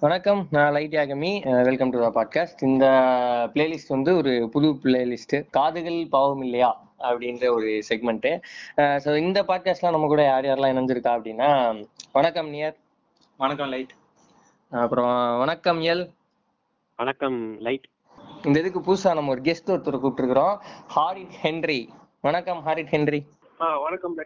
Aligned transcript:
வணக்கம் 0.00 0.40
நான் 0.54 0.72
Light 0.74 0.94
Yagami. 0.96 1.30
Welcome 1.66 1.92
to 1.92 1.98
the 2.00 2.08
podcast 2.16 2.62
இந்த 2.68 2.86
பிளேலிஸ்ட் 3.52 3.92
வந்து 3.94 4.10
ஒரு 4.16 4.32
புது 4.54 4.68
பிளேலிஸ்ட் 4.82 5.34
காதுகள் 5.56 5.96
பாவம் 6.14 6.42
இல்லையா? 6.46 6.68
அப்படின்ற 7.08 7.44
ஒரு 7.56 7.68
செக்மெண்ட் 7.88 8.26
ஸோ 9.04 9.10
இந்த 9.16 9.42
பாட்காஸ்ட்லாம் 9.50 9.94
நம்ம 9.96 10.10
கூட 10.12 10.22
யார் 10.22 10.48
யாரெல்லாம் 10.48 10.74
இணைஞ்சிருக்கா 10.74 11.12
அப்படின்னா 11.18 11.48
வணக்கம் 12.16 12.50
நியர். 12.54 12.76
வணக்கம் 13.36 13.70
லைட். 13.74 13.94
அப்புறம் 14.72 15.14
வணக்கம் 15.42 15.80
எல் 15.92 16.04
வணக்கம் 16.98 17.38
லைட். 17.68 17.86
இந்த 18.44 18.56
இதுக்கு 18.64 18.82
புதுசா 18.88 19.14
நம்ம 19.20 19.32
ஒரு 19.36 19.44
கெஸ்ட் 19.48 19.72
ஒருத்தர் 19.76 20.02
கூப்பிட்டுருக்கிறோம். 20.04 20.54
ஹாரிட் 20.96 21.34
ஹென்ரி 21.44 21.80
வணக்கம் 22.28 22.60
ஹாரிட் 22.68 22.92
ஹென்ரி 22.96 23.22
வணக்கம் 23.86 24.16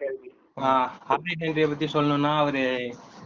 ஹார்டி 1.09 1.33
ஹென்ரிய 1.41 1.67
பத்தி 1.71 1.87
சொல்லணும்னா 1.93 2.33
அவரு 2.43 2.63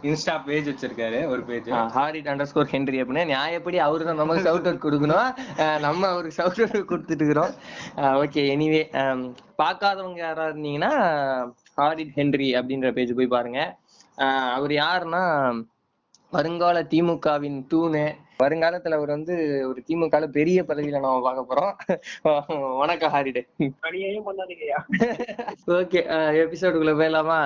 இன்ஸ்டா 0.08 0.34
பேஜ் 0.46 0.68
வச்சிருக்காரு 0.70 1.20
ஒரு 1.32 1.42
page 1.50 1.68
horrid 1.96 2.28
under 2.32 2.48
score 2.50 2.72
Henry 2.72 2.98
அப்படின்னு. 3.02 3.24
நியாயப்படி 3.32 3.78
அவரு 3.86 4.08
தான் 4.08 4.20
நமக்கு 4.22 4.46
சவுட் 4.48 4.68
அவுட் 4.70 4.84
கொடுக்கணும்? 4.84 5.30
நம்ம 5.86 6.08
அவருக்கு 6.12 6.38
சவுட் 6.40 6.60
அவுட் 6.64 6.90
கொடுத்துட்டு 6.90 7.22
இருக்கிறோம். 7.22 7.54
ஓகே 8.22 8.44
எனிவே 8.54 8.82
பார்க்காதவங்க 9.62 10.20
யாரா 10.26 10.46
இருந்தீங்கன்னா 10.50 10.92
ஹாரிட் 11.80 12.12
ஹென்ரி 12.18 12.50
அப்படின்ற 12.60 12.90
பேஜ் 12.98 13.16
போய் 13.20 13.34
பாருங்க. 13.36 13.62
அவர் 14.56 14.74
யாருன்னா 14.82 15.24
வருங்கால 16.36 16.78
திமுகவின் 16.92 17.58
தூணு. 17.72 18.04
வருங்காலத்துல 18.42 18.96
அவர் 18.98 19.12
வந்து 19.14 19.34
ஒரு 19.68 19.80
திமுக 19.88 20.16
பெரிய 20.38 20.62
பதவியில 20.70 21.00
நம்ம 21.04 21.20
பார்க்க 21.26 21.50
போறோம். 21.50 21.72
வணக்கம் 22.80 23.12
ஹாரிடு 23.14 23.42
ஓகே 25.78 26.02
எபிசோடுக்குள்ள 26.42 26.94
போயிடலாமா? 27.00 27.40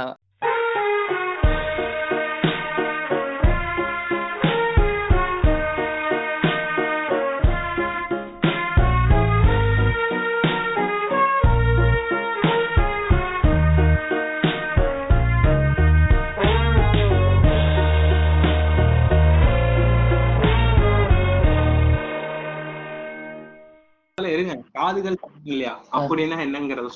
காதுகள் 24.75 25.17
இல்லையா? 25.45 25.73
அப்படின்னா 25.93 26.37
என்னங்கறத 26.45 26.89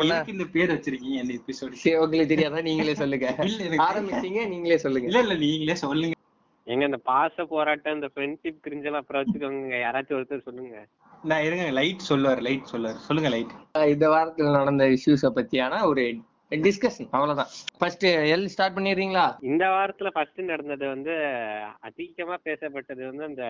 எதுக்கு 0.00 0.34
இந்த 0.34 0.46
பேர் 0.54 0.72
வச்சிருக்கீங்க 0.74 1.18
இந்த 1.22 1.34
எபிசோடு 1.34 1.80
சரி 1.82 1.94
உங்களுக்கு 1.98 2.32
தெரியாதா? 2.32 2.60
நீங்களே 2.62 2.94
சொல்லுங்க. 2.94 3.28
இல்ல 3.48 3.60
எனக்கு 3.64 3.86
ஆரம்பிச்சீங்க 3.86 4.42
நீங்களே 4.48 4.78
சொல்லுங்க. 4.78 5.08
இல்ல 5.08 5.20
இல்ல 5.20 5.36
நீங்களே 5.44 5.76
சொல்லுங்க. 5.82 6.12
எங்க 6.66 6.84
இந்த 6.84 7.00
பாச 7.08 7.44
போராட்டம் 7.46 7.94
இந்த 7.94 8.08
ஃப்ரெண்ட்ஷிப் 8.12 8.60
கிரிஞ்செல்லாம் 8.66 9.02
அப்புறம் 9.02 9.22
வச்சுக்கோங்க 9.22 9.78
யாராச்சும் 9.78 10.16
ஒருத்தர் 10.18 10.46
சொல்லுங்க. 10.46 10.76
நான் 11.24 11.44
இருங்க 11.44 11.64
லைட் 11.70 12.08
சொல்லுவார் 12.10 12.40
லைட் 12.42 12.70
சொல்லுவார். 12.72 13.00
சொல்லுங்க 13.06 13.28
லைட். 13.28 13.52
இந்த 13.88 14.06
வாரத்துல 14.08 14.52
நடந்த 14.52 14.86
இஷ்யூஸ 14.94 15.30
பத்தியான 15.36 15.82
ஒரு 15.84 16.04
டிஸ்கஷன் 16.62 17.08
அவ்வளவுதான். 17.10 17.50
ஃபர்ஸ்ட் 17.78 18.04
எல் 18.32 18.48
ஸ்டார்ட் 18.48 18.76
பண்ணிடுறீங்களா? 18.76 19.26
இந்த 19.50 19.64
வாரத்துல 19.76 20.10
ஃபர்ஸ்ட் 20.10 20.40
நடந்தது 20.44 20.86
வந்து 20.88 21.14
அதிகமா 21.80 22.36
பேசப்பட்டது 22.44 23.02
வந்து 23.06 23.24
அந்த 23.24 23.44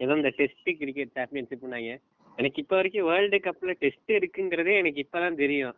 ஏதோ 0.00 0.12
இந்த 0.14 0.30
டெஸ்ட் 0.38 0.70
கிரிக்கெட் 0.80 1.16
சாம்பியன்ஷிப்னாங்க 1.16 1.90
எனக்கு 2.38 2.60
இப்ப 2.62 2.74
வரைக்கும் 2.76 3.08
வேர்ல்டு 3.08 3.38
கப்ல 3.40 3.72
டெஸ்ட் 3.82 4.12
இருக்குங்கிறதே 4.18 4.74
எனக்கு 4.78 5.02
இப்பதான் 5.04 5.40
தெரியும். 5.42 5.74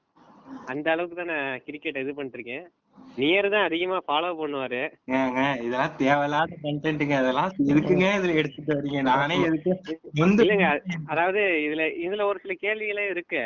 அந்த 0.72 0.86
அளவுக்கு 0.92 1.16
தான் 1.16 1.32
நான் 1.32 1.62
கிரிக்கெட் 1.66 2.02
இது 2.02 2.12
பண்ணிருக்கேன். 2.18 2.66
நியர் 3.18 3.48
தான் 3.54 3.66
அதிகமா 3.68 3.98
ஃபாலோ 4.06 4.30
பண்ணுவாரு. 4.38 4.80
இதெல்லாம் 5.60 5.96
தேவையில்லாத 6.00 6.56
கண்டென்ட்டுங்க 6.64 7.16
அதெல்லாம் 7.20 7.50
எதுக்குங்க 7.72 8.06
இதுல 8.18 8.36
எடுத்துட்டு 8.40 8.77
வரீங்க? 8.78 9.00
நானே 9.10 9.36
எதுக்கு 9.48 9.72
வந்து 10.22 10.42
இல்லைங்க 10.44 10.68
அதாவது 11.12 11.42
இதுல 11.66 11.84
இதுல 12.06 12.27
ஒரு 12.30 12.40
சில 12.44 12.54
கேள்விகளே 12.64 13.04
இருக்கு. 13.14 13.42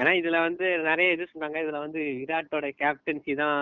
ஏன்னா 0.00 0.12
இதுல 0.20 0.40
வந்து 0.48 0.68
நிறைய 0.88 1.16
இது 1.16 1.30
சொன்னாங்க. 1.32 1.58
இதுல 1.64 1.80
வந்து 1.86 2.00
விராட்டோட 2.22 2.68
கேப்டன்சி 2.82 3.34
தான் 3.42 3.58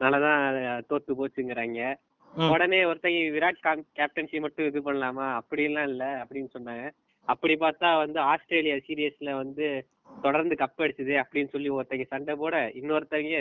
நல்லதான் 0.00 0.42
தோத்து 0.90 1.12
போச்சுங்கிறாங்க. 1.20 1.80
உடனே 2.48 2.80
ஒருத்தங்க 2.88 3.20
விராட் 3.36 3.62
கேப்டன்சி 3.98 4.38
மட்டும் 4.44 4.68
இது 4.70 4.80
பண்ணலாமா? 4.88 5.28
அப்படிலாம் 5.40 5.88
இல்ல 5.92 6.04
அப்படின்னு 6.22 6.50
சொன்னாங்க. 6.56 6.84
அப்படி 7.32 7.54
பார்த்தா 7.62 7.88
வந்து 8.02 8.18
ஆஸ்திரேலியா 8.32 8.76
சீரியஸ்ல 8.88 9.30
வந்து 9.42 9.66
தொடர்ந்து 10.24 10.54
கப் 10.62 10.82
அடிச்சது 10.84 11.14
அப்படின்னு 11.22 11.52
சொல்லி 11.54 11.70
ஒருத்தங்க 11.76 12.06
சண்டை 12.12 12.34
போட 12.42 12.56
இன்னொருத்தங்க 12.80 13.40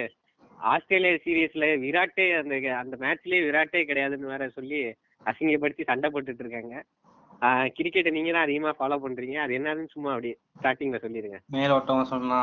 ஆஸ்திரேலியா 0.73 1.17
சீரியஸ்ல 1.25 1.65
விராட்டே 1.83 2.25
அந்த 2.41 2.55
அந்த 2.83 2.95
மேட்ச்லயே 3.03 3.41
விராட்டே 3.47 3.81
கிடையாதுன்னு 3.89 4.33
வேற 4.33 4.45
சொல்லி 4.57 4.79
அசிங்கப்படுத்தி 5.29 5.83
சண்டை 5.91 6.07
போட்டுட்டு 6.11 6.43
இருக்காங்க. 6.43 6.75
கிரிக்கெட்டை 7.77 8.11
நீங்க 8.13 8.31
தான் 8.33 8.45
அதிகமா 8.45 8.71
ஃபாலோ 8.77 8.95
பண்றீங்க. 9.01 9.35
அது 9.43 9.51
என்னன்னு 9.57 9.83
சும்மா 9.93 10.09
அப்படியே 10.13 10.35
ஸ்டார்டிங்ல 10.59 10.99
சொல்லிருங்க 11.03 11.37
மேலோட்டம் 11.55 12.09
சொன்னா 12.13 12.39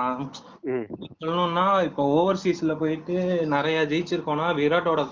சொல்லணும்னா 1.23 1.65
இப்போ 1.89 2.03
ஓவர்சீஸ்ல 2.19 2.75
போயிட்டு 2.83 3.17
நிறைய 3.57 3.81
ஜெயிச்சிருக்கோம்னா 3.93 4.47
விராட்டோட 4.61 5.03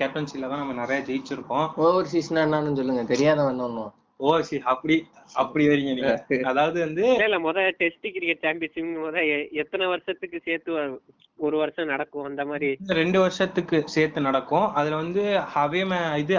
கேப்டன்சில 0.00 0.50
தான் 0.50 0.62
நம்ம 0.62 0.76
நிறைய 0.82 1.00
ஜெயிச்சிருக்கோம். 1.10 1.68
ஓவர் 1.86 2.10
சீஸ்னா 2.14 2.44
என்னன்னு 2.46 2.78
சொல்லுங்க. 2.80 3.04
தெரியாதவன் 3.14 3.64
ஒன்னும் 3.68 3.94
ஓவர்சி 4.20 4.56
அப்படி 4.62 4.94
அப்படி 5.34 5.64
வரீங்க 5.68 5.92
நீங்க. 5.94 6.14
அதாவது 6.44 6.78
வந்து 6.80 7.04
இல்ல 7.24 7.38
முத 7.38 7.58
டெஸ்ட் 7.78 8.06
கிரிக்கெட் 8.14 8.44
சாம்பியன்ஷிப் 8.46 8.88
முத 9.04 9.18
எத்தனை 9.52 9.86
வருஷத்துக்கு 9.86 10.38
சேர்த்து 10.44 10.72
ஒரு 11.38 11.56
வருஷம் 11.56 11.86
நடக்கும் 11.86 12.24
அந்த 12.24 12.44
மாதிரி? 12.44 12.70
ரெண்டு 13.00 13.20
வருஷத்துக்கு 13.20 13.78
சேர்த்து 13.86 14.20
நடக்கும். 14.20 14.72
அதுல 14.72 14.96
வந்து 14.96 15.22
அவே 15.54 15.84
மே 15.84 16.00
இது 16.18 16.36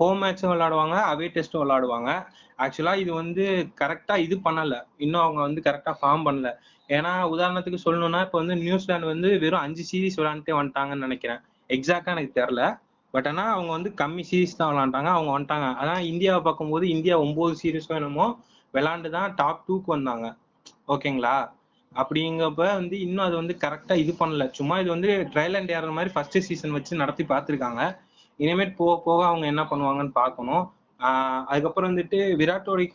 ஹோம் 0.00 0.20
மேட்சும் 0.22 0.52
விளையாடுவாங்க 0.52 0.96
அவே 1.12 1.28
டெஸ்ட்டும் 1.36 1.62
விளையாடுவாங்க. 1.64 2.10
ஆக்சுவலா 2.58 2.94
இது 2.96 3.12
வந்து 3.12 3.44
கரெக்டா 3.80 4.16
இது 4.16 4.36
பண்ணல. 4.44 4.74
இன்னும் 4.96 5.22
அவங்க 5.22 5.40
வந்து 5.40 5.60
கரெக்டா 5.60 5.94
ஃபார்ம் 6.02 6.26
பண்ணல. 6.28 6.50
ஏன்னா 6.88 7.12
உதாரணத்துக்கு 7.34 7.84
சொல்லணும்னா 7.84 8.20
இப்போ 8.22 8.38
வந்து 8.38 8.56
நியூசிலாந்து 8.56 9.06
வந்து 9.06 9.38
வெறும் 9.38 9.60
அஞ்சு 9.60 9.82
சீரிஸ் 9.82 10.18
விளையாண்டுட்டே 10.20 10.54
வந்துட்டாங்கன்னு 10.60 11.06
நினைக்கிறேன். 11.08 11.40
எக்ஸாக்டா 11.70 12.12
எனக்கு 12.16 12.40
தெரியல. 12.40 12.62
பட் 13.14 13.26
ஆனா 13.26 13.44
அவங்க 13.52 13.70
வந்து 13.70 13.90
கம்மி 14.00 14.22
சீரிஸ் 14.30 14.56
தான் 14.56 14.70
விளையாண்டாங்க. 14.72 15.10
அவங்க 15.16 15.30
வந்துட்டாங்க. 15.36 15.68
ஆனா 15.76 15.98
இந்தியாவை 16.12 16.40
பார்க்கும்போது 16.42 16.88
இந்தியா 16.88 17.18
ஒன்பது 17.18 17.54
சீரிஸோ 17.62 17.94
என்னமோ 17.94 18.26
விளையாண்டு 18.74 19.10
தான் 19.10 19.34
டாப் 19.34 19.64
டூக்கு 19.68 19.86
வந்தாங்க. 19.86 20.26
ஓகேங்களா? 20.88 21.36
அப்படிங்கப்ப 21.92 22.64
வந்து 22.80 23.00
இன்னும் 23.00 23.24
அது 23.24 23.36
வந்து 23.36 23.54
கரெக்டா 23.64 23.94
இது 23.94 24.12
பண்ணல. 24.18 24.44
சும்மா 24.50 24.78
இது 24.78 24.90
வந்து 24.90 25.28
ட்ரையல் 25.34 25.56
அண்ட் 25.56 25.70
ஏற 25.70 25.90
மாதிரி 25.90 26.10
ஃபர்ஸ்ட் 26.14 26.38
சீசன் 26.38 26.70
வச்சு 26.70 26.96
நடத்தி 26.96 27.24
பார்த்திருக்காங்க. 27.24 27.82
இனிமேட் 28.40 28.76
போக 28.76 29.02
போக 29.04 29.26
அவங்க 29.26 29.46
என்ன 29.46 29.62
பண்ணுவாங்கன்னு 29.62 30.12
பார்க்கணும். 30.12 30.64
ஆஹ் 31.00 31.42
அதுக்கப்புறம் 31.46 31.90
வந்துட்டு 31.90 32.18
விராட் 32.36 32.64
கோலி 32.64 32.86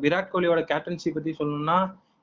விராட் 0.00 0.32
கோலியோட 0.32 0.60
கேப்டன்சி 0.72 1.10
பத்தி 1.12 1.30
சொல்லணும்னா 1.38 1.78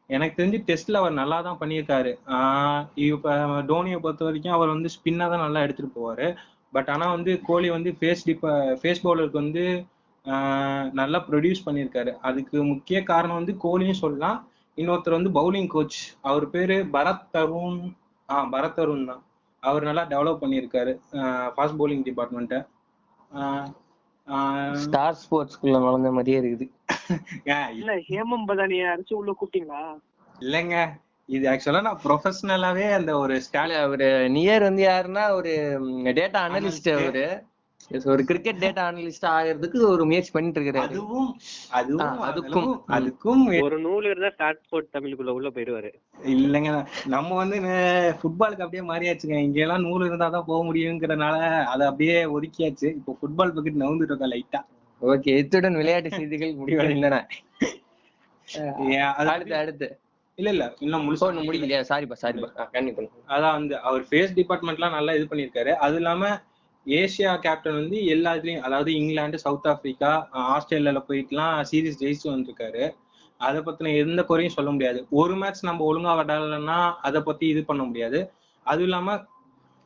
எனக்கு 0.09 0.37
தெரிஞ்சு 0.39 0.59
டெஸ்ட்ல 0.67 0.93
அவர் 0.93 1.13
நல்லா 1.13 1.41
தான் 1.41 1.59
பண்ணியிருக்காரு. 1.61 2.11
ஆஹ் 2.35 2.83
இப்ப 2.95 3.33
டோனியை 3.71 3.99
பொறுத்த 3.99 4.25
வரைக்கும் 4.25 4.53
அவர் 4.53 4.69
வந்து 4.69 4.89
ஸ்பின்னா 4.95 5.25
தான் 5.29 5.45
நல்லா 5.45 5.61
எடுத்துட்டு 5.61 5.91
போவாரு. 5.97 6.27
பட் 6.77 6.89
ஆனா 6.89 7.05
வந்து 7.11 7.41
கோலி 7.41 7.69
வந்து 7.69 7.91
ஃபேஸ் 7.99 8.25
டிப்ப 8.25 8.47
ஃபேஸ் 8.81 9.03
பவுலருக்கு 9.03 9.41
வந்து 9.43 9.63
ஆஹ் 10.25 10.87
நல்லா 10.93 11.19
ப்ரொடியூஸ் 11.27 11.65
பண்ணியிருக்காரு. 11.65 12.11
அதுக்கு 12.21 12.63
முக்கிய 12.63 12.97
காரணம் 13.03 13.35
வந்து 13.35 13.53
கோலியும் 13.63 14.01
சொல்லலாம். 14.01 14.39
இன்னொருத்தர் 14.77 15.17
வந்து 15.19 15.31
பவுலிங் 15.31 15.67
கோச் 15.67 15.99
அவர் 16.21 16.49
பேரு 16.49 16.75
பரத் 16.93 17.27
தருண் 17.33 17.79
ஆ 18.29 18.45
பரத் 18.51 18.77
தருண் 18.77 19.05
தான். 19.05 19.21
அவர் 19.63 19.83
நல்லா 19.83 20.03
டெவலப் 20.05 20.41
பண்ணியிருக்காரு 20.41 20.91
ஃபாஸ்ட் 21.53 21.79
பவுலிங் 21.79 22.05
டிபார்ட்மெண்ட்டை 22.07 22.59
ஸ்டார் 24.79 25.17
ஸ்போர்ட்ஸ்குள்ள 25.21 25.77
நுழைஞ்ச 25.77 26.11
மாதிரியே 26.11 26.39
இருக்குது. 26.41 26.65
இல்ல 27.77 27.91
ஹேமம் 28.09 28.47
பதானிய 28.47 28.93
அடிச்சு 28.93 29.13
உள்ள 29.13 29.31
கூப்பிட்டீங்களா? 29.31 29.81
இல்லைங்க. 30.35 30.77
இது 31.29 31.45
ஆக்சுவலா 31.51 31.83
நான் 31.85 32.01
ப்ரொஃபஷனலாவே 32.03 32.85
அந்த 32.97 33.11
ஒரு 33.17 33.35
ஸ்டால் 33.45 33.75
அவரு 33.81 34.07
நியர் 34.35 34.67
வந்து 34.67 34.83
யாருன்னா 34.85 35.23
ஒரு 35.37 35.53
டேட்டா 36.19 36.41
அனலிஸ்ட் 36.47 36.89
அவரு. 36.93 37.23
ஒரு 38.07 38.21
கிரிக்கெட் 38.29 38.61
டேட்டா 38.63 38.83
அனலிஸ்ட் 38.89 39.27
ஆகிறதுக்கு 39.33 39.79
ஒரு 39.89 40.03
முயற்சி 40.09 40.31
பண்ணிட்டு 40.31 40.59
இருக்காரு 40.59 40.81
அதுவும் 40.85 41.27
அதுவும் 41.71 42.21
அதுக்கும். 42.27 42.71
அதுக்கும் 42.97 43.43
ஒரு 43.59 43.77
நூல் 43.85 44.07
இருந்தா 44.09 44.31
ஸ்டார்ட் 44.35 44.61
ஸ்போர்ட் 44.63 44.89
தமிழுக்குள்ள 44.95 45.33
உள்ள 45.37 45.49
போயிடுவாரு. 45.49 45.91
இல்லைங்க 46.35 46.71
நம்ம 47.15 47.35
வந்து 47.41 47.59
ஃபுட்பாலுக்கு 48.19 48.65
அப்படியே 48.65 48.85
மாறியாச்சுங்க. 48.91 49.37
இங்க 49.47 49.61
எல்லாம் 49.65 49.85
நூறு 49.87 50.09
இருந்தா 50.09 50.29
தான் 50.29 50.49
போக 50.49 50.61
முடியுங்கிறனால 50.69 51.37
அதை 51.73 51.85
அப்படியே 51.91 52.17
ஒதுக்கியாச்சு. 52.35 52.89
இப்போ 52.99 53.13
ஃபுட்பால் 53.19 53.55
பக்கெட் 53.57 53.83
நவுந்துட்டு 53.83 54.13
இருக்கோம் 54.13 54.33
லைட்டா 54.35 54.61
ஓகே 55.01 55.33
இத்துடன் 55.41 55.79
விளையாட்டு 55.81 56.11
செய்திகள் 56.11 56.59
முடிவடைந்தன. 56.61 57.19
அடுத்து 59.31 59.55
அடுத்து. 59.61 59.87
இல்ல 60.37 60.49
இல்ல. 60.53 60.65
இன்னும் 60.79 61.05
முழுசா 61.05 61.27
ஒண்ணு 61.27 61.43
முடிக்கலையா 61.45 61.79
சாரிப்பா 61.89 62.15
சாரிப்பா 62.21 62.65
கண்டிப்பா 62.73 63.03
அதான் 63.35 63.55
வந்து 63.57 63.75
அவர் 63.87 64.03
ஃபேஸ் 64.09 64.35
டிபார்ட்மெண்ட்லாம் 64.37 64.95
நல்லா 64.97 65.13
இது 65.17 65.25
பண்ணியிருக்காரு. 65.31 65.71
அது 65.85 65.95
இல்லாம 65.95 66.25
ஏசியா 66.85 67.31
கேப்டன் 67.45 67.79
வந்து 67.79 67.97
எல்லா 68.07 68.31
இதுலயும் 68.37 68.65
அதாவது 68.67 68.91
இங்கிலாந்து 68.99 69.37
சவுத் 69.45 69.67
ஆப்பிரிக்கா 69.71 70.11
ஆஸ்திரேலியால 70.47 70.99
போயிட்டுலாம் 71.07 71.55
சீரிஸ் 71.69 71.99
ஜெயிச்சு 72.01 72.27
வந்திருக்காரு. 72.29 72.83
அதை 73.39 73.59
பத்தின 73.61 73.93
எந்த 74.03 74.21
குறையும் 74.23 74.55
சொல்ல 74.57 74.69
முடியாது. 74.71 74.99
ஒரு 75.19 75.33
மேட்ச் 75.35 75.63
நம்ம 75.63 75.85
ஒழுங்கா 75.89 76.13
விளையாடலன்னா 76.13 76.77
அதை 77.07 77.21
பத்தி 77.21 77.47
இது 77.47 77.63
பண்ண 77.65 77.83
முடியாது. 77.83 78.19
அதுவும் 78.65 78.87
இல்லாம 78.87 79.09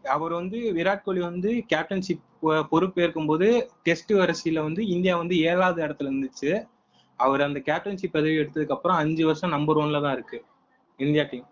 அவர் 0.03 0.33
வந்து 0.33 0.59
விராட் 0.77 1.05
கோலி 1.05 1.21
வந்து 1.29 1.49
கேப்டன்ஷிப் 1.71 2.23
பொறுப்பேற்கும் 2.71 3.27
போது 3.27 3.47
டெஸ்ட் 3.83 4.13
வரிசையில 4.13 4.61
வந்து 4.63 4.83
இந்தியா 4.87 5.15
வந்து 5.17 5.35
ஏழாவது 5.49 5.79
இடத்துல 5.85 6.09
இருந்துச்சு. 6.11 6.51
அவர் 7.21 7.41
அந்த 7.41 7.59
கேப்டன்ஷிப் 7.59 8.11
பதவி 8.11 8.35
எடுத்ததுக்கு 8.37 8.69
அப்புறம் 8.69 8.97
அஞ்சு 8.97 9.25
வருஷம் 9.25 9.49
நம்பர் 9.49 9.77
ஒன்ல 9.77 10.01
தான் 10.01 10.13
இருக்கு. 10.13 10.37
இந்தியா 10.99 11.23
டீம் 11.23 11.47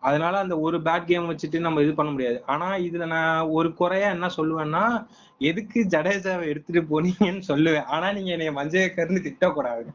அதனால 0.00 0.38
அந்த 0.38 0.54
ஒரு 0.60 0.78
பேட் 0.78 1.04
கேம் 1.04 1.30
வச்சுட்டு 1.30 1.58
நம்ம 1.58 1.82
இது 1.82 1.94
பண்ண 1.94 2.10
முடியாது. 2.12 2.42
ஆனா 2.46 2.76
இதுல 2.78 3.06
நான் 3.06 3.46
ஒரு 3.50 3.74
குறையா 3.74 4.10
என்ன 4.10 4.26
சொல்லுவேன்னா 4.36 4.82
எதுக்கு 5.40 5.86
ஜடேஜாவை 5.88 6.44
எடுத்துட்டு 6.44 6.82
போனீங்கன்னு 6.90 7.42
சொல்லுவேன். 7.48 7.84
ஆனா 7.86 8.12
நீங்க 8.12 8.30
என்னைய 8.30 8.52
மஞ்சேக்கர்னு 8.52 9.24
திட்டக்கூடாது 9.26 9.88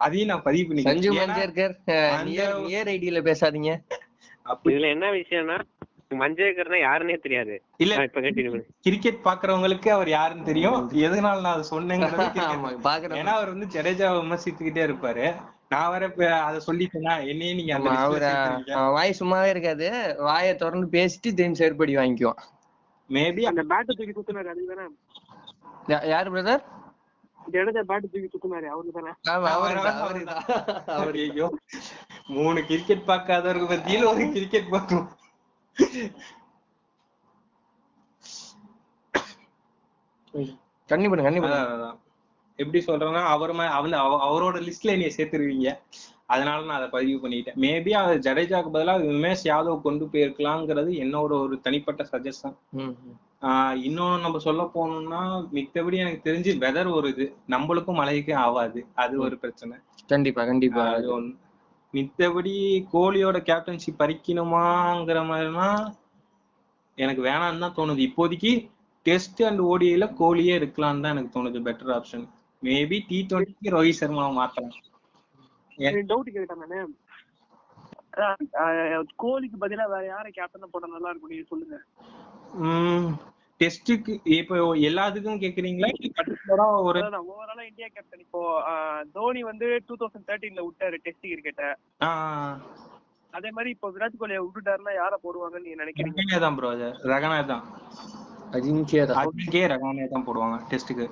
அதையும் 0.00 0.28
நான் 0.28 0.42
பதிவு 0.42 0.82
சஞ்சு 0.82 1.10
மஞ்சேர்கர் 1.12 1.74
அந்த- 2.10 2.22
நியர் 2.24 2.54
நியர் 2.62 2.90
ஐடியில 2.90 3.20
பேசாதீங்க. 3.22 3.72
அப்படி 4.46 4.74
இதுல 4.74 4.90
என்ன 4.90 5.06
விஷயம்னா 5.12 5.56
மஞ்சேக்கர்னா 6.10 6.78
யாருன்னே 6.80 7.16
தெரியாது. 7.20 7.54
இல்ல 7.76 7.94
இப்ப 8.02 8.20
கிரிக்கெட் 8.84 9.24
பாக்குறவங்களுக்கு 9.24 9.88
அவர் 9.88 10.08
யாருன்னு 10.08 10.44
தெரியும். 10.44 10.78
எதனால 11.00 11.40
நான் 11.40 11.52
அதை 11.52 11.66
சொன்னேங்கிறது 11.70 12.26
ஏன்னா 13.20 13.32
அவர் 13.36 13.48
வந்து 13.48 13.66
ஜடேஜாவை 13.66 14.16
விமர்சித்துக்கிட்டே 14.20 14.82
இருப்பாரு. 14.88 15.26
நான் 15.68 15.90
வர 15.90 16.04
இப்ப 16.04 16.28
அதை 16.40 16.60
சொல்லிட்டேன்னா 16.66 17.14
என்னையும் 17.28 17.58
நீங்க 17.58 17.74
அவரு 17.98 18.30
வாய் 18.92 19.18
சும்மாவே 19.20 19.48
இருக்காது. 19.48 19.88
வாயை 20.20 20.54
திறந்து 20.56 20.88
பேசிட்டு 20.92 21.28
திரும்பி 21.34 21.60
செருப்படி 21.60 21.94
வாங்கிக்குவான். 21.98 22.40
மேபி 23.10 23.42
அந்த 23.44 23.62
பேட்டை 23.70 23.92
தூக்கி 23.92 24.12
சுத்தினாரு 24.12 24.50
அதுக்கு 24.50 24.74
தானே? 24.74 24.86
யா- 25.88 26.04
யாரு 26.08 26.30
பிரதர் 26.30 26.64
ஜடேஜா 27.46 27.82
பேட்டை 27.88 28.06
தூக்கி 28.06 28.28
சுத்தினாரு 28.28 28.66
அவருக்கு 28.66 28.96
தானே? 28.98 29.12
ஆமா 29.30 29.48
அவர் 29.54 29.78
அவரு 30.94 31.20
ஐயோ 31.24 31.46
மூணு 32.28 32.60
கிரிக்கெட் 32.64 33.08
பார்க்காதவருக்கு 33.08 33.72
மத்தியில 33.72 34.06
ஒரு 34.06 34.26
கிரிக்கெட் 34.32 34.70
பார்க்கும் 34.70 35.06
கண்ணி 40.86 41.08
பண்ணுங்க 41.08 41.22
கண்ணி 41.22 41.40
பண்ணுங்க. 41.40 41.98
எப்படி 42.56 42.84
சொல்றேன்னா 42.84 43.24
அவர் 43.24 43.50
அவன் 43.50 43.92
அவ- 43.92 44.30
அவரோட 44.30 44.54
லிஸ்ட்ல 44.54 44.82
என்னைய 44.82 45.12
சேர்த்துருவீங்க. 45.16 45.78
அதனால 46.26 46.64
நான் 46.64 46.76
அதை 46.76 46.88
பதிவு 46.88 47.28
பண்ணிட்டேன். 47.28 47.58
மேபி 47.60 47.90
அவர் 47.90 48.18
ஜடேஜாக்கு 48.18 48.68
பதிலா 48.72 49.04
உமேஷ் 49.04 49.44
யாதவ் 49.44 49.80
கொண்டு 49.80 50.04
போயிருக்கலாங்கிறது 50.04 50.90
என்னோட 50.90 51.30
ஒரு 51.30 51.58
தனிப்பட்ட 51.62 52.08
சஜஷன் 52.12 52.56
இன்னொன்னு 53.74 54.20
நம்ம 54.20 54.38
சொல்ல 54.38 54.70
போனோம்னா 54.74 55.48
மித்தபடி 55.52 55.94
எனக்கு 55.94 56.32
தெரிஞ்சு 56.32 56.58
வெதர் 56.58 56.92
ஒரு 56.92 57.08
இது. 57.08 57.36
நம்மளுக்கும் 57.48 57.94
மழைக்கும் 57.94 58.36
ஆகாது. 58.36 58.86
அது 58.94 59.18
ஒரு 59.20 59.38
பிரச்சனை. 59.38 59.78
கண்டிப்பா 60.06 60.44
கண்டிப்பா. 60.44 60.86
அது 60.92 61.20
ஒண்ணு. 61.20 61.36
மித்தபடி 61.94 62.54
கோலியோட 62.92 63.38
கேப்டன்ஷிப் 63.48 64.00
பறிக்கணுமாங்கிற 64.02 65.20
மாதிரினா 65.30 65.68
எனக்கு 66.98 67.22
வேணாம்னு 67.22 67.62
தான் 67.64 67.78
தோணுது. 67.78 68.00
இப்போதைக்கு 68.08 68.52
டெஸ்ட் 69.06 69.42
அண்ட் 69.48 69.62
ஓடிஐல 69.70 70.06
கோலியே 70.20 70.54
இருக்கலாம்னு 70.60 71.04
தான் 71.04 71.14
எனக்கு 71.14 71.34
தோணுது 71.36 71.60
பெட்டர் 71.68 71.92
ஆப்ஷன் 71.96 72.24
மேபி 72.62 72.98
டி 73.08 73.18
டுவெண்ட்டிக்கு 73.30 73.74
ரோஹித் 73.76 74.00
சர்மாவை 74.00 74.32
மாத்தலாம். 74.40 74.76
டவுட் 76.10 76.34
கேட்டேன் 76.36 76.96
கோலிக்கு 79.22 79.56
பதிலா 79.64 79.84
வேற 79.92 80.04
யாரை 80.06 80.30
கேப்டனா 80.38 80.68
போட்டா 80.72 80.88
நல்லா 80.94 81.10
இருக்கும் 81.12 81.32
நீங்க 81.32 81.46
சொல்லுங்க. 81.52 81.76
டெஸ்ட்டுக்கு 83.60 84.12
இப்போ 84.34 84.56
எல்லாத்துக்கும் 84.80 85.40
கேக்குறீங்களா? 85.42 85.88
ஆ 86.58 86.66
ஒரு 86.80 87.00
ஓவராலா 87.24 87.64
இந்தியா 87.68 87.88
கேப்டன் 87.88 88.20
இப்போ 88.20 88.40
தோனி 89.12 89.42
வந்து 89.42 89.66
டூ 89.86 89.96
தௌசண்ட் 89.96 90.28
தேர்ட்டீன்ல 90.28 90.62
விட்டாரு 90.64 90.98
டெஸ்ட் 91.02 91.26
கிரிக்கெட்ட. 91.26 91.64
ஆஹ் 92.00 92.54
அதே 93.32 93.50
மாதிரி 93.50 93.70
இப்போ 93.70 93.88
விராட் 93.90 94.16
கோலியை 94.16 94.40
விட்டுட்டாருன்னா 94.40 94.92
யார 94.96 95.14
போடுவாங்கன்னு 95.24 95.66
நீங்க 95.66 95.78
நினைக்கிறீங்க? 95.82 96.38
தான் 96.38 96.56
ப்ரோ 96.56 96.70
அது. 96.70 96.88
ரகனா 97.04 97.40
தான். 97.44 97.64
அஜிங்கியா 98.52 99.04
தான். 99.06 99.18
அதுக்கே 99.22 99.62
ரகானே 99.66 100.06
தான் 100.08 100.26
போடுவாங்க 100.26 100.56
டெஸ்ட்டுக்கு 100.70 101.06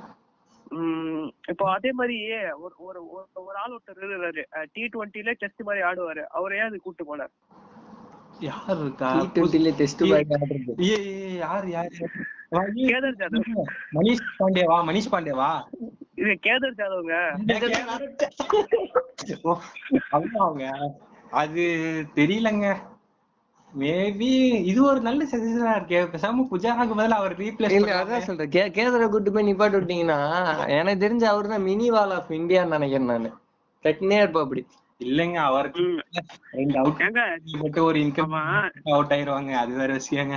உம் 0.72 1.28
இப்போ 1.48 1.64
அதே 1.72 1.92
மாதிரி 1.92 2.16
ஒரு 2.58 2.74
ஒரு 2.78 3.00
ஒரு- 3.12 3.28
ஒரு 3.42 3.56
ஆள் 3.56 3.74
ஒருத்தர் 3.74 4.00
இருக்கிறாரு. 4.00 4.42
டி 4.72 4.82
டுவெண்ட்டில 4.86 5.34
டெஸ்ட் 5.38 5.62
மாதிரி 5.62 5.82
ஆடுவாரு. 5.84 6.24
அவரையே 6.30 6.62
அது 6.62 6.80
கூட்டு 6.80 7.04
போனார்? 7.06 7.32
யார் 8.40 8.80
இருக்கா? 8.80 9.08
டி 9.14 9.28
டுவெண்ட்டில 9.36 9.70
டெஸ்ட் 9.76 10.02
பேக் 10.10 10.34
ஆடுறது. 10.36 10.74
ஏய், 10.88 11.08
யார் 11.36 11.68
யார்? 11.68 11.96
கேதர் 12.52 13.16
ஜாதவ். 13.20 13.48
மணிஷ் 13.96 14.28
பாண்டேவா 14.38 14.76
மணிஷ் 14.88 15.10
பாண்டேவா 15.14 15.48
இது 16.20 16.32
கேதர் 16.46 16.78
ஜாதவ்ங்க. 16.78 17.16
அவங்க 20.38 20.62
அது 21.42 21.64
தெரியலங்க. 22.18 22.68
மேபி 23.72 24.30
இது 24.70 24.80
ஒரு 24.90 25.00
நல்ல 25.06 25.20
சஜஷனா 25.32 25.72
இருக்கே. 25.78 26.00
பேசாம 26.12 26.44
புஜாராக்கு 26.52 26.98
பதிலா 26.98 27.18
அவர் 27.22 27.34
ரீப்ளேஸ் 27.42 27.74
இல்ல 27.78 27.90
அதான் 28.00 28.26
சொல்றேன். 28.28 28.52
கே 28.54 28.62
கேதரை 28.76 29.06
கூட்டு 29.14 29.32
போய் 29.32 29.48
நிப்பாட்டி 29.48 29.78
விட்டீங்கன்னா 29.78 30.18
எனக்கு 30.78 31.02
தெரிஞ்ச 31.04 31.24
அவரு 31.32 31.52
தான் 31.52 31.66
மினி 31.68 31.88
வால் 31.96 32.14
ஆஃப் 32.18 32.30
இந்தியான்னு 32.40 32.76
நினைக்கிறேன் 32.76 33.10
நானு. 33.12 33.30
டக்குனே 33.84 34.20
இருப்பா 34.22 34.42
அப்படி. 34.46 34.62
இல்லைங்க 35.00 35.38
அவருக்கு 35.48 35.82
ஒரு 37.88 37.98
இன்கம் 38.06 38.36
அவுட் 38.94 39.12
ஆயிருவாங்க. 39.16 39.52
அது 39.62 39.74
வேற 39.80 39.90
விஷயங்க. 40.00 40.36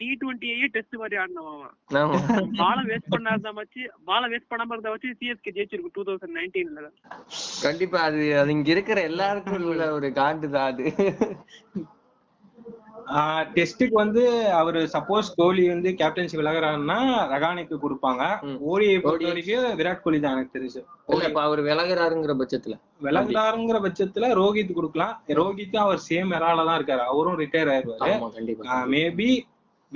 டி 0.00 0.08
டுவெண்ட்டியே 0.20 0.68
டெஸ்ட் 0.74 1.00
மாதிரி 1.00 1.18
ஆடினவன் 1.22 2.52
பால 2.60 2.76
வேஸ்ட் 2.90 3.12
பண்ணாத 3.14 3.52
வச்சு 3.60 3.82
பால 4.10 4.22
வேஸ்ட் 4.32 4.50
பண்ணாம 4.52 4.74
இருந்த 4.76 4.92
வச்சு 4.94 5.16
சிஎஸ்கே 5.20 5.54
ஜெயிச்சிருக்கு 5.56 5.94
டூ 5.96 6.04
தௌசண்ட் 6.10 6.36
நைன்டீன்ல 6.38 6.90
கண்டிப்பா 7.66 8.00
அது 8.10 8.22
அது 8.42 8.54
இங்க 8.56 8.70
இருக்கிற 8.76 9.00
எல்லாருக்கும் 9.10 9.68
உள்ள 9.72 9.86
ஒரு 9.98 10.10
காண்டு 10.20 10.48
தான் 10.56 10.70
அது. 10.72 10.86
டெஸ்ட்டுக்கு 13.56 13.96
வந்து 14.02 14.22
அவரு 14.58 14.80
சப்போஸ் 14.92 15.28
கோலி 15.38 15.64
வந்து 15.72 15.90
கேப்டன்சி 15.98 16.36
விலகுறாருன்னா 16.38 16.96
ரகானிக்கு 17.32 17.76
கொடுப்பாங்க. 17.82 18.22
ஓடியை 18.70 18.94
பொறுத்த 19.04 19.28
வரைக்கும் 19.30 19.66
விராட் 19.80 20.02
கோலி 20.04 20.18
தான் 20.20 20.34
எனக்கு 20.36 20.54
தெரிஞ்சு. 20.56 20.80
இப்ப 21.28 21.40
அவர் 21.48 21.60
விலகுறாருங்கிற 21.68 22.34
பட்சத்துல. 22.40 22.76
விலகுறாருங்கிற 23.06 23.80
பட்சத்துல 23.86 24.30
ரோஹித் 24.40 24.76
கொடுக்கலாம். 24.78 25.14
ரோஹித் 25.40 25.76
அவர் 25.84 26.00
சேம் 26.08 26.32
எரால 26.38 26.64
தான் 26.68 26.78
இருக்காரு. 26.80 27.04
அவரும் 27.12 27.38
ரிட்டையர் 27.42 27.72
ஆயிருவாரு 27.74 28.16
மேபி 28.94 29.28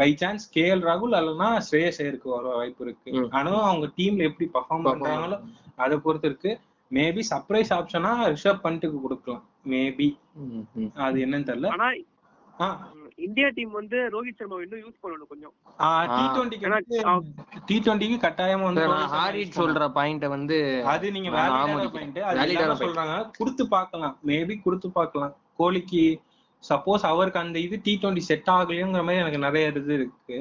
பை 0.00 0.08
சான்ஸ் 0.20 0.44
கேஎல் 0.56 0.84
ராகுல் 0.88 1.16
அல்லனா 1.20 1.48
ஸ்ரேயஸ் 1.68 2.00
ஐயருக்கு 2.02 2.28
வர 2.34 2.54
வாய்ப்பு 2.56 2.84
இருக்கு. 2.86 3.10
ஆனா 3.38 3.52
அவங்க 3.70 3.86
டீம்ல 3.98 4.28
எப்படி 4.30 4.48
பர்ஃபார்ம் 4.56 4.88
பண்றாங்களோ 4.88 5.38
அதை 5.84 5.96
பொறுத்து 6.06 6.28
இருக்கு. 6.30 6.52
மேபி 6.90 7.22
சர்ப்ரைஸ் 7.30 7.72
ஆப்ஷனா 7.78 8.12
ரிஷப் 8.34 8.64
பண்ட்டுக்கு 8.66 9.00
கொடுக்கலாம். 9.06 9.42
மேபி. 9.72 10.08
அது 11.06 11.18
என்னன்னு 11.26 11.48
தெரியல. 11.50 11.70
ஆனா 11.76 11.88
இந்தியா 13.26 13.48
டீம் 13.54 13.72
வந்து 13.78 13.98
ரோஹித் 14.14 14.38
சர்மா 14.40 14.56
இன்னும் 14.64 14.82
யூஸ் 14.84 15.00
பண்ணணும் 15.04 15.30
கொஞ்சம். 15.30 15.52
டி 16.14 16.24
டுவெண்ட்டிக்கு 16.34 16.68
டி 17.68 17.76
டுவெண்ட்டிக்கு 17.84 18.18
கட்டாயமா 18.24 18.64
வந்து 18.68 18.84
ஹாரிட் 19.14 19.58
சொல்ற 19.58 19.88
பாயிண்ட 19.96 20.28
வந்து 20.36 20.56
அது 20.92 21.06
நீங்க 21.16 21.30
வேலிடான. 21.36 21.88
பாயிண்ட் 21.96 22.19
அது. 22.31 22.84
சொல்றாங்க 22.84 23.17
கொடுத்து 23.38 23.67
பார்க்கலாம். 23.76 24.14
மேபி 24.31 24.56
கொடுத்து 24.67 24.90
பார்க்கலாம். 24.98 25.34
கோலிக்கு 25.60 26.02
சப்போஸ் 26.69 27.05
அவருக்கு 27.12 27.38
அந்த 27.38 27.58
இது 27.58 27.81
டி 27.82 27.98
டுவெண்ட்டி 28.03 28.24
செட் 28.31 28.48
ஆகலையோங்கிற 28.50 29.00
மாதிரி 29.00 29.17
எனக்கு 29.17 29.38
நிறைய 29.38 29.67
இது 29.74 29.94
இருக்கு. 29.94 30.38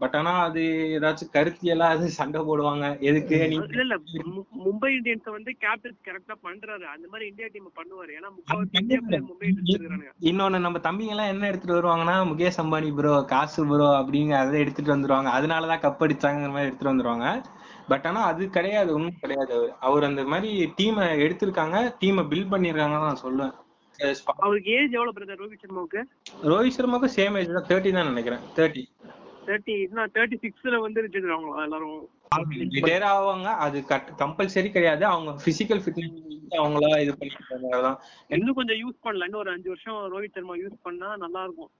பட் 0.00 0.16
ஆனா 0.16 0.30
அது 0.42 0.62
ஏதாச்சும் 1.00 1.32
கருத்தியலா 1.32 1.88
அது 1.94 2.08
சண்டை 2.08 2.40
போடுவாங்க. 2.40 2.98
எதுக்கு? 2.98 3.36
இல்ல 3.50 3.80
இல்ல. 3.80 3.96
மும்பை 4.64 4.88
இந்தியன்ஸ் 4.98 5.30
வந்து 5.30 5.52
கேப்டன் 5.58 6.00
கரெக்டா 6.04 6.34
பண்றாரு. 6.42 6.86
அந்த 6.94 7.08
மாதிரி 7.10 7.28
இந்தியா 7.28 7.48
டீம் 7.52 7.72
பண்ணுவாரு. 7.80 8.12
ஏன்னா 8.18 8.30
இன்னொன்னு 10.20 10.60
நம்ம 10.60 10.78
தம்பிங்க 10.78 11.12
எல்லாம் 11.14 11.26
என்ன 11.26 11.46
எடுத்துட்டு 11.46 11.76
வருவாங்கன்னா 11.76 12.16
முகேஷ் 12.30 12.60
அம்பானி 12.62 12.94
ப்ரோ 12.94 13.24
காசு 13.24 13.66
ப்ரோ 13.66 13.88
அப்படிங்க 14.00 14.30
அதை 14.30 14.60
எடுத்துட்டு 14.60 14.96
வந்துருவாங்க. 14.96 15.30
அதனாலதான் 15.38 15.84
கப் 15.84 16.04
அடிச்சாங்கிற 16.06 16.48
மாதிரி 16.48 16.66
எடுத்துட்டு 16.66 16.94
வந்துருவாங்க. 16.94 17.44
பட் 17.88 18.06
ஆனா 18.06 18.22
அது 18.22 18.48
கிடையாது. 18.48 18.94
ஒண்ணும் 18.94 19.20
கிடையாது. 19.20 19.54
அவர் 19.54 19.74
அவர் 19.80 20.04
அந்த 20.04 20.24
மாதிரி 20.24 20.72
டீமை 20.80 21.06
எடுத்திருக்காங்க. 21.26 21.76
டீமை 22.00 22.24
பில்ட் 22.32 22.52
பண்ணிருக்காங்கன்னு 22.54 23.06
நான் 23.08 23.24
சொல்லுவேன். 23.24 23.54
அவருக்கு 24.44 24.70
ஏஜ் 24.78 24.96
எவ்வளவு 24.96 25.16
பிரதர் 25.18 25.40
ரோஹித் 25.42 25.64
சர்மாவுக்கு? 25.64 26.00
ரோஹித் 26.50 26.76
சர்மாவுக்கு 26.78 27.16
சேம் 27.18 27.38
ஏஜ் 27.40 27.56
தான். 27.56 27.68
தேர்ட்டி 27.70 27.92
தான் 27.96 28.10
நினைக்கிறேன். 28.12 28.44
தேர்ட்டி 28.58 28.84
தேர்ட்டி 29.46 29.74
இன்னும் 29.84 30.10
தேர்ட்டி 30.16 30.36
சிக்ஸ்ல 30.42 30.80
வந்து 30.82 31.00
ஆவாங்களா 31.30 31.62
எல்லாரும்? 31.66 32.02
ரிட்டையர் 32.74 33.06
ஆவாங்க. 33.14 33.48
அது 33.64 33.78
கம்பல்சரி 34.20 34.68
கிடையாது. 34.76 35.04
அவங்க 35.12 35.30
பிசிக்கல் 35.46 35.82
ஃபிட்னஸ் 35.84 36.20
அவங்களா 36.60 36.88
இது 37.02 37.12
பண்ணிட்டு 37.18 37.90
இன்னும் 38.36 38.56
கொஞ்சம் 38.58 38.78
யூஸ் 38.82 38.96
பண்ணல 39.04 39.26
இன்னும் 39.26 39.42
ஒரு 39.42 39.50
அஞ்சு 39.54 39.68
வருஷம் 39.72 39.98
ரோஹித் 40.14 40.36
சர்மா 40.36 40.54
யூஸ் 40.62 40.76
பண்ணா 40.86 41.08
நல்லா 41.24 41.42
இருக்கும் 41.46 41.70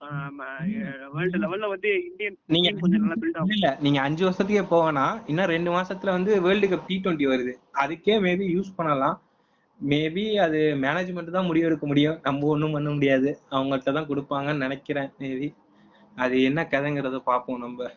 வேர்ல்டு 1.14 1.42
லெவல்ல 1.44 1.68
வந்து 1.74 1.90
இந்தியன் 2.08 2.36
நீங்க 2.54 2.72
கொஞ்சம் 2.82 3.02
நல்லா 3.04 3.18
பில்ட் 3.22 3.38
ஆகும். 3.38 3.52
இல்ல 3.56 3.70
நீங்க 3.80 4.00
அஞ்சு 4.00 4.24
வருஷத்துக்கே 4.28 4.64
போவேனா 4.72 5.06
இன்னும் 5.26 5.52
ரெண்டு 5.54 5.72
மாசத்துல 5.76 6.16
வந்து 6.18 6.40
வேர்ல்டு 6.46 6.70
கப் 6.72 6.88
டி 6.90 6.98
டுவெண்ட்டி 7.04 7.28
வருது. 7.32 7.54
அதுக்கே 7.84 8.16
மேபி 8.26 8.48
யூஸ் 8.56 8.76
பண்ணலாம். 8.76 9.18
மேபி 9.90 10.24
அது 10.38 10.58
மேனேஜ்மெண்ட் 10.82 11.30
தான் 11.30 11.46
முடிவு 11.46 11.66
எடுக்க 11.66 11.86
முடியும். 11.86 12.20
நம்ம 12.22 12.46
ஒண்ணும் 12.46 12.72
பண்ண 12.72 12.90
முடியாது. 12.90 13.30
அவங்கள்ட்ட 13.50 13.92
தான் 13.92 14.08
கொடுப்பாங்கன்னு 14.08 14.64
நினைக்கிறேன் 14.66 15.10
மேபி 15.18 15.48
அது 16.16 16.36
என்ன 16.42 16.60
கதைங்கிறத 16.72 17.18
பார்ப்போம் 17.24 17.58
நம்ம. 17.58 17.88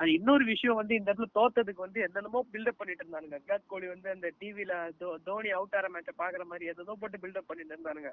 அது 0.00 0.12
இன்னொரு 0.12 0.44
விஷயம் 0.44 0.78
வந்து 0.80 0.94
இந்த 0.94 1.08
இடத்துல 1.10 1.28
தோத்ததுக்கு 1.34 1.84
வந்து 1.84 2.00
என்னென்னமோ 2.00 2.40
பில்டப் 2.52 2.78
பண்ணிட்டு 2.78 3.04
இருந்தானுங்க. 3.04 3.36
விராட் 3.44 3.66
கோலி 3.66 3.86
வந்து 3.86 4.08
அந்த 4.10 4.28
டிவில 4.40 4.72
தோனி 5.26 5.50
அவுட் 5.50 5.76
ஆற 5.76 5.88
மேட்ச 5.88 6.12
பாக்குற 6.18 6.44
மாதிரி 6.44 6.66
எதோ 6.72 6.96
போட்டு 7.02 7.22
பில்டப் 7.22 7.48
பண்ணிட்டு 7.48 7.74
இருந்தானுங்க. 7.74 8.10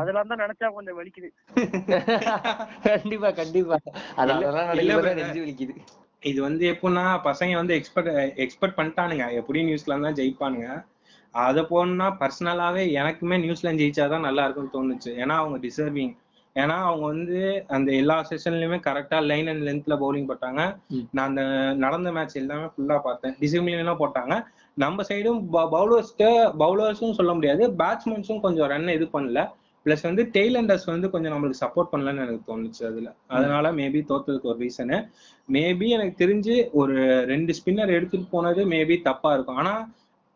அதெல்லாம் 0.00 0.32
தான் 0.32 0.42
நினைச்சா 0.44 0.72
கொஞ்சம் 0.74 0.98
வலிக்குது. 0.98 1.30
கண்டிப்பா 2.88 3.30
கண்டிப்பா. 3.32 3.78
அதெல்லாம். 4.16 4.74
நெஞ்சு 5.20 5.42
வலிக்குது. 5.44 5.76
இது 6.22 6.38
வந்து 6.42 6.64
எப்படின்னா 6.72 7.06
பசங்க 7.24 7.54
வந்து 7.54 7.74
எக்ஸ்பெக்ட் 7.74 8.12
எக்ஸ்பெக்ட் 8.44 8.78
பண்ணிட்டானுங்க. 8.78 9.26
எப்படியும் 9.40 9.70
நியூசிலாந்து 9.70 10.08
தான் 10.08 10.18
ஜெயிப்பானுங்க. 10.20 10.68
அதை 11.34 11.62
போனா 11.62 12.06
பர்சனலாவே 12.20 12.82
எனக்குமே 13.00 13.40
நியூசிலாந்து 13.40 13.82
ஜெயிச்சாதான் 13.84 14.26
நல்லா 14.28 14.44
இருக்கும்னு 14.44 14.76
தோணுச்சு. 14.76 15.10
ஏன்னா 15.22 15.34
அவங்க 15.42 15.58
டிசர்விங் 15.66 16.14
ஏன்னா 16.56 16.76
அவங்க 16.86 17.06
வந்து 17.06 17.64
அந்த 17.66 17.92
எல்லா 17.92 18.26
செஷன்லயுமே 18.30 18.78
கரெக்டா 18.86 19.18
லைன் 19.26 19.46
அண்ட் 19.46 19.62
லென்த்ல 19.68 19.94
பவுலிங் 20.00 20.28
போட்டாங்க. 20.30 20.60
நான் 21.12 21.28
அந்த 21.28 21.42
நடந்த 21.74 22.12
மேட்ச் 22.12 22.36
எல்லாமே 22.36 22.64
ஃபுல்லா 22.64 22.98
பார்த்தேன். 22.98 23.34
டிசிப்ளின்லாம் 23.40 24.00
போட்டாங்க. 24.00 24.34
நம்ம 24.74 25.02
சைடும் 25.02 25.38
பவுலர்ஸ்க்கு 25.74 26.30
பவுலர்ஸும் 26.58 27.12
சொல்ல 27.12 27.34
முடியாது. 27.34 27.70
பேட்ஸ்மேன்ஸும் 27.70 28.40
கொஞ்சம் 28.40 28.68
ரன் 28.68 28.88
இது 28.88 29.08
பண்ணல. 29.12 29.42
பிளஸ் 29.86 30.02
வந்து 30.02 30.22
டெய்லண்டர்ஸ் 30.32 30.84
வந்து 30.84 31.10
கொஞ்சம் 31.10 31.32
நம்மளுக்கு 31.34 31.62
சப்போர்ட் 31.64 31.92
பண்ணலன்னு 31.92 32.24
எனக்கு 32.24 32.48
தோணுச்சு 32.50 32.82
அதுல. 32.86 33.14
அதனால 33.26 33.72
மேபி 33.72 34.00
தோத்ததுக்கு 34.10 34.50
ஒரு 34.52 34.58
ரீசனு 34.58 34.98
மேபி 35.48 35.88
எனக்கு 35.88 36.26
தெரிஞ்சு 36.26 36.70
ஒரு 36.72 37.24
ரெண்டு 37.24 37.54
ஸ்பின்னர் 37.58 37.94
எடுத்துட்டு 37.96 38.26
போனது 38.30 38.66
மேபி 38.66 39.02
தப்பா 39.02 39.34
இருக்கும். 39.34 39.56
ஆனா 39.56 39.74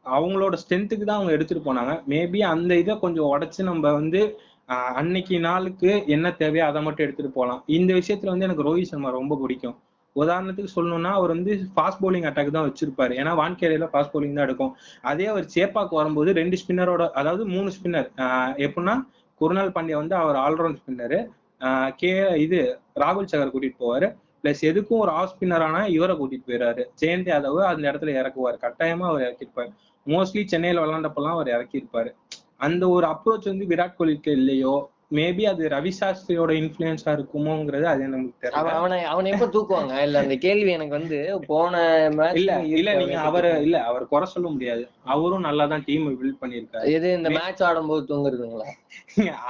அவங்களோட 0.07 0.55
ஸ்ட்ரென்த்துக்கு 0.63 1.05
தான் 1.05 1.19
அவங்க 1.19 1.33
எடுத்துட்டு 1.37 1.67
போனாங்க. 1.67 1.93
மேபி 2.09 2.41
அந்த 2.49 2.73
இதை 2.77 2.95
கொஞ்சம் 2.99 3.31
உடைச்சு 3.33 3.63
நம்ம 3.69 3.93
வந்து 3.99 4.21
ஆஹ், 4.69 4.93
அன்னைக்கு 5.01 5.37
நாளுக்கு 5.41 5.91
என்ன 6.09 6.27
தேவையோ 6.41 6.65
அதை 6.67 6.81
மட்டும் 6.83 7.05
எடுத்துட்டு 7.07 7.33
போகலாம் 7.33 7.63
இந்த 7.77 7.91
விஷயத்துல 7.99 8.33
வந்து 8.33 8.47
எனக்கு 8.49 8.67
ரோஹித் 8.67 8.91
சர்மா 8.91 9.11
ரொம்ப 9.17 9.35
பிடிக்கும். 9.41 9.75
உதாரணத்துக்கு 10.17 10.73
சொல்லணும்னா 10.75 11.13
அவர் 11.19 11.33
வந்து 11.35 11.53
ஃபாஸ்ட் 11.75 12.01
போலிங் 12.03 12.27
அட்டாக் 12.29 12.55
தான் 12.57 12.67
வச்சிருப்பாரு. 12.67 13.13
ஏன்னா 13.21 13.33
வான்கேரியில 13.41 13.87
ஃபாஸ்ட் 13.93 14.13
போலிங் 14.15 14.37
தான் 14.37 14.47
எடுக்கும். 14.47 14.73
அதே 15.05 15.27
அவர் 15.33 15.47
சேப்பாக்கு 15.55 15.95
வரும்போது 16.01 16.33
ரெண்டு 16.41 16.59
ஸ்பின்னரோட 16.63 17.05
அதாவது 17.21 17.45
மூணு 17.55 17.71
ஸ்பின்னர் 17.77 18.09
எப்படின்னா 18.67 18.95
குருநாள் 19.41 19.75
பாண்டியா 19.77 20.01
வந்து 20.03 20.17
அவர் 20.23 20.39
ஆல்ரவுண்ட் 20.45 20.81
ஸ்பின்னரு 20.83 21.21
கே 22.01 22.13
இது 22.45 22.59
ராகுல் 23.03 23.31
சகர் 23.33 23.53
கூட்டிட்டு 23.53 23.83
போவாரு. 23.83 24.09
பிளஸ் 24.45 24.63
எதுக்கும் 24.69 25.03
ஒரு 25.03 25.13
ஆஃப் 25.19 25.33
ஸ்பின்னரான 25.33 25.77
இவரை 25.97 26.15
கூட்டிட்டு 26.17 26.49
போயிறாரு 26.49 26.85
ஜெயந்த் 27.01 27.31
யாதவ் 27.31 27.59
அந்த 27.69 27.85
இடத்துல 27.91 28.13
இறக்குவார். 28.21 28.57
கட்டாயமா 28.65 29.07
அவர் 29.11 29.25
இறக்கிருப்பாரு 29.27 29.71
மோஸ்ட்லி 30.07 30.47
சென்னையில 30.47 30.85
விளையாண்டப்பெல்லாம் 30.85 31.31
அவர் 31.31 31.47
இறக்கியிருப்பாரு. 31.47 32.11
அந்த 32.57 32.89
ஒரு 32.89 33.07
அப்ரோச் 33.07 33.45
வந்து 33.45 33.65
விராட் 33.67 33.95
கோலிக்கு 33.99 34.33
இல்லையோ 34.33 34.91
மேபி 35.13 35.45
அது 35.51 35.63
ரவி 35.75 35.93
சாஸ்திரியோட 35.99 36.51
இன்ஃபுளுன்ஸா 36.61 37.13
இருக்குமோங்கிறது 37.17 37.87
அது 37.93 38.03
நமக்கு 38.13 38.43
தெரியல. 38.45 38.73
அவனை 38.79 38.99
அவனை 39.13 39.31
எப்ப 39.35 39.49
தூக்குவாங்க? 39.57 39.95
இல்ல 40.07 40.23
அந்த 40.25 40.37
கேள்வி 40.45 40.71
எனக்கு 40.77 40.99
வந்து 40.99 41.19
போன 41.47 41.75
match 42.19 42.39
இல்ல 42.41 42.53
இல்ல 42.79 42.95
நீங்க 43.01 43.19
அவரை. 43.29 43.51
இல்ல 43.67 43.77
அவர் 43.91 44.11
குறை 44.13 44.29
சொல்ல 44.35 44.49
முடியாது. 44.49 44.85
அவரும் 45.15 45.47
நல்லா 45.49 45.67
தான் 45.67 45.87
டீம் 45.89 46.07
பில்ட் 46.21 46.41
பண்ணியிருக்காரு. 46.43 46.87
எது 46.97 47.09
இந்த 47.19 47.31
மேட்ச் 47.39 47.63
ஆடும்போது 47.69 48.05
தூங்குறதுங்களா? 48.13 48.69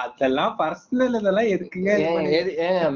அதெல்லாம் 0.02 0.52
பர்சனல் 0.60 1.16
இதெல்லாம் 1.18 1.48
எதுக்குங்க 1.54 1.92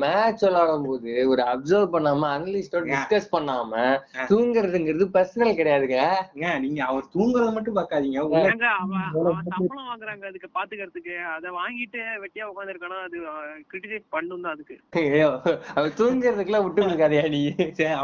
மேட்ச் 0.05 0.45
விளையாடும் 0.45 0.87
போது 0.89 1.11
ஒரு 1.33 1.43
அப்சர்வ் 1.53 1.93
பண்ணாம 1.95 2.29
அனலிஸ்டோட 2.37 2.85
டிஸ்கஸ் 2.93 3.33
பண்ணாம 3.35 3.73
தூங்குறதுங்கிறது 4.31 5.07
பர்சனல் 5.17 5.59
கிடையாதுங்க. 5.61 6.01
நீங்க 6.65 6.81
அவர் 6.91 7.11
தூங்குறத 7.15 7.51
மட்டும் 7.57 7.79
பாக்காதீங்க 7.79 8.21
அவன் 8.25 8.49
சம்பளம் 9.51 9.89
வாங்குறாங்க 9.91 10.25
அதுக்கு 10.31 10.51
பாத்துக்கிறதுக்கு. 10.59 11.15
அத 11.35 11.51
வாங்கிட்டு 11.61 12.03
வெட்டியா 12.25 12.47
உட்காந்துருக்கானா 12.57 12.99
அது 13.07 13.17
கிரிட்டிசைஸ் 13.71 14.05
பண்ணும் 14.15 14.45
தான் 14.45 14.55
அதுக்கு. 14.55 14.77
ஐயோ, 15.01 15.29
அவர் 15.77 15.97
தூங்குறதுக்குலாம் 15.99 16.65
விட்டு 16.67 16.81
கொடுக்காதயா 16.83 17.25
நீ? 17.35 17.41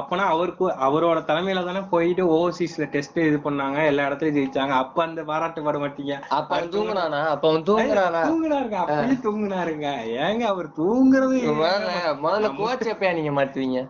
அப்பனா 0.00 0.24
அவருக்கு 0.34 0.64
அவரோட 0.86 1.18
தலைமையில 1.30 1.64
தானே 1.68 1.82
போயிட்டு 1.92 2.24
ஓவர்சீஸ்ல 2.36 2.86
டெஸ்ட் 2.94 3.18
இது 3.28 3.38
பண்ணாங்க 3.46 3.78
எல்லா 3.90 4.06
இடத்துலயும் 4.08 4.38
ஜெயிச்சாங்க. 4.38 4.74
அப்ப 4.84 5.02
அந்த 5.06 5.22
பாராட்டு 5.30 5.66
பட 5.68 5.78
மாட்டீங்க. 5.84 6.16
அப்ப 6.38 6.50
அவன் 6.56 6.72
தூங்குனானா? 6.76 7.22
அப்ப 7.34 7.48
அவன் 7.52 7.66
தூங்குறானா 7.70 8.22
தூங்குனாருங்க 8.30 8.78
அப்பயே 8.84 9.16
தூங்குனாருங்க. 9.26 9.88
ஏங்க 10.26 10.44
அவர் 10.52 10.68
தூங்குறது 10.80 11.38
முதல்ல 11.62 11.92
முதல்ல 12.24 12.50
கோச் 12.60 12.90
எப்பயா 12.94 13.14
நீங்க 13.20 13.34
மாத்துவீங்க? 13.40 13.80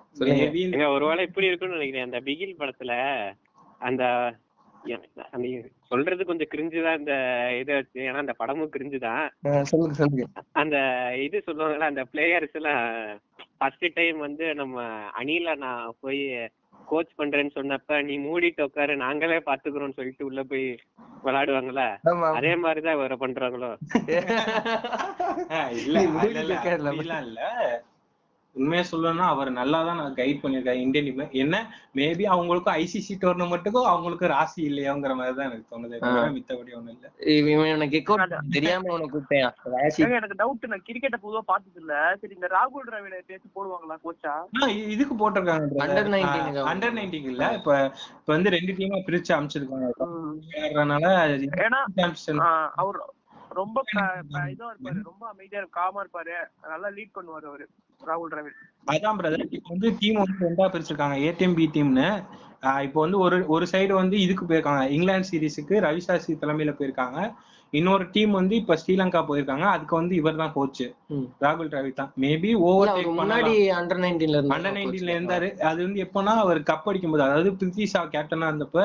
ஒருவேளை 0.96 1.22
இப்படி 1.30 1.50
இருக்கும்னு 1.50 1.78
நினைக்கிறேன். 1.78 2.08
அந்த 2.08 2.20
பிகில் 2.28 2.60
படத்துல 2.62 2.92
அந்த 3.88 4.04
அந்த 5.28 5.46
சொல்றது 5.90 6.22
கொஞ்சம் 6.24 6.50
கிரிஞ்சு 6.52 6.80
தான் 6.84 6.98
இந்த 7.00 7.14
இதை 7.60 7.72
வச்சு 7.76 7.98
ஏன்னா 8.06 8.22
அந்த 8.22 8.34
படமும் 8.40 8.72
கிரிஞ்சு 8.74 8.98
தான் 9.00 9.22
ஆ, 9.46 9.52
சொல்லுங்க 9.70 9.94
சொல்லுங்க. 9.96 10.24
அந்த 10.62 10.76
இது 11.24 11.44
சொல்லுவாங்கல்ல 11.46 11.90
அந்த 11.90 12.04
பிளேயர்ஸ் 12.10 12.58
எல்லாம் 12.60 12.82
ஃபர்ஸ்ட் 13.56 13.86
டைம் 13.96 14.18
வந்து 14.20 14.44
நம்ம 14.56 14.76
அணில 15.18 15.54
நான் 15.60 15.84
போய் 16.02 16.20
கோச் 16.88 17.12
பண்றேன்னு 17.18 17.56
சொன்னப்ப 17.56 17.98
நீ 18.04 18.14
மூடிட்டு 18.22 18.66
உட்காரு 18.66 18.94
நாங்களே 19.02 19.38
பாத்துக்கிறோம்னு 19.44 19.98
சொல்லிட்டு 19.98 20.26
உள்ள 20.28 20.42
போய் 20.44 20.66
விளையாடுவாங்கல்ல? 21.24 21.84
அதே 22.32 22.52
மாதிரிதான் 22.62 22.96
இவரை 22.98 23.16
பண்றாங்களோ? 23.18 23.70
இல்ல 25.78 25.98
இல்ல, 26.04 27.40
உண்மையா 28.56 28.82
சொல்லணும்னா 28.88 29.26
அவர் 29.32 29.48
நல்லா 29.58 29.78
தான் 29.84 29.98
நான் 29.98 30.16
கைட் 30.16 30.40
பண்ணிருக்காரு 30.40 30.80
இந்தியன் 30.82 31.06
டீம் 31.08 31.20
என்ன? 31.42 31.56
மேபி 31.96 32.24
அவங்களுக்கும் 32.32 32.76
ஐசிசி 32.80 33.14
டோர்னமெண்ட்டுக்கும் 33.22 33.88
அவங்களுக்கும் 33.92 34.32
ராசி 34.32 34.60
இல்லையோங்கிற 34.68 35.12
மாதிரி 35.18 35.36
தான் 35.38 35.48
எனக்கு 35.48 35.70
தோணுதே. 35.70 35.98
மித்தபடி 36.34 36.74
ஒண்ணும் 36.78 36.94
இல்ல. 36.94 37.06
இவன் 37.52 37.70
எனக்கு 37.72 38.00
தெரியாம 38.56 38.92
உனக்கு 38.96 39.22
எனக்கு 40.18 40.38
டவுட் 40.42 40.68
நான் 40.72 40.84
கிரிக்கெட்ட 40.88 41.18
பொதுவா 41.22 41.42
பார்த்தது 41.46 41.80
இல்ல 41.82 41.92
சரி 42.20 42.36
இந்த 42.38 42.50
ராகுல் 42.54 42.86
டிராவிட 42.88 43.22
பேசி 43.30 43.46
போடுவாங்களா 43.56 43.96
கோச்சா 44.04 44.34
இதுக்கு 44.94 45.16
போட்டிருக்காங்க 45.16 45.66
19 45.76 46.22
க்கு 46.44 46.68
அண்டர் 46.72 46.96
நைன்டீன் 46.98 47.30
இல்ல. 47.32 47.42
இப்ப 47.58 47.70
இப்ப 48.12 48.30
வந்து 48.32 48.54
ரெண்டு 48.56 48.74
டீமா 48.78 49.00
பிரிச்சு 49.08 49.32
அமைச்சிருக்காங்க. 49.36 49.88
ஏன்னா 51.64 51.80
அவர் 52.76 53.00
ரொம்ப 53.56 53.78
இதா 54.50 54.66
இருப்பாரு. 54.68 55.00
ரொம்ப 55.08 55.24
அமைதியா 55.30 55.62
காமா 55.74 56.02
இருப்பாரு. 56.04 56.36
நல்லா 56.70 56.90
லீட் 56.94 57.16
பண்ணுவாரு 57.16 57.46
அவரு. 57.50 57.66
ராகுல் 58.02 58.32
டிராவிட். 58.32 58.58
அதான் 58.86 59.18
பிரதர் 59.18 59.44
இப்போ 59.56 59.68
வந்து 59.74 59.88
டீம் 60.00 60.20
வந்து 60.22 60.44
ரெண்டா 60.46 60.66
பிரிச்சிருக்காங்க. 60.72 61.16
ஏடிஎம் 61.28 61.56
பி 61.58 61.66
டீம்னு 61.74 62.08
இப்போ 62.86 62.98
வந்து 63.04 63.18
ஒரு 63.24 63.36
ஒரு 63.54 63.64
சைடு 63.72 63.92
வந்து 64.00 64.16
இதுக்கு 64.24 64.44
போயிருக்காங்க. 64.48 64.82
இங்கிலாந்து 64.96 65.28
சீரிஸுக்கு 65.30 65.74
ரவி 65.86 66.02
சாஸ்திரி 66.06 66.34
தலைமையில 66.42 66.72
போயிருக்காங்க. 66.78 67.18
இன்னொரு 67.72 68.04
டீம் 68.14 68.32
வந்து 68.38 68.54
இப்ப 68.60 68.76
ஸ்ரீலங்கா 68.80 69.20
போயிருக்காங்க. 69.28 69.66
அதுக்கு 69.74 69.94
வந்து 70.00 70.14
இவர் 70.20 70.40
தான் 70.40 70.52
கோச். 70.56 70.82
ராகுல் 71.44 71.70
டிராவிட் 71.72 72.00
தான். 72.00 72.10
மேபி 72.24 72.50
ஓவர் 72.68 72.90
முன்னாடி 73.20 73.52
அண்டர் 73.78 74.02
நைன்டீன்ல 74.04 74.36
இருந்தா 74.38 74.56
அண்டர் 74.56 74.76
நைன்டீன்ல 74.76 75.14
இருந்தாரு. 75.16 75.48
அது 75.70 75.80
வந்து 75.86 76.02
எப்போனா 76.06 76.34
அவர் 76.44 76.60
கப் 76.70 76.88
அடிக்கும் 76.90 77.14
போது 77.14 77.26
அதாவது 77.28 77.50
பிருத்வி 77.60 77.86
ஷா 77.92 78.02
கேப்டனா 78.14 78.50
இருந்தப்ப 78.52 78.84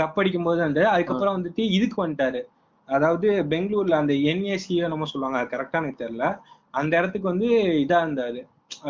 கப் 0.00 0.18
அடிக்கும் 0.22 0.48
போது 0.48 0.60
வந்து 0.66 0.84
அதுக்கப்புறம் 0.94 1.36
வந்துட்டு 1.38 1.64
இதுக்கு 1.78 1.98
வந்துட்டாரு. 2.04 2.42
அதாவது 2.88 3.28
பெங்களூர்ல 3.50 4.00
அந்த 4.02 4.14
என்ஏசி 4.30 4.78
நம்ம 4.94 5.08
சொல்லுவாங்க. 5.10 5.40
கரெக்டா 5.52 5.80
எனக்கு 5.82 6.02
தெரியல. 6.04 6.26
அந்த 6.74 6.92
இடத்துக்கு 6.98 7.30
வந்து 7.32 7.48
இதா 7.84 7.98
இருந்தாரு. 8.06 8.40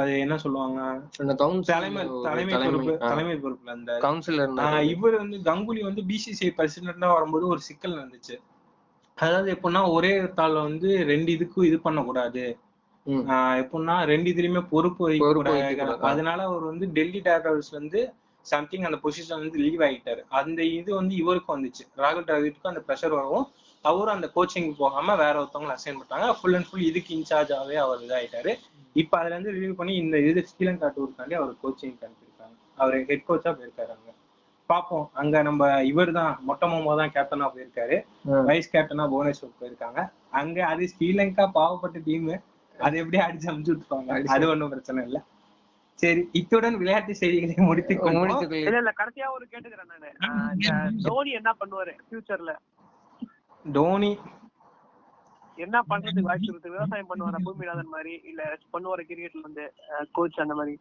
அது 0.01 0.13
என்ன 0.19 0.35
சொல்லுவாங்க? 0.39 0.81
அந்த 1.21 1.35
தலைமை 1.69 2.03
தலைமை 2.25 2.55
பொறுப்பு 2.65 2.93
தலைமை 3.05 3.35
பொறுப்புல 3.45 3.75
இருந்தாரு. 3.75 4.01
கவுன்சிலர் 4.05 4.83
இவர் 4.93 5.17
வந்து 5.23 5.37
கங்குலி 5.49 5.83
வந்து 5.89 6.03
பிசிசிஐ 6.11 6.51
பிரசிடென்டா 6.59 7.11
வரும்போது 7.15 7.47
ஒரு 7.47 7.61
சிக்கல் 7.69 7.99
நடந்துச்சு. 7.99 8.37
அதாவது 9.19 9.49
எப்படின்னா 9.55 9.83
ஒரே 9.93 10.13
தாள்ல 10.39 10.63
வந்து 10.69 10.91
ரெண்டு 11.05 11.31
இதுக்கும் 11.37 11.69
இது 11.71 11.79
பண்ணக்கூடாது. 11.81 12.45
எப்படின்னா 13.63 13.95
ரெண்டு 14.05 14.29
இதுலயுமே 14.31 14.63
பொறுப்பு 14.73 15.03
வைக்க 15.05 15.25
பொறுப்பு 15.25 15.43
கூடாது. 15.43 15.63
வைக்கக்கூடாது. 15.63 16.09
அதனால 16.11 16.39
அவர் 16.43 16.65
வந்து 16.71 16.87
டெல்லி 16.93 17.21
டேரக்டர்ஸ் 17.21 17.71
வந்து 17.71 18.01
சம்திங் 18.47 18.87
அந்த 18.89 18.99
பொசிஷன் 19.05 19.43
வந்து 19.43 19.59
லீவ் 19.59 19.83
ஆகிட்டாரு 19.87 20.23
அந்த 20.41 20.61
இது 20.79 20.91
வந்து 20.95 21.15
இவருக்கும் 21.15 21.57
வந்துச்சு. 21.57 21.85
ராகுல் 21.97 22.27
டிராவிட்க்கும் 22.29 22.73
அந்த 22.73 22.83
ப்ரெஷர் 22.89 23.17
வரவும் 23.19 23.47
அவரும் 23.85 24.15
அந்த 24.17 24.29
கோச்சிங் 24.35 24.71
போகாம 24.81 25.15
வேற 25.23 25.35
ஒருத்தவங்களை 25.41 25.75
அசைன் 25.77 26.01
பண்ணாங்க 26.01 26.35
ஃபுல் 26.39 26.57
அண்ட் 26.57 26.69
ஃபுல் 26.69 26.89
இதுக்கு 26.91 27.13
இன்சார்ஜாவே 27.19 27.77
அவர் 27.85 28.05
இதாயிட்டாரு. 28.07 28.53
இப்ப 28.97 29.13
அதுல 29.21 29.35
இருந்து 29.35 29.55
ரிலீவ் 29.57 29.79
பண்ணி 29.81 29.93
இந்த 30.03 30.17
இது 30.29 30.41
ஸ்ரீலங்கா 30.51 30.89
டூருக்காண்டி 30.97 31.37
அவர் 31.41 31.53
கோச்சிங் 31.63 31.97
அனுப்பியிருக்காங்க. 32.07 32.57
அவர் 32.79 32.97
ஹெட் 33.11 33.27
கோச்சா 33.29 33.51
போயிருக்காரு 33.59 33.93
அங்க. 33.97 34.09
பாப்போம். 34.71 35.07
அங்க 35.21 35.37
நம்ம 35.49 35.63
இவர் 35.93 36.13
தான் 36.19 36.33
மொட்டை 36.49 36.67
மாமா 36.73 36.93
தான் 37.01 37.13
கேப்டனா 37.15 37.47
போயிருக்காரு. 37.55 37.97
வைஸ் 38.51 38.73
கேப்டனா 38.75 39.07
புவனேஸ்வர் 39.13 39.59
போயிருக்காங்க. 39.61 40.01
அங்க 40.41 40.59
அது 40.73 40.85
ஸ்ரீலங்கா 40.93 41.47
பாவப்பட்ட 41.59 41.99
டீம் 42.09 42.29
அது 42.79 42.95
எப்படியே 43.03 43.23
அடிச்சு 43.25 43.49
அமுச்சு 43.53 43.73
விட்டுருவாங்க? 43.73 44.13
அது 44.35 44.45
ஒண்ணும் 44.53 44.73
பிரச்சனை 44.75 45.01
இல்ல. 45.09 45.19
சரி 45.99 46.21
இத்துடன் 46.39 46.77
விளையாட்டு 46.83 47.15
செய்திகளை 47.21 47.65
முடித்துக்கொள்ளு. 47.71 48.37
இல்ல 48.67 48.79
இல்ல 48.83 48.93
கடைசியா 49.01 49.27
ஒரு 49.37 49.45
கேட்டுக்கிறேன் 49.53 49.91
நானு. 49.95 50.11
தோனி 51.09 51.33
என்ன 51.41 51.51
பண்ணுவாரு 51.63 51.95
ஃபியூச்சர்ல 52.07 52.53
தோனி. 53.73 54.19
என்ன 55.57 55.81
பண்றதுக்கு 55.91 56.21
வாய்ப்பு 56.21 56.47
இருக்கு? 56.47 56.71
விவசாயம் 56.71 57.09
பண்ணுவாரா? 57.15 57.37
பூமிநாதன் 57.45 57.83
மாதிரி? 57.83 58.21
இல்ல 58.25 58.59
பண்ணுவாரு 58.73 59.01
கிரிக்கெட்ல 59.01 59.41
வந்து 59.43 59.73
கோச் 60.13 60.41
அந்த 60.41 60.55
மாதிரி? 60.55 60.81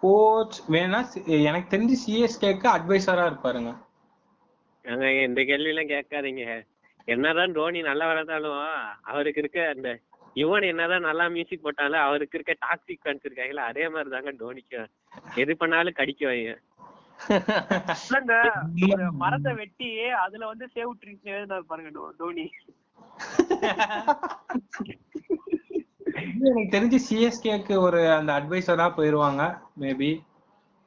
கோச் 0.00 0.60
வேணா 0.68 1.04
சி- 1.14 1.42
எனக்கு 1.42 1.76
தெரிஞ்சு 1.76 1.94
சிஎஸ்கேக்கு 2.06 2.66
அட்வைசரா 2.66 3.26
இருப்பாருங்க. 3.26 3.84
இந்த 5.22 5.42
கேள்வி 5.44 5.74
எல்லாம் 5.74 5.84
கேட்காதீங்க. 5.84 6.66
என்னதான் 7.04 7.52
தோனி 7.52 7.82
நல்லா 7.82 8.12
விளையாண்டாலும் 8.12 8.76
அவருக்கு 9.02 9.40
இருக்க 9.40 9.72
அந்த 9.74 9.98
யுவன் 10.34 10.66
என்னதான் 10.66 11.00
நல்லா 11.00 11.28
மியூசிக் 11.28 11.62
போட்டாலும் 11.62 12.00
அவருக்கு 12.00 12.38
இருக்க 12.38 12.66
டாக்ஸிக் 12.66 13.04
ஃபேன்ஸ் 13.04 13.20
இருக்காங்களா 13.22 13.64
அதே 13.64 13.88
மாதிரி 13.88 14.10
தாங்க 14.10 14.32
டோனிக்கும் 14.32 14.86
எது 15.34 15.56
பண்ணாலும் 15.56 15.92
கடிக்க 15.92 16.28
வைங்க. 16.28 16.56
இல்லங்க 17.18 18.34
ஒரு 18.88 19.06
மரத்தை 19.16 19.52
வெட்டி 19.54 19.88
அதுல 20.24 20.46
வந்து 20.46 20.66
சேவ் 20.74 20.92
ட்ரீஸ் 21.02 21.32
எழுதினாரு 21.32 21.64
பாருங்க 21.64 21.90
தோனி 22.18 22.46
எனக்கு 26.46 26.72
தெரிஞ்சு 26.72 26.98
சிஎஸ்கேக்கு 27.06 27.74
ஒரு 27.78 28.00
அந்த 28.12 28.30
அட்வைசரா 28.32 28.86
போயிருவாங்க 28.96 29.42
மேபி 29.80 30.10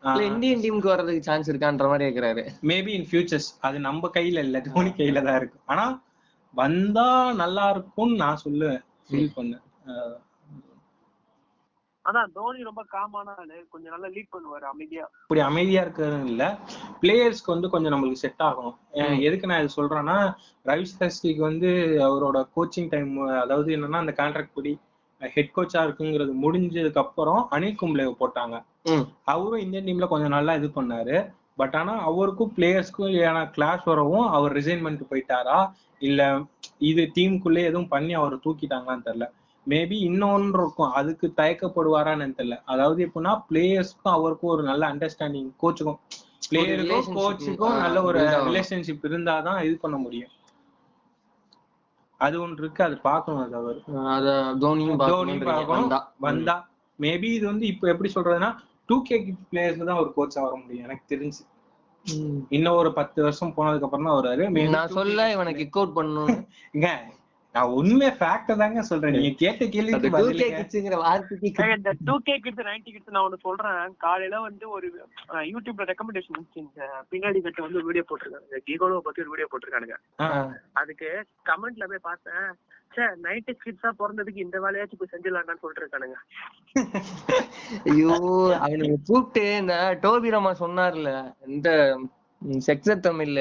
இல்ல 0.03 0.21
இந்தியன் 0.23 0.61
டீமுக்கு 0.63 0.91
வர்றதுக்கு 0.91 1.25
சான்ஸ் 1.25 1.49
இருக்கான்ற 1.49 1.87
மாதிரி 1.87 2.05
கேக்குறாரு. 2.05 2.43
மேபி 2.63 2.91
இன் 2.93 3.07
ஃபியூச்சர்ஸ் 3.09 3.49
அது 3.59 3.77
நம்ம 3.79 4.09
கையில 4.13 4.43
இல்ல 4.45 4.59
தோனி 4.67 4.91
கையில 4.91 5.23
தான் 5.23 5.35
இருக்கு. 5.35 5.57
ஆனா 5.65 5.85
வந்தா 6.53 7.07
நல்லா 7.33 7.65
இருக்கும்னு 7.69 8.15
நான் 8.15 8.41
சொல்லுவேன் 8.45 8.79
ஃபீல் 9.07 9.35
பண்ணேன் 9.35 9.65
அதான் 12.09 12.31
தோனி 12.33 12.63
ரொம்ப 12.63 12.85
காமான 12.91 13.33
ஆளு. 13.37 13.65
கொஞ்சம் 13.69 13.91
நல்லா 13.91 14.07
லீட் 14.07 14.33
பண்ணுவாரு 14.35 14.65
அமைதியா. 14.65 15.05
இப்படி 15.23 15.39
அமைதியா 15.39 15.81
இருக்கிறது 15.81 16.25
இல்ல. 16.25 16.43
பிளேயர்ஸ்க்கு 17.01 17.45
வந்து 17.45 17.69
கொஞ்சம் 17.69 17.93
நம்மளுக்கு 17.93 18.23
செட் 18.23 18.43
ஆகணும் 18.43 18.75
அஹ் 18.93 19.19
எதுக்கு 19.21 19.47
நான் 19.47 19.63
இது 19.63 19.77
சொல்றேன்னா 19.77 20.17
ரவி 20.65 20.83
சாஸ்திரிக்கு 20.91 21.41
வந்து 21.41 21.69
அவரோட 22.07 22.47
கோச்சிங் 22.55 22.89
டைம் 22.89 23.11
அதாவது 23.39 23.75
என்னன்னா 23.77 23.95
அந்த 23.95 24.13
கான்ட்ராக்ட் 24.17 24.53
படி 24.53 24.73
ஹெட் 25.21 25.55
கோச்சா 25.55 25.79
இருக்குங்கிறது 25.83 26.33
முடிஞ்சதுக்கு 26.43 26.97
அப்புறம் 26.97 27.47
அனில் 27.51 27.79
கும்ப்ளேவை 27.81 28.13
போட்டாங்க. 28.19 28.55
அவரும் 29.23 29.59
இந்தியன் 29.59 29.85
டீம்ல 29.85 30.07
கொஞ்சம் 30.07 30.29
நல்லா 30.29 30.53
இது 30.53 30.67
பண்ணாரு. 30.75 31.15
பட் 31.55 31.75
ஆனா 31.75 32.01
அவருக்கும் 32.03 32.53
பிளேயர்ஸ்க்கும் 32.57 33.15
ஏன்னா 33.21 33.49
கிளாஸ் 33.49 33.83
வரவும் 33.83 34.27
அவர் 34.29 34.53
ரிசைன் 34.53 34.81
பண்ணிட்டு 34.81 35.09
போயிட்டாரா? 35.09 35.57
இல்ல 36.01 36.21
இது 36.81 37.11
டீமுக்குள்ளே 37.15 37.63
எதுவும் 37.63 37.87
பண்ணி 37.87 38.13
அவர் 38.13 38.35
தூக்கிட்டாங்களான்னு 38.35 39.05
தெரியல. 39.05 39.27
மேபி 39.67 39.97
இன்னொன்று 40.07 40.59
இருக்கும் 40.61 40.93
அதுக்கு 40.99 41.27
தயக்கப்படுவாரான்னு 41.39 42.35
தெரியல. 42.39 42.57
அதாவது 42.71 42.99
எப்படின்னா 43.07 43.33
பிளேயர்ஸ்க்கும் 43.49 44.15
அவருக்கும் 44.17 44.53
ஒரு 44.55 44.63
நல்ல 44.69 44.83
அண்டர்ஸ்டாண்டிங் 44.93 45.49
கோச்சுக்கும் 45.63 45.99
பிளேயருக்கும் 46.49 47.17
கோச்சுக்கும் 47.19 47.77
நல்ல 47.83 47.97
ஒரு. 48.09 48.21
ரிலேஷன்ஷிப் 48.49 49.05
இருந்தாதான் 49.09 49.59
இது 49.67 49.75
பண்ண 49.83 49.97
முடியும். 50.05 50.33
அது 52.21 52.35
ஒன்று 52.43 52.61
இருக்கு 52.63 52.81
அது 52.87 52.95
பார்க்கணும் 53.09 53.43
அது 53.45 53.55
அவர். 53.61 53.79
தோனியும் 54.63 55.03
பார்க்கணும் 55.03 55.93
வந்தா. 56.27 56.55
மேபி 56.99 57.29
இது 57.37 57.45
வந்து 57.51 57.65
இப்போ 57.73 57.85
எப்படி 57.93 58.09
சொல்றதுன்னா 58.15 58.51
டூ 58.89 58.95
கே 59.07 59.17
பிளேயர்ஸ் 59.51 59.87
தான் 59.89 60.01
ஒரு 60.03 60.11
கோச்சா 60.17 60.39
வர 60.45 60.53
முடியும் 60.61 60.85
எனக்கு 60.87 61.05
தெரிஞ்சு. 61.13 61.41
இன்னும் 62.55 62.77
ஒரு 62.81 62.89
பத்து 62.97 63.19
வருஷம் 63.25 63.53
போனதுக்கு 63.55 63.87
அப்புறம் 63.87 64.07
தான் 64.07 64.17
வருவாரு 64.17 64.43
நான் 64.75 64.89
2K 64.89 64.97
சொல்ல 64.99 65.29
இவனை 65.35 65.51
கிக் 65.59 65.77
அவுட் 65.79 65.97
பண்ணணும் 65.97 66.37
நான் 67.55 67.73
உண்மை 67.79 68.07
ஃபேக்ட் 68.17 68.49
தாங்க 68.61 68.81
சொல்றேன். 68.89 69.15
நீங்க 69.15 69.31
கேட்ட 69.41 69.61
அந்த 69.65 69.73
கேள்விக்கு 69.75 70.09
டூ 70.15 70.25
கே 70.39 70.47
கிட்ஸுங்கிற 70.55 70.97
வார்த்தைக்கு 71.03 71.69
இந்த 71.75 71.91
two 72.07 72.15
K 72.27 72.35
kids 72.43 72.67
ninety 72.67 72.89
kids 72.95 73.13
நான் 73.15 73.25
ஒண்ணு 73.27 73.45
சொல்றேன். 73.45 73.95
காலையில 74.05 74.41
வந்து 74.47 74.65
ஒரு 74.75 74.87
யூடியூப்ல 75.53 75.87
ரெக்கமெண்டேஷன் 75.91 76.35
வந்துச்சு. 76.37 76.63
இந்த 76.65 76.81
பின்னாடி 77.11 77.41
கட்ட 77.45 77.61
வந்து 77.67 77.85
வீடியோ 77.87 78.03
போட்டிருக்காங்க. 78.09 78.59
கீகோலோ 78.67 78.99
பத்தி 79.07 79.23
ஒரு 79.23 79.33
வீடியோ 79.33 79.49
போட்டிருக்கானுங்க. 79.53 79.97
அதுக்கு 80.81 81.09
கமெண்ட்ல 81.49 81.87
போய் 81.93 82.07
பார்த்தேன். 82.09 82.47
சே 82.95 83.03
நைன்டி 83.25 83.53
கிட்ஸா 83.63 83.89
பிறந்ததுக்கு 83.97 84.45
இந்த 84.45 84.57
வேலையாச்சும் 84.63 85.01
போய் 85.01 85.11
செஞ்சிடலாம்னு 85.11 85.61
சொல்லிட்டு 85.63 85.83
இருக்கானுங்க 85.83 86.17
ஐயோ 87.91 88.15
அவனுக்கு 88.63 88.97
கூப்பிட்டு 89.09 89.43
இந்த 89.61 89.75
டோபி 90.05 90.31
ரமா 90.35 90.53
சொன்னார்ல 90.63 91.11
இந்த 91.55 91.69
செக்ஸர் 92.67 93.05
தமிழ் 93.09 93.35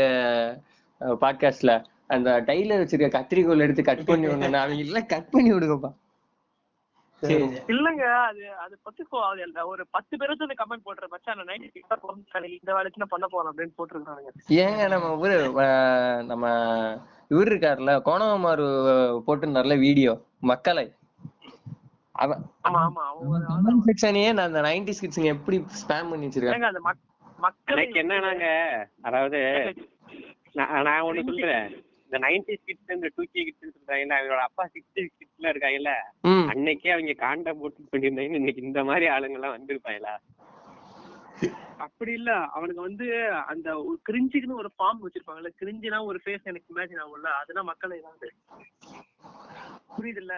பாட்காஸ்ட்ல 1.23 1.73
அந்த 2.11 2.31
டைலர் 2.47 2.83
வச்சிருக்க 2.83 3.09
கத்திரிக்கோல் 3.15 3.65
எடுத்து 3.65 3.83
கட் 3.85 4.05
பண்ணி 4.07 4.27
விடணும் 4.31 4.61
அவங்க 4.61 4.85
எல்லாம் 4.85 5.07
கட் 5.07 5.31
பண்ணி 5.31 5.51
விடுங்கப்பா. 5.53 5.91
சரி 7.23 7.37
இல்லங்க 7.69 8.03
அது 8.25 8.43
அது 8.57 8.75
பத்தி. 8.83 9.03
ஒரு 9.65 9.83
பத்து 9.91 10.19
பேருக்கு 10.19 10.47
அந்த 10.47 10.57
கமெண்ட் 10.61 10.85
போட்டுற 10.85 11.07
மச்சான் 11.09 11.41
பிறந்தாங்க 12.03 12.51
இந்த 12.57 12.71
வேலைக்கு 12.75 13.03
நான் 13.03 13.15
பண்ண 13.15 13.27
போறேன் 13.27 13.51
அப்படின்னு 13.53 13.77
போட்டிருக்கானுங்க 13.79 14.33
ஏங்க 14.59 14.85
நம்ம 14.89 15.09
ஊரு 15.19 15.39
நம்ம 16.27 16.45
இவர் 17.31 17.51
இருக்காருல்ல 17.51 17.95
கோணகுமார் 18.07 18.65
போட்டிருந்தார்ல 19.27 19.79
வீடியோ 19.79 20.13
மக்களை. 20.43 20.87
அவன் 22.15 23.83
செக்ஷனையே 23.89 24.31
நான் 24.33 24.49
அந்த 24.49 24.63
நைன்டி 24.63 24.95
கிட்ஸுங்க 24.97 25.35
எப்படி 25.35 25.59
ஸ்பேம் 25.81 26.11
பண்ணி 26.11 26.27
வச்சிருக்காங்க? 26.27 26.57
ஏங்க 26.57 26.71
அந்த 26.73 26.83
மக்- 26.87 27.05
மக்கள் 27.39 27.79
எனக்கு 27.79 28.01
என்னன்னாங்க 28.03 28.47
அதாவது 29.03 29.41
நான் 30.59 30.83
நான் 30.83 31.03
ஒண்ணு 31.03 31.23
சொல்றேன். 31.29 31.69
இந்த 32.09 32.19
நைன்டி 32.23 32.55
கிட்ஸ் 32.61 32.95
இந்த 32.95 33.09
டூ 33.15 33.23
கே 33.27 33.41
கிட்ஸ் 33.47 33.65
சொல்றாங்கல்ல 33.69 34.17
அவங்களோட 34.17 34.43
அப்பா 34.47 34.65
சிக்ஸ்டி 34.75 35.03
கிட்ஸ்ல 35.11 35.51
இருக்காங்கல்ல 35.53 35.93
அன்னைக்கே 36.53 36.93
அவங்க 36.95 37.15
காண்ட 37.21 37.53
போட்டு 37.59 37.89
பண்ணியிருந்தாங்க 37.91 38.41
இன்னைக்கு 38.41 38.69
இந்த 38.69 38.83
மாதிரி 38.89 39.07
ஆளுங்க 39.15 39.39
எல்லாம் 39.39 39.57
வந்திருப்பாங்களா? 39.57 40.15
அப்படி 41.85 42.13
இல்ல 42.13 42.31
அவனுக்கு 42.55 42.81
வந்து 42.87 43.07
அந்த 43.51 43.69
ஒரு 43.83 43.99
கிரிஞ்சுக்குன்னு 44.07 44.61
ஒரு 44.63 44.71
ஃபார்ம் 44.77 45.03
வச்சிருப்பாங்கல்ல 45.03 45.51
கிரிஞ்சுனா 45.61 45.99
ஒரு 46.09 46.19
ஃபேஸ் 46.23 46.49
எனக்கு 46.51 46.73
இமேஜின் 46.73 47.03
ஆகும்ல 47.03 47.31
அதெல்லாம் 47.41 47.69
மக்கள் 47.71 47.99
ஏதாவது 47.99 48.31
புரியுது 49.97 50.23
இல்ல 50.25 50.35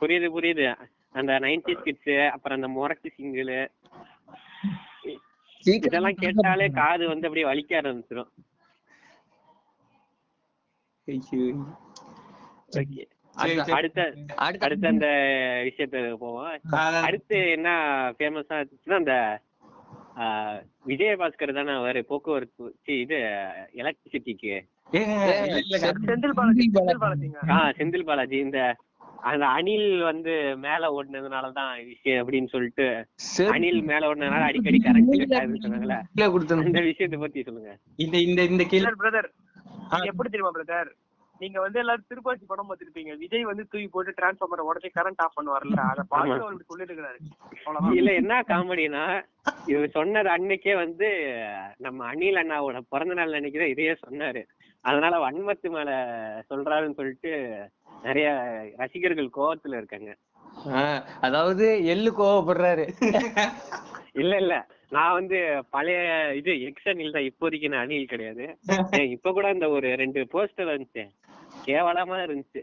புரியுது 0.00 0.28
புரியுது. 0.34 0.66
அந்த 1.14 1.32
நைன்டி 1.44 1.74
கிட்ஸ் 1.80 2.14
அப்புறம் 2.32 2.58
அந்த 2.58 2.68
முரட்டு 2.74 3.10
சிங்கிள் 3.16 3.52
இதெல்லாம் 5.84 6.20
கேட்டாலே 6.20 6.66
காது 6.78 7.04
வந்து 7.10 7.26
அப்படியே 7.28 7.48
வலிக்க 7.48 7.72
ஆரம்பிச்சிடும் 7.78 8.30
அடுத்த 13.34 13.60
அடுத்த 13.72 14.00
அடுத்த. 14.66 14.88
அந்த 14.92 15.06
விஷயத்துக்கு 15.68 16.16
போவோம். 16.24 16.50
அடுத்து 17.08 17.38
என்ன 17.56 17.68
ஃபேமஸா 18.18 18.58
இருந்துச்சுன்னா 18.60 19.00
அந்த 19.02 19.14
விஜயபாஸ்கர் 20.90 21.56
தானே 21.58 21.72
அவரு 21.80 22.00
போக்குவரத்து 22.10 22.94
இது 23.04 23.18
எலக்ட்ரிசிட்டிக்கு. 23.82 24.54
செந்தில் 26.08 26.36
பாலாஜி 26.38 26.64
செந்தில் 26.76 27.02
பாலாஜிங்க. 27.04 27.40
ஆ 27.54 27.58
செந்தில் 27.78 28.08
பாலாஜி. 28.10 28.38
இந்த 28.46 28.60
அந்த 29.30 29.44
அணில் 29.56 29.88
வந்து 30.08 30.34
மேல 30.64 30.82
ஓடுனதுனாலதான் 30.96 31.72
விஷயம் 31.92 32.20
அப்படின்னு 32.22 32.50
சொல்லிட்டு. 32.54 32.86
அணில் 33.54 33.80
மேல 33.90 34.02
ஓடுனதுனால 34.10 34.46
அடிக்கடி 34.50 34.78
கரண்ட் 34.84 35.10
கொடுத்தேன். 35.12 36.64
அந்த 36.66 36.80
விஷயத்தை 36.90 37.18
பத்தி 37.24 37.42
சொல்லுங்க. 37.48 37.72
இந்த 38.04 38.16
இந்த 38.28 38.40
இந்த 38.52 38.64
கேள்வி 38.72 38.94
பிரதர் 39.02 39.30
எப்படி 40.10 40.28
தெரியுமா 40.28 40.52
பிரதர் 40.54 40.90
நீங்க 41.40 41.58
வந்து 41.60 41.78
எல்லாரும் 41.80 42.08
திருப்பாச்சி 42.08 42.44
படம் 42.46 42.68
பார்த்திருப்பீங்க. 42.70 43.12
விஜய் 43.20 43.46
வந்து 43.48 43.62
தூக்கி 43.64 43.86
போட்டு 43.88 44.12
டிரான்ஸ்ஃபார்மரை 44.16 44.64
உடச்சி 44.66 44.88
கரண்ட் 44.96 45.22
ஆஃப் 45.24 45.36
பண்ணுவார்ல. 45.36 45.76
அதை 45.92 46.02
பார்த்து 46.10 46.34
அவர் 46.38 46.66
சொல்லிட்டு 46.70 46.94
இருக்காரு 46.94 47.18
இதுல 47.92 48.12
என்ன 48.20 48.34
காமெடினா 48.50 49.04
இவர் 49.66 49.94
சொன்னது 49.94 50.30
அன்னைக்கே 50.30 50.74
வந்து 50.76 51.08
நம்ம 51.78 52.04
அனில் 52.12 52.40
அண்ணாவோட 52.42 52.80
பிறந்த 52.88 53.14
நாள் 53.14 53.36
அன்னைக்கு 53.38 53.62
தான் 53.62 53.72
இதையே 53.74 53.94
சொன்னாரு. 54.04 54.42
அதனால 54.84 55.14
வன்மத்து 55.18 55.70
மேல 55.70 55.90
சொல்றாருன்னு 56.50 56.98
சொல்லிட்டு 57.00 57.32
நிறைய 58.02 58.28
ரசிகர்கள் 58.78 59.36
கோவத்துல 59.38 59.80
இருக்காங்க. 59.80 60.12
அதாவது 61.20 61.64
எள்ளு 61.94 62.10
கோவப்படுறாரு. 62.12 62.84
இல்ல 64.14 64.32
இல்ல. 64.36 64.54
நான் 64.92 65.16
வந்து 65.18 65.38
பழைய 65.74 65.98
இது 66.40 66.52
எக்ஸ் 66.68 66.88
அணில் 66.92 67.16
தான் 67.16 67.28
இப்போதைக்கு 67.30 67.68
நான் 67.72 67.84
அணில் 67.84 68.12
கிடையாது. 68.12 68.44
இப்ப 69.16 69.32
கூட 69.36 69.46
அந்த 69.54 69.66
ஒரு 69.76 69.88
ரெண்டு 70.02 70.20
போஸ்டர் 70.32 70.72
வந்துச்சு. 70.72 71.04
கேவலமா 71.66 72.18
இருந்துச்சு. 72.26 72.62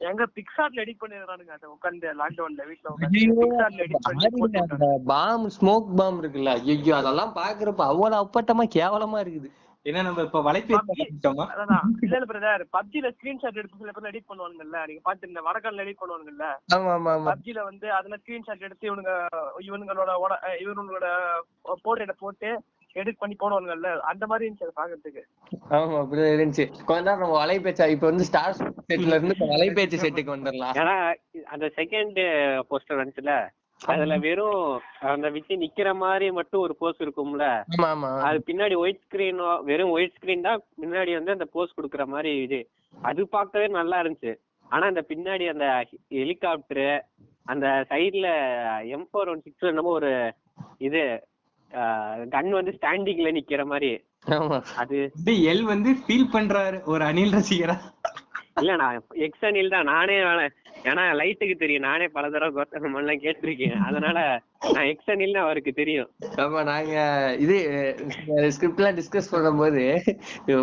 எங்க 0.00 0.22
பிக்சார்ட்ல 0.36 0.82
எடிட் 0.84 1.02
பண்ணிடுறானுங்க 1.02 1.52
அதை 1.56 1.66
உட்காந்து 1.74 2.08
லாக்டவுன்ல 2.20 2.64
உட்காந்து 2.86 3.36
பிக்சார்ட்ல 3.42 3.84
எடிட் 3.86 4.06
பண்ணி 4.08 4.90
பாம் 5.12 5.46
ஸ்மோக் 5.56 5.92
பாம் 6.00 6.18
இருக்குல்ல. 6.22 6.54
ஐயோ 6.72 6.94
அதெல்லாம் 7.00 7.34
பாக்குறப்ப 7.40 7.84
அவ்வளவு 7.92 8.22
அப்பட்டமா 8.24 8.66
கேவலமா 8.78 9.20
இருக்குது. 9.26 9.50
என்ன 9.86 10.02
நம்ம 10.02 10.22
இப்ப 10.22 10.40
வலைபேசி 10.42 10.74
PUBG. 10.74 10.92
ஆரம்பிச்சிட்டோமா? 10.92 11.44
அதான் 11.54 11.88
இல்ல 12.04 12.14
இல்ல 12.18 12.26
பிரதர் 12.28 12.62
பப்ஜில 12.76 13.08
ஸ்கிரீன்ஷாட் 13.14 13.58
எடுத்து 13.60 13.80
சில 13.80 13.92
பேர் 13.92 14.10
எடிட் 14.10 14.28
பண்ணுவாங்கல்ல 14.28 14.78
நீங்க 14.86 15.02
பாத்து 15.04 15.28
இந்த 15.28 15.40
வடக்கால 15.46 15.84
எடிட் 15.84 16.00
பண்ணுவாங்கல்ல 16.02 16.46
ஆமா 16.74 16.92
ஆமா. 16.94 17.10
ஆமா 17.14 17.28
பப்ஜில 17.30 17.64
வந்து 17.66 17.86
அதுல 17.96 18.18
ஸ்கிரீன்ஷாட் 18.22 18.64
எடுத்து 18.68 18.88
இவனுங்க 18.90 19.12
இவனுங்களோட 19.66 20.12
இவனுங்களோட 20.62 21.08
போர்ட்ரேட்ட 21.82 22.16
போட்டு 22.18 22.50
எடிட் 22.96 23.20
பண்ணி 23.20 23.36
போடுவாங்கல்ல 23.36 23.90
அந்த 24.10 24.24
மாதிரி 24.26 24.46
இருந்துச்சு 24.46 24.66
அதை 24.66 24.76
பாக்குறதுக்கு 24.76 25.22
ஆமா 25.72 25.96
அப்படிதான் 26.00 26.34
இருந்துச்சு. 26.34 26.66
கொஞ்ச 26.88 27.02
நேரம் 27.02 27.22
நம்ம 27.22 27.36
வலைபேச்சா 27.40 27.86
இப்ப 27.94 28.06
வந்து 28.10 28.28
ஸ்டார் 28.28 28.56
செட்ல 28.88 29.16
இருந்து 29.16 29.36
வலைபேச்சு 29.52 30.02
செட்டுக்கு 30.02 30.34
வந்துடலாம். 30.34 30.76
ஏன்னா 30.80 30.96
அந்த 31.50 31.68
செகண்ட் 31.78 32.20
போஸ்டர் 32.70 33.00
வந்துச்சுல 33.00 33.34
அதுல 33.84 34.14
வெறும் 34.18 34.60
அந்த 35.08 35.28
விஜய் 35.28 35.60
நிக்கிற 35.62 35.88
மாதிரி 35.96 36.26
மட்டும் 36.30 36.62
ஒரு 36.62 36.74
போஸ் 36.76 37.00
இருக்கும்ல. 37.00 37.46
ஆமா 37.74 37.88
ஆமா. 37.92 38.10
அது 38.20 38.38
பின்னாடி 38.46 38.76
ஒயிட் 38.76 39.02
ஸ்கிரீன் 39.04 39.40
வெறும் 39.62 39.90
ஒயிட் 39.90 40.16
ஸ்கிரீன் 40.16 40.40
தான் 40.40 40.62
முன்னாடி 40.82 41.12
வந்து 41.14 41.32
அந்த 41.32 41.46
போஸ் 41.52 41.76
கொடுக்குற 41.76 42.04
மாதிரி 42.06 42.32
இது. 42.42 42.60
அது 43.02 43.28
பார்க்கவே 43.28 43.66
நல்லா 43.74 43.98
இருந்துச்சு. 44.02 44.32
ஆனா 44.70 44.84
அந்த 44.86 45.02
பின்னாடி 45.08 45.44
அந்த 45.48 45.66
ஹெலிகாப்டர் 46.14 46.94
அந்த 47.46 47.66
சைடுல 47.90 48.28
எம் 48.88 49.06
ஃபோர் 49.08 49.30
ஒன் 49.30 49.42
சிக்ஸ் 49.42 49.70
என்னமோ 49.70 49.92
ஒரு 49.92 50.12
இது 50.80 51.02
கன் 52.32 52.50
வந்து 52.50 52.72
ஸ்டாண்டிங்ல 52.72 53.30
நிக்கிற 53.36 53.62
மாதிரி. 53.66 53.90
ஆமா. 54.34 54.58
அது 54.76 54.96
வந்து 55.14 55.32
எல் 55.50 55.64
வந்து 55.64 55.90
ஃபீல் 56.02 56.32
பண்றாரு 56.32 56.78
ஒரு 56.84 57.04
அணில் 57.04 57.34
ரசிகரா? 57.34 57.76
இல்ல 58.60 58.72
நான் 58.76 58.96
எக்ஸ் 59.26 59.44
அணில் 59.44 59.68
தான். 59.68 59.84
நானே 59.86 60.16
வேணா- 60.20 60.52
ஏன்னா 60.90 61.04
லைட்டுக்கு 61.20 61.54
தெரியும். 61.62 61.86
நானே 61.88 62.06
பல 62.16 62.30
தடவை 62.34 62.52
கோத்தகம் 62.56 62.96
எல்லாம் 63.00 63.22
கேட்டிருக்கேன். 63.24 63.76
அதனால 63.88 64.18
நான் 64.74 64.90
எக்ஸனில்னு 64.92 65.40
அவருக்கு 65.44 65.72
தெரியும். 65.80 66.10
ஆமா 66.44 66.60
நாங்க 66.72 66.94
இது 67.44 67.56
ஸ்கிரிப்ட் 68.56 68.82
எல்லாம் 68.82 68.98
டிஸ்கஸ் 69.00 69.32
பண்ணும்போது 69.34 69.82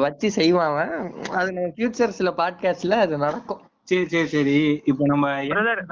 வச்சு 0.05 0.29
செய்வான் 0.39 0.71
அவன். 0.71 0.95
அது 1.39 1.49
நம்ம 1.57 1.73
ஃபியூச்சர் 1.77 2.17
சில 2.19 2.31
பாட்காஸ்ட்ல 2.41 2.99
அது 3.05 3.23
நடக்கும். 3.25 3.61
சரி 3.89 4.05
சரி 4.13 4.29
சரி. 4.35 4.57
இப்போ 4.91 5.03
நம்ம 5.11 5.27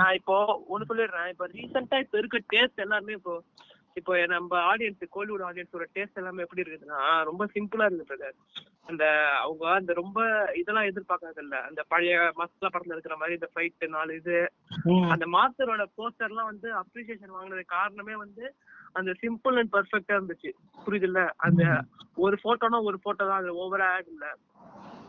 நான் 0.02 0.18
இப்போ 0.20 0.36
ஒண்ணு 0.74 0.90
சொல்லிடுறேன். 0.92 1.30
இப்போ 1.34 1.48
ரீசெண்டா 1.56 2.00
இப்ப 2.06 2.18
இருக்க 2.22 2.40
டேஸ்ட் 2.54 2.84
எல்லாருமே 2.86 3.18
இப்போ 3.20 3.36
இப்போ 4.00 4.14
நம்ம 4.32 4.60
ஆடியன்ஸ் 4.70 5.04
கோலிவுட் 5.14 5.46
ஆடியன்ஸோட 5.48 5.86
டேஸ்ட் 5.96 6.20
எல்லாமே 6.22 6.44
எப்படி 6.44 6.64
இருக்குதுன்னா 6.64 7.00
ரொம்ப 7.30 7.44
சிம்பிளா 7.54 7.88
இருக்கு 7.88 8.10
பிரதர் 8.10 8.36
அந்த 8.90 9.06
அவங்க 9.42 9.66
அந்த 9.74 9.92
ரொம்ப 10.00 10.20
இதெல்லாம் 10.60 10.90
எதிர்பார்க்கறது 10.90 11.42
இல்ல. 11.44 11.56
அந்த 11.68 11.82
பழைய 11.92 12.14
மசாலா 12.40 12.70
படத்துல 12.70 12.96
இருக்கிற 12.96 13.16
மாதிரி 13.18 13.38
இந்த 13.38 13.50
ஃபைட் 13.52 13.86
நாலு 13.96 14.18
இது 14.20 14.38
அந்த 15.12 15.26
மாஸ்டரோட 15.36 15.86
போஸ்டர்லாம் 15.98 16.52
வந்து 16.52 16.70
அப்ரிசியேஷன் 16.82 17.36
வாங்குனது 17.36 17.66
காரணமே 17.76 18.16
வந்து 18.18 18.46
அந்த 18.96 19.12
சிம்பிள் 19.22 19.58
அண்ட் 19.60 19.74
பர்ஃபெக்டா 19.74 20.14
இருந்துச்சு. 20.18 20.52
புரியுதுல்ல? 20.86 21.24
அந்த 21.46 21.64
ஒரு 22.18 22.38
போட்டோனா 22.44 22.80
ஒரு 22.90 23.00
போட்டோ 23.04 23.24
தான் 23.26 23.42
அது 23.42 23.60
ஓவரா 23.64 23.90
ஆட் 23.96 24.12
இல்ல 24.14 24.28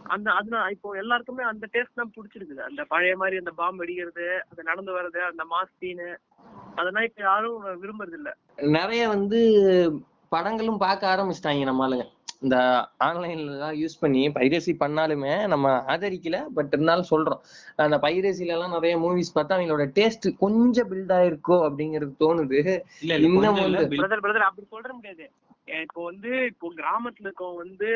அந்த 0.09 0.29
அதுல 0.33 0.61
இப்போ 0.74 0.88
எல்லாருக்குமே 1.00 1.42
அந்த 1.48 1.64
டேஸ்ட் 1.74 1.98
தான் 1.98 2.14
பிடிச்சிருக்குது. 2.14 2.62
அந்த 2.68 2.83
பழைய 2.92 3.14
மாதிரி 3.16 3.37
அந்த 3.38 3.53
பாம்பு 3.59 3.85
அடிக்கிறது 3.85 4.26
அந்த 4.48 4.61
நடந்து 4.62 4.92
வர்றது 4.96 5.20
அந்த 5.26 5.42
மாஸ் 5.53 5.76
சீனு 5.79 6.09
அதெல்லாம் 6.80 7.04
இப்ப 7.04 7.22
யாரும் 7.22 7.58
விரும்புறது 7.82 8.12
இல்ல 8.12 8.30
நிறைய 8.76 9.08
வந்து 9.08 9.40
படங்களும் 10.32 10.78
பார்க்க 10.78 11.14
ஆரம்பிச்சிட்டாங்க 11.14 11.62
நம்ம 11.64 11.88
ஆளுங்க. 11.88 12.06
இந்த 12.42 12.56
ஆன்லைன்ல 13.04 13.44
எல்லாம் 13.46 13.72
யூஸ் 13.72 13.96
பண்ணி 14.00 14.28
பைரசி 14.28 14.72
பண்ணாலுமே 14.80 15.46
நம்ம 15.46 15.84
ஆதரிக்கல 15.88 16.46
பட் 16.54 16.70
இருந்தாலும் 16.72 17.10
சொல்றோம். 17.10 17.40
அந்த 17.76 17.98
பைரசில 17.98 18.46
எல்லாம் 18.46 18.70
நிறைய 18.70 18.98
மூவிஸ் 18.98 19.34
பார்த்தா 19.34 19.56
அவங்களோட 19.56 19.86
டேஸ்ட் 19.98 20.36
கொஞ்சம் 20.38 20.90
பில்ட் 20.90 21.12
ஆயிருக்கோ 21.12 21.58
அப்படிங்கிறது 21.66 22.12
தோணுது. 22.20 22.60
இன்னும் 23.24 23.56
பிரதர் 23.90 24.24
பிரதர் 24.24 24.48
அப்படி 24.48 24.68
சொல்ற 24.72 24.92
முடியாது. 24.92 25.26
இப்போ 25.82 26.04
வந்து 26.04 26.44
இப்போ 26.44 26.72
கிராமத்துல 26.76 27.26
இருக்கவங்க 27.26 27.56
வந்து 27.56 27.88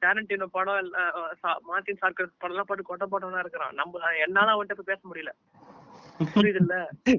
டேரண்டினோ 0.00 0.46
படம் 0.46 0.82
இல்ல, 0.82 0.98
அஹ், 0.98 1.46
சா- 1.46 1.60
மார்ட்டின் 1.60 1.96
சார்க்கர் 1.96 2.28
படம் 2.38 2.56
எல்லாம் 2.56 2.66
போட்டு 2.68 3.06
கொட்ட 3.06 3.08
போட்டவனா 3.10 3.38
இருக்கிறான். 3.38 3.74
நம்ம 3.74 3.98
என்னால 4.26 4.50
அவன்கிட்ட 4.52 4.76
போய் 4.78 4.94
பேச 4.94 5.00
முடியல. 5.12 5.32
புரியுதுல்ல? 6.34 6.76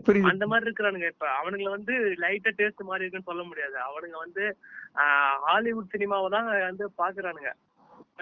புரியுது. 0.08 0.30
அந்த 0.32 0.46
மாதிரி 0.52 0.68
இருக்கிறானுங்க. 0.68 1.08
இப்ப 1.14 1.28
அவனுங்களை 1.40 1.70
வந்து 1.76 1.94
லைட்டா 2.24 2.52
டேஸ்ட் 2.60 2.90
மாதிரி 2.90 3.04
இருக்குன்னு 3.06 3.30
சொல்ல 3.30 3.44
முடியாது. 3.50 3.78
அவனுங்க 3.90 4.18
வந்து 4.26 4.44
ஹாலிவுட் 5.48 5.94
சினிமாவை 5.96 6.30
தான் 6.36 6.50
வந்து 6.70 6.88
பாக்குறானுங்க. 7.02 7.52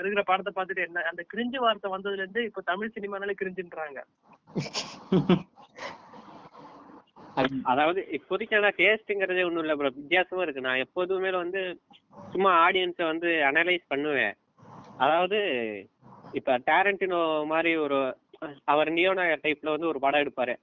இருக்கிற 0.01 0.21
படத்தை 0.27 0.51
பார்த்துட்டு 0.55 0.85
என்ன 0.87 1.05
அந்த 1.11 1.21
கிரிஞ்சு 1.31 1.59
வார்த்தை 1.63 1.89
வந்ததுல 1.93 2.23
இருந்து 2.23 2.43
இப்ப 2.49 2.63
தமிழ் 2.71 2.95
சினிமானாலே 2.97 3.33
கிரிஞ்சுன்றாங்க 3.41 3.99
அதாவது 7.71 7.99
இப்போதைக்கு 8.17 8.55
ஆனா 8.57 8.69
டேஸ்ட்ங்கிறதே 8.79 9.45
ஒண்ணும் 9.47 9.63
இல்ல 9.63 9.73
ப்ரோ 9.79 9.91
வித்தியாசமா 9.97 10.43
இருக்கு. 10.45 10.65
நான் 10.67 10.83
எப்போதுமே 10.85 11.29
வந்து 11.43 11.61
சும்மா 12.33 12.51
ஆடியன்ஸை 12.65 13.05
வந்து 13.11 13.29
அனலைஸ் 13.49 13.85
பண்ணுவேன். 13.93 14.35
அதாவது 15.03 15.39
இப்ப 16.39 16.57
டேரண்டினோ 16.69 17.21
மாதிரி 17.53 17.71
ஒரு 17.85 17.99
அவர் 18.73 18.89
நியோனா 18.97 19.23
டைப்ல 19.45 19.73
வந்து 19.75 19.89
ஒரு 19.91 19.99
படம் 20.05 20.21
எடுப்பாரு. 20.23 20.53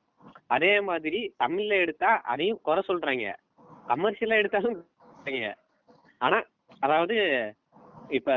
அதே 0.51 0.81
மாதிரி 0.81 1.35
தமிழ்ல 1.45 1.75
எடுத்தா 1.85 2.11
அதையும் 2.33 2.61
குறை 2.63 2.83
சொல்றாங்க. 2.89 3.27
கமர்ஷியலா 3.89 4.37
எடுத்தாலும் 4.41 4.79
ஆனா 6.19 6.39
அதாவது 6.81 7.17
இப்ப 8.09 8.31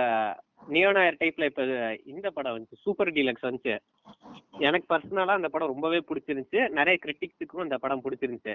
நியோனாயர் 0.69 1.19
டைப்ல 1.19 1.45
இப்ப 1.45 1.63
இந்த 2.05 2.29
படம் 2.29 2.55
வந்துச்சு 2.55 2.81
சூப்பர் 2.81 3.11
டீலக்ஸ் 3.11 3.47
வந்துச்சு. 3.47 3.73
எனக்கு 4.59 4.95
பர்சனலா 4.95 5.35
அந்த 5.39 5.49
படம் 5.49 5.67
ரொம்பவே 5.67 5.99
பிடிச்சிருந்துச்சு. 6.09 6.69
நிறைய 6.69 6.99
கிரிட்டிக்ஸுக்கும் 7.05 7.65
அந்த 7.65 7.77
படம் 7.77 8.03
பிடிச்சிருந்துச்சு. 8.03 8.53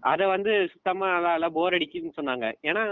அத 0.00 0.26
வந்து 0.26 0.68
சுத்தமா 0.72 1.08
நல்லா 1.20 1.48
போர் 1.48 1.72
அடிக்குதுன்னு 1.72 2.18
சொன்னாங்க. 2.20 2.48
ஏன்னா 2.62 2.84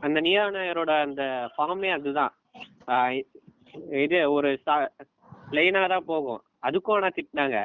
அந்த 0.00 0.20
நியோனாயரோட 0.20 1.00
அந்த 1.00 1.22
ஃபார்மே 1.54 1.90
அதுதான். 1.90 2.32
ஆஹ் 2.86 3.16
இது 4.04 4.32
ஒரு 4.32 4.50
பிளெயினா 5.50 5.88
தான் 5.88 6.04
போகும். 6.04 6.40
அதுக்கும் 6.66 6.96
ஆனா 6.98 7.08
திட்டினாங்க. 7.08 7.58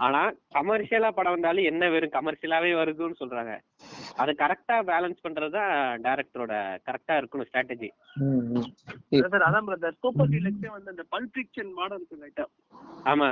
ஆனா 0.00 0.20
கமர்ஷியலா 0.54 1.08
படம் 1.10 1.34
வந்தாலும் 1.34 1.68
என்ன 1.70 1.84
வெறும் 1.90 2.14
கமர்ஷியலாவே 2.14 2.70
வருதுன்னு 2.74 3.20
சொல்றாங்க. 3.20 3.52
அதை 4.16 4.32
கரெக்டா 4.34 4.76
பேலன்ஸ் 4.88 5.24
பண்றதுதான் 5.24 5.72
டேரக்டரோட 6.04 6.54
கரெக்டா 6.88 7.14
இருக்கணும் 7.20 7.48
ஸ்ட்ராட்டஜி 7.48 7.90
சார் 9.24 9.46
அதான் 9.48 9.68
பிரதர் 9.68 10.00
சூப்பர் 10.02 10.32
டீலக்ஸே 10.34 10.70
வந்து 10.74 10.92
அந்த 10.94 11.04
பல்ப் 11.14 11.32
ஃபிக்ஷன் 11.34 11.72
மாடல் 11.78 12.04
இருக்கு 12.16 12.46
ஆமா. 13.06 13.30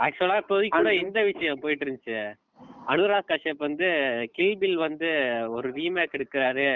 ஆக்சுவலா 0.00 0.38
இப்போதைக்கு 0.42 0.76
கூட 0.76 0.92
இந்த 0.96 1.18
விஷயம் 1.22 1.62
போயிட்டு 1.62 1.84
இருந்துச்சு. 1.86 2.18
அனுராக் 2.90 3.28
கஷ்யப் 3.28 3.66
வந்து 3.66 3.88
கில் 4.34 4.58
பில் 4.58 4.78
வந்து 4.78 5.08
ஒரு 5.56 5.68
ரீமேக் 5.72 6.16
எடுக்கிறாரு. 6.16 6.68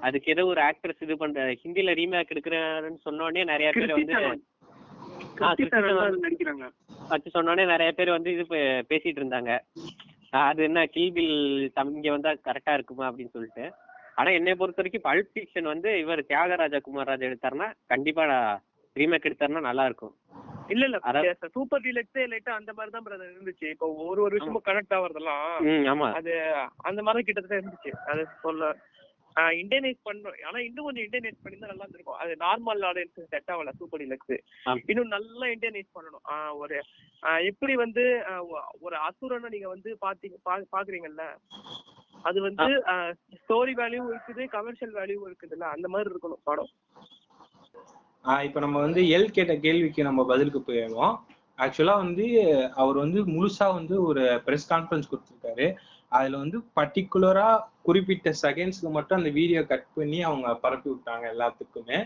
அதுக்கு 0.00 0.28
ஏதோ 0.30 0.42
ஒரு 0.46 0.60
ஆக்ட்ரஸ் 0.62 1.02
இது 1.02 1.14
பண்ற 1.16 1.44
ஹிந்தில 1.62 1.94
ரீமேக் 1.94 2.32
எடுக்கிறாருன்னு 2.34 3.00
சொன்ன 3.04 3.24
உடனே 3.24 3.44
நிறைய 3.44 3.68
பேர் 3.72 3.96
வந்து 3.96 4.16
ஆ, 5.38 5.48
கிறிஸ்டி 5.50 5.62
கிறிஸ்டி 5.62 5.72
சார் 5.88 5.98
சார் 6.00 6.24
நடிக்கிறாங்க. 6.24 6.66
அது 7.10 7.32
சொன்ன 7.32 7.50
உடனே 7.50 7.64
நிறைய 7.66 7.90
பேர் 7.92 8.10
வந்து 8.10 8.30
இது 8.34 8.44
பேசிட்டு 8.90 9.20
இருந்தாங்க. 9.20 9.52
அது 10.42 10.60
என்ன 10.64 10.80
கில் 10.94 11.12
பில் 11.12 11.34
இங்க 11.92 12.08
வந்தா 12.14 12.30
கரெக்டா 12.46 12.72
இருக்குமா 12.74 13.04
அப்படின்னு 13.08 13.34
சொல்லிட்டு. 13.34 13.66
ஆனா 14.16 14.30
என்னை 14.32 14.52
பொறுத்த 14.54 14.80
வரைக்கும் 14.80 15.06
பல்ப் 15.06 15.32
ஃபிக்ஷன் 15.32 15.70
வந்து 15.70 15.90
இவர் 16.02 16.28
தியாகராஜா 16.28 16.78
குமார்ராஜ் 16.86 17.28
எடுத்தாருன்னா 17.28 17.68
கண்டிப்பா 17.86 18.24
ரீமேக் 18.96 19.28
எடுத்தாருன்னா 19.28 19.62
நல்லா 19.62 19.84
இருக்கும். 19.84 20.14
இல்ல 20.68 20.84
இல்ல. 20.86 20.98
சூப்பர் 21.54 21.82
டீலக்ஸே 21.84 22.22
லைட்டா 22.30 22.52
அந்த 22.54 22.70
மாதிரி 22.72 22.92
தான் 22.92 23.06
பிரதர் 23.06 23.32
இருந்துச்சு. 23.32 23.66
இப்போ 23.70 23.86
ஒரு 24.04 24.20
ஒரு 24.22 24.34
விஷயமும் 24.36 24.66
கனெக்ட் 24.66 24.94
ஆவறதெல்லாம் 24.96 25.44
ஆமா. 25.92 26.08
அது 26.20 26.32
அந்த 26.82 27.00
மாதிரி 27.02 27.24
கிட்டத்தட்ட 27.24 27.60
இருந்துச்சு. 27.60 27.92
அது 28.06 28.22
சொல்ல 28.42 28.70
இன்டர்நெட் 29.60 29.98
பண்ணோம் 30.08 30.38
ஆனா 30.48 30.58
இன்னும் 30.66 30.86
கொஞ்சம் 30.86 31.06
இன்டர்நெட் 31.06 31.42
பண்ணி 31.44 31.56
தான் 31.56 31.70
நல்லா 31.72 31.84
இருந்திருக்கும். 31.84 32.20
அது 32.22 32.32
நார்மல் 32.44 32.84
ஆடியன்ஸ் 32.90 33.30
செட் 33.34 33.50
ஆகல 33.54 33.72
சூப்பர் 33.80 34.00
டீலக்ஸ். 34.02 34.36
இன்னும் 34.90 35.14
நல்லா 35.16 35.46
இன்டர்நெட் 35.54 35.90
பண்ணணும். 35.96 36.24
ஒரு 36.62 36.78
எப்படி 37.50 37.74
வந்து 37.84 38.04
ஒரு 38.86 38.96
அசுரனை 39.08 39.50
நீங்க 39.54 39.68
வந்து 39.74 39.92
பாத்தீங்க 40.06 40.38
பாக்குறீங்கல்ல 40.76 41.26
அது 42.28 42.38
வந்து 42.48 42.68
ஸ்டோரி 43.40 43.72
வேல்யூ 43.80 44.02
இருக்குது 44.12 44.44
கமர்ஷியல் 44.56 44.94
வேல்யூ 45.00 45.20
இருக்குதுல்ல 45.28 45.66
அந்த 45.74 45.86
மாதிரி 45.94 46.10
இருக்கணும் 46.12 46.44
படம். 46.50 46.70
இப்ப 48.46 48.60
நம்ம 48.64 48.76
வந்து 48.84 49.00
எல் 49.16 49.34
கேட்ட 49.34 49.54
கேள்விக்கு 49.64 50.08
நம்ம 50.08 50.20
பதிலுக்கு 50.30 50.60
போயிடுவோம். 50.68 51.16
ஆக்சுவலா 51.64 51.94
வந்து 52.04 52.24
அவர் 52.82 52.96
வந்து 53.02 53.20
முழுசா 53.34 53.66
வந்து 53.76 53.94
ஒரு 54.08 54.22
பிரஸ் 54.46 54.66
கான்ஃபரன்ஸ் 54.72 55.10
கொடுத்திருக்காரு. 55.10 55.66
அதுல 56.12 56.38
வந்து 56.42 56.58
பர்டிகுலரா 56.78 57.48
குறிப்பிட்ட 57.82 58.28
செகண்ட்ஸ்க்கு 58.42 58.90
மட்டும் 58.96 59.18
அந்த 59.20 59.30
வீடியோ 59.38 59.60
கட் 59.72 59.88
பண்ணி 59.96 60.18
அவங்க 60.22 60.48
பரப்பி 60.64 60.88
விட்டாங்க 60.92 61.24
எல்லாத்துக்குமே. 61.34 61.98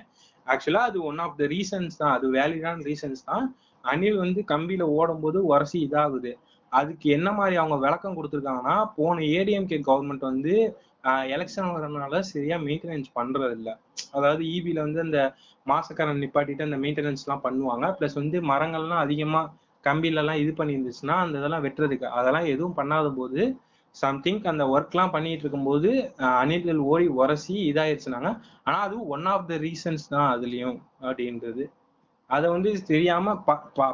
ஆக்சுவலா 0.47 0.83
அது 0.91 0.99
ஒன் 1.11 1.21
ஆஃப் 1.25 1.39
த 1.41 1.47
ரீசன்ஸ் 1.55 1.99
தான். 2.03 2.15
அது 2.17 2.27
வேலிடான 2.37 2.85
ரீசன்ஸ் 2.91 3.23
தான். 3.31 3.45
அனில் 3.85 4.23
வந்து 4.25 4.41
கம்பியில 4.53 4.85
ஓடும்போது 4.99 5.39
உரசி 5.53 5.79
இதாகுது. 5.87 6.33
அதுக்கு 6.73 7.07
என்ன 7.17 7.29
மாதிரி 7.39 7.55
அவங்க 7.61 7.77
விளக்கம் 7.85 8.17
கொடுத்துருக்காங்கன்னா 8.17 8.77
போன 8.99 9.23
ஏடிஎம்கே 9.39 9.79
கவர்மெண்ட் 9.89 10.31
வந்து 10.31 10.55
எலெக்ஷன் 11.35 11.71
வரனால 11.75 12.19
சரியா 12.31 12.57
மெயின்டெனன்ஸ் 12.67 13.09
பண்றது 13.19 13.55
இல்ல 13.59 13.71
அதாவது 14.17 14.43
இபில 14.57 14.83
வந்து 14.87 15.01
அந்த 15.05 15.21
மாசக்காரன் 15.67 16.23
நிப்பாட்டிட்டு 16.25 16.67
அந்த 16.67 16.79
மெயின்டெனன்ஸ் 16.85 17.25
எல்லாம் 17.25 17.45
பண்ணுவாங்க. 17.47 17.87
பிளஸ் 17.99 18.17
வந்து 18.21 18.39
மரங்கள்லாம் 18.51 19.03
அதிகமா 19.07 19.41
கம்பியில 19.85 20.23
எல்லாம் 20.23 20.41
இது 20.43 20.53
பண்ணி 20.59 20.77
இருந்துச்சுன்னா 20.77 21.17
அந்த 21.25 21.35
இதெல்லாம் 21.41 21.65
வெட்டுறதுக்கு. 21.67 22.07
அதெல்லாம் 22.19 22.49
எதுவும் 22.53 22.79
பண்ணாத 22.81 23.09
போது 23.19 23.41
சம்திங் 23.95 24.41
அந்த 24.51 24.65
ஒர்க்லாம் 24.75 25.15
பண்ணிட்டு 25.15 25.45
இருக்கும்போது 25.45 25.91
அணில்கள் 26.41 26.81
ஓடி 26.93 27.07
உரசி 27.21 27.55
இதாயிருச்சுனாங்க. 27.71 28.31
ஆனா 28.67 28.79
அது 28.87 28.97
ஒன் 29.15 29.29
ஆஃப் 29.35 29.49
த 29.53 29.57
ரீசன்ஸ் 29.67 30.11
தான் 30.15 30.29
அதுலயும் 30.35 30.79
அப்படின்றது. 31.09 31.65
அதை 32.31 32.47
வந்து 32.55 32.73
தெரியாம 32.91 33.33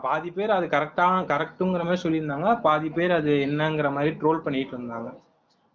பாதி 0.07 0.31
பேர் 0.39 0.57
அது 0.57 0.67
கரெக்டா 0.75 1.05
கரெக்டுங்கிற 1.31 1.85
மாதிரி 1.89 2.05
சொல்லியிருந்தாங்க. 2.07 2.49
பாதி 2.67 2.91
பேர் 2.99 3.15
அது 3.21 3.33
என்னங்கிற 3.47 3.91
மாதிரி 3.99 4.13
ட்ரோல் 4.23 4.45
பண்ணிட்டு 4.47 4.77
இருந்தாங்க 4.77 5.13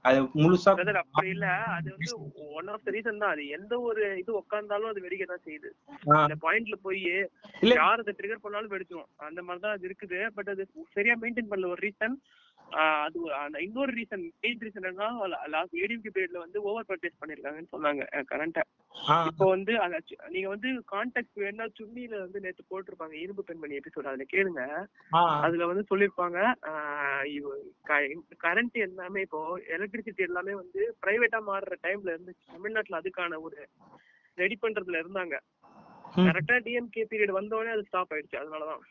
அது 0.06 0.20
முழுசா 0.44 0.70
அப்படி 1.00 1.32
இல்ல. 1.34 1.48
அது 1.76 1.88
வந்து 1.96 2.14
ஒன் 2.60 2.70
ஆஃப் 2.74 2.86
த 2.86 2.92
ரீசன் 2.96 3.20
தான். 3.24 3.34
அது 3.36 3.44
எந்த 3.58 3.74
ஒரு 3.88 4.04
இது 4.22 4.32
உட்கார்ந்தாலும் 4.40 4.92
அது 4.92 5.04
வெடிக்க 5.06 5.26
தான் 5.32 5.44
செய்யுது. 5.48 5.70
அந்த 6.22 6.38
பாயிண்ட்ல 6.46 6.78
போய். 6.86 7.02
யார் 7.80 8.02
அதை 8.04 8.14
ட்ரிகர் 8.20 8.44
பண்ணாலும் 8.46 8.74
வெடிச்சிடும் 8.74 9.10
அந்த 9.28 9.42
மாதிரி 9.48 9.64
தான் 9.66 9.76
அது 9.78 9.86
இருக்குது. 9.90 10.22
பட் 10.38 10.50
அது 10.54 10.66
சரியா 10.96 11.16
மெயின்டைன் 11.24 11.52
பண்ணல. 11.52 11.70
ஒரு 11.76 11.84
ரீசன் 11.88 12.16
அது 13.00 13.20
அந்த 13.38 13.58
இன்னொரு 13.60 13.92
ரீசன் 13.92 14.24
மெயின் 14.40 14.62
ரீசன் 14.62 14.88
என்ன 14.90 15.08
லாஸ்ட் 15.48 15.76
ஏடிஎம்கே 15.82 16.14
பீரியட்ல 16.16 16.44
வந்து 16.44 16.60
ஓவர் 16.64 16.88
பர்ச்சேஸ் 16.90 17.20
பண்ணிருக்காங்கன்னு 17.22 17.74
சொன்னாங்க 17.74 18.04
கரண்டா 18.32 18.64
இப்போ 19.28 19.46
வந்து 19.46 19.74
நீங்க 20.30 20.48
வந்து 20.48 20.70
கான்டாக்ட் 20.92 21.42
வேணா 21.42 21.66
சுன்னில 21.78 22.16
வந்து 22.20 22.42
நேத்து 22.44 22.64
போட்டிருப்பாங்க 22.72 23.16
இரும்பு 23.22 23.44
பெண்மணி 23.44 23.80
எபிசோட் 23.80 24.10
அதுல 24.12 24.26
கேளுங்க. 24.34 24.64
அதுல 25.46 25.66
வந்து 25.66 25.84
சொல்லிருப்பாங்க 25.90 26.38
கரண்ட் 28.44 28.78
எல்லாமே 28.82 29.22
இப்போ 29.22 29.42
எலக்ட்ரிசிட்டி 29.76 30.28
எல்லாமே 30.30 30.56
வந்து 30.56 30.82
பிரைவேட்டா 31.04 31.42
மாறுற 31.50 31.78
டைம்ல 31.84 32.16
இருந்துச்சு 32.16 32.54
தமிழ்நாட்டுல 32.54 33.02
அதுக்கான 33.02 33.40
ஒரு 33.42 33.58
ரெடி 34.38 34.56
பண்றதுல 34.62 35.02
இருந்தாங்க. 35.02 35.36
கரெக்டா 36.16 36.56
டிஎம்கே 36.66 37.04
பீரியட் 37.12 37.38
வந்தோடனே 37.40 37.72
அது 37.72 37.84
ஸ்டாப் 37.84 38.14
ஆயிடுச்சு. 38.14 38.38
அதனாலதான். 38.42 38.82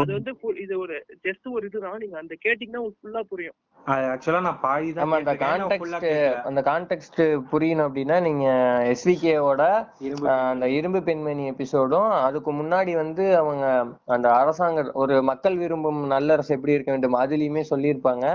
அது 0.00 0.12
வந்து 0.12 0.32
இது 0.56 0.78
ஒரு 0.78 1.04
ஜஸ்ட் 1.26 1.52
ஒரு 1.52 1.66
இதுதான். 1.66 1.98
நீங்க 1.98 2.18
அந்த 2.18 2.34
கேட்டீங்கன்னா 2.46 2.80
உங்களுக்கு 2.82 3.04
ஃபுல்லா 3.04 3.22
புரியும். 3.28 3.56
ஆக்சுவலா 3.86 4.40
நான் 4.40 4.60
பாதி 4.60 4.92
தான் 4.92 5.04
ஆமா 5.04 5.16
அந்த 5.16 5.32
கேட்கல. 5.34 5.98
அந்த 6.44 6.60
கான்டெக்ட் 6.60 7.20
புரியணும் 7.52 7.86
அப்படின்னா 7.88 8.22
நீங்க 8.22 8.46
எஸ்விகேவோட 8.92 9.62
இரும்பு 9.98 10.28
அந்த 10.30 10.68
இரும்பு 10.68 11.02
பெண்மணி 11.02 11.50
எபிசோடும் 11.50 12.10
அதுக்கு 12.26 12.52
முன்னாடி 12.52 12.92
வந்து 12.94 13.36
அவங்க 13.36 13.64
அந்த 14.04 14.28
அரசாங்க 14.32 14.90
ஒரு 14.94 15.22
மக்கள் 15.22 15.56
விரும்பும் 15.56 16.10
நல்லரசு 16.10 16.48
எப்படி 16.48 16.72
இருக்க 16.72 16.90
வேண்டும் 16.90 17.20
அதுலயுமே 17.20 17.64
சொல்லியிருப்பாங்க. 17.70 18.26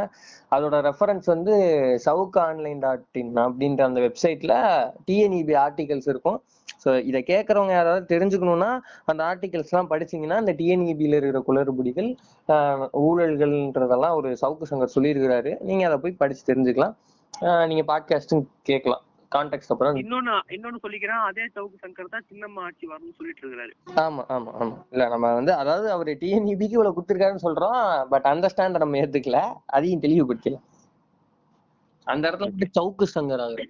அதோட 0.52 0.76
ரெஃபரன்ஸ் 0.90 1.26
வந்து 1.26 1.54
சவுக்கு 2.06 2.40
ஆன்லைன் 2.40 2.80
டாட் 2.80 3.06
இன் 3.12 3.36
அப்படின்ற 3.36 3.82
அந்த 3.82 4.02
வெப்சைட்ல 4.02 4.56
டிஎன்இபி 5.08 5.56
ஆர்டிகல்ஸ் 5.66 6.10
இருக்கும். 6.10 6.42
ஸோ 6.84 6.92
இதை 7.10 7.20
கேட்கறவங்க 7.24 7.74
யாராவது 7.76 8.04
தெரிஞ்சுக்கணும்னா 8.14 8.72
அந்த 9.06 9.22
ஆர்டிகல்ஸ் 9.30 9.72
எல்லாம் 9.74 9.92
படிச்சீங்கன்னா 9.92 10.38
அந்த 10.42 10.54
டிஎன்இபியில் 10.60 11.18
இருக்கிற 11.20 11.42
குளறுபடிகள் 11.48 12.10
ஊழல்கள்ன்றதெல்லாம் 13.04 14.18
ஒரு 14.20 14.30
சவுக்கு 14.42 14.70
சங்கர் 14.72 14.96
சொல்லியிருக்கிறாரு. 14.96 15.54
நீங்க 15.62 15.86
அதை 15.90 15.98
போய் 15.98 16.20
படிச்சு 16.22 16.44
தெரிஞ்சுக்கலாம். 16.52 16.96
ஆஹ் 17.34 17.66
நீங்க 17.72 17.84
பாட்காஸ்டும் 17.92 18.46
கேட்கலாம். 18.64 19.04
கான்டெக்ட் 19.32 19.72
அப்புறம் 19.74 19.96
இன்னொன்னு 20.02 20.34
இன்னொன்னு 20.56 20.80
சொல்லிக்கிறேன். 20.84 21.22
அதே 21.30 21.46
சவுக்கு 21.56 21.78
சங்கர் 21.84 22.12
தான் 22.12 22.26
சின்னம்மா 22.30 22.64
ஆட்சி 22.68 22.86
வரணும்னு 22.92 23.16
சொல்லிட்டு 23.20 23.42
இருக்காரு 23.44 23.74
ஆமா 24.04 24.24
ஆமா 24.36 24.52
ஆமா. 24.60 24.76
இல்ல 24.94 25.08
நம்ம 25.14 25.32
வந்து 25.34 25.54
அதாவது 25.62 25.88
அவர் 25.92 26.12
டிஎன்இபிக்கு 26.22 26.78
இவ்வளவு 26.78 26.96
கொடுத்துருக்காருன்னு 26.98 27.46
சொல்றோம். 27.48 27.80
பட் 28.14 28.30
அந்த 28.34 28.52
ஸ்டாண்ட 28.54 28.84
நம்ம 28.84 29.00
ஏத்துக்கல. 29.02 29.40
அதையும் 29.78 30.04
தெளிவுபடுத்தல 30.06 30.60
அந்த 32.08 32.24
இடத்துல 32.30 32.70
சவுக்கு 32.78 33.06
சங்கர் 33.16 33.44
ஆகுது 33.44 33.66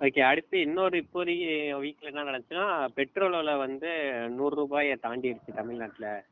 ஓகே 0.00 0.20
அடுத்து 0.20 0.60
இன்னொரு 0.60 1.04
இப்போதைக்கு 1.04 1.72
வீக்ல 1.82 2.00
என்ன 2.00 2.22
நடந்துச்சுன்னா 2.22 2.86
பெட்ரோல் 2.86 3.30
விலை 3.30 3.56
வந்து 3.56 4.12
நூறு 4.28 4.56
ரூபாயை 4.56 4.98
தாண்டிடுச்சு 5.02 5.54
தமிழ்நாட்டுல. 5.54 6.24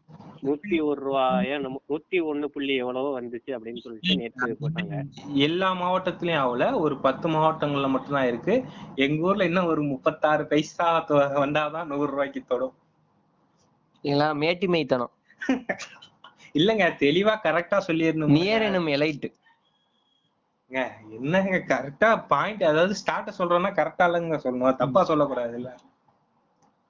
நூத்தி 0.42 0.83
ஒரு 0.83 1.00
ரூபாயோ 1.00 1.59
என்னமோ- 1.59 1.85
நூத்தி 1.88 2.14
ஒண்ணு 2.14 2.44
புள்ளி 2.44 2.74
எவ்வளவோ 2.74 3.20
வந்துச்சு 3.20 3.46
அப்படின்னு 3.46 3.76
சொல்லிட்டு 3.76 4.16
நேற்று 4.16 4.57
போட்டாங்க. 4.61 5.04
எல்லா 5.35 5.72
மாவட்டத்திலயும் 5.72 6.42
ஆகல 6.46 6.78
ஒரு 6.78 6.96
பத்து 6.98 7.28
மாவட்டங்கள்ல 7.28 7.88
மட்டும்தான் 7.88 8.26
இருக்கு. 8.26 8.64
எங்க 8.94 9.26
ஊர்ல 9.26 9.44
இன்னும் 9.44 9.66
ஒரு 9.66 9.83
முப்பத்தாறு 9.83 10.46
பைசா 10.46 11.04
வந்தாதான் 11.09 11.87
நூறு 11.87 12.11
ரூபாய்க்கு 12.11 12.44
தொடும். 12.44 12.74
இல்லைங்களா 14.02 14.35
மேட்டிமைத்தனம் 14.35 15.11
இல்லங்க 16.54 16.92
தெளிவா 16.98 17.37
கரெக்டா 17.42 17.81
சொல்லிடணும். 17.87 18.33
நியர் 18.33 18.62
எனும் 18.62 18.87
எலைட் 18.87 19.33
என்னங்க 20.70 21.59
கரெக்டா 21.68 22.09
பாயிண்ட் 22.33 22.64
அதாவது 22.70 22.94
ஸ்டார்ட் 22.94 23.37
சொல்றோம்னா 23.38 23.70
கரெக்டா 23.78 24.07
இல்லைங்க 24.09 24.38
சொல்லணும். 24.42 24.81
தப்பா 24.83 25.02
சொல்லக்கூடாது 25.11 25.54
இல்ல. 25.61 25.70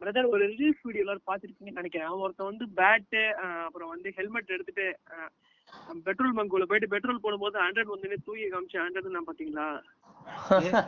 பிரதர் 0.01 0.33
ஒரு 0.33 0.43
ரிலீஸ் 0.53 0.81
வீடியோ 0.83 1.03
எல்லாரும் 1.05 1.29
பாத்துருக்கீங்கன்னு 1.29 1.81
நினைக்கிறேன். 1.81 2.11
ஒருத்தன் 2.25 2.51
வந்து 2.51 2.67
பேட்டு 2.81 3.23
அப்புறம் 3.67 3.93
வந்து 3.95 4.09
ஹெல்மெட் 4.19 4.55
எடுத்துட்டு 4.57 4.87
பெட்ரோல் 6.07 6.37
பங்க்குள்ள 6.37 6.67
போயிட்டு 6.69 6.93
பெட்ரோல் 6.95 7.25
போடும்போது 7.25 7.57
ஹண்ட்ரட் 7.65 7.95
வந்து 7.95 8.19
தூக்கி 8.27 8.47
காமிச்சு 8.49 8.83
ஹண்ட்ரட் 8.85 9.17
நான் 9.17 9.29
பாத்தீங்களா? 9.31 9.69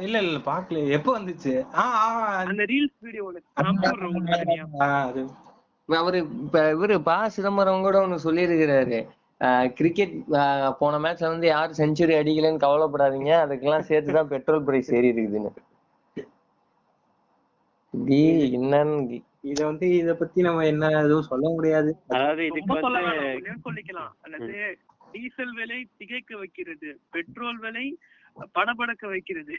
இல்ல 0.04 0.16
இல்ல 0.22 0.38
பாக்கல 0.46 0.82
எப்போ 0.96 1.10
வந்துச்சு? 1.18 1.54
அந்த 2.44 2.64
ரீல்ஸ் 2.72 2.98
வீடியோ 3.00 3.24
ஒண்ணு 3.28 3.40
அவரு 5.88 6.18
இப்ப 6.42 6.58
இவரு 6.70 6.96
பா 7.02 7.16
சிதம்பரம் 7.28 7.86
கூட 7.86 7.96
ஒண்ணு 8.06 8.24
சொல்லியிருக்கிறாரு. 8.24 8.98
கிரிக்கெட் 9.76 10.14
போன 10.78 10.94
மேட்ச்ல 11.04 11.32
வந்து 11.34 11.46
யாரும் 11.46 11.78
செஞ்சுரி 11.78 12.14
அடிக்கலைன்னு 12.20 12.64
கவலைப்படாதீங்க. 12.64 13.32
அதுக்கெல்லாம் 13.44 13.88
சேர்த்துதான் 13.90 14.30
பெட்ரோல் 14.34 14.64
பிரைஸ் 14.64 14.90
ஏறி 14.94 15.10
இருக்குதுன்னு. 15.12 15.52
என்னன்னு 18.58 19.22
இத 19.52 19.60
வந்து 19.66 19.86
இத 20.00 20.10
பத்தி 20.14 20.40
நம்ம 20.42 20.66
என்ன 20.66 20.88
எதுவும் 21.04 21.28
சொல்ல 21.30 21.46
முடியாது. 21.48 21.90
அதாவது 22.08 22.42
சொல்லிக்கலாம். 23.66 24.12
அல்லது 24.22 24.54
டீசல் 25.12 25.54
விலை 25.54 25.78
திகைக்க 25.98 26.36
வைக்கிறது 26.36 26.88
பெட்ரோல் 27.10 27.58
விலை 27.58 27.86
படபடக்க 28.58 29.04
வைக்கிறது. 29.08 29.54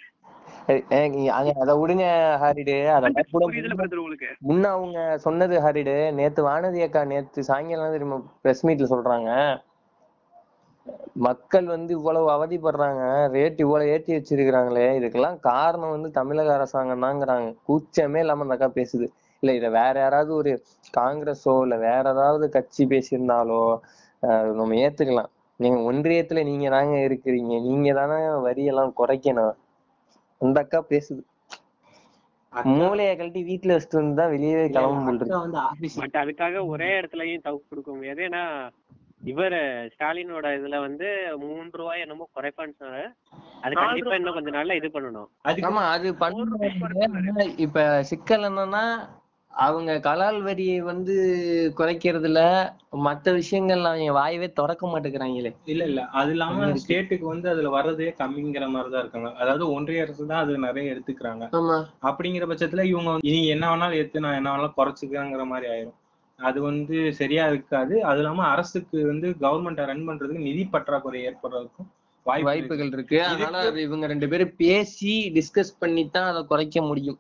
அத 1.40 1.72
விடுங்க 1.82 2.06
ஹாரிடு. 2.44 2.76
உங்களுக்கு. 3.98 4.30
முன்ன 4.50 4.70
அவங்க 4.76 5.00
சொன்னது 5.18 5.56
ஹாரிடு 5.66 5.96
நேத்து 6.20 6.42
வானதி 6.48 6.82
அக்கா 6.84 7.02
நேத்து 7.06 7.44
சாயங்காலம் 7.44 7.96
திரும்ப 7.98 8.22
பிரஸ் 8.42 8.64
மீட்ல 8.68 8.88
சொல்றாங்க. 8.94 9.30
மக்கள் 11.26 11.66
வந்து 11.74 11.92
இவ்வளவு 11.98 12.28
அவதிப்படுறாங்க 12.36 13.02
ரேட் 13.36 13.60
இவ்வளவு 13.66 13.92
ஏத்தி 13.94 14.12
வச்சிருக்கிறாங்களே 14.16 14.86
இதுக்கெல்லாம் 15.00 15.40
காரணம் 15.50 15.94
வந்து 15.96 16.10
தமிழக 16.20 16.52
அரசாங்கம் 16.58 17.06
தாங்கிறாங்க. 17.06 17.50
கூச்சமே 17.68 18.22
இல்லாம 18.24 18.46
அந்த 18.46 18.58
அக்கா 18.58 18.70
பேசுது. 18.80 19.08
இல்ல 19.44 19.54
இத 19.60 19.68
வேற 19.78 19.94
யாராவது 20.04 20.32
ஒரு 20.40 20.52
காங்கிரஸோ 21.00 21.54
இல்ல 21.66 21.76
வேற 21.88 22.04
ஏதாவது 22.16 22.48
கட்சி 22.58 22.84
பேசியிருந்தாலோ 22.94 23.62
நம்ம 24.60 24.76
ஏத்துக்கலாம். 24.86 25.32
நீங்க 25.60 25.80
ஒன்றியத்துல 25.90 26.44
நீங்க 26.50 26.68
தாங்க 26.76 26.96
இருக்கிறீங்க. 27.08 27.54
நீங்க 27.68 27.90
தானே 28.00 28.18
வரியெல்லாம் 28.48 28.94
குறைக்கணும். 29.00 29.56
அந்த 30.42 30.58
அக்கா 30.64 30.80
பேசுது. 30.92 31.22
மூளையை 32.78 33.12
கழட்டி 33.18 33.42
வீட்டுல 33.50 33.76
வச்சுட்டு 33.76 34.00
வந்து 34.00 34.20
தான் 34.20 34.32
வெளியவே 34.34 34.64
கிளம்ப 34.70 35.12
பட் 36.00 36.18
அதுக்காக 36.22 36.64
ஒரே 36.74 36.90
இடத்துலயும் 37.00 37.46
தவுக்கு 37.46 37.70
கொடுக்க 37.72 37.90
முடியாது. 37.96 38.22
ஏன்னா 38.30 38.44
இவர் 39.24 39.56
ஸ்டாலினோட 39.94 40.48
இதுல 40.58 40.80
வந்து 40.80 41.08
மூன்று 41.42 41.78
ரூபாய் 41.78 42.02
என்னமோ 42.02 42.28
குறைப்பான்னு 42.36 42.78
சொன்னாரு. 42.80 43.08
அது 43.62 43.74
கண்டிப்பா 43.76 44.16
இன்னும் 44.16 44.34
கொஞ்ச 44.34 44.52
நாள்ல 44.52 44.76
இது 44.76 44.90
பண்ணணும். 44.90 45.30
ஆமா 45.66 45.84
அது 45.90 46.10
பண்ண 46.16 47.46
இப்ப 47.60 47.82
சிக்கல் 48.04 48.48
என்னன்னா 48.50 48.86
அவங்க 49.52 50.00
கலால் 50.00 50.38
வரியை 50.42 50.80
வந்து 50.82 51.16
குறைக்கிறதுல 51.78 52.42
மத்த 53.06 53.34
விஷயங்கள் 53.34 53.82
அவங்க 53.86 54.12
வாயவே 54.12 54.48
திறக்க 54.52 54.84
மாட்டேங்கிறாங்களே. 54.88 55.52
இல்ல 55.66 55.84
இல்ல. 55.86 56.02
அது 56.12 56.32
இல்லாம 56.32 56.70
ஸ்டேட்டுக்கு 56.84 57.26
வந்து 57.26 57.50
அதுல 57.50 57.70
வர்றதே 57.70 58.10
கம்மிங்கிற 58.20 58.68
மாதிரிதான் 58.70 59.04
இருக்காங்க. 59.04 59.32
அதாவது 59.38 59.66
ஒன்றிய 59.74 60.04
அரசு 60.04 60.26
தான் 60.26 60.44
அது 60.44 60.58
நிறைய 60.58 60.94
எடுத்துக்கிறாங்க. 60.94 61.46
ஆமா. 61.54 61.78
அப்படிங்கிற 62.04 62.46
பட்சத்துல 62.48 62.84
இவங்க 62.84 63.18
நீ 63.28 63.42
என்ன 63.48 63.68
வேணாலும் 63.72 64.00
ஏத்து 64.00 64.20
நான் 64.20 64.34
என்ன 64.34 64.52
வேணாலும் 64.52 64.78
குறைச்சுக்கங்கிற 64.78 65.46
மாதிரி 65.46 65.70
ஆயிரும். 65.74 65.98
அது 66.42 66.60
வந்து 66.62 66.98
சரியா 67.20 67.44
இருக்காது. 67.48 67.96
அது 68.04 68.20
இல்லாம 68.20 68.46
அரசுக்கு 68.48 68.98
வந்து 69.06 69.28
கவர்மெண்ட்டை 69.42 69.86
ரன் 69.86 70.08
பண்றதுக்கு 70.08 70.48
நிதி 70.48 70.64
பற்றாக்குறை 70.68 71.20
ஏற்படுறதுக்கும். 71.30 71.90
வாய்ப்புகள் 72.26 72.92
இருக்கு. 72.92 73.18
அதனால 73.26 73.62
அது 73.66 73.80
இவங்க 73.82 74.08
ரெண்டு 74.08 74.28
பேரும் 74.30 74.56
பேசி 74.58 75.14
டிஸ்கஸ் 75.38 75.80
பண்ணி 75.80 76.04
தான் 76.10 76.30
அதை 76.32 76.42
குறைக்க 76.46 76.82
முடியும். 76.82 77.20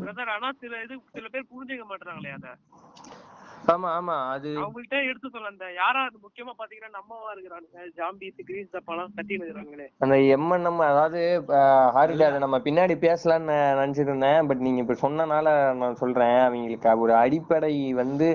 பிரதர் 0.00 0.32
ஆனா 0.34 0.48
சில 0.60 0.80
இது 0.84 0.94
சில 1.10 1.26
பேர் 1.28 1.50
புரிஞ்சுக்க 1.50 1.84
மாட்டாங்களே 1.86 2.32
அத. 2.32 2.48
ஆமா 3.62 3.88
ஆமா 3.96 4.14
அது 4.32 4.50
அவங்கள்ட்ட 4.58 4.96
எடுத்து 5.08 5.28
சொல்ல 5.28 5.50
அந்த 5.50 5.66
யாரா 5.72 6.00
அது 6.08 6.16
முக்கியமா 6.24 6.52
பாத்தீங்கன்னா 6.58 6.96
நம்மவா 6.96 7.28
இருக்கிறானுங்க 7.34 7.84
ஜாம்பிஸ் 7.98 8.46
கிரீஸ் 8.48 8.72
தப்பாலாம் 8.72 9.12
கட்டின்னு 9.16 9.46
இருக்கிறாங்களே 9.46 9.86
அந்த 10.00 10.16
எம்என்எம் 10.36 10.80
அதாவது 10.88 11.20
ஹாரிடா 11.96 12.28
அதை 12.30 12.40
நம்ம 12.44 12.58
பின்னாடி 12.66 12.94
பேசலாம்னு 13.04 13.58
நினைச்சிட்டு 13.80 14.10
இருந்தேன் 14.10 14.48
பட் 14.48 14.64
நீங்க 14.66 14.80
இப்ப 14.84 14.96
சொன்னனால 15.04 15.46
நான் 15.82 16.00
சொல்றேன் 16.02 16.38
அவங்களுக்கு 16.46 16.96
ஒரு 17.04 17.14
அடிப்படை 17.22 17.72
வந்து 18.02 18.28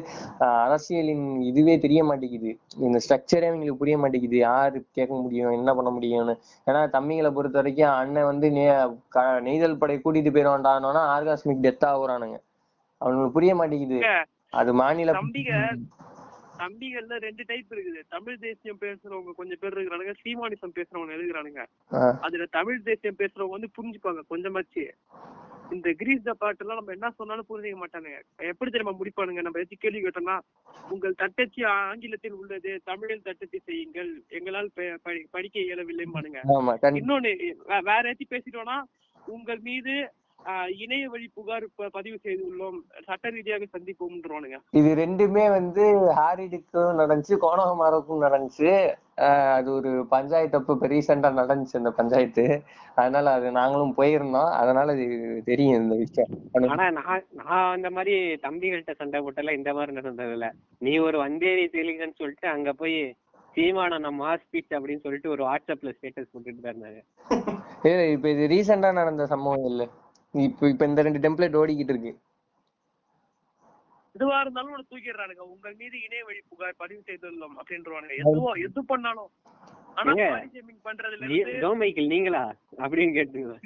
அரசியலின் 0.66 1.28
இதுவே 1.50 1.76
தெரிய 1.86 2.02
மாட்டேங்குது. 2.10 2.52
இந்த 2.88 2.98
ஸ்ட்ரக்சரே 3.06 3.50
அவங்களுக்கு 3.52 3.82
புரிய 3.82 3.98
மாட்டேங்குது. 4.04 4.40
யாரு 4.48 4.78
கேட்க 4.98 5.14
முடியும் 5.18 5.56
என்ன 5.60 5.74
பண்ண 5.78 5.92
முடியும்னு. 5.98 6.36
ஏன்னா 6.68 6.82
தம்பிகளை 6.96 7.32
பொறுத்த 7.38 7.62
வரைக்கும் 7.62 7.94
அண்ணன் 8.00 8.30
வந்து 8.32 8.50
நெய்தல் 9.48 9.80
படை 9.84 9.98
கூட்டிட்டு 10.00 10.34
போயிடுவான்டானோன்னா 10.36 11.04
ஆர்காஸ்மிக் 11.16 11.64
டெத் 11.68 11.88
ஆகுறானுங்க. 11.92 12.38
அவனுக்கு 13.02 13.36
புரிய 13.36 13.52
மாட்டேங்குது. 13.58 14.00
அது 14.58 14.74
மாநில 14.74 15.12
தம்பிக 15.14 15.52
தம்பிகள்ல 16.60 17.18
ரெண்டு 17.18 17.44
டைப் 17.48 17.74
இருக்குது. 17.74 18.00
தமிழ் 18.10 18.38
தேசியம் 18.38 18.80
பேசுறவங்க 18.82 19.32
கொஞ்சம் 19.32 19.58
பேர் 19.62 19.74
இருக்கிறானுங்க 19.74 20.14
சீமானிசம் 20.22 20.76
பேசுறவங்க 20.76 21.66
ஆஹ், 21.92 22.16
அதுல 22.20 22.46
தமிழ் 22.50 22.82
தேசியம் 22.82 23.16
பேசுறவங்க 23.16 23.50
வந்து 23.50 23.70
புரிஞ்சுப்பாங்க 23.78 24.22
கொஞ்சமாச்சு. 24.30 24.84
இந்த 25.72 25.94
கிரீஸ் 25.94 26.24
த 26.24 26.34
பாட்டு 26.34 26.64
எல்லாம் 26.64 26.78
நம்ம 26.78 26.92
என்ன 26.92 27.10
சொன்னாலும் 27.10 27.46
புரிஞ்சுக்க 27.50 27.78
மாட்டானுங்க. 27.78 28.20
எப்படி 28.44 28.72
தெரியுமா 28.72 28.98
முடிப்பானுங்க? 29.00 29.42
நம்ம 29.42 29.60
ஏதாச்சும் 29.60 29.80
கேள்வி 29.80 30.04
கேட்டோம்னா 30.04 30.36
உங்கள் 30.90 31.16
தட்டச்சு 31.16 31.66
ஆங்கிலத்தில் 31.66 32.34
உள்ளது 32.34 32.82
தமிழில் 32.84 33.22
தட்டச்சு 33.22 33.60
செய்யுங்கள். 33.60 34.12
எங்களால் 34.30 34.72
படிக்க 35.32 35.60
கண்டி- 36.82 37.02
இன்னொன்னு 37.02 37.32
வேற 37.84 38.04
ஏதாச்சும் 38.04 38.32
பேசிட்டோம்னா 38.32 38.78
உங்கள் 39.28 39.60
மீது 39.60 39.94
இணைய 40.82 41.06
வழி 41.14 41.26
புகார் 41.38 41.66
பதிவு 41.96 42.18
செய்துள்ளோம். 42.26 42.78
சட்ட 43.08 43.30
ரீதியாக 43.36 43.68
சந்திப்போம்ன்றவானுங்க. 43.74 44.58
இது 44.80 44.90
ரெண்டுமே 45.02 45.46
வந்து 45.56 45.84
ஹாரிடுக்கும் 46.20 47.00
நடந்துச்சு 47.00 47.36
கோணகுமாருக்கும் 47.44 48.24
நடந்துச்சு. 48.26 48.72
அது 49.58 49.70
ஒரு 49.78 49.92
பஞ்சாயத்து 50.12 50.58
அப்ப 50.60 50.74
இப்ப 50.76 50.88
ரீசெண்டா 50.88 51.30
நடந்துச்சு 51.40 51.80
அந்த 51.80 51.92
பஞ்சாயத்து. 52.00 52.46
அதனால 52.98 53.32
அது 53.38 53.48
நாங்களும் 53.60 53.96
போயிருந்தோம். 54.00 54.52
அதனால 54.62 54.96
இது 54.98 55.18
தெரியும் 55.50 55.80
இந்த 55.82 55.96
விஷயம். 56.04 56.32
ஆனா 56.74 56.88
நான் 57.00 57.26
நான் 57.42 57.72
அந்த 57.76 57.90
மாதிரி 57.98 58.16
தம்பிகள்கிட்ட 58.46 58.96
சண்டை 59.02 59.22
போட்டல 59.26 59.58
இந்த 59.60 59.72
மாதிரி 59.78 59.98
நடந்தது 60.00 60.36
இல்ல. 60.38 60.50
நீ 60.82 60.94
ஒரு 61.08 61.20
வந்தேரி 61.26 61.66
தெலுங்குன்னு 61.78 62.20
சொல்லிட்டு 62.22 62.50
அங்க 62.56 62.72
போய் 62.82 62.98
சீமான 63.56 63.98
நம்ம 64.00 64.34
ஸ்பீச் 64.42 64.76
அப்படின்னு 64.78 65.06
சொல்லிட்டு 65.06 65.34
ஒரு 65.36 65.44
வாட்ஸ்அப்ல 65.48 65.94
ஸ்டேட்டஸ் 65.96 66.32
போட்டுட்டு 66.34 66.62
தான் 66.62 66.74
இருந்தாங்க 66.74 67.00
இப்ப 68.16 68.28
இது 68.34 68.44
ரீசெண்டா 68.52 68.90
நடந்த 69.00 69.24
சம்பவம் 69.32 69.68
இல்ல. 69.72 69.84
இப்ப 70.44 70.70
இப்ப 70.70 70.86
இந்த 70.86 71.02
ரெண்டு 71.02 71.30
டெம்ப்ளேட் 71.30 71.60
ஓடிக்கிட்டு 71.64 71.92
இருக்கு 71.94 72.20
எதுவா 74.20 74.40
இருந்தாலும் 74.40 74.70
உன்னை 74.70 74.86
தூக்கிடுறானுங்க. 74.90 75.38
உங்கள் 75.38 75.76
மீது 75.78 76.02
இணைய 76.02 76.24
வழி 76.24 76.40
புகார் 76.50 76.74
பதிவு 76.78 77.04
செய்துள்ளோம் 77.06 77.56
அப்படின்றவானுங்க 77.60 78.16
எதுவோ 78.16 78.52
எது 78.52 78.86
பண்ணாலும். 78.86 79.30
ஆனா 79.96 80.14
ஏங்க, 80.14 80.30
பாடி 80.30 80.50
ஷேமிங் 80.54 80.88
பண்றதுல 80.88 81.26
நீ- 81.26 81.30
இருந்து 81.30 81.76
மைக்கேல் 81.76 82.08
நீங்களா? 82.08 82.56
அப்படின்னு 82.78 83.18
கேட்டுங்க. 83.18 83.58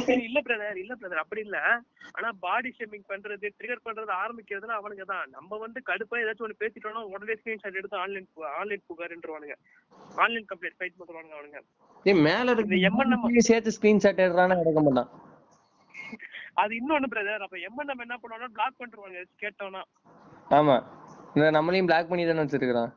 சரி, 0.00 0.22
இல்ல 0.22 0.40
பிரதர் 0.40 0.76
இல்ல 0.76 0.94
பிரதர் 1.00 1.14
அப்படி 1.14 1.40
இல்ல. 1.40 1.80
ஆனா 2.12 2.30
பாடி 2.40 2.74
ஷேமிங் 2.78 3.04
பண்றது 3.08 3.50
ட்ரிகர் 3.58 3.84
பண்றது 3.84 4.12
ஆரம்பிக்கிறதுல 4.24 4.78
அவனுங்க 4.80 5.02
தான். 5.02 5.30
நம்ம 5.30 5.56
வந்து 5.56 5.82
கடுப்பா 5.86 6.14
ஏதாச்சும் 6.14 6.48
ஒண்ணு 6.48 6.52
பேசிட்டோம்னா 6.58 7.02
உடனே 7.02 7.32
ஸ்கிரீன்ஷாட் 7.32 7.74
எடுத்து 7.74 7.96
ஆன்லைன் 7.96 8.28
ஆன்லைன் 8.58 8.82
புகார்ன்றவானுங்க. 8.88 9.54
ஆன்லைன் 10.16 10.46
கம்ப்ளைண்ட் 10.54 10.80
ஃபைட் 10.80 10.92
பண்றானுங்க 10.98 11.34
அவனுங்க. 11.40 11.60
ஏய் 12.04 12.20
மேல 12.20 12.50
இருக்கு 12.50 13.42
சேர்த்து 13.42 13.70
ஸ்கிரீன்ஷாட் 13.70 14.20
எடுறானே 14.20 14.60
எடுக்க 14.60 14.80
மாட்டான். 14.80 15.32
அது 16.56 16.72
இன்னொன்னு 16.80 17.08
பிரதர் 17.12 17.44
அப்ப 17.46 17.56
எம்என்எம் 17.68 18.04
என்ன 18.06 18.16
பண்ணுவானா 18.16 18.48
பிளாக் 18.56 18.80
பண்ணிருவாங்க. 18.80 19.20
கேட்டோம்னா. 19.42 19.82
ஆமா. 20.50 20.76
நம்மளையும் 21.56 21.88
பிளாக் 21.90 22.10
பண்ணி 22.10 22.24
தானே 22.24 22.42
வச்சிருக்கான் 22.44 22.92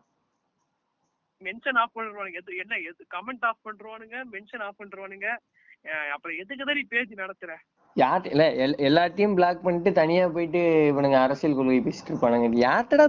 மென்ஷன் 1.41 1.79
ஆஃப் 1.81 1.95
பண்ணிருவானுங்க 1.95 2.39
எது 2.41 2.57
என்ன 2.63 2.75
எது 2.89 3.01
கமெண்ட் 3.15 3.45
ஆஃப் 3.49 3.65
பண்றவானுங்க 3.65 4.17
மென்ஷன் 4.33 4.63
ஆஃப் 4.67 4.79
பண்றவானுங்க 4.81 5.27
அப்புறம் 6.13 6.37
எதுக்கு 6.41 6.65
தான் 6.65 6.79
நீ 6.79 6.83
பேஜ் 6.93 7.11
நடத்துற? 7.15 7.51
யார்ட்ட 7.97 8.25
இல்ல 8.25 8.43
எல்- 8.63 8.79
எல்லாத்தையும் 8.79 9.33
பிளாக் 9.33 9.63
பண்ணிட்டு 9.63 9.91
தனியா 9.91 10.27
போயிட்டு 10.27 10.59
இவனுங்க 10.91 11.17
அரசியல் 11.21 11.55
கொள்கை 11.55 11.79
பேசிட்டு 11.79 12.09
இருப்பானுங்க. 12.09 12.47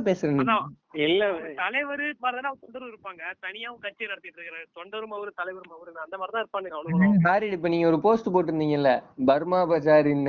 பேசுறேன் 0.04 0.40
அதான் 0.40 0.68
இல்ல 0.98 1.24
தலைவர் 1.54 2.14
மாதிரிதான் 2.18 2.58
தொண்டரும் 2.62 2.90
இருப்பாங்க. 2.90 3.22
தனியாவும் 3.42 3.78
கட்சி 3.78 4.06
நடத்திட்டு 4.06 4.40
இருக்கிற 4.40 4.58
தொண்டரும் 4.76 5.14
அவரு 5.14 5.32
தலைவரும் 5.36 5.72
அவரு 5.72 5.98
அந்த 5.98 6.18
மாதிரிதான் 6.18 6.44
இருப்பானுங்க 6.44 7.20
சாரி 7.20 7.46
இப்ப 7.48 7.68
நீங்க 7.68 7.86
ஒரு 7.86 8.00
போஸ்ட் 8.00 8.28
போட்டிருந்தீங்கல்ல 8.28 8.92
பர்மா 9.24 9.66
பஜாரின் 9.66 10.26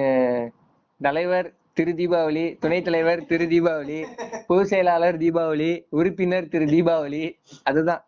தலைவர் 1.01 1.49
திரு 1.73 1.91
தீபாவளி 1.93 2.57
துணைத் 2.59 2.83
தலைவர் 2.83 3.25
திரு 3.25 3.45
தீபாவளி 3.45 3.99
பொதுச் 4.47 4.67
செயலாளர் 4.67 5.17
தீபாவளி 5.17 5.69
உறுப்பினர் 5.89 6.47
திரு 6.47 6.65
தீபாவளி 6.65 7.23
அதுதான். 7.63 8.03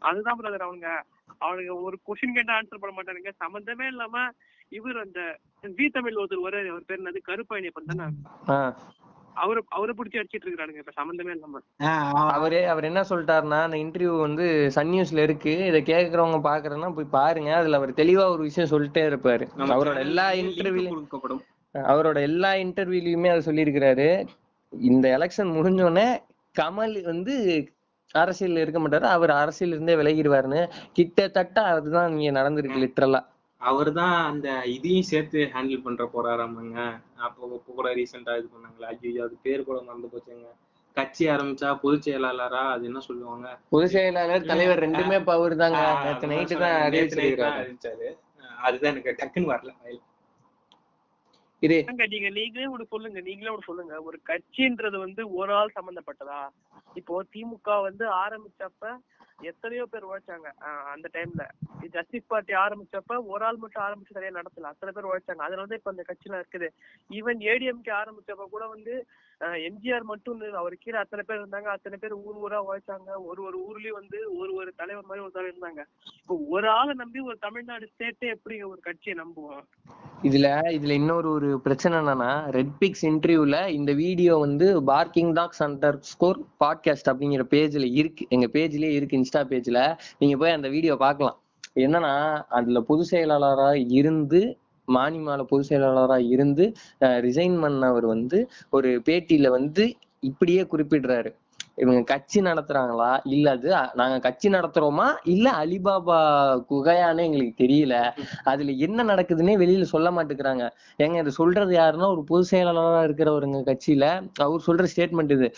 அதுதான் 0.00 0.38
பிரதர் 0.38 0.64
அவனுங்க 0.66 0.90
அவனுங்க 1.40 1.82
ஒரு 1.82 1.96
கொஸ்டின் 2.06 2.34
கேட்டா 2.34 2.58
ஆன்சர் 2.58 2.80
பண்ண 2.80 2.94
மாட்டானுங்க. 2.94 3.32
சம்பந்தமே 3.36 3.86
இல்லாம 3.86 4.16
இவர் 4.72 4.98
அந்த 4.98 5.20
வி 5.76 5.86
தமிழ் 5.88 6.14
ஒருத்தர் 6.14 6.44
ஒரு 6.44 6.58
அவர் 6.70 6.86
பேர் 6.86 7.00
என்னது? 7.00 7.20
தானே? 7.92 8.06
ஆஹ் 8.46 8.72
அவரு 9.34 9.64
அவரை 9.68 9.92
பிடிச்சி 9.96 10.18
அடிச்சிட்டு 10.20 10.48
இருக்கானுங்க 10.48 10.82
இப்ப 10.82 10.90
சம்பந்தமே 10.90 11.32
இல்லாம. 11.32 11.60
அவரு 12.30 12.68
அவர் 12.68 12.84
என்ன 12.84 13.00
சொல்லிட்டாருன்னா 13.10 13.58
அந்த 13.62 13.76
இன்டர்வியூ 13.76 14.20
வந்து 14.20 14.46
சன் 14.70 14.88
நியூஸ்ல 14.88 15.22
இருக்கு. 15.22 15.66
இதை 15.66 15.82
கேக்குறவங்க 15.82 16.38
பாக்குறேன்னா 16.46 16.94
போய் 16.94 17.14
பாருங்க. 17.18 17.54
அதுல 17.54 17.76
அவர் 17.76 17.92
தெளிவா 17.92 18.24
ஒரு 18.28 18.42
விஷயம் 18.42 18.70
சொல்லிட்டே 18.70 19.04
இருப்பாரு. 19.10 19.46
அவரோட 19.68 19.98
எல்லா 19.98 20.32
இன்டர்வியூலயும் 20.32 20.96
கொடுக்கப்படும். 20.96 21.42
அவரோட 21.74 22.20
எல்லா 22.20 22.52
இன்டர்வியூலயுமே 22.54 23.30
அதை 23.30 23.42
சொல்லியிருக்கிறாரு. 23.48 24.08
இந்த 24.72 25.08
எலெக்ஷன் 25.18 25.54
முடிஞ்சோடனே 25.56 26.08
கமல் 26.56 27.02
வந்து 27.04 27.34
அரசியல் 28.14 28.56
இருக்க 28.56 28.80
மாட்டாரு. 28.80 29.06
அவர் 29.10 29.30
அரசியல் 29.36 29.72
இருந்தே 29.72 29.94
விலகிடுவாருன்னு. 29.94 30.60
கிட்டத்தட்ட 30.92 31.62
அதுதான் 31.72 32.16
இங்க 32.16 32.40
நடந்திருக்கு 32.40 32.82
லிட்டரலா 32.84 33.20
அவர்தான் 33.60 34.16
அந்த 34.30 34.48
இதையும் 34.76 35.08
சேர்த்து 35.10 35.38
ஹேண்டில் 35.54 35.84
பண்ற 35.84 36.04
போறாராமாங்க. 36.14 36.78
அப்போ 37.26 37.48
இப்போ 37.58 37.72
கூட 37.78 37.88
ரீசெண்டா 37.98 38.32
இது 38.40 38.48
பண்ணாங்களா. 38.54 38.88
ஐயோ 39.04 39.22
அது 39.26 39.36
பேர் 39.46 39.68
கூட 39.68 39.78
மறந்து 39.88 40.10
போச்சுங்க. 40.12 40.48
கட்சி 40.96 41.24
ஆரம்பிச்சா 41.32 41.70
பொதுச் 41.84 42.04
செயலாளரா 42.06 42.60
அது 42.74 42.84
என்ன 42.90 43.00
சொல்லுவாங்க? 43.06 43.46
பொதுச் 43.72 43.94
செயலாளர் 43.94 44.48
தலைவர் 44.50 44.82
ரெண்டுமே 44.84 45.16
இப்ப 45.20 45.32
அவரு 45.38 45.56
தாங்க 45.62 45.80
நேத்து 46.04 46.30
நைட்டு. 46.32 46.56
தான் 46.62 46.76
அறிவிச்சாரு. 46.86 48.08
அதுதான் 48.66 48.92
எனக்கு 48.94 49.18
டக்குன்னு 49.22 49.52
வரல 49.54 49.72
இது 51.62 51.76
நீங்க 52.12 52.28
நீங்களே 52.38 52.66
ஒண்ணு 52.72 52.84
சொல்லுங்க 52.94 53.18
நீங்களே 53.28 53.50
ஒண்ணு 53.52 53.68
சொல்லுங்க. 53.68 53.94
ஒரு 54.08 54.16
கட்சின்றது 54.30 54.96
வந்து 55.04 55.22
ஒரு 55.40 55.52
ஆள் 55.58 55.76
சம்பந்தப்பட்டதா? 55.76 56.40
இப்போ 57.00 57.14
திமுக 57.34 57.68
வந்து 57.88 58.04
ஆரம்பிச்சப்ப 58.22 58.90
எத்தனையோ 59.40 59.84
பேர் 59.84 60.06
உழைச்சாங்க. 60.06 60.48
ஆஹ் 60.60 60.84
அந்த 60.84 61.08
டைம்ல 61.12 61.48
ஜஸ்டிஸ் 61.90 62.26
பார்ட்டி 62.26 62.52
ஆரம்பிச்சப்ப 62.52 63.26
ஒரு 63.26 63.44
ஆள் 63.44 63.56
மட்டும் 63.56 63.82
ஆரம்பிச்சு 63.82 64.12
சரியா 64.12 64.30
நடத்தல. 64.30 64.62
அத்தனை 64.62 64.94
பேர் 64.94 65.04
உழைச்சாங்க. 65.04 65.42
அதுல 65.42 65.60
வந்து 65.60 65.74
இப்ப 65.74 65.90
அந்த 65.90 66.04
கட்சியில 66.08 66.42
இருக்குது. 66.42 66.68
ஈவன் 67.10 67.38
ஏடிஎம்கே 67.38 67.90
ஆரம்பிச்சப்ப 67.90 68.48
கூட 68.50 68.66
வந்து 68.66 69.06
எம்ஜிஆர் 69.40 70.02
மட்டும் 70.02 70.40
இல்ல, 70.40 70.58
அவர் 70.58 70.74
கீழே 70.80 70.98
அத்தனை 70.98 71.24
பேர் 71.26 71.40
இருந்தாங்க. 71.40 71.64
அத்தனை 71.64 71.98
பேர் 72.00 72.12
ஊர் 72.12 72.36
ஊரா 72.44 72.58
உழைச்சாங்க. 72.68 73.10
ஒரு 73.24 73.42
ஒரு 73.42 73.58
ஊர்லயும் 73.68 73.98
வந்து 74.00 74.38
ஒரு 74.38 74.54
ஒரு 74.54 74.72
தலைவர் 74.76 75.04
மாதிரி 75.04 75.24
ஒரு 75.24 75.32
தலைவர் 75.32 75.56
இருந்தாங்க. 75.56 75.82
இப்போ 76.22 76.36
ஒரு 76.48 76.68
ஆளை 76.68 76.94
நம்பி 76.94 77.18
ஒரு 77.20 77.36
தமிழ்நாடு 77.40 77.88
ஸ்டேட்டே 77.92 78.28
எப்படி 78.28 78.62
ஒரு 78.62 78.80
கட்சியை 78.80 79.16
நம்புவோம்? 79.18 79.64
இதுல 80.22 80.48
இதுல 80.76 80.90
இன்னொரு 80.90 81.30
ஒரு 81.30 81.60
பிரச்சனை 81.60 81.98
என்னன்னா 81.98 82.50
ரெட் 82.50 82.74
பிக்ஸ் 82.80 83.02
இன்டர்வியூல 83.02 83.68
இந்த 83.68 83.92
வீடியோ 83.92 84.36
வந்து 84.36 84.82
parking 84.82 85.32
talks 85.32 85.62
under 85.62 85.98
score 86.00 86.38
podcast 86.64 87.10
அப்படிங்கிற 87.12 87.44
பேஜ்ல 87.54 87.94
இருக்கு. 87.94 88.26
எங்க 88.28 88.46
பேஜ்லயே 88.46 88.92
இருக்கு 88.98 89.18
இன்ஸ்டா 89.18 89.42
பேஜ்ல 89.52 89.98
நீங்க 90.18 90.36
போய் 90.36 90.50
அந்த 90.50 90.68
வீடியோ 90.68 90.96
பார்க்கலாம். 90.96 91.38
என்னன்னா 91.74 92.42
அதுல 92.48 92.80
பொதுச் 92.80 93.06
செயலாளராக 93.06 93.78
இருந்து 93.78 94.58
மானிமால 94.88 95.42
பொதுச் 95.42 95.68
செயலாளரா 95.70 96.18
இருந்து 96.28 96.64
ரிசைன் 97.20 97.56
பண்ணவர் 97.62 98.06
வந்து 98.06 98.38
ஒரு 98.70 99.02
பேட்டியில 99.06 99.48
வந்து 99.48 99.84
இப்படியே 100.22 100.62
குறிப்பிடுறாரு. 100.62 101.30
இவங்க 101.78 102.00
கட்சி 102.04 102.38
நடத்துறாங்களா? 102.40 103.10
இல்ல 103.28 103.46
அது 103.50 103.68
நாங்க 103.94 104.16
கட்சி 104.18 104.48
நடத்துறோமா? 104.48 105.04
இல்ல 105.26 105.46
அலிபாபா 105.60 106.18
குகையான்னு 106.70 107.26
எங்களுக்கு 107.26 107.54
தெரியல. 107.58 107.94
அதுல 108.44 108.74
என்ன 108.86 109.04
நடக்குதுன்னே 109.04 109.54
வெளியில 109.62 109.86
சொல்ல 109.90 110.10
மாட்டேங்கிறாங்க. 110.10 110.64
ஏங்க 110.98 111.18
இது 111.18 111.32
சொல்றது 111.32 111.74
யாருன்னா 111.76 112.08
ஒரு 112.14 112.24
பொதுச் 112.24 112.50
செயலாளரா 112.52 113.02
இருக்கிறவருங்க 113.08 113.60
கட்சியில. 113.68 114.04
அவர் 114.46 114.66
சொல்ற 114.68 114.86
ஸ்டேட்மெண்ட் 114.92 115.34
இது. 115.36 115.48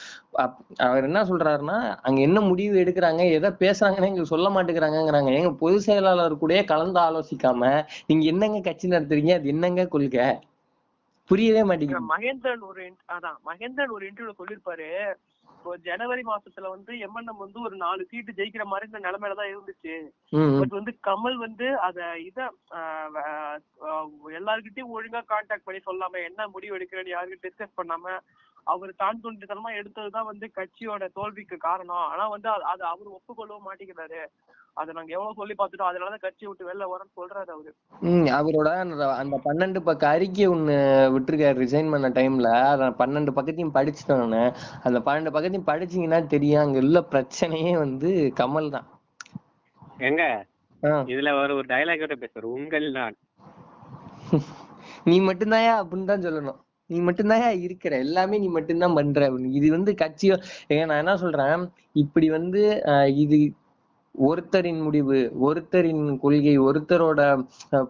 அவர் 0.87 1.05
என்ன 1.05 1.23
சொல்றாருன்னா 1.25 1.79
அங்க 2.03 2.19
என்ன 2.21 2.39
முடிவு 2.49 2.75
எடுக்கிறாங்க 2.83 3.07
எதை 3.37 3.51
பேசுறாங்கன்னு 3.63 4.11
எங்களுக்கு 4.11 4.35
சொல்ல 4.35 4.49
மாட்டேங்கிறாங்கிறாங்க 4.51 5.07
எங்க 5.39 5.53
பொதுச் 5.63 5.87
செயலாளர் 5.87 6.41
கூடயே 6.43 6.63
கலந்து 6.67 7.01
ஆலோசிக்காம 7.07 7.63
நீங்க 8.09 8.25
என்னங்க 8.33 8.61
கட்சி 8.63 8.87
நடத்துறீங்க? 8.89 9.35
அது 9.39 9.49
என்னங்க 9.49 9.83
கொள்கை? 9.89 10.29
புரியவே 11.31 11.63
மாட்டேங்குது. 11.69 12.11
மகேந்திரன் 12.13 12.63
ஒரு 12.69 12.83
அதான் 13.15 13.39
மகேந்திரன் 13.49 13.95
ஒரு 13.97 14.05
இன்டர்வியூல 14.09 14.37
சொல்லிருப்பாரு 14.39 14.87
இப்போ 15.59 15.71
ஜனவரி 15.87 16.23
மாசத்துல 16.25 16.69
வந்து 16.73 16.93
எம்என்எம் 17.07 17.41
வந்து 17.43 17.59
ஒரு 17.67 17.77
நாலு 17.77 18.03
சீட்டு 18.11 18.37
ஜெயிக்கிற 18.37 18.65
மாதிரி 18.65 18.89
இந்த 18.89 19.01
நிலைமையில 19.07 19.39
தான் 19.39 19.51
இருந்துச்சு. 19.53 19.95
பட் 20.61 20.75
வந்து 20.77 20.93
கமல் 21.09 21.37
வந்து 21.37 21.67
அத 21.87 21.99
இத 22.21 22.39
எல்லார்கிட்டயும் 24.39 24.93
ஒழுங்கா 24.97 25.23
கான்டாக்ட் 25.33 25.67
பண்ணி 25.67 25.81
சொல்லாம 25.81 26.21
என்ன 26.29 26.47
முடிவு 26.55 26.77
எடுக்கிறேன்னு 26.79 27.15
யாருக்கும் 27.15 27.45
டிஸ்கஸ் 27.47 27.79
பண்ணாம 27.81 28.15
அவர் 28.69 28.95
தான் 28.97 29.21
தோன்றித்தனமா 29.23 29.69
எடுத்ததுதான் 29.69 30.25
வந்து 30.25 30.51
கட்சியோட 30.55 31.09
தோல்விக்கு 31.15 31.57
காரணம். 31.57 31.97
ஆனா 31.97 32.29
வந்து 32.29 32.49
அது- 32.49 32.69
அது 32.73 32.85
அவர் 32.85 33.09
ஒப்புக்கொள்ளவும் 33.09 33.67
மாட்டேங்கிறாரு. 33.69 34.27
அதை 34.73 34.95
நாங்க 34.95 35.13
எவ்வளவு 35.13 35.35
சொல்லி 35.35 35.55
பார்த்துட்டோம் 35.59 35.91
அதனாலதான் 35.91 36.21
கட்சியை 36.21 36.53
விட்டு 36.53 36.69
வெளில 36.69 36.83
வரேன்னு 36.83 37.19
சொல்றாரு 37.19 37.51
அவரு. 37.51 37.75
ம் 38.01 38.25
அவரோட 38.25 38.79
அந்த 38.79 39.15
அந்த 39.15 39.41
பன்னெண்டு 39.45 39.81
பக்க 39.81 40.09
அறிக்கை 40.09 40.49
ஒண்ணு 40.49 40.79
விட்டுருக்காரு 41.15 41.59
ரிசைன் 41.59 41.91
பண்ண 41.91 42.09
டைம்ல 42.09 42.65
அத 42.65 42.85
பன்னெண்டு 42.85 43.29
பக்கத்தையும் 43.37 43.75
படிச்சுட்டேன் 43.75 44.27
நானு. 44.27 44.53
அந்த 44.83 44.99
பன்னெண்டு 44.99 45.35
பக்கத்தையும் 45.35 45.67
படிச்சீங்கன்னா 45.67 46.27
தெரியும் 46.27 46.61
அங்க 46.61 46.79
உள்ள 46.79 47.05
பிரச்சனையே 47.11 47.79
வந்து 47.79 48.33
கமல் 48.41 48.71
தான். 48.71 48.87
எங்க? 49.99 50.47
இதுல 50.83 51.43
ஒரு 51.43 51.55
ஒரு 51.55 51.67
டயலாக் 51.67 52.25
பேசுறாரு 52.25 52.43
உங்கள் 52.43 52.91
நான். 52.91 53.17
நீ 55.05 55.21
மட்டும்தாயா 55.21 55.83
அப்படின்னு 55.83 56.05
தான் 56.05 56.21
சொல்லணும். 56.21 56.67
நீ 56.91 56.99
மட்டும்தான் 57.07 57.43
இருக்கிற. 57.67 57.93
எல்லாமே 58.07 58.37
நீ 58.45 58.49
மட்டும்தான் 58.57 58.97
பண்ற. 58.99 59.21
இது 59.59 59.69
வந்து 59.77 59.93
கட்சியோ 60.03 60.37
நான் 60.91 61.01
என்ன 61.03 61.15
சொல்றேன்? 61.25 61.65
இப்படி 62.03 62.29
வந்து 62.37 62.63
இது 63.25 63.39
ஒருத்தரின் 64.27 64.83
முடிவு 64.83 65.19
ஒருத்தரின் 65.47 66.19
கொள்கை 66.19 66.55
ஒருத்தரோட 66.61 67.21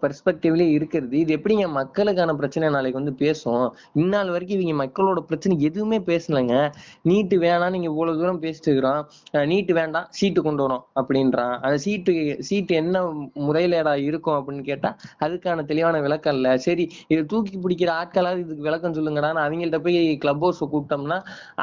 பெர்ஸ்பெக்டிவ்லயே 0.03 0.69
இருக்கிறது. 0.71 1.19
இது 1.19 1.37
எப்படிங்க 1.37 1.67
மக்களுக்கான 1.71 2.35
பிரச்சனை 2.35 2.69
நாளைக்கு 2.69 3.03
வந்து 3.03 3.15
பேசும்? 3.25 3.77
இந்நாள் 3.93 4.31
வரைக்கும் 4.31 4.61
இவங்க 4.61 4.85
மக்களோட 4.85 5.21
பிரச்சனை 5.31 5.61
எதுவுமே 5.61 5.99
பேசலைங்க. 5.99 6.55
நீட்டு 7.03 7.39
வேணாம் 7.41 7.71
நீங்க 7.71 7.89
இவ்வளவு 7.93 8.19
தூரம் 8.19 8.43
பேசிட்டு 8.43 8.69
இருக்கிறோம். 8.71 9.09
நீட்டு 9.47 9.75
வேண்டாம் 9.75 10.07
சீட்டு 10.11 10.43
கொண்டு 10.43 10.69
வரோம் 10.69 10.85
அப்படின்றான். 11.01 11.55
அந்த 11.59 11.77
சீட்டு 11.87 12.37
சீட்டு 12.41 12.75
என்ன 12.75 13.03
முறையிலடா 13.49 13.95
இருக்கும் 14.03 14.39
அப்படின்னு 14.39 14.63
கேட்டா 14.71 14.97
அதுக்கான 15.21 15.65
தெளிவான 15.65 16.01
விளக்கம் 16.01 16.35
இல்ல. 16.35 16.57
சரி 16.67 16.85
இதை 17.09 17.25
தூக்கி 17.25 17.59
பிடிக்கிற 17.59 17.91
ஆட்களாவது 18.01 18.45
இதுக்கு 18.45 18.69
விளக்கம் 18.69 18.95
சொல்லுங்கடான்னு 18.95 19.45
அவங்கள்ட்ட 19.47 19.79
போய் 19.79 20.17
கிளப் 20.17 20.41
ஹவுஸ் 20.41 20.65
கூப்பிட்டோம்னா 20.65 21.19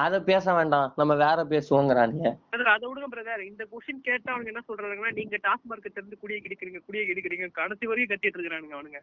அதை 0.05 0.19
பேச 0.31 0.53
வேண்டாம். 0.53 0.93
நம்ம 0.95 1.15
வேற 1.25 1.37
பேசுவோங்கிறானுங்க. 1.53 2.29
அதை 2.75 2.85
விடுங்க 2.89 3.09
பிரதர். 3.15 3.43
இந்த 3.51 3.63
கொஸ்டின் 3.71 4.01
கேட்டா 4.01 4.33
என்ன 4.55 4.65
சொல்றாங்கன்னா 4.67 5.13
நீங்க 5.13 5.37
டாஸ்மார்க் 5.37 5.93
திறந்து 5.93 6.17
குடியை 6.19 6.41
கிடிக்கிறீங்க 6.41 6.79
குடியை 6.85 7.07
கிடிக்கிறீங்க 7.07 7.51
கடைசி 7.51 7.87
வரையும் 7.87 8.17
கத்திட்டு 8.17 8.39
இருக்கிறானுங்க 8.39 8.75
அவனுங்க. 8.75 8.99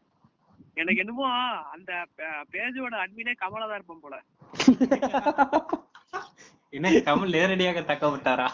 எனக்கு 0.74 1.00
என்னமோ 1.00 1.32
அந்த 1.72 2.06
பேஜோட 2.52 3.04
அட்மினே 3.04 3.32
கமலா 3.36 3.66
தான் 3.66 3.74
இருப்பான் 3.74 4.00
போல. 4.00 4.22
என்ன 6.70 6.90
கமல் 6.90 7.30
நேரடியாக 7.30 7.82
தக்க 7.82 8.06
விட்டாரா? 8.06 8.48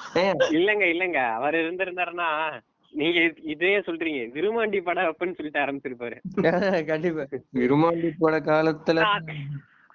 இல்லங்க 0.51 0.85
இல்லங்க. 0.85 1.33
அவர் 1.33 1.55
இருந்திருந்தாருன்னா 1.55 2.61
நீங்க 2.91 3.21
இது- 3.21 3.83
சொல்றீங்க. 3.87 4.31
விருமாண்டி 4.31 4.81
படம் 4.81 5.17
அப்படின்னு 5.19 5.35
சொல்லிட்டு 5.35 5.61
ஆரம்பிச்சிருப்பாரு. 5.61 6.21
கண்டிப்பா. 6.87 7.27
விருமாண்டி 7.55 8.13
போட 8.19 8.41
காலத்துல 8.41 9.21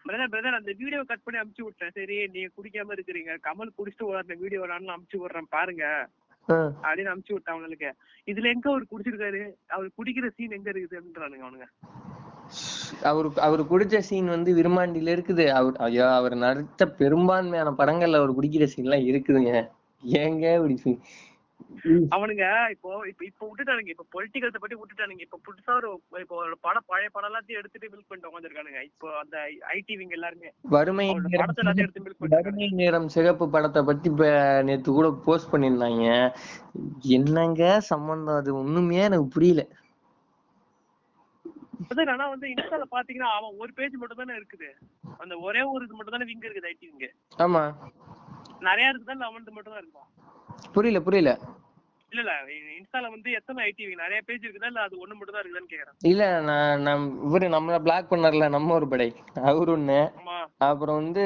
பிரதர் 0.07 0.27
பிரதர் 0.31 0.55
அந்த 0.55 0.73
வீடியோ 0.77 1.03
கட் 1.03 1.23
பண்ணி 1.23 1.41
அமுச்சு 1.41 1.61
விட்டேன். 1.61 1.89
சரி 1.89 2.27
நீங்க 2.27 2.49
குடிக்காம 2.57 2.99
இருக்கிறீங்க. 2.99 3.37
கமல் 3.43 3.69
குடிச்சிட்டு 3.77 4.17
அந்த 4.17 4.33
வீடியோ 4.33 4.65
நான் 4.65 4.99
அமுச்சு 4.99 5.17
விடுறேன். 5.17 5.41
பாருங்க. 5.49 6.07
அப்படின்னு 6.49 7.11
அமுச்சு 7.13 7.33
விட்டேன் 7.33 7.53
அவங்களுக்கு 7.55 7.89
இதுல 8.27 8.51
எங்க 8.53 8.69
அவர் 8.69 8.85
குடிச்சிருக்காரு? 8.91 9.41
அவர் 9.67 9.89
குடிக்கிற 9.97 10.27
சீன் 10.29 10.51
எங்க 10.51 10.71
இருக்குதுன்றானுங்க 10.71 11.45
அவனுங்க. 11.47 11.67
அவரு 13.03 13.29
அவரு 13.41 13.63
குடிச்ச 13.63 13.97
சீன் 13.99 14.27
வந்து 14.27 14.51
விருமாண்டில 14.55 15.13
இருக்குது. 15.15 15.45
அவர் 15.59 15.75
ஐயா 15.87 16.15
அவர் 16.15 16.35
நடித்த 16.35 16.87
பெரும்பான்மையான 17.01 17.71
படங்கள்ல 17.77 18.21
அவர் 18.21 18.37
குடிக்கிற 18.39 18.65
சீன் 18.65 18.85
எல்லாம் 18.85 19.07
இருக்குதுங்க. 19.11 19.53
ஏங்க 20.03 20.45
இப்படி 20.55 20.97
அவனுங்க 22.15 22.43
இப்போ 22.73 22.89
இப்ப 23.11 23.21
இப்ப 23.29 23.41
விட்டுட்டானுங்க. 23.47 23.91
இப்ப 23.93 24.05
பொலிட்டிக்கல்ஸ 24.15 24.59
பத்தி 24.61 24.77
விட்டுட்டானுங்க. 24.79 25.23
இப்ப 25.27 25.39
புதுசா 25.47 25.73
ஒரு 25.79 25.89
இப்போ 26.21 26.35
ஒரு 26.43 26.57
படம் 26.65 26.87
பழைய 26.91 27.09
படம் 27.15 27.29
எல்லாத்தையும் 27.29 27.59
எடுத்துட்டு 27.61 27.91
மில்க் 27.93 28.09
பண்ணிட்டு 28.09 28.29
உட்காந்துருக்கானுங்க 28.29 28.81
இப்போ 28.89 29.07
அந்த 29.21 29.35
ஐடிவிங்க 29.75 30.17
எல்லாருமே. 30.19 30.51
வறுமை 30.75 31.07
வறுமை 32.35 32.67
நேரம் 32.81 33.07
சிகப்பு 33.15 33.47
படத்தை 33.55 33.83
பத்தி 33.89 34.09
இப்ப 34.13 34.27
நேத்து 34.69 34.91
கூட 34.91 35.09
போஸ்ட் 35.27 35.51
பண்ணிருந்தாங்க 35.53 36.05
என்னங்க 37.17 37.63
சம்பந்தம்? 37.91 38.39
அது 38.41 38.51
ஒண்ணுமே 38.61 39.01
எனக்கு 39.09 39.27
புரியல. 39.35 39.63
ஆனா 42.13 42.25
வந்து 42.31 42.47
இன்ஸ்டால 42.51 42.85
பாத்தீங்கன்னா 42.93 43.29
அவன் 43.37 43.57
ஒரு 43.61 43.71
பேஜ் 43.77 43.95
மட்டும் 44.01 44.21
தானே 44.21 44.35
இருக்குது. 44.39 44.69
அந்த 45.23 45.33
ஒரே 45.47 45.61
ஒரு 45.71 45.83
இது 45.87 45.95
மட்டும் 45.97 46.15
தானே 46.15 46.27
விங்க 46.29 46.45
இருக்குது 46.47 46.69
ஐடி 46.71 46.87
விங்க 46.89 47.07
ஆமா. 47.45 47.63
நிறைய 48.67 48.91
இருக்குதா 48.91 49.27
அவனுக்கு 49.29 49.55
மட்டும் 49.55 49.73
தான் 49.75 49.83
இருக்கும் 49.83 50.09
புரியல 50.75 50.99
புரியல. 51.07 51.31
இல்ல 52.11 52.21
இல்ல 52.21 52.33
இன்ஸ்டால 52.77 53.07
வந்து 53.13 53.29
எத்தனை 53.37 53.59
ஐடி 53.67 53.83
நிறைய 54.01 54.19
பேஜ் 54.27 54.43
இருக்குதா? 54.45 54.69
இல்ல 54.71 54.81
அது 54.87 54.95
ஒண்ணு 55.03 55.15
மட்டும் 55.17 55.35
தான் 55.35 55.43
இருக்குதான்னு 55.43 55.71
கேக்குறேன். 55.71 55.95
இல்ல 56.11 56.23
நான் 56.49 56.83
நம் 56.87 57.05
இவரு 57.27 57.47
நம்மள 57.55 57.77
பிளாக் 57.85 58.11
பண்ணார்ல 58.11 58.47
நம்ம 58.49 58.73
ஒரு 58.73 58.87
படை. 58.87 59.07
அவரு 59.51 59.71
ஒண்ணு. 59.77 59.99
அப்புறம் 60.69 60.99
வந்து 61.01 61.23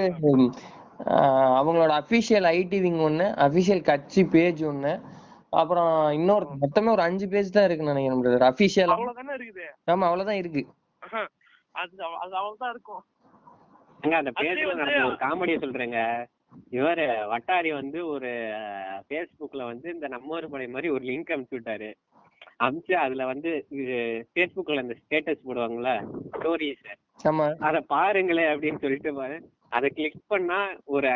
அவங்களோட 1.60 1.92
அபிஷியல் 2.04 2.48
ஐடி 2.54 2.78
விங் 2.86 3.02
ஒண்ணு 3.08 3.26
அபிஷியல் 3.48 3.84
கட்சி 3.90 4.22
பேஜ் 4.36 4.64
ஒண்ணு. 4.72 4.94
அப்புறம் 5.54 5.92
இன்னொரு 6.12 6.46
மொத்தமே 6.64 6.90
ஒரு 6.96 7.02
அஞ்சு 7.02 7.28
பேஜ் 7.34 7.56
தான் 7.58 7.68
இருக்குன்னு 7.68 7.94
நினைக்கிறேன் 7.94 8.24
பிரதர் 8.24 8.50
அபிஷியல் 8.50 8.94
அவ்வளவுதானே 8.96 9.36
இருக்குது? 9.40 9.68
ஆமா 9.94 10.08
அவ்வளவுதான் 10.10 10.40
இருக்கு. 10.42 10.64
அது 11.76 11.96
அது 12.24 12.34
அவ்வளவுதான் 12.40 12.74
இருக்கும். 12.76 13.04
அந்த 14.20 14.32
பேஜ்ல 14.40 14.74
நடந்த 14.82 15.06
ஒரு 15.10 15.18
காமெடியை 15.26 15.60
சொல்றேங்க. 15.64 16.00
இவரு 16.72 17.06
வட்டாரி 17.30 17.72
வந்து 17.72 18.08
ஒரு 18.08 18.32
ஃபேஸ்புக்ல 19.08 19.64
வந்து 19.64 19.94
இந்த 19.94 20.08
நம்ம 20.08 20.34
ஒரு 20.36 20.50
படை 20.50 20.68
மாதிரி 20.68 20.90
ஒரு 20.90 21.04
லிங்க் 21.06 21.34
அனுப்பிச்சு 21.34 21.58
விட்டாரு 21.58 21.90
அனுப்பிச்சு 22.60 22.94
அதுல 22.94 23.26
வந்து 23.26 23.66
இது 23.70 23.98
ஃபேஸ்புக்ல 24.32 24.82
இந்த 24.82 24.96
ஸ்டேட்டஸ் 25.02 25.46
போடுவாங்கல்ல 25.48 25.92
ஸ்டோரிஸ் 26.32 26.88
அத 27.60 27.82
பாருங்களேன் 27.82 28.52
அப்படின்னு 28.54 28.82
சொல்லிட்டு 28.82 29.14
பாரு. 29.14 29.38
அதை 29.70 29.90
கிளிக் 29.90 30.22
பண்ணா 30.28 30.60
ஒரு 30.86 31.12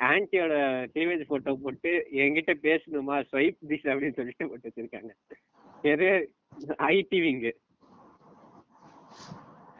ஆன்டியோட 0.00 0.54
கிளீவேஜ் 0.94 1.22
போட்டோ 1.26 1.52
போட்டு 1.62 1.90
என்கிட்ட 2.12 2.52
பேசணுமா? 2.62 3.16
ஸ்வைப் 3.30 3.58
திஸ் 3.68 3.86
அப்படின்னு 3.92 4.18
சொல்லிட்டு 4.18 4.48
போட்டு 4.48 4.68
வச்சிருக்காங்க. 4.68 5.12
எது? 5.82 6.08
ஐடிவிங்க 6.88 7.48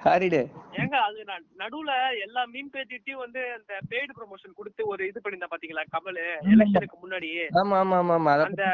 ஹாரிடே 0.06 0.42
ஏங்க 0.80 0.96
அது 1.04 1.20
நடுவுல 1.60 1.92
எல்லா 2.24 2.42
மீன் 2.50 2.70
பேஜிட்டையும் 2.72 3.22
வந்து 3.22 3.42
அந்த 3.54 3.72
பெய்டு 3.90 4.12
ப்ரொமோஷன் 4.16 4.56
கொடுத்து 4.56 4.82
ஒரு 4.90 5.02
இது 5.08 5.18
பண்ணியிருந்தா 5.20 5.50
பாத்தீங்களா 5.52 5.84
கமல்? 5.94 6.18
எலெக்ஷனுக்கு 6.52 6.96
முன்னாடி. 7.02 7.28
ஆமா 7.60 7.76
ஆமா 7.82 7.98
ஆமா 8.16 8.32
அந்த 8.46 8.64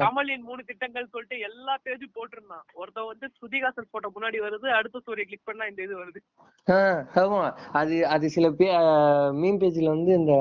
கமலின் 0.00 0.46
மூணு 0.48 0.62
திட்டங்கள் 0.70 1.10
சொல்லிட்டு 1.12 1.36
எல்லா 1.48 1.74
பேஜும் 1.84 2.14
போட்டிருந்தான். 2.16 2.64
ஒருத்தன் 2.74 3.10
வந்து 3.10 3.28
ஸ்ருதிகாசன் 3.36 3.90
போட்டோ 3.92 4.10
முன்னாடி 4.16 4.40
வருது 4.44 4.68
அடுத்த 4.78 5.02
ஸ்டோரி 5.04 5.26
கிளிக் 5.28 5.48
பண்ணா 5.48 5.68
இந்த 5.70 5.82
இது 5.82 5.94
வருது. 6.00 6.20
ஆமா. 7.22 7.40
அது 7.74 7.94
அது 8.14 8.26
சில 8.34 8.46
பே 8.58 8.68
மீன் 9.40 9.60
பேஜ்ல 9.62 9.88
வந்து 9.88 10.12
இந்த 10.14 10.34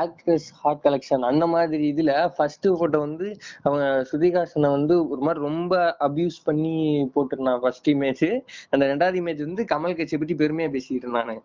ஆக்ட்ரஸ் 0.00 0.48
ஹார்ட் 0.58 0.84
கலெக்ஷன் 0.84 1.28
அந்த 1.30 1.44
மாதிரி 1.52 1.84
இதுல 1.92 2.12
ஃபர்ஸ்ட் 2.34 2.68
போட்டோ 2.80 3.00
வந்து 3.00 3.28
அவங்க 3.64 3.82
சுதிகாசனை 4.12 4.70
வந்து 4.76 4.94
ஒரு 5.12 5.22
மாதிரி 5.22 5.42
ரொம்ப 5.42 5.72
அபியூஸ் 6.06 6.38
பண்ணி 6.44 6.74
போட்டிருந்தான் 7.14 7.62
ஃபர்ஸ்ட் 7.62 7.90
இமேஜ் 7.92 8.26
அந்த 8.72 8.82
ரெண்டாவது 8.86 9.20
இமேஜ் 9.22 9.40
வந்து 9.40 9.50
கமல் 9.56 9.96
கட்சியை 9.96 10.18
பத்தி 10.18 10.34
பெருமையா 10.34 10.70
பேசிட்டு 10.70 11.06
இருந்தானு? 11.06 11.42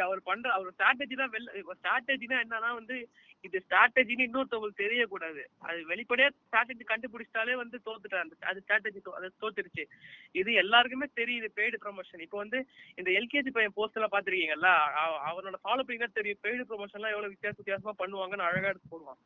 அவர் 0.00 0.22
பண்ற 0.22 0.50
அவர் 0.50 0.68
ஸ்ட்ராட்டஜி 0.68 1.16
தான் 1.16 1.30
வெளில 1.30 1.62
ஸ்ட்ராட்டஜினா 1.82 2.42
என்னன்னா 2.44 2.74
வந்து 2.74 3.08
இது 3.40 3.62
ஸ்ட்ராட்டஜின்னு 3.70 4.26
இன்னொருத்தவங்களுக்கு 4.26 4.78
தெரியக்கூடாது. 4.78 5.44
அது 5.58 5.86
வெளிப்படையா 5.88 6.28
ஸ்ட்ராட்டஜி 6.50 6.80
கண்டுபிடிச்சிட்டாலே 6.88 7.52
வந்து 7.54 7.80
தோத்துட்டான் 7.84 8.20
அந்த 8.20 8.34
அது 8.40 8.62
ஸ்ட்ராட்டஜி 8.68 9.08
அது 9.08 9.32
தோத்துருச்சு. 9.40 9.84
இது 10.32 10.52
எல்லாருக்குமே 10.52 11.06
தெரியுது 11.16 11.48
பெய்டு 11.56 11.74
ப்ரொமோஷன் 11.84 12.20
இப்போ 12.20 12.38
வந்து 12.38 12.66
இந்த 12.94 13.10
எல்கேஜி 13.10 13.50
பையன் 13.50 13.72
போஸ்ட் 13.74 13.96
எல்லாம் 13.96 14.10
பாத்திருக்கீங்கல்ல 14.12 14.74
அவ- 14.74 15.20
அவனோட 15.32 15.54
ஃபாலோ 15.64 15.82
பண்ணி 15.82 16.06
தெரியும். 16.12 16.38
பெய்டு 16.42 16.72
ப்ரொமோஷன் 16.72 16.92
எல்லாம் 16.92 17.10
எவ்வளவு 17.10 17.28
வித்தியாச 17.28 17.54
வித்தியாசமா 17.56 17.92
பண்ணுவாங்கன்னு 17.98 18.46
அழகா 18.50 18.68
எடுத்து 18.68 18.88
போடுவான். 18.90 19.20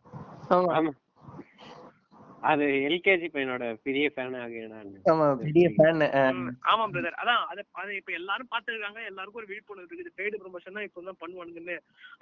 அது 2.40 2.64
எல்கேஜி 2.86 3.26
பையனோட 3.32 3.64
பெரிய 3.86 4.06
ஃபேன் 4.12 4.36
ஆகிய 4.40 4.62
நான் 4.68 4.92
ஆமா 5.10 5.26
பெரிய 5.40 5.66
ஃபேன் 5.74 6.02
ம், 6.34 6.46
ஆமா 6.70 6.84
பிரதர் 6.92 7.18
அதான் 7.20 7.42
அத 7.50 7.64
அதை 7.80 7.92
இப்ப 7.98 8.12
எல்லாரும் 8.18 8.50
பாத்துருக்காங்க 8.52 9.00
எல்லாருக்கும் 9.10 9.40
ஒரு 9.42 9.50
விழிப்புணர்வு 9.50 9.86
இருக்குது. 9.88 10.14
பெய்டு 10.18 10.40
ப்ரொமோஷன் 10.40 10.76
தான் 10.76 10.86
இப்போ 10.88 11.02
தான் 11.02 11.20
பண்ணுவானுங்கன்னு. 11.20 11.76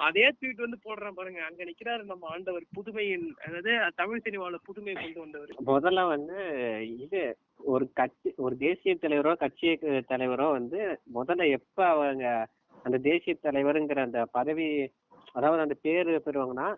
அதே 0.07 0.25
ட்வீட் 0.39 0.65
வந்து 0.65 0.79
போடுறான் 0.87 1.19
பாருங்க. 1.19 1.41
அங்க 1.49 1.65
நிக்கிறாரு 1.69 2.05
நம்ம 2.05 2.31
ஆண்டவர் 2.33 2.67
புதுமையின் 2.79 3.29
அதாவது 3.45 3.73
தமிழ் 4.01 4.25
சினிமாவுல 4.27 4.61
புதுமையை 4.69 4.97
கொண்டு 4.99 5.25
வந்தவர். 5.25 5.53
முதல்ல 5.71 6.07
வந்து 6.09 6.39
இது 6.99 7.23
ஒரு 7.69 7.87
கட்சி 7.95 8.31
ஒரு 8.41 8.57
தேசிய 8.59 8.95
தலைவரோ 8.99 9.35
கட்சி 9.41 9.71
தலைவரோ 10.11 10.49
வந்து 10.53 10.81
முதல்ல 11.17 11.51
எப்ப 11.59 11.79
அவங்க 11.95 12.27
அந்த 12.85 12.99
தேசிய 13.07 13.35
தலைவருங்கிற 13.41 14.03
அந்த 14.07 14.21
பதவி 14.35 14.69
அதாவது 15.35 15.65
அந்த 15.65 15.77
பேரு 15.83 16.13
பெறுவாங்கன்னா 16.27 16.69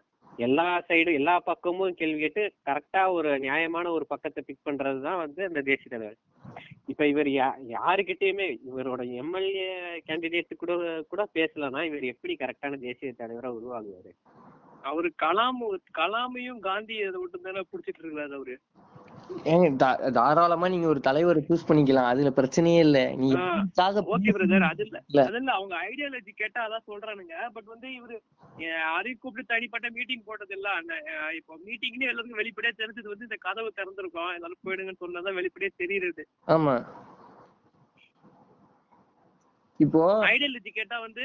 எல்லா 0.47 0.67
சைடும் 0.89 1.19
எல்லா 1.21 1.35
பக்கமும் 1.41 1.95
கேள்வி 1.95 2.19
கேட்டு 2.21 2.43
கரெக்டா 2.69 3.03
ஒரு 3.13 3.31
நியாயமான 3.39 3.87
ஒரு 3.91 4.05
பக்கத்தை 4.07 4.41
பிக் 4.47 4.67
பண்றதுதான் 4.69 5.17
வந்து 5.17 5.41
அந்த 5.45 5.61
தேசிய 5.61 5.89
தலைவர். 5.91 6.19
இப்ப 6.87 7.07
இவர் 7.07 7.29
யா 7.39 7.49
யாருக்கிட்டயுமே 7.77 8.47
இவரோட 8.71 9.03
எம்எல்ஏ 9.15 9.69
கேண்டிடேட் 10.09 10.61
கூட 10.63 10.75
கூட 11.09 11.25
பேசலன்னா 11.35 11.83
இவர் 11.83 12.07
எப்படி 12.13 12.35
கரெக்டான 12.35 12.79
தேசிய 12.87 13.13
தலைவரா 13.19 13.51
உருவாகுவாரு? 13.59 14.13
அவரு 14.83 15.09
கலாம் 15.23 15.61
கலாமையும் 15.99 16.61
காந்தி 16.69 16.97
அதை 17.03 17.21
விட்டு 17.21 17.41
தானே 17.41 17.63
புடிச்சிட்டு 17.73 18.01
இருக்கிறாரு 18.03 18.37
அவரு? 18.39 18.57
ஏங்க 19.45 19.67
தா- 19.83 20.11
தாராளமா 20.11 20.69
நீங்க 20.69 20.87
ஒரு 20.87 21.01
தலைவரை 21.01 21.45
சூஸ் 21.49 21.69
பண்ணிக்கலாம். 21.69 22.09
அதுல 22.09 22.31
பிரச்சனையே 22.31 22.79
இல்ல. 22.79 22.99
நீ 23.15 23.29
ஆ, 23.35 23.45
எப்படிக்காக 23.45 24.03
ஓகே 24.15 24.31
பிரதர் 24.37 24.67
அது 24.69 24.85
இல்ல. 24.85 24.99
அது 25.23 25.37
இல்ல. 25.37 25.53
அவங்க 25.53 25.75
ஐடியாலஜி 25.89 26.33
கேட்டா 26.35 26.67
அதான் 26.67 26.89
சொல்றானுங்க. 26.89 27.35
பட் 27.53 27.65
வந்து 27.65 27.89
இவரு 27.91 28.17
யாரையும் 28.59 29.19
கூப்பிட்டு 29.19 29.55
தனிப்பட்ட 29.55 29.91
மீட்டிங் 29.91 30.25
போட்டது 30.25 30.55
இல்ல. 30.55 30.69
இப்போ 31.37 31.59
மீட்டிங்னு 31.67 32.09
எல்லாருக்கும் 32.09 32.39
வெளிப்படையா 32.39 32.73
தெரிஞ்சது 32.77 33.11
வந்து 33.13 33.29
இந்த 33.29 33.39
கதவு 33.39 33.73
திறந்திருக்கும். 33.77 34.35
எல்லாரும் 34.35 34.65
போயிடுங்கன்னு 34.65 35.03
சொன்னதான் 35.05 35.39
வெளிப்படையா 35.41 35.71
தெரியுது 35.79 36.25
ஆமா. 36.49 36.77
இப்போ 39.81 40.01
ஐடியாலஜி 40.27 40.71
கேட்டா 40.71 41.01
வந்து 41.01 41.25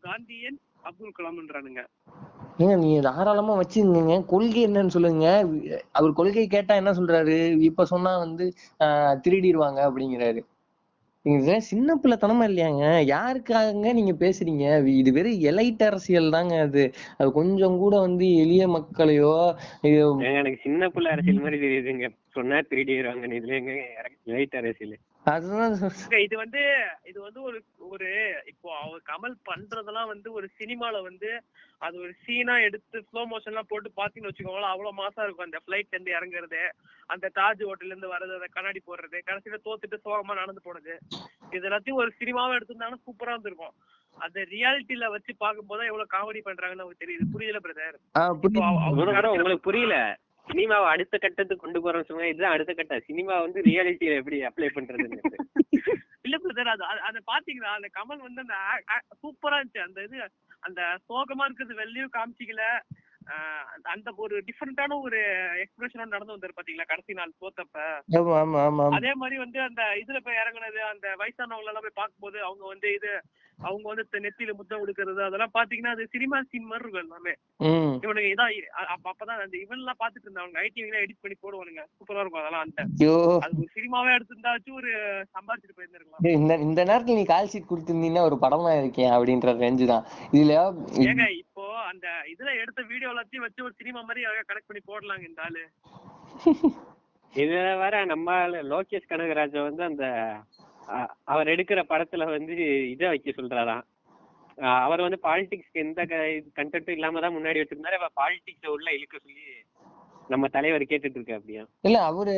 காந்தியன் 0.00 0.58
அப்துல் 0.82 1.16
கலாம்ன்றானுங்க. 1.18 1.80
ஏங்க 2.60 2.76
நீங்க 2.76 3.00
தாராளமா 3.00 3.60
வச்சுக்கோங்க 3.60 4.24
கொள்கை 4.24 4.66
என்னன்னு 4.66 4.86
சொல்லுங்க. 4.86 5.26
அவர் 5.92 6.12
கொள்கை 6.12 6.46
கேட்டா 6.46 6.74
என்ன 6.74 6.92
சொல்றாரு? 6.92 7.36
இப்ப 7.60 7.84
சொன்னா 7.84 8.18
வந்து 8.18 8.52
ஆஹ் 8.80 9.20
திருடிடுவாங்க 9.24 9.80
அப்படிங்கிறாரு. 9.88 10.40
நீங்க 11.24 11.38
இதெல்லாம் 11.38 11.66
சின்ன 11.70 11.94
பிள்ளைத்தனமா 11.94 12.44
இல்லையாங்க? 12.50 12.84
யாருக்காகங்க 13.04 13.92
நீங்க 13.92 14.12
பேசுறீங்க? 14.12 14.86
இது 14.86 15.12
வெறும் 15.12 15.40
எலைட் 15.40 15.82
அரசியல் 15.82 16.30
தாங்க 16.30 16.60
அது. 16.60 16.92
அது 17.18 17.32
கொஞ்சம் 17.32 17.78
கூட 17.78 18.00
வந்து 18.00 18.36
எளிய 18.36 18.68
மக்களையோ 18.68 19.34
எனக்கு 19.82 20.58
சின்ன 20.62 20.88
பிள்ளை 20.88 21.10
அரசியல் 21.12 21.42
மாதிரி 21.42 21.58
தெரியுதுங்க. 21.66 22.08
சொன்னா 22.28 22.58
திருடிடுவாங்க 22.70 23.26
இதுல 23.38 23.54
எங்க 23.54 23.72
அரசியல். 24.58 24.96
இது 26.24 26.34
வந்து 26.36 26.60
இது 27.10 27.18
வந்து 27.20 27.40
ஒரு 27.48 27.58
ஒரு 27.92 28.08
இப்போ 28.46 28.68
அவர் 28.76 29.00
கமல் 29.10 29.34
பண்றதெல்லாம் 29.48 30.10
வந்து 30.12 30.28
ஒரு 30.32 30.46
சினிமால 30.60 31.02
வந்து 31.02 31.30
அது 31.82 31.96
ஒரு 32.04 32.12
சீனா 32.24 32.54
எடுத்து 32.66 32.96
ஸ்லோ 33.08 33.22
மோஷன்லாம் 33.32 33.68
போட்டு 33.70 33.90
பாத்தீங்கன்னு 33.98 34.30
வச்சுக்கோங்களேன் 34.30 34.72
அவ்வளவு 34.72 34.98
மாசா 35.00 35.24
இருக்கும் 35.24 35.46
அந்த 35.46 35.60
ஃபிளைட்ல 35.62 35.96
இருந்து 35.96 36.16
இறங்குறது 36.16 36.62
அந்த 37.10 37.30
தாஜ் 37.38 37.62
ஹோட்டல்ல 37.68 37.94
இருந்து 37.94 38.12
வர்றது 38.14 38.38
அந்த 38.38 38.48
கண்ணாடி 38.56 38.82
போடுறது 38.88 39.20
கடைசியில 39.28 39.60
தோத்துட்டு 39.66 39.98
சோகமா 40.06 40.34
நடந்து 40.40 40.62
போனது. 40.66 40.94
இது 41.54 41.64
எல்லாத்தையும் 41.68 42.00
ஒரு 42.02 42.12
சினிமாவை 42.20 42.54
எடுத்திருந்தாங்கன்னா 42.56 43.06
சூப்பரா 43.06 43.34
இருந்திருக்கும். 43.34 43.76
அந்த 44.16 44.40
ரியாலிட்டில 44.54 45.10
வச்சு 45.14 45.32
பார்க்கும்போது 45.44 45.88
எவ்வளவு 45.90 46.12
காமெடி 46.16 46.42
பண்றாங்கன்னு 46.48 46.82
நமக்கு 46.82 47.02
தெரியுது. 47.04 47.26
புரியல 47.36 47.60
பிரதர் 47.66 47.98
உங்களுக்கு 49.34 49.68
புரியல. 49.70 49.96
சினிமாவை 50.50 50.86
அடுத்த 50.86 51.18
கட்டத்துக்கு 51.18 51.64
கொண்டு 51.64 51.80
போறோம்னு 51.80 52.04
சொன்னா 52.04 52.24
இதுதான் 52.24 52.52
அடுத்த 52.52 52.72
கட்டம். 52.72 53.06
சினிமா 53.06 53.40
வந்து 53.40 53.60
ரியாலிட்டியை 53.60 54.14
எப்படி 54.14 54.38
அப்ளை 54.42 54.68
பண்றதுன்னு. 54.74 55.20
இல்ல 56.22 56.36
பிரதர் 56.36 56.68
அது 56.68 56.84
அது- 57.08 57.26
பாத்தீங்களா 57.26 57.70
அந்த 57.70 57.88
கமல் 57.94 58.24
வந்து 58.26 58.40
அந்த 58.40 58.56
சூப்பரா 59.22 59.56
இருந்துச்சு. 59.58 59.78
அந்த 59.78 60.02
இது 60.02 60.18
அந்த 60.60 60.80
சோகமா 61.08 61.44
இருக்கிறது 61.44 61.74
வெளியும் 61.74 62.14
காமிச்சிக்கல. 62.16 62.64
அந்த 63.82 64.12
ஒரு 64.16 64.36
டிஃப்ரெண்டான 64.40 65.00
ஒரு 65.00 65.18
எக்ஸ்பிரஷனோட 65.62 66.06
நடந்து 66.06 66.34
வந்தாரு 66.36 66.56
பாத்தீங்களா 66.56 66.86
கடைசி 66.86 67.12
நாள் 67.12 67.34
ஆமா 68.60 68.86
அதே 68.94 69.12
மாதிரி 69.14 69.36
வந்து 69.38 69.60
அந்த 69.60 69.82
இதுல 70.00 70.18
போய் 70.18 70.36
இறங்குனது 70.36 70.80
அந்த 70.84 71.16
வயசானவங்க 71.18 71.64
எல்லாம் 71.64 71.86
போய் 71.86 71.98
பார்க்கும்போது 72.00 72.42
அவங்க 72.42 72.66
வந்து 72.66 72.94
இது 72.94 73.10
அவங்க 73.60 73.84
வந்து 73.90 74.20
நெத்தியில 74.20 74.52
முத்தம் 74.52 74.80
கொடுக்கறது 74.80 75.20
அதெல்லாம் 75.22 75.54
பாத்தீங்கன்னா 75.54 75.86
அது 75.86 76.06
சினிமா 76.10 76.42
சீன் 76.42 76.64
மாதிரி 76.64 76.84
இருக்கும் 76.84 77.04
எல்லாமே. 77.04 77.32
ம். 77.60 77.94
இவனுக்கு 78.02 78.30
இதான் 78.30 78.52
இ- 78.56 78.70
அ- 78.80 78.86
அப்ப 78.86 79.06
அப்பதான் 79.10 79.42
அந்த 79.42 79.56
இவன் 79.58 79.78
எல்லாம் 79.78 79.98
பாத்துட்டு 79.98 80.26
இருந்தாங்க 80.26 80.62
ஐடி 80.62 80.82
எடிட் 81.00 81.20
பண்ணி 81.20 81.36
போடுவானுங்க. 81.42 81.82
சூப்பரா 81.96 82.20
இருக்கும் 82.20 82.40
அதெல்லாம் 82.40 82.60
அந்த. 82.60 82.80
அது 83.38 83.58
ஒரு 83.58 83.70
சினிமாவே 83.76 84.14
எடுத்திருந்தாச்சும் 84.16 84.78
ஒரு 84.80 84.92
சம்பாதிச்சுட்டு 85.34 85.76
போயிருந்திருக்கலாம். 85.76 86.32
இந்த 86.38 86.54
இந்த 86.58 86.84
நேரத்துல 86.84 87.14
நீ 87.14 87.24
கால் 87.24 87.46
ஷீட் 87.46 87.70
கொடுத்திருந்தீங்கன்னா 87.70 88.22
ஒரு 88.22 88.38
படமா 88.40 88.78
இருக்கேன் 88.78 89.10
அப்படின்ற 89.10 89.54
ரேஞ்சு 89.58 89.86
தான். 89.86 90.06
இதுல 90.32 90.54
ஏங்க 91.04 91.26
இப்போ 91.36 91.64
அந்த 91.84 92.06
இதுல 92.32 92.60
எடுத்த 92.60 92.82
வீடியோ 92.82 93.10
எல்லாத்தையும் 93.10 93.38
வச்சு 93.38 93.64
ஒரு 93.64 93.74
சினிமா 93.78 94.00
மாதிரி 94.00 94.24
கனெக்ட் 94.48 94.70
பண்ணி 94.70 94.82
போடலாங்க 94.86 95.28
இந்த 95.28 95.42
ஆளு. 95.42 95.64
இதுல 97.32 97.78
வேற 97.78 98.04
நம்ம 98.04 98.28
லோகேஷ் 98.64 99.10
கனகராஜ 99.10 99.62
வந்து 99.62 99.82
அந்த 99.82 100.04
அவர் 101.32 101.50
எடுக்கிற 101.52 101.80
படத்துல 101.90 102.26
வந்து 102.32 102.54
இதை 102.92 103.08
வைக்க 103.08 103.30
சொல்றாராம். 103.30 103.84
அவர் 104.84 105.04
வந்து 105.04 105.18
பாலிடிக்ஸ்க்கு 105.26 105.84
எந்த 105.84 106.00
கண்டென்ட்டும் 106.58 106.96
இல்லாம 106.96 107.20
தான் 107.24 107.36
முன்னாடி 107.36 107.60
வச்சிருந்தாரு. 107.60 107.98
அவர் 108.00 108.18
பாலிடிக்ஸ 108.20 108.66
உள்ள 108.76 108.88
இழுக்க 108.96 109.16
சொல்லி 109.18 109.44
நம்ம 110.30 110.48
தலைவர் 110.56 110.90
கேட்டுட்டு 110.90 111.18
இருக்க 111.18 111.38
அப்படியா? 111.38 111.62
இல்ல 111.86 111.98
அவரு 112.10 112.34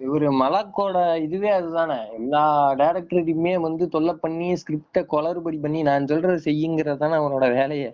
இவரு 0.00 0.28
மலாக்கோட 0.40 0.96
இதுவே 1.26 1.50
அதுதானே. 1.58 1.98
எல்லா 2.18 2.42
டைரக்டரையுமே 2.80 3.54
வந்து 3.66 3.84
தொல்லை 3.94 4.14
பண்ணி 4.24 4.48
ஸ்கிரிப்ட 4.62 5.02
குளறுபடி 5.12 5.58
பண்ணி 5.64 5.80
நான் 5.90 6.08
சொல்றதை 6.12 6.38
செய்யுங்கிறது 6.48 7.02
தானே 7.02 7.18
அவனோட 7.20 7.46
வேலையே. 7.58 7.90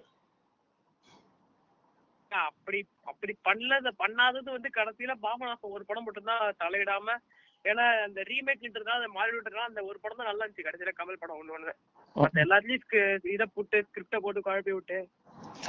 அப்படி 2.30 2.80
அப்படி 3.11 3.32
பண்ணத 3.48 3.88
பண்ணாதது 4.03 4.48
வந்து 4.57 4.70
கடைசியில 4.76 5.14
பாபநாசம் 5.24 5.74
ஒரு 5.76 5.84
படம் 5.88 6.07
மட்டும்தான் 6.07 6.44
தலையிடாம 6.62 7.16
ஏன்னா 7.64 7.86
அந்த 8.04 8.20
ரீமேக்ன்றதுனால 8.30 8.98
அதை 9.00 9.08
மாறி 9.16 9.32
விட்டதுனால 9.34 9.70
அந்த 9.70 9.80
ஒரு 9.88 9.98
படம் 10.02 10.20
தான் 10.20 10.30
நல்லா 10.30 10.44
இருந்துச்சு. 10.44 10.66
கடைசியில 10.66 10.92
கமல் 10.98 11.20
படம் 11.22 11.38
ஒண்ணு 11.40 11.56
ஒண்ணு 11.56 11.72
மத்த 12.16 12.44
எல்லாத்துலயும் 12.44 13.32
இதை 13.34 13.46
போட்டு 13.56 13.78
ஸ்கிரிப்ட 13.88 14.18
போட்டு 14.24 14.40
குழப்பி 14.46 14.72
விட்டு. 14.76 14.98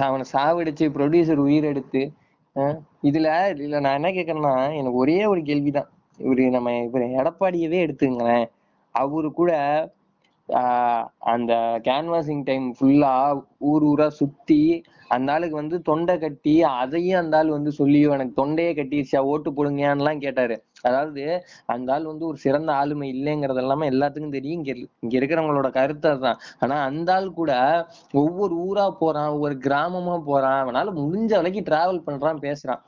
அவனை 0.08 0.26
சாவடிச்சு 0.34 0.86
ப்ரொடியூசர் 0.98 1.46
உயிர் 1.48 1.72
எடுத்து 1.72 2.02
இதுல 3.10 3.28
இதுல 3.54 3.82
நான் 3.86 3.98
என்ன 4.00 4.10
கேக்குறேன்னா 4.16 4.56
எனக்கு 4.80 5.02
ஒரே 5.04 5.20
ஒரு 5.34 5.42
கேள்விதான். 5.50 5.90
இவரு 6.20 6.46
நம்ம 6.56 6.72
இவரு 6.88 7.06
எடப்பாடியவே 7.22 7.78
எடுத்துங்களேன் 7.86 8.48
அவரு 8.96 9.30
கூட 9.40 9.52
அந்த 11.34 11.54
கேன்வாசிங் 11.88 12.44
டைம் 12.50 12.66
ஃபுல்லா 12.78 13.14
ஊர் 13.70 13.84
ஊரா 13.92 14.08
சுத்தி 14.22 14.60
அந்த 15.16 15.34
ஆளுக்கு 15.34 15.56
வந்து 15.60 15.78
தொண்டை 15.90 16.16
கட்டி 16.24 16.54
அதையும் 16.82 17.22
அந்த 17.22 17.38
ஆள் 17.40 17.56
வந்து 17.56 17.72
சொல்லி 17.80 18.00
எனக்கு 18.18 18.40
தொண்டையே 18.42 18.72
கட்டிடுச்சா 18.80 19.22
ஓட்டு 19.32 19.50
போடுங்கயான்னுலாம் 19.58 20.24
கேட்டாரு. 20.26 20.56
அதாவது 20.84 21.44
அந்த 21.66 21.94
ஆள் 21.94 22.04
வந்து 22.04 22.26
ஒரு 22.26 22.38
சிறந்த 22.38 22.74
ஆளுமை 22.74 23.14
இல்லைங்கிறது 23.14 23.56
எல்லாமே 23.56 23.90
எல்லாத்துக்கும் 23.90 24.30
தெரியும். 24.30 24.60
இங்க 24.60 24.88
இங்க 25.04 25.20
இருக்கிறவங்களோட 25.20 25.72
கருத்து 25.72 26.10
அதுதான். 26.10 26.38
ஆனா 26.60 26.84
அந்த 26.84 27.14
ஆள் 27.14 27.34
கூட 27.34 27.84
ஒவ்வொரு 28.14 28.68
ஊரா 28.68 28.96
போறான் 29.00 29.28
ஒவ்வொரு 29.28 29.58
கிராமமா 29.62 30.24
போறான் 30.24 30.64
அவனால 30.64 31.02
முடிஞ்ச 31.02 31.36
வரைக்கும் 31.36 31.66
டிராவல் 31.66 32.08
பண்றான் 32.08 32.42
பேசுறான். 32.42 32.82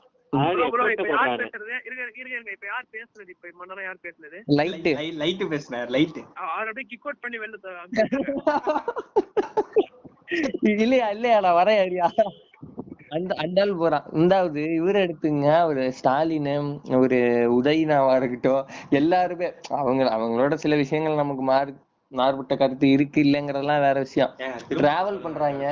லைட்டு 4.56 5.16
லைட் 5.16 5.50
பேசுனார் 5.50 5.88
லைட் 5.88 6.18
அப்படியே 6.58 6.88
கிக் 6.88 7.04
அவுட் 7.04 7.20
பண்ணி 7.20 7.38
வெளில. 7.38 7.92
இல்லையா 10.74 11.10
இல்லையா 11.10 11.40
நான் 11.40 11.56
வரேன் 11.56 11.92
அந்த 13.14 13.32
அந்த 13.42 13.58
ஆள் 13.62 13.72
போறான் 13.76 14.06
இந்தாவது 14.20 14.62
இவரை 14.78 15.00
எடுத்துங்க. 15.06 15.48
ஒரு 15.70 15.82
ஸ்டாலின் 15.98 16.50
ஒரு 17.00 17.18
உதயநாவா 17.58 18.12
இருக்கட்டும். 18.20 18.62
எல்லாருமே 19.00 19.48
அவங்க 19.80 20.04
அவங்களோட 20.16 20.54
சில 20.64 20.76
விஷயங்கள் 20.82 21.22
நமக்கு 21.22 21.44
மாறு 21.50 21.72
மாறுபட்ட 22.12 22.54
கருத்து 22.56 22.86
இருக்கு 22.96 23.18
இல்லைங்கிறதெல்லாம் 23.22 23.84
வேற 23.84 23.96
விஷயம். 24.06 24.32
டிராவல் 24.80 25.22
பண்றாங்க. 25.24 25.64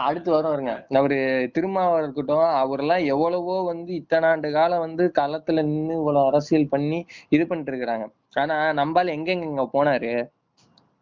அடுத்து 0.00 0.30
வரும் 0.34 0.52
வருங்க 0.52 0.72
அவரு 1.00 1.18
திருமாவா 1.56 1.96
இருக்கட்டும் 2.02 2.46
அவரெல்லாம் 2.62 3.02
எவ்வளவோ 3.14 3.56
வந்து 3.70 3.90
இத்தனை 3.94 4.28
ஆண்டு 4.28 4.50
காலம் 4.56 4.84
வந்து 4.86 5.06
களத்துல 5.20 5.64
நின்னு 5.70 5.94
இவ்வளவு 5.94 6.28
அரசியல் 6.30 6.72
பண்ணி 6.74 7.00
இது 7.36 7.46
பண்ணிட்டு 7.46 7.72
இருக்கிறாங்க. 7.72 8.06
ஆனா 8.42 8.56
நம்பால 8.80 9.14
எங்கெங்க 9.16 9.66
போனாரு? 9.76 10.12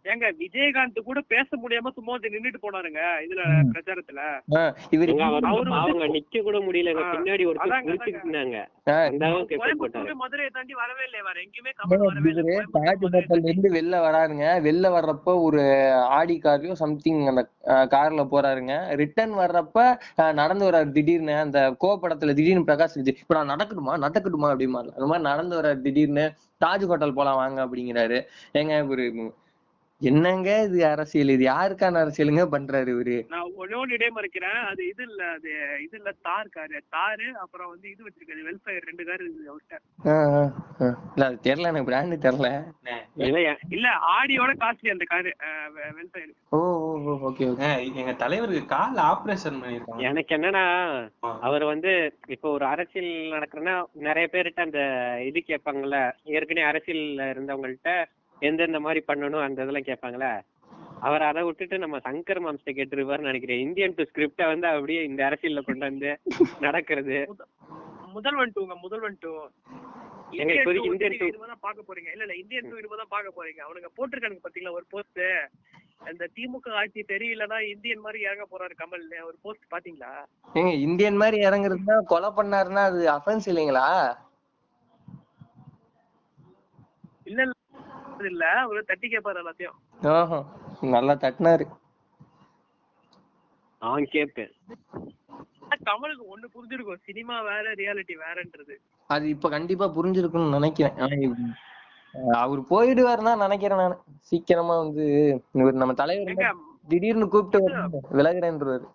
ஏங்க 0.06 0.32
விஜயகாந்த் 0.38 0.98
கூட 1.00 1.20
பேச 1.20 1.48
முடியாம 1.56 1.88
சும்மா 1.92 2.12
வந்து 2.12 2.28
நின்னுட்டு 2.28 2.58
போனாருங்க 2.62 3.00
இதுல 3.26 3.40
பிரச்சாரத்துல. 3.72 4.20
எங்க 5.06 5.24
அவங்க 5.24 6.06
நிக்க 6.06 6.42
கூட 6.42 6.58
முடியலங்க. 6.58 7.02
ஆ, 7.02 7.12
பின்னாடி 7.12 7.44
குளிச்சிட்டு 7.44 7.94
இருந்தாங்க 8.24 10.14
மதுரையை 10.14 10.50
தாண்டி 10.52 10.74
வரவே 10.74 11.04
இல்லை 11.04 11.20
வேற 11.20 11.40
எங்கேயுமே 11.40 11.72
இருந்து 13.44 13.72
வெளில 13.72 14.00
வராருங்க. 14.00 14.44
வெளில 14.68 14.92
வர்றப்ப 14.92 15.42
ஒரு 15.42 15.92
ஆடி 15.92 16.40
கார்லயும் 16.44 16.72
சம்திங் 16.72 17.26
அந்த 17.26 17.48
கார்ல 17.66 18.26
போறாருங்க. 18.32 18.94
ரிட்டர்ன் 18.94 19.32
வர்றப்ப 19.32 19.96
நடந்து 20.32 20.70
வர்றாரு 20.70 20.90
திடீர்னு. 20.90 21.36
அந்த 21.36 21.76
கோபடத்துல 21.80 22.34
திடீர்னு 22.34 22.64
பிரகாஷ் 22.64 22.94
விஜய் 22.94 23.16
இப்ப 23.20 23.44
நான் 23.44 23.48
நடக்கட்டுமா? 23.48 23.90
நடக்கட்டுமா? 23.90 24.44
அப்படிமா 24.46 24.78
அந்த 24.78 25.06
மாதிரி 25.06 25.22
நடந்து 25.22 25.60
வர்றாரு 25.60 25.80
திடீர்னு. 25.80 26.32
தாஜ் 26.64 26.86
ஹோட்டல் 26.86 27.14
போலாம் 27.14 27.36
வாங்க 27.36 27.66
அப்படிங்கிறாரு. 27.66 28.18
ஏங்க 28.52 28.74
இவரு 28.82 29.04
என்னங்க 30.00 30.48
இது 30.66 30.78
அரசியல்? 30.90 31.30
இது 31.34 31.44
யாருக்கான 31.44 32.00
அரசியலுங்க 32.04 32.42
பண்றாரு 32.54 32.90
இவரு? 32.94 33.14
நான் 33.32 33.52
ஒன்னே 33.60 33.76
ஒன்னு 33.82 33.94
இடே 33.96 34.08
மறைக்கிறேன் 34.16 34.58
அது 34.70 34.82
இது 34.90 35.02
இல்ல 35.08 35.22
அது 35.36 35.50
இது 35.84 35.96
இல்ல 36.00 36.10
தார் 36.26 36.50
காரு. 36.56 36.78
தாரு 36.94 37.28
அப்புறம் 37.42 37.70
வந்து 37.72 37.86
இது 37.92 38.04
வச்சிருக்காரு 38.06 38.42
வெல்ஃபேர் 38.48 38.86
ரெண்டு 38.88 39.04
காரு 39.08 39.22
இருக்குது 39.24 39.48
அவர்கிட்ட. 39.52 39.78
இல்ல 41.14 41.28
அது 41.28 41.38
தெரியல 41.46 41.70
எனக்கு 41.72 41.88
பிராண்டு 41.90 42.18
தெரியல. 42.26 42.50
இல்ல 43.76 43.86
ஆடியோட 44.16 44.54
காஸ்ட்லி 44.64 44.92
அந்த 44.94 45.06
car 45.14 45.32
welfare. 46.00 46.30
Oh 46.56 46.60
oh 46.88 47.16
okay 47.30 47.48
okay. 47.52 47.70
எங்க 48.02 48.14
தலைவருக்கு 48.24 48.64
கால் 48.76 49.00
ஆபரேஷன் 49.10 49.58
பண்ணிருக்காங்க. 49.62 50.04
எனக்கு 50.10 50.36
என்னன்னா 50.38 50.66
அவர் 51.48 51.66
வந்து 51.72 51.94
இப்போ 52.36 52.50
ஒரு 52.58 52.66
அரசியல் 52.74 53.10
நடக்கிறன்னா 53.36 53.76
நிறைய 54.08 54.26
பேர்கிட்ட 54.34 54.68
அந்த 54.68 54.82
இது 55.30 55.38
கேட்பாங்கல்ல 55.50 55.98
ஏற்கனவே 56.36 56.68
அரசியல்ல 56.72 57.30
இருந்தவங்கள்ட்ட 57.34 57.90
எந்தெந்த 58.48 58.78
மாதிரி 58.86 59.00
பண்ணணும் 59.08 59.44
அந்த 59.46 59.64
இதெல்லாம் 59.64 59.88
கேட்பாங்கல்ல 59.90 60.28
அவர் 61.06 61.22
அதை 61.28 61.40
விட்டுட்டு 61.46 61.76
நம்ம 61.82 61.96
சங்கர் 62.06 62.40
மாம்ஸ்ட 62.44 62.72
கேட்டிருப்பாருன்னு 62.76 63.30
நினைக்கிறேன். 63.30 63.62
இந்தியன் 63.66 63.96
டு 63.96 64.04
ஸ்கிரிப்ட 64.10 64.44
வந்து 64.52 64.66
அப்படியே 64.70 65.00
இந்த 65.08 65.20
அரசியல்ல 65.28 65.62
கொண்டு 65.68 65.84
வந்து 65.88 66.10
நடக்கிறது. 66.66 67.16
முதல்வன் 68.16 68.54
டூங்க 68.56 68.74
முதல்வன் 68.84 69.18
டூ 69.24 69.32
இந்தியன் 70.36 71.42
தான் 71.52 71.64
பார்க்க 71.66 71.88
போறீங்க. 71.88 72.10
இல்ல 72.14 72.24
இல்ல 72.26 72.36
இந்தியன் 72.42 72.68
டூ 72.70 72.78
இனிமே 72.80 72.98
தான் 73.02 73.12
பார்க்க 73.14 73.38
போறீங்க. 73.38 73.60
அவனுங்க 73.66 73.90
போட்டிருக்கானுங்க 73.98 74.44
பாத்தீங்களா 74.46 74.76
ஒரு 74.78 74.86
போஸ்ட் 74.94 75.22
அந்த 76.08 76.24
திமுக 76.36 76.72
ஆட்சி 76.80 77.00
தெரியலன்னா 77.12 77.58
இந்தியன் 77.74 78.02
மாதிரி 78.04 78.18
இறங்க 78.26 78.44
போறாரு 78.52 78.74
கமல் 78.80 79.04
ஒரு 79.28 79.36
போஸ்ட் 79.44 79.66
பாத்தீங்களா 79.74 80.12
ஏங்க 80.58 80.72
இந்தியன் 80.86 81.20
மாதிரி 81.22 81.38
இறங்குறதுன்னா 81.48 81.96
கொலை 82.12 82.30
பண்ணாருன்னா 82.38 82.84
அது 82.90 83.00
அஃபென்ஸ் 83.18 83.48
இல்லைங்களா 83.52 83.86
இல்ல 87.30 87.40
இல்ல 87.46 87.54
அது 88.16 88.28
இல்ல. 88.30 88.44
ஒரு 88.70 88.80
தட்டி 88.84 89.06
கேட்பாரு 89.08 89.40
எல்லாத்தையும். 89.42 89.76
ஆஹா 90.12 90.38
நல்லா 90.94 91.14
தட்டினாரு. 91.24 91.64
நான் 93.82 94.12
கேட்பேன் 94.14 94.52
கமலுக்கு 95.86 96.24
ஒண்ணு 96.32 96.46
புரிஞ்சிருக்கும். 96.54 97.02
சினிமா 97.08 97.36
வேற 97.42 97.64
ரியாலிட்டி 97.80 98.14
வேறன்றது. 98.22 98.74
அது 99.10 99.24
இப்ப 99.28 99.48
கண்டிப்பா 99.48 99.86
புரிஞ்சிருக்கும்னு 99.96 100.56
நினைக்கிறேன். 100.56 100.98
அவர் 102.40 102.60
போயிடுவாருன்னு 102.70 103.30
தான் 103.30 103.44
நினைக்கிறேன் 103.44 103.80
நான். 103.82 103.96
சீக்கிரமா 104.28 104.74
வந்து 104.82 105.04
இவர் 105.54 105.80
நம்ம 105.82 105.94
தலைவர் 105.94 106.54
திடீர்னு 106.88 107.26
கூப்பிட்டு 107.28 107.60
விலகுறேன்றாரு 108.18 108.86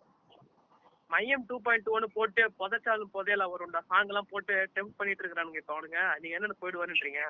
மையம் 1.09 1.45
டூ 1.47 1.55
பாயிண்ட் 1.63 1.88
ஒன்னு 1.89 2.07
போட்டு 2.13 2.41
புதைச்சாலும் 2.59 3.11
புதையல 3.15 3.45
வரும்டா 3.53 3.80
சாங் 3.89 4.11
எல்லாம் 4.11 4.30
போட்டு 4.30 4.53
டெம்ப் 4.76 4.97
பண்ணிட்டு 4.99 5.24
இருக்கானுங்க 5.24 5.59
இப்ப 5.61 5.74
அவனுங்க. 5.76 5.99
நீங்க 6.22 6.36
என்ன 6.38 6.55
போயிடுவாருன்றீங்க? 6.61 7.22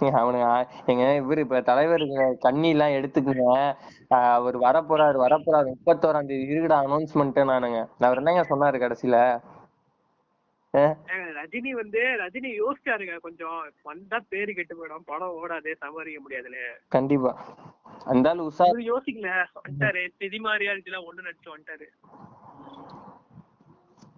அவனுங்க 0.00 0.48
எங்க 0.86 1.04
இவரு 1.22 1.38
இப்ப 1.38 1.60
தலைவர் 1.60 2.04
கண்ணி 2.40 2.68
எல்லாம் 2.68 2.96
எடுத்துக்குங்க 2.98 3.46
அவர் 4.32 4.58
வரப்போறாரு 4.58 5.18
வரப்போறாரு 5.24 5.68
முப்பத்தோராம் 5.74 6.28
தேதி 6.30 6.54
இருக்குடா 6.54 6.78
அனௌன்ஸ்மெண்ட் 6.84 7.40
நானுங்க. 7.52 7.80
அவர் 8.08 8.20
என்னங்க 8.22 8.44
சொன்னாரு 8.52 8.78
கடைசியில? 8.84 9.18
ரஜினி 11.38 11.70
வந்து 11.70 12.00
ரஜினி 12.22 12.50
யோசிச்சாருங்க 12.62 13.14
கொஞ்சம். 13.26 13.58
வந்தா 13.82 14.18
பேரு 14.28 14.52
கெட்டு 14.54 14.74
போயிடும். 14.74 15.06
படம் 15.10 15.36
ஓடாது 15.42 15.70
சமாளிக்க 15.82 16.20
முடியாதுன்னு. 16.20 16.64
கண்டிப்பா. 16.88 17.32
அந்த 18.04 18.28
ஆளு 18.28 18.42
உஷார் 18.48 18.72
அவரு 18.72 18.84
யோசிக்கல. 18.92 19.30
வந்துட்டாரு. 19.60 20.02
சினிமா 20.18 20.54
எல்லாம் 20.56 21.06
ஒண்ணு 21.10 21.26
நடிச்சு 21.28 21.54
வந்துட்டாரு. 21.54 21.88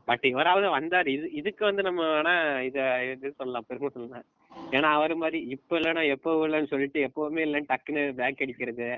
பட் 0.04 0.24
இவராவது 0.24 0.68
வந்தாரு. 0.76 1.08
இது 1.16 1.26
இதுக்கு 1.40 1.64
வந்து 1.64 1.82
நம்ம 1.82 2.02
வேணா 2.14 2.34
இத 2.68 2.78
இது 3.14 3.32
சொல்லலாம் 3.36 3.64
பெருமை 3.68 3.90
சொல்லலாம் 3.94 4.26
ஏன்னா 4.70 4.88
அவர் 4.92 5.14
மாதிரி 5.14 5.38
இப்ப 5.46 5.78
இல்லைன்னா 5.78 6.02
எப்போ 6.08 6.48
இல்லைன்னு 6.48 6.68
சொல்லிட்டு 6.68 7.00
எப்பவுமே 7.08 7.42
இல்லைன்னு 7.46 7.70
டக்குன்னு 7.72 8.02
பேக் 8.14 8.42
அடிக்கிறது. 8.42 8.88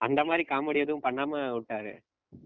அந்த 0.00 0.24
மாதிரி 0.24 0.44
காமெடி 0.48 0.76
எதுவும் 0.76 1.02
பண்ணாம 1.02 1.40
விட்டாரு. 1.54 1.92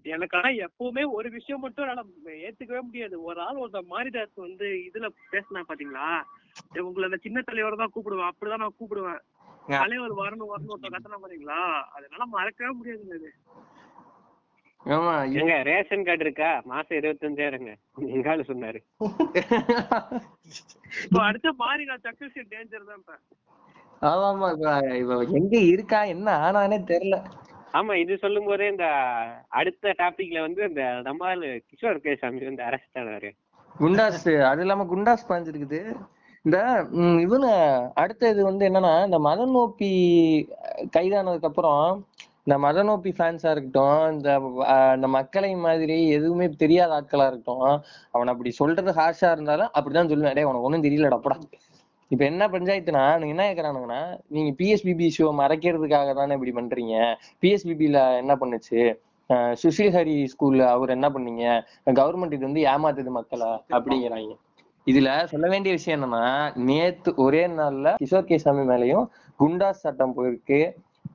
எனக்கு 0.02 0.36
ஆனா 0.38 0.48
எப்பவுமே 0.66 1.02
ஒரு 1.10 1.30
விஷயம் 1.30 1.60
மட்டும் 1.60 1.84
என்னால 1.84 2.04
ஏத்துக்கவே 2.46 2.80
முடியாது. 2.80 3.22
ஒரு 3.22 3.40
ஆள் 3.40 3.56
ஒருத்தன் 3.56 3.90
மாரிதாஸ் 3.90 4.34
வந்து 4.34 4.66
இதுல 4.88 5.08
பேசினா 5.32 5.62
பாத்தீங்களா? 5.68 6.08
உங்களை 6.82 7.04
அந்த 7.04 7.16
சின்ன 7.16 7.42
தலைவர் 7.42 7.76
தான் 7.76 7.92
கூப்பிடுவேன். 7.94 8.30
அப்படிதான் 8.32 8.64
நான் 8.64 8.78
கூப்பிடுவேன். 8.80 9.20
தலைவர் 9.68 10.12
வரணும் 10.12 10.52
வரணும் 10.52 10.72
ஒருத்தன் 10.74 10.94
கத்தனா 10.94 11.20
பாத்தீங்களா? 11.22 11.60
அதனால 11.96 12.26
மறக்கவே 12.26 12.72
முடியாதுங்க 12.78 13.14
அது. 13.14 13.30
ஆமா 14.87 15.12
எங்க 15.39 15.53
ரேஷன் 15.68 16.07
கார்டு 16.07 16.24
இருக்கா? 16.26 16.49
மாசம் 16.66 16.97
இருபத்தஞ்சாயிரங்க. 16.99 17.70
எங்கால 18.14 18.43
சொன்னாரு. 18.49 18.78
இப்போ 21.05 21.20
அடுத்த 21.28 21.53
மாரிதாஸ் 21.62 22.05
சக்சஸ் 22.07 22.51
டேஞ்சர் 22.53 22.89
தான் 22.91 23.22
ஆமா 24.03 24.26
ஆமா 24.30 24.49
இப்ப 24.51 24.72
இப்ப 25.01 25.37
எங்க 25.39 25.55
இருக்கா 25.72 26.01
என்ன 26.14 26.28
ஆனானே 26.47 26.78
தெரியல. 26.91 27.18
ஆமா 27.74 27.93
இது 28.01 28.14
சொல்லும் 28.18 28.49
போதே 28.49 28.66
இந்த 28.72 28.87
அடுத்த 29.53 29.95
டாபிக்ல 30.01 30.41
வந்து 30.41 30.62
இந்த 30.68 30.82
நம்ம 31.03 31.24
ஆளு 31.30 31.49
கிஷோர் 31.70 32.05
கேசாமி 32.05 32.45
வந்து 32.45 32.66
அரெஸ்ட் 32.68 33.01
ஆனாரு. 33.03 33.30
குண்டாஸ் 33.76 34.20
அது 34.51 34.62
இல்லாம 34.64 34.87
குண்டாஸ் 34.93 35.28
பாஞ்சிருக்குது. 35.30 35.80
இந்த 36.45 36.59
இவனு 37.22 37.51
அடுத்த 38.03 38.30
இது 38.30 38.43
வந்து 38.45 38.64
என்னன்னா 38.68 38.93
இந்த 39.07 39.18
மதன் 39.26 39.55
நோப்பி 39.55 39.91
கைதானதுக்கு 40.97 41.49
அப்புறம் 41.51 41.82
இந்த 42.47 42.57
மத 42.64 42.78
நோப்பி 42.88 43.11
ஃபேன்ஸா 43.18 43.51
இருக்கட்டும் 43.55 44.01
இந்த 44.14 44.30
இந்த 44.97 45.09
மக்களை 45.14 45.51
மாதிரி 45.66 45.97
எதுவுமே 46.16 46.47
தெரியாத 46.62 46.90
ஆட்களா 46.97 47.26
இருக்கட்டும் 47.30 47.70
அவன் 48.14 48.30
அப்படி 48.32 48.51
சொல்றது 48.59 48.90
ஹார்ஷா 48.99 49.28
இருந்தாலும் 49.36 49.70
அப்படிதான் 49.76 50.11
சொல்லுவேன். 50.12 50.36
டே 50.38 50.45
உனக்கு 50.49 50.66
ஒண்ணும் 50.68 50.84
தெரியல 50.86 51.12
டப்படா 51.14 51.36
இப்ப 52.11 52.22
என்ன 52.30 52.49
பஞ்சாயத்துனா 52.55 53.05
நீங்க 53.20 53.34
என்ன 53.34 53.47
கேக்குறானுங்கன்னா 53.49 54.03
நீங்க 54.34 54.51
பிஎஸ்பிபி 54.59 55.07
ஷோ 55.16 55.26
மறைக்கிறதுக்காக 55.40 56.11
தானே 56.20 56.36
இப்படி 56.38 56.53
பண்றீங்க? 56.59 56.97
பிஎஸ்பிபில 57.42 58.03
என்ன 58.22 58.32
பண்ணுச்சு? 58.42 58.80
சுஷில் 59.62 59.95
ஹரி 59.97 60.16
ஸ்கூல்ல 60.32 60.62
அவர் 60.76 60.95
என்ன 60.97 61.07
பண்ணீங்க? 61.14 61.45
கவர்மெண்ட் 62.01 62.36
இது 62.36 62.49
வந்து 62.49 62.62
ஏமாத்துது 62.72 63.12
மக்களை 63.18 63.51
அப்படிங்கிறாங்க. 63.76 64.34
இதுல 64.86 65.11
சொல்ல 65.32 65.47
வேண்டிய 65.53 65.72
விஷயம் 65.78 65.97
என்னன்னா 65.99 66.24
நேத்து 66.70 67.11
ஒரே 67.26 67.45
நாள்ல 67.59 67.90
கிஷோர் 68.03 68.30
கேசாமி 68.30 68.64
மேலயும் 68.72 69.07
குண்டாஸ் 69.40 69.84
சட்டம் 69.84 70.16
போயிருக்கு. 70.18 70.61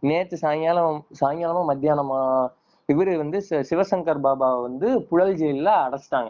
நேத்து 0.03 0.35
சாயங்காலம் 0.43 0.99
சாயங்காலமா 1.19 1.63
மத்தியானமா 1.69 2.19
இவரு 2.89 3.11
வந்து 3.21 3.37
சிவசங்கர் 3.69 4.25
பாபா 4.25 4.47
வந்து 4.67 4.87
புழல் 5.09 5.39
ஜெயில்ல 5.41 5.71
அடைச்சிட்டாங்க. 5.85 6.29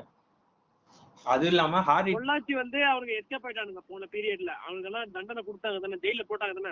அது 1.26 1.45
இல்லாம 1.51 1.82
ஹாரி 1.88 2.11
பொள்ளாச்சி 2.17 2.53
வந்து 2.61 2.80
அவனுக்கு 2.91 3.17
எஸ்கேப் 3.20 3.45
ஆயிட்டானுங்க 3.47 3.82
போன 3.91 4.07
பீரியட்ல 4.13 4.51
அவனுக்கு 4.63 4.89
எல்லாம் 4.89 5.13
தண்டனை 5.15 5.41
கொடுத்தாங்க 5.47 5.80
தானே 5.84 5.99
ஜெயில 6.05 6.24
போட்டாங்க 6.30 6.53
தானே. 6.59 6.72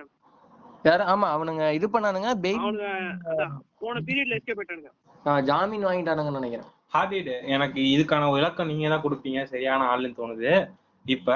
யாரு? 0.87 1.03
ஆமா 1.13 1.27
அவனுங்க 1.35 1.63
இது 1.77 1.87
பண்ணானுங்க 1.93 2.31
போன 3.83 3.95
பீரியட்ல 4.07 4.37
எஸ்கேப் 4.39 4.59
ஆயிட்டானுங்க. 4.61 4.91
ஜாமீன் 5.49 5.87
வாங்கிட்டானுங்கன்னு 5.89 6.41
நினைக்கிறேன். 6.41 6.69
ஹார்டிட் 6.95 7.31
எனக்கு 7.55 7.79
இதுக்கான 7.93 8.29
விளக்கம் 8.35 8.69
நீங்க 8.71 8.89
தான் 8.93 9.05
கொடுப்பீங்க 9.05 9.39
சரியான 9.53 9.87
ஆளுன்னு 9.93 10.19
தோணுது. 10.19 10.51
இப்ப 11.05 11.35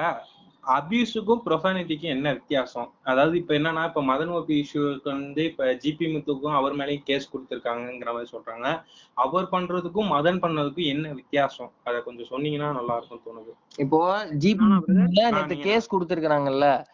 அபியூஸுக்கும் 0.63 1.41
ப்ரொஃபானிட்டிக்கும் 1.45 2.13
என்ன 2.15 2.33
வித்தியாசம்? 2.33 2.93
அதாவது 3.03 3.37
இப்ப 3.37 3.53
என்னன்னா 3.53 3.83
இப்ப 3.85 4.01
மதன் 4.01 4.31
ஓபி 4.37 4.55
இஷ்யூக்கு 4.63 5.03
வந்து 5.03 5.43
இப்ப 5.43 5.65
ஜிபி 5.83 6.07
முத்துக்கும் 6.13 6.57
அவர் 6.59 6.75
மேலேயும் 6.75 7.03
கேஸ் 7.03 7.29
கொடுத்திருக்காங்கங்கிற 7.33 8.11
மாதிரி 8.13 8.31
சொல்றாங்க. 8.31 8.83
அவர் 9.13 9.47
பண்றதுக்கும் 9.51 10.11
மதன் 10.15 10.41
பண்ணதுக்கும் 10.43 10.91
என்ன 10.95 11.13
வித்தியாசம்? 11.13 11.71
அதை 11.83 12.03
கொஞ்சம் 12.03 12.29
சொன்னீங்கன்னா 12.29 12.71
நல்லா 12.79 12.95
இருக்கும் 12.95 13.23
தோணுது. 13.27 13.53
இப்போ 13.77 14.01
ஜிபி 14.45 15.59
கேஸ் 15.61 15.95
கொடுத்திருக்காங்கல்ல 15.95 16.85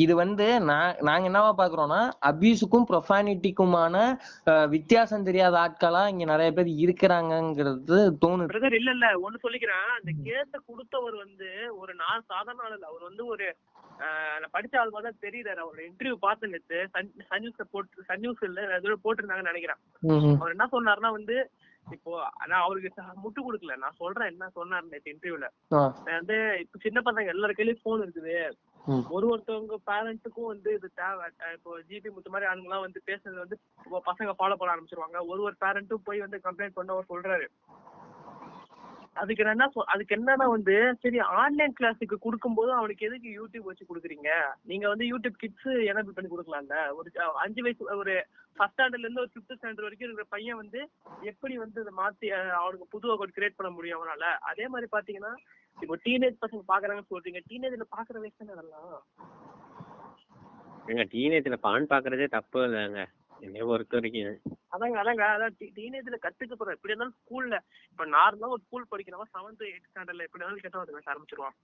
இது 0.00 0.12
வந்து 0.14 0.46
நான் 0.60 0.96
நாங்க 1.00 1.28
என்னவா 1.28 1.52
பாக்குறோம்னா 1.60 2.00
அபியூஸுக்கும் 2.30 2.86
ப்ரொஃபானிட்டிக்குமான 2.90 3.94
வித்தியாசம் 4.68 5.26
தெரியாத 5.28 5.54
ஆட்களா 5.58 6.02
இங்க 6.08 6.24
நிறைய 6.24 6.50
பேர் 6.52 6.70
இருக்கிறாங்கங்கிறது 6.84 7.98
தோணுது. 8.24 8.72
இல்ல 8.80 8.92
இல்ல. 8.96 9.08
ஒண்ணு 9.26 9.44
சொல்லிக்கிறேன். 9.44 9.86
அந்த 9.96 10.12
கேஸ 10.26 10.52
கொடுத்தவர் 10.66 11.16
வந்து 11.24 11.48
ஒரு 11.80 11.94
நான் 12.02 12.28
சாதாரண 12.32 12.66
ஆள் 12.66 12.90
அவர் 12.90 13.08
வந்து 13.08 13.24
ஒரு 13.26 13.46
படிச்ச 14.54 14.74
ஆள் 14.80 14.94
மாதிரி 14.94 15.16
தெரியுறாரு 15.26 15.60
அவரோட 15.64 15.82
இன்டர்வியூ 15.88 16.16
பார்த்து 16.26 16.52
நேத்து. 16.52 16.78
சன் 16.94 17.42
நியூஸ்ல 17.42 17.66
போட்டு 17.72 18.06
சன் 18.08 18.22
நியூஸ் 18.22 18.42
இல்ல 18.48 18.60
போட்டிருந்தாங்கன்னு 19.04 19.52
நினைக்கிறேன். 19.52 19.80
அவர் 20.34 20.54
என்ன 20.56 20.68
சொன்னாருன்னா 20.72 21.12
வந்து 21.18 21.36
இப்போ 21.96 22.12
நான் 22.50 22.64
அவருக்கு 22.66 23.02
முட்டு 23.24 23.40
கொடுக்கல. 23.46 23.76
நான் 23.84 23.98
சொல்றேன் 24.02 24.30
என்ன 24.32 24.50
சொன்னாரு 24.58 24.90
நேத்து 24.92 25.12
இன்டர்வியூல. 25.14 25.48
வந்து 26.18 26.36
இப்ப 26.62 26.78
சின்ன 26.86 27.00
பசங்க 27.08 27.34
எல்லாரு 27.34 27.56
கையிலயும் 27.58 27.84
போன் 27.86 28.04
இருக்குது. 28.04 28.36
ஒரு 29.16 29.26
ஒருத்தவங்க 29.32 29.76
பேரண்ட்டுக்கும் 29.90 30.50
வந்து 30.52 30.70
இது 30.78 30.88
தேவை. 31.00 31.26
இப்போ 31.56 31.78
ஜிபி 31.88 32.10
முத்து 32.14 32.32
மாதிரி 32.34 32.50
ஆளுங்கலாம் 32.50 32.84
வந்து 32.86 33.02
பேசுறது 33.10 33.38
வந்து 33.44 33.58
பசங்க 34.10 34.34
ஃபாலோ 34.38 34.56
பண்ண 34.58 34.74
ஆரம்பிச்சிருவாங்க. 34.74 35.20
ஒரு 35.32 35.42
ஒரு 35.48 35.56
பேரண்ட்டும் 35.64 36.06
போய் 36.08 36.24
வந்து 36.26 36.40
கம்ப்ளைண்ட் 36.46 36.78
பண்ண 36.78 36.92
அவர் 36.96 37.12
சொல்றாரு. 37.12 37.48
அதுக்கு 39.16 39.42
என்ன 39.44 39.66
சொல் 39.74 39.90
அதுக்கு 39.92 40.14
என்னன்னா 40.16 40.46
வந்து 40.54 40.74
சரி 41.02 41.18
ஆன்லைன் 41.42 41.74
கிளாஸுக்கு 41.78 42.16
கொடுக்கும்போது 42.24 42.70
அவனுக்கு 42.78 43.06
எதுக்கு 43.08 43.28
யூடியூப் 43.38 43.68
வச்சு 43.68 43.84
கொடுக்குறீங்க? 43.90 44.30
நீங்க 44.70 44.86
வந்து 44.92 45.04
யூடியூப் 45.10 45.36
கிட்ஸ் 45.42 45.68
எனபிள் 45.90 46.16
பண்ணி 46.16 46.30
கொடுக்கலாம்ல? 46.32 46.78
ஒரு 46.98 47.10
அஞ்சு 47.44 47.62
வயசு 47.66 47.88
ஒரு 48.02 48.14
ஃபர்ஸ்ட் 48.56 48.74
ஸ்டாண்டர்ட்ல 48.74 49.06
இருந்து 49.06 49.22
ஒரு 49.24 49.32
ஃபிஃப்த் 49.34 49.56
ஸ்டாண்டர்ட் 49.58 49.86
வரைக்கும் 49.86 50.08
இருக்கிற 50.08 50.26
பையன் 50.34 50.60
வந்து 50.62 50.80
எப்படி 51.30 51.56
வந்து 51.64 51.80
இதை 51.84 51.94
மாத்தி 52.00 52.28
அவனுக்கு 52.60 52.86
புது 52.94 53.12
அக்கௌண்ட் 53.14 53.36
கிரியேட் 53.38 53.58
பண்ண 53.60 53.70
முடியும் 53.76 53.98
அவனால? 54.00 54.24
அதே 54.50 54.66
மாதிரி 54.74 54.88
பாத்தீங்கன்னா 54.96 55.32
இப்போ 55.78 55.96
டீனேஜ் 56.06 56.42
பசங்க 56.44 56.62
பாக்குறாங்கன்னு 56.72 57.12
சொல்றீங்க. 57.14 57.42
டீனேஜ்ல 57.50 57.86
பாக்குற 57.96 58.18
வயசு 58.24 58.38
தானே 58.40 58.54
அதெல்லாம்? 58.56 59.00
ஏங்க 60.90 61.04
டீனேஜ்ல 61.14 61.56
பான் 61.66 61.92
பாக்குறதே 61.92 62.26
தப்பு 62.38 62.58
இல்லைங்க. 62.66 63.02
என்னைய 63.40 63.64
பொறுத்த 63.64 63.96
வரைக்கும். 63.96 64.58
அதாங்க 64.70 64.96
அதாங்க 65.02 65.24
அதான் 65.34 65.56
டீனேஜ்ல 65.76 66.18
கத்துக்க 66.22 66.54
போறோம் 66.54 66.76
எப்படி 66.76 66.92
இருந்தாலும் 66.92 67.16
ஸ்கூல்ல 67.20 67.58
இப்ப 67.90 68.06
நார்மலா 68.06 68.48
ஒரு 68.48 68.62
ஸ்கூல் 68.62 68.90
படிக்கிறவன் 68.90 69.32
செவன்த் 69.34 69.66
எயிட் 69.68 69.88
ஸ்டாண்டர்ட்ல 69.90 70.26
எப்படி 70.26 70.44
இருந்தாலும் 70.44 70.60
கெட்ட 70.60 70.78
வார்த்தை 70.78 70.96
பேச 70.96 71.12
ஆரம்பிச்சிருவான். 71.12 71.56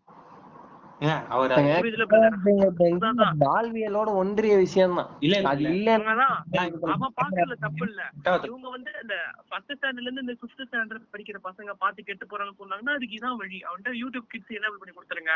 வாழ்வியலோட 3.45 4.09
ஒன்றிய 4.21 4.55
விஷயம் 4.59 4.97
தான் 4.97 5.11
அது 5.51 5.65
அவன் 6.95 7.15
பாக்குறதுல 7.21 7.57
தப்பு 7.65 7.85
இல்ல. 7.89 8.01
இவங்க 8.49 8.69
வந்து 8.75 8.91
இந்த 9.03 9.17
ஃபர்ஸ்ட் 9.49 9.73
ஸ்டாண்டர்ட்ல 9.73 10.07
இருந்து 10.07 10.25
இந்த 10.27 10.35
ஃபிஃப்த் 10.41 10.65
ஸ்டாண்டர்ட் 10.67 11.11
படிக்கிற 11.15 11.41
பசங்க 11.49 11.75
பாத்து 11.83 12.07
கெட்டு 12.09 12.27
போறாங்கன்னு 12.27 12.61
சொன்னாங்கன்னா 12.63 12.97
அதுக்கு 12.99 13.19
இதான் 13.19 13.41
வழி. 13.43 13.61
அவன்கிட்ட 13.69 13.93
யூடியூப் 14.03 14.31
கிட்ஸ் 14.33 14.57
எனேபிள் 14.59 14.81
பண்ணி 14.83 14.95
கொடுத்துருங்க. 14.95 15.35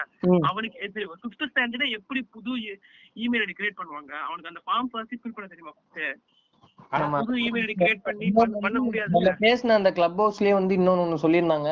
அவனுக்கு 0.50 0.78
ஃபிஃப்த் 1.22 1.48
ஸ்டாண்டர்டே 1.50 1.88
எப்படி 1.98 2.22
புது 2.36 2.52
இமெயில் 3.24 3.44
ஐடி 3.46 3.56
கிரியேட் 3.58 3.80
பண்ணுவாங்க? 3.80 4.12
அவனுக்கு 4.28 4.52
அந்த 4.52 4.62
ஃபார்ம் 4.66 4.90
ஃபர்ஸ்ட் 4.92 5.18
ஃபில் 5.20 5.36
பண்ண 5.36 5.48
தெரியுமா 5.48 5.74
பேசின 9.42 9.74
அந்த 9.78 9.90
கிளப் 9.92 10.18
ஹவுஸ்லயே 10.20 10.52
வந்து 10.52 10.74
இன்னொன்னு 10.76 11.02
ஒண்ணு 11.04 11.16
சொல்லியிருந்தாங்க. 11.22 11.70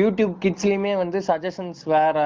யூடியூப் 0.00 0.32
கிட்ஸ்லயுமே 0.44 0.92
வந்து 0.96 1.18
சஜஷன்ஸ் 1.28 1.82
வேற 1.84 2.16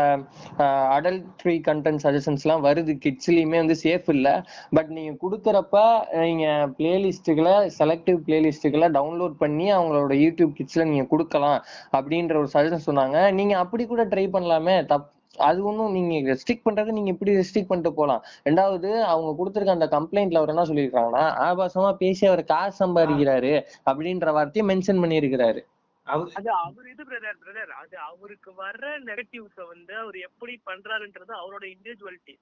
அடல்ட்ரி 0.96 1.56
கண்டென்ட் 1.68 2.02
சஜஷன்ஸ் 2.06 2.44
எல்லாம் 2.46 2.64
வருது. 2.64 2.94
கிட்ஸ்லயுமே 3.06 3.58
வந்து 3.62 3.76
சேஃப் 3.82 4.08
இல்ல. 4.14 4.28
பட் 4.70 4.90
நீங்க 4.98 5.12
கொடுக்கறப்ப 5.24 5.76
நீங்க 6.24 6.46
பிளேலிஸ்ட்டுகளை 6.78 7.54
செலக்டிவ் 7.80 8.18
பிளேலிஸ்ட்டுகளை 8.28 8.88
டவுன்லோட் 8.98 9.36
பண்ணி 9.44 9.68
அவங்களோட 9.72 10.14
யூடியூப் 10.24 10.56
கிட்ஸ்ல 10.60 10.88
நீங்க 10.92 11.06
கொடுக்கலாம் 11.14 11.58
அப்படின்ற 11.92 12.36
ஒரு 12.36 12.50
சஜஷன் 12.56 12.88
சொன்னாங்க. 12.90 13.32
நீங்க 13.32 13.56
அப்படி 13.58 13.86
கூட 13.86 14.04
ட்ரை 14.14 14.26
பண்ணலாமே. 14.36 14.76
தப் 14.92 15.08
அது 15.38 15.64
ஒன்றும் 15.64 15.92
நீங்க 15.92 16.32
ரெஸ்ட்ரிக்ட் 16.32 16.66
பண்றது 16.66 16.90
நீங்க 16.90 17.10
இப்படி 17.10 17.36
ரெஸ்ட்ரிக்ட் 17.36 17.68
பண்ணிட்டு 17.68 17.92
போலாம் 17.94 18.22
ரெண்டாவது 18.44 18.90
அவங்க 19.04 19.30
கொடுத்துருக்க 19.38 19.78
அந்த 19.78 19.88
கம்ப்ளைண்ட்ல 19.96 20.40
அவர் 20.40 20.48
என்ன 20.48 20.64
சொல்லியிருக்காங்கன்னா 20.64 21.24
ஆபாசமா 21.48 21.92
பேசி 21.96 22.26
அவர் 22.26 22.44
காசு 22.44 22.76
சம்பாதிக்கிறாரு 22.84 23.54
அப்படின்ற 23.86 24.32
வார்த்தையை 24.32 24.66
மென்ஷன் 24.68 25.02
பண்ணியிருக்கிறாரு. 25.04 25.62
அது 26.08 26.50
அவர் 26.58 26.86
இது 26.90 27.02
பிரதர் 27.08 27.40
பிரதர் 27.40 27.72
அது 27.78 27.96
அவருக்கு 28.08 28.50
வர்ற 28.60 28.92
நெகட்டிவ்ஸ 29.08 29.64
வந்து 29.72 29.92
அவர் 30.02 30.16
எப்படி 30.26 30.54
பண்றாருன்றது 30.68 31.32
அவரோட 31.38 31.64
இண்டிவிஜுவாலிட்டி 31.72 32.34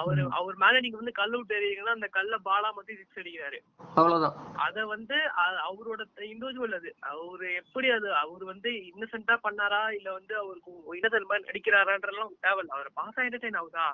அவர் 0.00 0.20
அவர் 0.38 0.56
மேல 0.64 0.80
நீங்க 0.80 0.98
வந்து 1.00 1.14
கல் 1.20 1.36
விட்டு 1.36 1.56
எறியீங்கன்னா 1.58 1.96
அந்த 1.96 2.08
கல்ல 2.16 2.38
பாலா 2.48 2.70
மட்டும் 2.70 3.00
சிக்ஸ் 3.00 3.20
அடிக்கிறாரு. 3.22 3.58
அவ்வளவுதான். 3.94 4.36
அத 4.66 4.84
வந்து 4.86 5.16
அவரோட 5.68 6.00
இண்டிவிஜுவல் 6.30 6.76
அது. 6.80 6.92
அவரு 7.12 7.48
எப்படி 7.54 7.90
அது 7.90 8.10
அவர் 8.22 8.44
வந்து 8.52 8.72
இன்னசென்ட்டா 8.90 9.36
பண்ணாரா? 9.46 9.82
இல்ல 9.98 10.08
வந்து 10.12 10.36
அவருக்கு 10.42 10.70
இன்னசென்ட் 11.00 11.30
மாதிரி 11.30 11.48
நடிக்கிறாரான்றலாம் 11.48 12.36
தேவையில்ல. 12.46 12.76
அவர் 12.76 12.90
பாஸ் 13.00 13.24
என்டர்டைன் 13.24 13.60
ஆகுதா? 13.62 13.88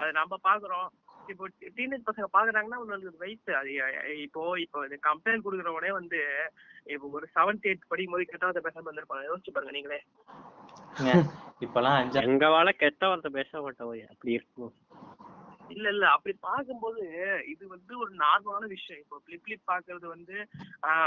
அது 0.00 0.10
நம்ம 0.20 0.40
பாக்குறோம் 0.48 0.88
இப்போ 1.28 1.46
டீனேஜ் 1.78 2.06
பசங்க 2.06 2.26
பாக்குறாங்கன்னா 2.34 2.78
அவங்களுக்கு 2.78 3.22
வயசு 3.22 3.50
அது 3.56 3.72
இப்போ 4.26 4.42
இப்போ 4.62 4.78
கம்ப்ளைண்ட் 5.08 5.46
கொடுக்குறவனே 5.46 5.90
வந்து 5.96 6.20
இப்போ 6.88 7.06
ஒரு 7.10 7.26
செவன்த் 7.34 7.66
எயிட் 7.66 7.88
படிக்கும் 7.88 8.14
போது 8.14 8.24
கெட்டாத 8.24 8.60
பேசாம 8.60 8.88
வந்திருப்பாங்க 8.90 9.28
யோசிச்சு 9.28 9.54
பாருங்க 9.54 9.72
நீங்களே. 9.72 10.00
இப்பெல்லாம் 11.60 11.98
அஞ்சா 11.98 12.22
எங்க 12.24 12.46
வாழ 12.48 12.68
கெட்ட 12.74 13.02
வார்த்தை 13.08 13.30
பேச 13.32 13.60
மாட்டோம் 13.60 13.92
அப்படி 14.10 14.32
இருக்கும் 14.32 14.72
இல்ல 15.68 15.86
இல்ல. 15.92 16.04
அப்படி 16.14 16.34
பார்க்கும்போது 16.42 17.02
இது 17.52 17.64
வந்து 17.68 17.92
ஒரு 17.98 18.12
நார்மலான 18.20 18.66
விஷயம். 18.72 19.00
இப்போ 19.02 19.16
பிளிப் 19.26 19.44
பிளிப் 19.44 19.68
பாக்குறது 19.70 20.06
வந்து 20.08 20.36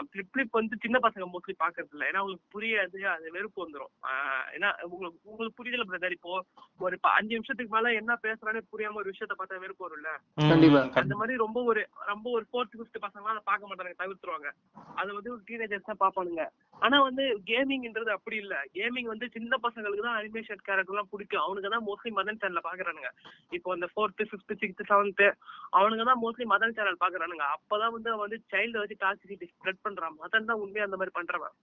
பிளிப் 0.09 0.32
பிளிப் 0.34 0.57
வந்து 0.57 0.76
சின்ன 0.84 0.97
பசங்க 1.05 1.28
மோஸ்ட்லி 1.32 1.55
பாக்குறது 1.57 1.93
இல்ல 1.93 2.09
ஏன்னா 2.09 2.22
உங்களுக்கு 2.24 2.53
புரியாது. 2.55 2.80
அது 3.14 3.34
வெறுப்பு 3.36 3.59
வந்துரும். 3.64 3.91
ஆஹ் 4.09 4.45
ஏன்னா 4.55 4.70
உங்களுக்கு 4.88 5.20
உங்களுக்கு 5.26 5.57
புரியுதுல 5.59 5.88
பிரதர் 5.89 6.18
இப்போ 6.18 6.34
ஒரு 6.80 6.95
அஞ்சு 7.14 7.34
நிமிஷத்துக்கு 7.34 7.76
மேல 7.76 7.93
என்ன 7.99 8.18
பேசுறானே 8.24 8.62
புரியாம 8.72 8.99
ஒரு 9.01 9.12
விஷயத்த 9.12 9.36
பார்த்தா 9.36 9.62
வெறுப்பு 9.64 9.86
வரும்ல? 9.86 10.12
கண்டிப்பா. 10.45 10.82
அந்த 11.01 11.16
மாதிரி 11.16 11.36
ரொம்ப 11.43 11.59
ஒரு 11.72 11.82
ரொம்ப 12.12 12.28
ஒரு 12.32 12.45
ஃபோர்த் 12.49 12.76
ஃபிஃப்த் 12.76 13.03
பசங்க 13.05 13.34
அதை 13.34 13.43
பார்க்க 13.45 13.70
மாட்டாங்க 13.70 13.95
தவிர்த்துருவாங்க. 14.01 14.49
அது 14.95 15.09
வந்து 15.18 15.34
ஒரு 15.34 15.43
டீனேஜர்ஸ் 15.47 15.89
தான் 15.89 16.01
பார்ப்பானுங்க. 16.01 16.45
ஆனா 16.82 16.97
வந்து 17.01 17.24
கேமிங்ன்றது 17.49 18.12
அப்படி 18.16 18.38
இல்ல. 18.43 18.55
கேமிங் 18.76 19.09
வந்து 19.09 19.26
சின்ன 19.34 19.57
பசங்களுக்கு 19.64 20.05
தான் 20.05 20.20
அனிமேஷன் 20.20 20.39
கேரக்டர் 20.62 20.93
எல்லாம் 20.93 21.12
பிடிக்கும். 21.12 21.43
அவனுக்கு 21.45 21.74
தான் 21.74 21.88
மோஸ்ட்லி 21.88 22.12
மதன் 22.14 22.41
சேனல்ல 22.41 22.64
பாக்குறானுங்க 22.66 23.09
இப்போ 23.51 23.70
அந்த 23.76 23.88
ஃபோர்த் 23.91 24.24
ஃபிஃப்த் 24.24 24.51
சிக்ஸ்த் 24.62 24.89
செவன்த் 24.89 25.26
அவனுங்க 25.72 26.04
தான் 26.04 26.22
மோஸ்ட்லி 26.24 26.45
மதன் 26.45 26.76
சேனல் 26.76 27.02
பாக்குறானுங்க. 27.02 27.45
அப்பதான் 27.56 27.91
வந்து 27.91 28.18
வந்து 28.18 28.38
சைல்ட 28.54 28.78
வச்சு 28.78 28.95
டாக்ஸிசிட்டி 28.99 29.47
ஸ்ப்ரெட் 29.52 29.84
பண்றான். 29.86 30.16
மதன் 30.24 30.45
தான் 30.45 30.60
உண்மையா 30.60 30.86
அந்த 30.86 30.97
மாதிரி 30.97 31.16
பண்றவன். 31.20 31.56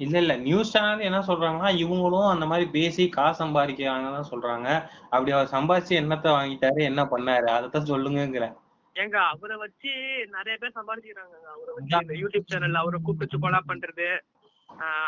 இல்ல 0.00 0.18
இல்ல. 0.18 0.36
நியூஸ் 0.36 0.72
சேனல் 0.72 0.98
என்ன 1.00 1.18
சொல்றாங்கன்னா 1.26 1.70
இவங்களும் 1.82 2.28
அந்த 2.28 2.46
மாதிரி 2.46 2.70
பேசி 2.70 3.08
காசு 3.08 3.44
சம்பாதிக்கிறாங்கன்னு 3.44 4.30
சொல்றாங்க. 4.32 4.68
அப்படி 5.10 5.32
அவர் 5.32 5.52
சம்பாதிச்சு 5.52 5.94
என்னத்த 6.00 6.28
வாங்கிட்டாரு 6.34 6.82
என்ன 6.82 7.02
பண்ணாரு 7.04 7.48
அதத்தான் 7.50 7.90
சொல்லுங்கிறேன் 7.92 8.54
ஏங்க 8.96 9.18
அவரை 9.24 9.56
வச்சு 9.56 9.92
நிறைய 10.28 10.56
பேர் 10.56 10.76
சம்பாதிக்கிறாங்க 10.76 11.34
அவரை 11.54 11.72
வச்சு 11.74 12.18
யூடியூப் 12.22 12.50
சேனல்ல 12.52 12.82
அவரை 12.82 12.98
கூப்பிட்டு 13.02 13.38
கொலா 13.38 13.60
பண்றது. 13.70 14.08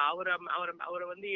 அவரை 0.08 0.32
அவரை 0.56 0.72
அவரை 0.80 1.06
வந்து 1.06 1.28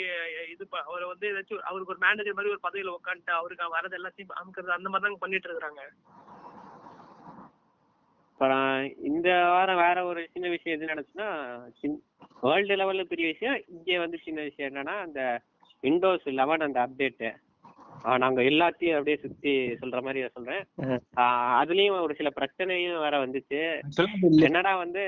இது 0.52 0.64
அவரை 0.84 1.06
வந்து 1.08 1.26
ஏதாச்சும் 1.30 1.66
அவருக்கு 1.68 1.94
ஒரு 1.94 2.04
மேனேஜர் 2.04 2.38
மாதிரி 2.38 2.54
ஒரு 2.54 2.64
பதவியில 2.66 2.96
உட்காந்துட்டு 2.96 3.32
அவருக்கு 3.32 3.74
வரது 3.76 3.98
எல்லாத்தையும் 3.98 4.38
அமுக்கிறது 4.40 4.76
அந்த 4.76 4.90
மாதிரி 4.90 5.06
தான் 5.06 5.22
பண்ணிட்டு 5.24 5.50
இருக்காங்க 5.50 5.84
அப்புறம் 8.32 8.68
இந்த 9.02 9.28
வாரம் 9.44 9.82
வேற 9.84 10.04
ஒரு 10.04 10.20
சின்ன 10.34 10.48
விஷயம் 10.48 10.76
எது 10.76 10.90
நடந்துச்சுன்னா 10.90 11.28
வேர்ல்டு 12.42 12.76
லெவல்ல 12.76 13.02
பெரிய 13.04 13.26
விஷயம் 13.32 13.58
இங்கே 13.68 13.98
வந்து 13.98 14.18
சின்ன 14.24 14.40
விஷயம் 14.40 14.70
என்னன்னா 14.70 14.94
அந்த 15.00 15.20
விண்டோஸ் 15.82 16.28
லெவன் 16.40 16.66
அந்த 16.66 16.80
அப்டேட்டு 16.86 17.30
நாங்க 18.18 18.40
எல்லாத்தையும் 18.42 18.96
அப்படியே 18.96 19.16
சுத்தி 19.16 19.52
சொல்ற 19.80 19.98
மாதிரி 20.02 20.20
நான் 20.20 20.36
சொல்றேன். 20.36 20.62
அதுலயும் 21.60 21.96
ஒரு 22.06 22.14
சில 22.14 22.28
பிரச்சனையும் 22.38 23.02
வேற 23.04 23.14
வந்துச்சு. 23.24 23.60
என்னடா 24.48 24.76
வந்து 24.76 25.02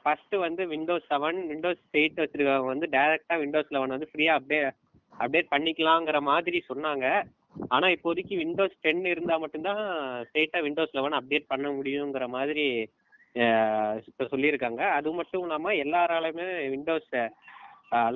ஃபர்ஸ்ட் 0.00 0.34
வந்து 0.46 0.62
விண்டோஸ் 0.72 1.08
செவன் 1.12 1.38
விண்டோஸ் 1.50 1.82
எயிட் 2.00 2.20
வச்சிருக்கவங்க 2.22 2.72
வந்து 2.72 2.88
டைரக்டா 2.94 3.34
விண்டோஸ் 3.42 3.72
லெவன் 3.74 3.94
வந்து 3.94 4.10
ஃப்ரீயா 4.10 4.34
அப்டே 4.38 4.60
அப்டேட் 5.22 5.52
பண்ணிக்கலாங்கிற 5.54 6.18
மாதிரி 6.30 6.58
சொன்னாங்க. 6.70 7.06
ஆனா 7.74 7.86
இப்போதைக்கு 7.94 8.34
விண்டோஸ் 8.42 8.80
டென் 8.84 9.04
இருந்தா 9.12 9.34
மட்டும்தான் 9.42 9.82
ஸ்ட்ரெயிட்டா 10.28 10.58
விண்டோஸ் 10.66 10.96
லெவன் 10.98 11.18
அப்டேட் 11.18 11.50
பண்ண 11.52 11.66
முடியுங்கிற 11.78 12.26
மாதிரி 12.36 12.66
இப்போ 14.08 14.24
சொல்லியிருக்காங்க. 14.32 14.82
அது 14.98 15.08
மட்டும் 15.18 15.42
இல்லாம 15.44 15.72
எல்லாராலையுமே 15.84 16.46
விண்டோஸ் 16.74 17.10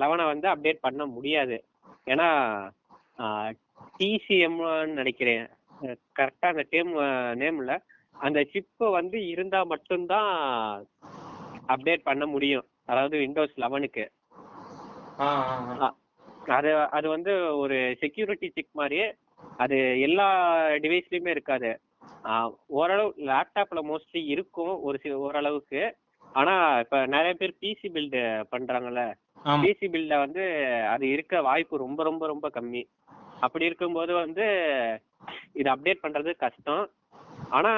லெவனை 0.01 0.25
வந்து 0.33 0.47
அப்டேட் 0.53 0.85
பண்ண 0.87 1.01
முடியாது. 1.15 1.57
ஏன்னா 2.11 2.27
டிசிஎம்னு 3.99 4.93
நினைக்கிறேன். 4.99 5.45
கரெக்டா 6.17 6.47
அந்த 6.53 6.63
டேம் 6.73 6.93
நேம்ல 7.41 7.73
அந்த 8.15 8.39
சிப்பு 8.53 8.85
வந்து 8.99 9.17
இருந்தா 9.33 9.59
மட்டும்தான் 9.73 10.31
அப்டேட் 11.73 12.07
பண்ண 12.09 12.23
முடியும். 12.25 12.65
அதாவது 12.85 13.15
விண்டோஸ் 13.17 13.61
லெவனுக்கு 13.63 14.05
அது 16.51 16.69
அது 16.89 17.07
வந்து 17.09 17.31
ஒரு 17.57 17.77
செக்யூரிட்டி 17.99 18.47
செக் 18.49 18.71
மாதிரியே 18.71 19.07
அது 19.57 19.77
எல்லா 19.99 20.27
டிவைஸ்லயுமே 20.83 21.27
இருக்காது. 21.27 21.71
ஓரளவு 22.79 23.11
லேப்டாப்ல 23.27 23.79
மோஸ்ட்லி 23.81 24.21
இருக்கும் 24.33 24.73
ஒரு 24.81 24.97
சில 24.99 25.17
ஓரளவுக்கு. 25.17 25.81
ஆனா 26.35 26.53
இப்ப 26.79 26.97
நிறைய 27.05 27.33
பேர் 27.33 27.59
பிசி 27.61 27.87
பில்டு 27.95 28.21
பண்றாங்கல்ல. 28.51 29.03
பிசி 29.63 29.87
பில்ட 29.93 30.17
வந்து 30.17 30.43
அது 30.87 31.05
இருக்க 31.09 31.41
வாய்ப்பு 31.41 31.83
ரொம்ப 31.85 32.03
ரொம்ப 32.03 32.23
ரொம்ப 32.27 32.49
கம்மி. 32.49 32.83
அப்படி 33.39 33.65
இருக்கும்போது 33.65 34.13
வந்து 34.15 34.45
இது 35.53 35.69
அப்டேட் 35.75 36.03
பண்றது 36.03 36.31
கஷ்டம். 36.35 36.83
ஆனா 37.51 37.71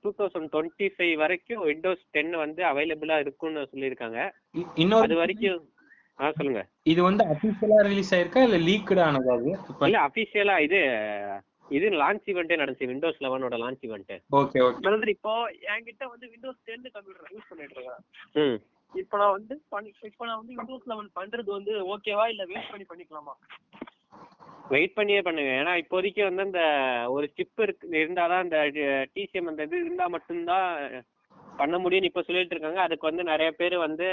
டூ 0.00 0.10
தௌசண்ட் 0.18 0.50
டுவெண்ட்டி 0.52 0.86
ஃபைவ் 0.94 1.12
வரைக்கும் 1.20 1.62
விண்டோஸ் 1.66 2.06
டென் 2.10 2.32
வந்து 2.42 2.62
அவைலபிளா 2.70 3.16
இருக்கும்னு 3.24 3.62
சொல்லியிருக்காங்க. 3.72 4.18
இன்னொரு 4.82 5.06
அது 5.06 5.20
வரைக்கும் 5.20 5.60
ஆ 6.18 6.30
சொல்லுங்க. 6.38 6.62
இது 6.86 7.00
வந்து 7.04 7.22
அபிஷியலா 7.32 7.78
ரிலீஸ் 7.86 8.10
ஆயிருக்கா 8.16 8.40
இல்ல 8.46 8.58
லீக்டு 8.64 9.02
ஆனதா 9.04 9.36
அது 9.36 9.52
இல்ல 9.86 10.00
அபிஷியலா 10.08 10.56
இது 10.66 10.80
இது 11.70 11.86
லான்ச் 11.96 12.28
ஈவெண்ட்டே 12.30 12.58
நடந்துச்சு 12.58 12.90
Windows 12.90 13.20
லெவனோட 13.24 13.56
launch 13.62 13.84
event 13.86 14.12
okay 14.38 14.58
okay. 14.64 14.80
Brother 14.80 15.12
இப்போ 15.14 15.32
என்கிட்ட 15.72 16.04
வந்து 16.12 16.26
விண்டோஸ் 16.32 16.60
டென் 16.68 16.88
கம்ப்யூட்டர் 16.88 17.32
யூஸ் 17.34 17.48
பண்ணிட்டு 17.50 17.76
இருக்கேன் 17.76 18.02
ம். 18.42 18.56
இப்போ 18.92 19.16
நான் 19.18 19.34
வந்து 19.36 19.54
இப்போ 20.08 20.24
நான் 20.28 20.40
வந்து 20.40 20.56
விண்டோஸ் 20.58 20.88
லெவன் 20.92 21.10
பண்றது 21.18 21.50
வந்து 21.56 21.74
ஓகேவா 21.94 22.24
இல்ல 22.32 22.44
வெயிட் 22.50 22.70
பண்ணி 22.72 22.86
பண்ணிக்கலாமா? 22.90 23.34
வெயிட் 24.74 24.96
பண்ணியே 24.98 25.20
பண்ணுங்க. 25.26 25.52
ஏன்னா 25.60 25.72
இப்போதைக்கு 25.82 26.22
வந்து 26.28 26.44
அந்த 26.48 26.62
ஒரு 27.14 27.26
சிப் 27.36 27.62
இருக்கு 27.64 27.86
இருந்தாதான் 28.04 28.44
அந்த 28.44 28.58
டிசிஎம் 29.16 29.50
அந்த 29.52 29.66
இது 29.68 29.84
இருந்தா 29.84 30.06
மட்டும்தான் 30.14 30.68
பண்ண 31.60 31.76
முடியும்னு 31.82 32.10
இப்ப 32.10 32.22
சொல்லிட்டு 32.28 32.54
இருக்காங்க. 32.56 32.80
அதுக்கு 32.86 33.10
வந்து 33.10 33.24
நிறைய 33.32 33.50
பேர் 33.60 33.76
வந்து 33.86 34.08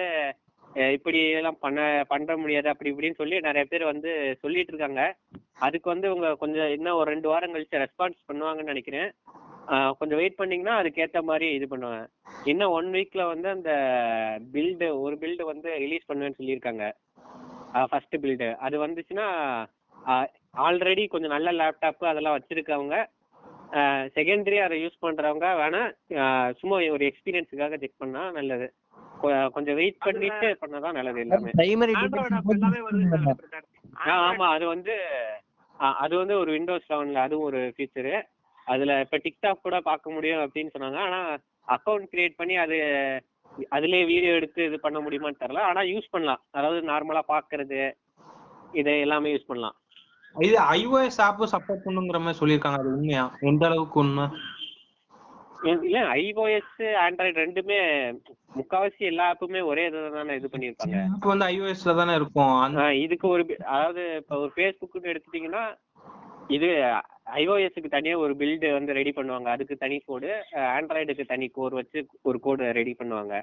இப்படி 0.96 1.20
எல்லாம் 1.40 1.60
பண்ண 1.64 1.82
பண்ண 2.10 2.34
முடியாது 2.42 2.68
அப்படி 2.72 2.92
இப்படின்னு 2.92 3.20
சொல்லி 3.20 3.38
நிறைய 3.48 3.64
பேர் 3.70 3.84
வந்து 3.92 4.12
சொல்லிட்டு 4.42 4.72
இருக்காங்க. 4.74 5.04
அதுக்கு 5.66 5.88
வந்து 5.94 6.08
உங்க 6.16 6.28
கொஞ்சம் 6.42 6.72
இன்னும் 6.76 6.98
ஒரு 7.02 7.08
ரெண்டு 7.14 7.30
வாரம் 7.32 7.54
கழிச்சு 7.54 7.84
ரெஸ்பான்ஸ் 7.84 8.20
பண்ணுவாங்கன்னு 8.30 8.74
நினைக்கிறேன். 8.74 9.10
கொஞ்சம் 10.00 10.20
வெயிட் 10.22 10.40
பண்ணீங்கன்னா 10.42 10.76
அதுக்கேத்த 10.82 11.22
மாதிரி 11.30 11.48
இது 11.58 11.66
பண்ணுவேன் 11.72 12.06
இன்னும் 12.52 12.74
ஒன் 12.76 12.90
வீக்ல 12.96 13.24
வந்து 13.32 13.48
அந்த 13.56 13.72
பில்டு 14.54 14.90
ஒரு 15.06 15.16
பில்டு 15.24 15.46
வந்து 15.52 15.70
ரிலீஸ் 15.84 16.08
பண்ணுவேன்னு 16.10 16.40
சொல்லியிருக்காங்க. 16.42 16.86
ஃபர்ஸ்ட் 17.90 18.16
பில்டு 18.26 18.50
அது 18.68 18.76
வந்துச்சுன்னா 18.86 19.28
ஆல்ரெடி 20.58 21.08
கொஞ்சம் 21.08 21.30
நல்ல 21.30 21.52
லேப்டாப் 21.52 22.06
அதெல்லாம் 22.06 22.40
வச்சிருக்கவங்க 22.40 22.96
செகண்டரி 24.16 24.58
அதை 24.58 24.86
யூஸ் 24.86 25.06
பண்றவங்க 25.06 25.46
வேணா 25.62 25.82
சும்மா 26.52 26.76
ஒரு 26.76 27.14
எக்ஸ்பீரியன்ஸுக்காக 27.14 27.78
செக் 27.80 27.94
பண்ணா 27.98 28.32
நல்லது. 28.32 28.74
கொ- 29.24 29.50
கொஞ்சம் 29.50 29.76
வெயிட் 29.76 29.98
பண்ணிட்டு 29.98 30.58
பண்ணாதான் 30.62 30.92
நல்லது 30.92 31.20
எல்லாமே. 31.20 31.52
ஆ, 34.10 34.32
ஆமா 34.32 34.50
அது 34.50 34.66
வந்து 34.66 34.96
அது 35.78 36.18
வந்து 36.18 36.40
ஒரு 36.40 36.52
விண்டோஸ் 36.52 36.92
லெவன்ல 36.92 37.14
அதுவும் 37.14 37.46
ஒரு 37.46 37.74
ஃபீச்சரு 37.78 38.24
அதுல 38.66 39.00
இப்ப 39.00 39.18
டிக்டாக் 39.18 39.62
கூட 39.62 39.80
பார்க்க 39.80 40.12
முடியும் 40.12 40.40
அப்படின்னு 40.40 40.70
சொன்னாங்க. 40.80 40.96
ஆனா 40.98 41.38
அக்கவுண்ட் 41.68 42.08
கிரியேட் 42.14 42.34
பண்ணி 42.38 42.56
அது 42.56 42.76
அதுலயே 43.72 44.06
வீடியோ 44.06 44.34
எடுத்து 44.34 44.66
இது 44.66 44.80
பண்ண 44.80 45.00
முடியுமான்னு 45.00 45.40
தெரியல. 45.40 45.58
ஆனா 45.58 45.82
யூஸ் 45.82 46.10
பண்ணலாம். 46.10 46.42
அதாவது 46.52 46.88
நார்மலா 46.88 47.20
பாக்குறது 47.28 47.92
இதை 48.74 49.00
எல்லாமே 49.00 49.36
யூஸ் 49.36 49.48
பண்ணலாம். 49.48 49.76
இது 50.36 50.56
ஐஓஎஸ் 50.56 51.18
ஆப் 51.18 51.44
சப்போர்ட் 51.44 51.82
பண்ணுங்கிற 51.86 52.20
மாதிரி 52.20 52.38
சொல்லியிருக்காங்க. 52.40 52.80
அது 52.80 52.88
உண்மையா? 52.88 53.38
எந்த 53.40 53.66
அளவுக்கு 53.66 54.00
உண்மை? 54.00 54.26
இல்ல- 55.64 56.14
ஐஓஎஸ் 56.14 56.80
ஆண்ட்ராய்டு 56.80 57.40
ரெண்டுமே 57.44 57.80
முக்காவாசி 58.56 58.98
எல்லா 58.98 59.34
ஆப்புமே 59.34 59.66
ஒரே 59.66 59.86
இதை 59.86 60.00
தானே 60.10 60.36
இது 60.36 60.50
பண்ணியிருப்பாங்க 60.52 61.06
ஆப் 61.14 61.28
வந்து 61.28 61.46
ஐஓஎஸ்ல 61.46 61.96
தானே 61.96 62.16
இருக்கும். 62.16 62.92
இதுக்கு 63.02 63.28
ஒரு 63.28 63.58
அதாவது 63.66 64.16
இப்போ 64.16 64.38
ஒரு 64.38 64.52
ஃபேஸ்புக்னு 64.56 65.16
எடுத்துட்டீங்கன்னா 65.16 65.78
இது 66.48 66.94
ஐஓஎஸ்க்கு 67.36 67.90
தனியா 67.90 68.18
ஒரு 68.18 68.34
பில்டு 68.34 68.72
வந்து 68.72 68.94
ரெடி 68.94 69.14
பண்ணுவாங்க. 69.16 69.44
அதுக்கு 69.44 69.76
தனி 69.76 70.02
கோடு 70.06 70.44
ஆண்ட்ராய்டுக்கு 70.56 71.26
தனி 71.26 71.48
கோர் 71.48 71.74
வச்சு 71.74 72.06
ஒரு 72.22 72.40
கோடு 72.40 72.72
ரெடி 72.72 72.96
பண்ணுவாங்க. 73.04 73.42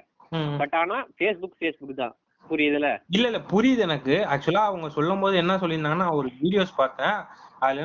பட் 0.57 0.73
ஆனா 0.73 1.05
ஃபேஸ்புக் 1.19 1.55
ஃபேஸ்புக் 1.59 1.93
தான். 1.95 2.15
புரியுதுல? 2.49 2.87
இல்ல 3.15 3.25
இல்ல 3.31 3.39
புரியுது 3.51 3.81
எனக்கு. 3.87 4.15
ஆக்சுவலா 4.33 4.63
அவங்க 4.69 4.87
சொல்லும் 4.97 5.23
போது 5.23 5.35
என்ன 5.41 5.57
சொல்லியிருந்தாங்கன்னா 5.63 6.09
ஒரு 6.19 6.29
வீடியோஸ் 6.41 6.79
பார்த்தேன். 6.81 7.17
அதுல 7.65 7.83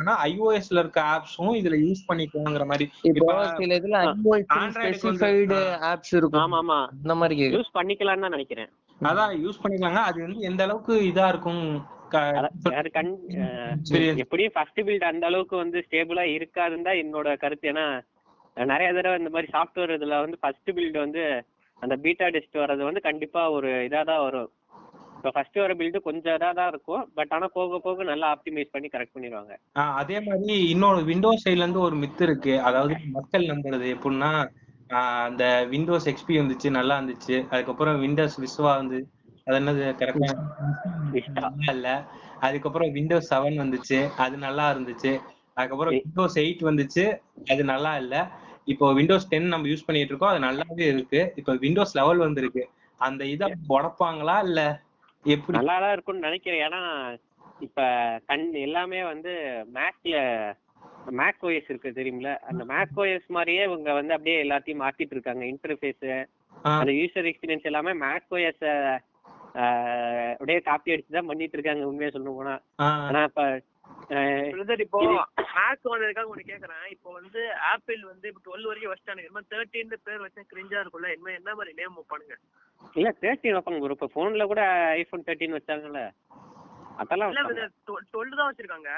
என்ன 0.00 0.14
ஐஓஎஸ்ல 0.28 0.82
இருக்க 0.82 1.00
ஆப்ஸும் 1.14 1.56
இதுல 1.60 1.76
யூஸ் 1.84 2.02
பண்ணிக்கலாங்கிற 2.08 2.64
மாதிரி. 2.70 2.86
இப்போ 3.10 3.34
சில 3.60 3.76
இதுல 3.80 3.98
ஸ்பெசிஃபைடு 4.76 5.58
ஆப்ஸ் 5.90 6.14
இருக்கும். 6.18 6.42
ஆமா 6.44 6.58
ஆமா 6.62 6.78
இந்த 7.02 7.14
மாதிரி 7.20 7.36
யூஸ் 7.56 7.76
பண்ணிக்கலாம்னு 7.78 8.26
தான் 8.26 8.36
நினைக்கிறேன். 8.36 8.70
அதான் 9.00 9.32
யூஸ் 9.44 9.62
பண்ணிக்கலாங்க. 9.62 10.02
அது 10.10 10.18
வந்து 10.26 10.40
எந்த 10.50 10.62
அளவுக்கு 10.68 10.94
இதா 11.10 11.26
இருக்கும். 11.34 11.64
எப்படியும் 14.22 14.54
ஃபர்ஸ்ட் 14.56 14.80
பில்ட் 14.86 15.06
அந்த 15.10 15.24
அளவுக்கு 15.28 15.56
வந்து 15.62 15.78
ஸ்டேபிளா 15.86 16.24
இருக்காதுன்னு 16.36 16.86
தான் 16.88 17.00
என்னோட 17.02 17.28
கருத்து. 17.44 17.70
ஏன்னா 17.72 17.86
நிறைய 18.56 18.88
தடவை 18.96 19.16
இந்த 19.20 19.30
மாதிரி 19.34 19.48
சாஃப்ட்வேர் 19.54 19.94
இதுல 19.96 20.18
வந்து 20.24 20.38
ஃபர்ஸ்ட் 20.42 20.70
பில்ட் 20.76 20.98
வந்து 21.04 21.22
அந்த 21.82 21.94
பீட்டா 22.02 22.26
டெஸ்ட் 22.34 22.60
வர்றது 22.62 22.82
வந்து 22.88 23.00
கண்டிப்பா 23.06 23.42
ஒரு 23.56 23.70
இதா 23.86 24.02
தான் 24.10 24.24
வரும். 24.26 24.50
இப்போ 25.16 25.30
ஃபர்ஸ்ட் 25.34 25.58
வர 25.62 25.72
பில்டு 25.80 25.98
கொஞ்சம் 26.06 26.34
இதா 26.36 26.50
தான் 26.58 26.70
இருக்கும். 26.72 27.02
பட் 27.16 27.32
ஆனா 27.36 27.46
போக 27.56 27.78
போக 27.86 28.04
நல்லா 28.10 28.26
ஆப்டிமைஸ் 28.34 28.72
பண்ணி 28.74 28.88
கரெக்ட் 28.94 29.14
பண்ணிடுவாங்க. 29.16 29.52
அதே 30.00 30.18
மாதிரி 30.28 30.54
இன்னொரு 30.74 31.00
விண்டோஸ் 31.10 31.44
சைடுல 31.44 31.64
இருந்து 31.64 31.86
ஒரு 31.88 31.96
மித்து 32.02 32.24
இருக்கு. 32.28 32.54
அதாவது 32.68 32.94
மக்கள் 33.18 33.50
நம்புறது 33.52 33.86
எப்படின்னா 33.96 34.30
அந்த 35.26 35.44
விண்டோஸ் 35.72 36.08
எக்ஸ்பி 36.12 36.34
வந்துச்சு 36.40 36.70
நல்லா 36.78 36.94
இருந்துச்சு. 36.98 37.36
அதுக்கப்புறம் 37.52 38.00
விண்டோஸ் 38.04 38.38
விஸ்வா 38.44 38.72
வந்து 38.82 38.98
அது 39.46 39.56
என்னது 39.60 39.84
கரெக்டா. 40.00 40.30
இல்ல 41.74 41.88
அதுக்கப்புறம் 42.46 42.90
விண்டோஸ் 42.98 43.30
செவன் 43.32 43.62
வந்துச்சு 43.62 43.98
அது 44.24 44.36
நல்லா 44.46 44.64
இருந்துச்சு. 44.74 45.12
அதுக்கப்புறம் 45.58 45.94
விண்டோஸ் 45.98 46.36
எயிட் 46.42 46.62
வந்துச்சு 46.70 47.04
அது 47.52 47.62
நல்லா 47.72 47.92
இல்ல. 48.02 48.16
இப்போ 48.66 48.86
விண்டோஸ் 48.98 49.28
டென் 49.32 49.52
நம்ம 49.52 49.68
யூஸ் 49.70 49.86
பண்ணிட்டு 49.86 50.12
இருக்கோம் 50.12 50.32
அது 50.32 50.46
நல்லாவே 50.46 50.86
இருக்கு. 50.94 51.20
இப்போ 51.40 51.52
விண்டோஸ் 51.64 51.96
லெவல் 52.00 52.24
வந்திருக்கு. 52.26 52.64
அந்த 53.00 53.22
இதை 53.34 53.46
உடப்பாங்களா 53.76 54.36
இல்ல 54.48 54.60
எப்படி? 55.24 55.56
நல்லா 55.58 55.76
தான் 55.84 55.94
இருக்கும்னு 55.96 56.26
நினைக்கிறேன். 56.28 56.64
ஏன்னா 56.66 56.82
இப்ப 57.66 57.80
கண் 58.28 58.46
எல்லாமே 58.66 59.00
வந்து 59.12 59.32
மேக்ல 59.78 60.16
மேக் 61.20 61.42
ஓஎஸ் 61.48 61.70
இருக்கு 61.72 61.90
தெரியுமில? 61.98 62.30
அந்த 62.50 62.62
மேக் 62.72 62.98
ஓஎஸ் 63.02 63.28
மாதிரியே 63.36 63.62
இவங்க 63.68 63.90
வந்து 63.98 64.14
அப்படியே 64.16 64.36
எல்லாத்தையும் 64.44 64.82
மாத்திட்டு 64.84 65.14
இருக்காங்க. 65.16 65.44
இன்டர்ஃபேஸ். 65.52 66.06
அந்த 66.78 66.92
யூசர் 67.00 67.28
எக்ஸ்பீரியன்ஸ் 67.30 67.68
எல்லாமே 67.70 67.92
மேக் 68.04 68.34
ஓஎஸ் 68.36 68.64
அப்படியே 70.32 70.58
காப்பி 70.68 70.92
அடிச்சு 70.92 71.16
தான் 71.16 71.30
பண்ணிட்டு 71.30 71.56
இருக்காங்க. 71.58 71.84
உண்மையா 71.90 72.14
சொல்ல 72.16 72.30
போனா. 72.38 72.54
ஆனா 73.08 73.22
இப்ப 73.30 73.42
பிரதர் 74.54 74.82
இப்போ 74.84 74.98
மேக் 75.56 75.88
வந்ததுக்காக 75.92 76.32
ஒண்ணு 76.32 76.50
கேக்குறேன். 76.50 76.84
இப்போ 76.94 77.08
வந்து 77.18 77.40
ஆப்பிள் 77.72 78.02
வந்து 78.04 78.26
இப்போ 78.30 78.42
டுவெல் 78.46 78.68
வரைக்கும் 78.68 78.92
வச்சிட்டானுங்க. 78.92 79.30
என்ன 79.30 79.44
தேர்ட்டின் 79.52 79.94
பேர் 80.08 80.24
வச்சா 80.24 80.42
கிரிஞ்சா 80.52 80.80
இருக்கும்ல. 80.82 81.10
என்ன 81.16 81.34
என்ன 81.38 81.54
மாதிரி 81.58 81.72
நேம் 81.80 81.96
வைப்பானுங்க? 81.98 82.36
இல்ல 82.96 83.10
தேர்ட்டின் 83.22 83.56
வைப்பாங்க 83.56 83.80
bro. 83.82 83.96
இப்ப 83.96 84.10
போன்ல 84.16 84.46
கூட 84.52 84.62
ஐபோன் 84.96 85.26
தேர்ட்டின் 85.28 85.58
வச்சாங்கல்ல. 85.58 86.02
அதெல்லாம். 87.02 87.30
டுவெல் 88.08 88.38
தான் 88.38 88.48
வச்சிருக்காங்க. 88.48 88.90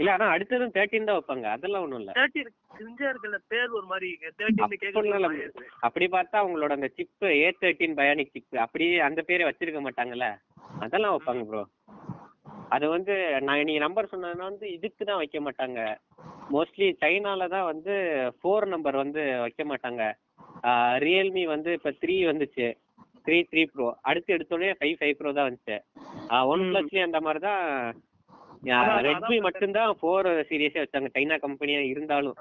இல்ல 0.00 0.10
ஆனா 0.14 0.26
அடுத்ததும் 0.34 0.74
தேர்ட்டின் 0.74 1.08
தான் 1.08 1.18
வைப்பாங்க. 1.18 1.46
அதெல்லாம் 1.54 1.84
ஒண்ணும் 1.84 2.00
இல்ல. 2.02 2.12
தேர்ட்டி 2.18 2.40
கிரிஞ்சா 2.76 3.06
இருக்குல்ல. 3.10 3.38
பேர் 3.52 3.76
ஒரு 3.78 3.86
மாதிரி 3.86 4.08
தேர்ட்டின் 4.40 5.54
அப்படி 5.88 6.06
பார்த்தா 6.16 6.42
அவங்களோட 6.42 6.72
அந்த 6.78 6.90
chip 6.98 7.26
A 7.36 7.48
thirteen 7.62 7.96
bionic 8.00 8.34
chip 8.34 8.60
அப்படியே 8.66 8.98
அந்த 9.08 9.22
பேரை 9.30 9.46
வச்சிருக்க 9.48 9.82
மாட்டாங்கல்ல. 9.86 10.28
அதெல்லாம் 10.80 11.14
வைப்பாங்க 11.16 11.44
ப்ரோ 11.50 11.62
அது 12.74 12.86
வந்து 12.94 13.14
நான் 13.46 13.66
நீங்க 13.68 13.82
நம்பர் 13.84 14.10
சொன்னதுன்னா 14.12 14.46
வந்து 14.50 14.66
இதுக்கு 14.76 15.02
தான் 15.04 15.20
வைக்க 15.22 15.38
மாட்டாங்க. 15.46 15.80
மோஸ்ட்லி 16.54 16.88
சைனால 17.02 17.48
தான் 17.54 17.68
வந்து 17.72 17.94
ஃபோர் 18.38 18.66
நம்பர் 18.74 18.96
வந்து 19.02 19.22
வைக்க 19.44 19.64
மாட்டாங்க. 19.70 20.02
ரியல்மி 21.06 21.44
வந்து 21.54 21.70
இப்ப 21.78 21.92
த்ரீ 22.02 22.16
வந்துச்சு. 22.30 22.66
த்ரீ 23.26 23.38
த்ரீ 23.50 23.62
ப்ரோ 23.72 23.86
அடுத்து 24.08 24.34
எடுத்தோடனே 24.36 24.72
ஃபைவ் 24.78 24.96
ஃபைவ் 25.00 25.14
ப்ரோ 25.18 25.32
தான் 25.36 25.48
வந்துச்சு. 25.48 25.76
ஒன் 26.52 26.64
பிளஸ்லயும் 26.70 27.08
அந்த 27.08 27.20
மாதிரி 27.26 27.40
தான் 27.48 27.62
ரெட்மி 29.06 29.38
மட்டும்தான் 29.46 29.90
ஃபோர் 30.00 30.28
சீரியஸே 30.50 30.82
வச்சாங்க. 30.82 31.08
சைனா 31.16 31.36
கம்பெனியா 31.46 31.80
இருந்தாலும். 31.92 32.36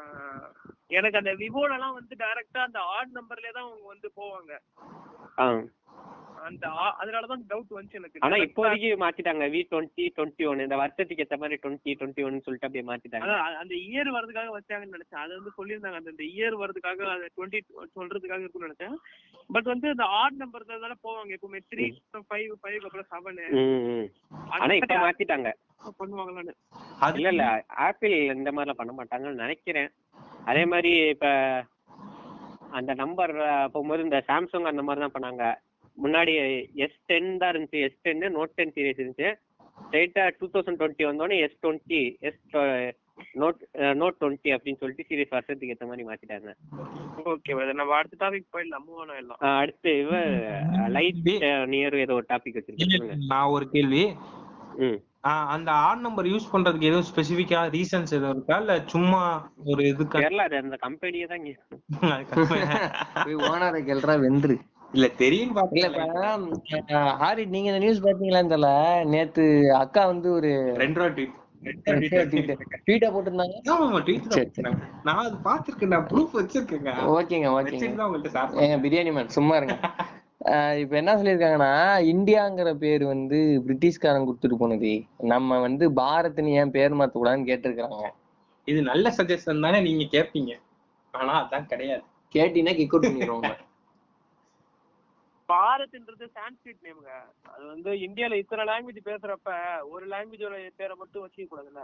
எனக்கு 0.97 1.19
அந்த 1.21 1.31
விவோல 1.41 1.75
எல்லாம் 1.77 1.95
வந்து 1.99 2.15
டைரக்டா 2.23 2.61
அந்த 2.67 2.79
ஆட் 2.95 3.15
நம்பர்லயே 3.19 3.53
தான் 3.57 3.67
அவங்க 3.67 3.87
வந்து 3.93 4.09
போவாங்க. 4.19 4.51
அந்த 6.43 6.65
அதனாலதான் 6.99 7.43
டவுட் 7.49 7.73
வந்துச்சு 7.73 7.99
எனக்கு. 7.99 8.21
ஆனா 8.25 8.37
இப்போதைக்கு 8.43 8.89
மாத்திட்டாங்க. 9.01 9.45
வி 9.53 9.61
டுவெண்ட்டி 9.71 10.05
டுவெண்ட்டி 10.15 10.43
ஒன் 10.43 10.63
இந்த 10.65 10.75
வருஷத்துக்கு 10.75 11.23
ஏத்த 11.25 11.37
மாதிரி 11.37 11.57
டுவெண்ட்டி 11.63 11.93
டுவெண்ட்டி 11.99 12.25
ஒன் 12.25 12.43
சொல்லிட்டு 12.45 12.67
அப்படியே 12.67 12.85
மாத்திட்டாங்க. 12.89 13.29
அந்த 13.61 13.73
இயர் 13.87 14.09
வரதுக்காக 14.15 14.53
வச்சாங்கன்னு 14.55 14.95
நினைச்சேன். 14.97 15.21
அது 15.23 15.37
வந்து 15.37 15.53
சொல்லியிருந்தாங்க. 15.57 15.99
அந்த 16.03 16.25
இயர் 16.31 16.57
வரதுக்காக 16.63 17.01
டுவெண்ட்டி 17.35 17.61
சொல்றதுக்காக 17.95 18.41
இருக்கும்னு 18.41 18.69
நினைச்சேன். 18.69 18.95
பட் 19.49 19.63
வந்து 19.63 19.89
இந்த 19.89 20.07
ஆட் 20.19 20.39
நம்பர் 20.43 20.69
தானே 20.77 20.97
போவாங்க. 21.03 21.37
எப்பவுமே 21.37 21.61
த்ரீ 21.71 21.87
ஃபைவ் 22.29 22.53
ஃபைவ் 22.63 22.85
அப்புறம் 22.85 23.09
செவன் 23.13 23.41
ம், 23.59 23.83
ம். 23.93 24.07
ஆனா 24.57 24.73
இப்ப 24.73 24.97
மாத்திட்டாங்க. 25.05 25.49
பண்ணுவாங்களான்னு. 25.99 26.53
இல்ல 27.15 27.29
இல்ல. 27.29 27.45
ஆப்பிள் 27.85 28.13
இந்த 28.35 28.51
மாதிரிலாம் 28.51 28.81
பண்ண 28.81 28.93
மாட்டாங்கன்னு 28.93 29.43
நினைக்கிறேன். 29.43 29.89
அதே 30.45 30.65
மாதிரி 30.65 30.91
இப்ப 31.09 31.27
அந்த 32.71 32.91
நம்பர் 32.93 33.33
போகும்போது 33.73 34.01
இந்த 34.03 34.19
சாம்சங் 34.27 34.69
அந்த 34.69 34.81
மாதிரி 34.81 35.01
தான் 35.01 35.15
பண்ணாங்க. 35.15 35.43
முன்னாடி 35.97 36.33
எஸ் 36.85 36.99
டென் 37.09 37.31
தான் 37.41 37.51
இருந்துச்சு. 37.53 37.81
S 37.87 37.99
ten 38.05 38.25
note 38.37 38.55
ten 38.59 38.73
series 38.77 39.01
இருந்துச்சு. 39.01 39.29
ஸ்ட்ரைட்டா 39.77 40.23
டூ 40.39 40.47
தௌசண்ட் 40.53 40.79
டுவெண்ட்டி 40.79 41.05
வந்தோடனே 41.09 41.37
S 41.45 41.59
twenty 41.63 42.01
S 42.27 42.41
note 43.41 43.59
note 44.01 44.17
twenty 44.21 44.49
அப்படின்னு 44.55 44.81
சொல்லிட்டு 44.81 45.07
சீரிஸ் 45.09 45.33
வருஷத்துக்கு 45.35 45.73
ஏத்த 45.73 45.87
மாதிரி 45.89 46.05
மாத்திட்டாங்க. 46.09 46.51
ஓகே 47.31 47.51
நம்ம 47.79 47.95
அடுத்த 47.99 48.21
டாபிக் 48.23 48.53
போயிடலாம். 48.53 48.85
ஆஹ் 49.45 49.57
அடுத்து 49.61 49.91
இவ 50.03 50.13
லைட் 50.97 51.29
நியர் 51.73 52.03
ஏதோ 52.05 52.15
ஒரு 52.19 52.27
டாபிக் 52.33 52.59
வச்சிருக்காங்க 52.59 53.17
நான் 53.33 53.53
ஒரு 53.55 53.67
கேள்வி. 53.75 54.03
அந்த 55.55 55.69
ஆட் 55.87 56.01
நம்பர் 56.05 56.27
யூஸ் 56.29 56.49
பண்றதுக்கு 56.53 56.89
எதுவும் 56.89 57.07
ஸ்பெசிபிக்கா 57.09 57.59
ரீசன்ஸ் 57.75 58.15
எதுவும் 58.17 58.33
இருக்கா? 58.35 58.55
இல்ல 58.63 58.73
சும்மா 58.93 59.21
ஒரு 59.71 59.81
இதுக்கு? 59.91 60.17
தெரியல 60.17 60.45
அது 60.49 60.57
அந்த 60.63 60.77
கம்பெனியே 60.85 61.27
தான் 61.33 61.45
ஓனரை 63.49 63.81
கேள்றா 63.89 64.15
வெந்துரு 64.25 64.57
இல்ல 64.93 65.07
தெரியும் 65.21 65.53
இல்ல 65.79 66.01
ஹாரிட் 67.21 67.53
நீங்க 67.55 67.69
இந்த 67.71 67.81
நியூஸ் 67.83 68.03
பாத்தீங்களான்னு 68.05 68.53
தெரியல 68.53 68.71
நேத்து 69.13 69.45
அக்கா 69.83 70.03
வந்து 70.11 70.29
ஒரு 70.37 70.51
ரெண்டு 70.83 70.99
ரூபா 70.99 71.09
ட்வீட் 71.15 71.39
ட்வீட்டா 72.87 73.09
போட்டிருந்தாங்க. 73.13 73.57
ஆமா 73.73 73.99
ட்வீட். 74.07 74.57
நான் 75.07 75.21
அது 75.25 75.37
பாத்திருக்கேன் 75.45 75.93
நான் 75.95 76.07
ப்ரூஃப் 76.11 76.33
வச்சிருக்கேங்க. 76.39 76.93
ஓகேங்க 77.13 77.49
ஓகேங்க. 77.57 77.87
ஏங்க 78.63 78.77
பிரியாணி 78.85 79.13
மேன் 79.17 79.35
சும்மா 79.37 79.55
இருங்க. 79.59 79.75
இப்ப 80.81 80.93
என்ன 81.01 81.11
சொல்லியிருக்காங்கன்னா 81.19 81.71
இந்தியாங்கிற 82.13 82.69
பேர் 82.81 83.03
வந்து 83.11 83.37
பிரிட்டிஷ்காரன் 83.67 84.27
கொடுத்துட்டு 84.27 84.57
போனது. 84.63 84.91
நம்ம 85.33 85.59
வந்து 85.67 85.87
பாரத்னு 86.01 86.55
ஏன் 86.61 86.73
பேர் 86.77 86.97
மாத்த 87.01 87.15
கூடாதுன்னு 87.19 87.49
கேட்டிருக்காங்க 87.51 88.09
இது 88.67 88.81
நல்ல 88.89 89.05
சஜஷன் 89.17 89.63
தானே 89.65 89.79
நீங்க 89.87 90.03
கேட்பீங்க 90.15 90.51
ஆனா 91.13 91.33
அதான் 91.43 91.69
கிடையாது. 91.71 92.03
கேட்டீங்கன்னா 92.35 92.75
கிக் 92.79 92.93
அவுட் 92.93 93.07
பண்ணிடுவாங்க. 93.07 93.51
பாரத்ன்றது 95.49 96.25
சான்ஸ்கிரிட் 96.37 96.83
நேமுங்க 96.85 97.13
அது 97.53 97.63
வந்து 97.73 97.91
இந்தியால 98.05 98.37
இத்தனை 98.41 98.63
லாங்குவேஜ் 98.69 99.07
பேசுறப்ப 99.09 99.57
ஒரு 99.93 100.05
லாங்குவேஜோட 100.13 100.55
பேரை 100.79 100.95
மட்டும் 101.01 101.23
வச்சுக்க 101.23 101.45
கூடாதுல்ல? 101.51 101.83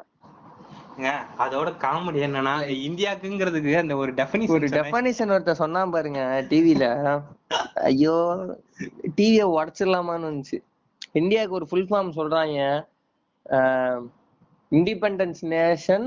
அதோட 1.44 1.70
காமெடி 1.84 2.20
என்னன்னா 2.28 2.54
இந்தியாக்குங்கிறதுக்கு 2.88 3.74
அந்த 3.82 3.94
ஒரு 3.96 4.06
ஒரு 4.06 4.14
டெஃபினிஷன் 4.22 4.76
டெஃபனிஷன் 4.78 5.34
ஒருத்தர் 5.36 5.62
சொன்னான் 5.64 5.94
பாருங்க 5.96 6.22
டிவில 6.52 6.86
ஐயோ 7.90 8.18
டிவிய 9.18 9.44
உடச்சிடலாமான்னு 9.58 10.30
வந்துச்சு 10.30 10.60
இந்தியாவுக்கு 11.20 11.58
ஒரு 11.60 11.68
ஃபுல் 11.70 11.88
ஃபார்ம் 11.90 12.18
சொல்றாங்க. 12.18 12.58
Independence 14.72 15.42
nation 15.54 16.06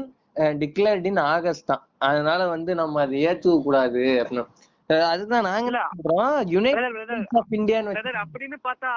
declared 0.62 1.06
in 1.10 1.22
August 1.32 1.70
தான். 1.70 1.82
அதனால 2.08 2.40
வந்து 2.52 2.72
நம்ம 2.80 3.00
அதை 3.04 3.16
ஏத்துக்க 3.28 3.56
கூடாது 3.62 4.02
அப்படின்னு. 4.22 4.44
அதுதான் 5.08 5.46
நாங்க 5.46 5.68
என்ன 5.70 5.80
சொல்றோம். 5.98 6.38
யுனைடெட் 6.52 6.86
அப்படின்னு 8.22 8.58
பார்த்தா. 8.64 8.92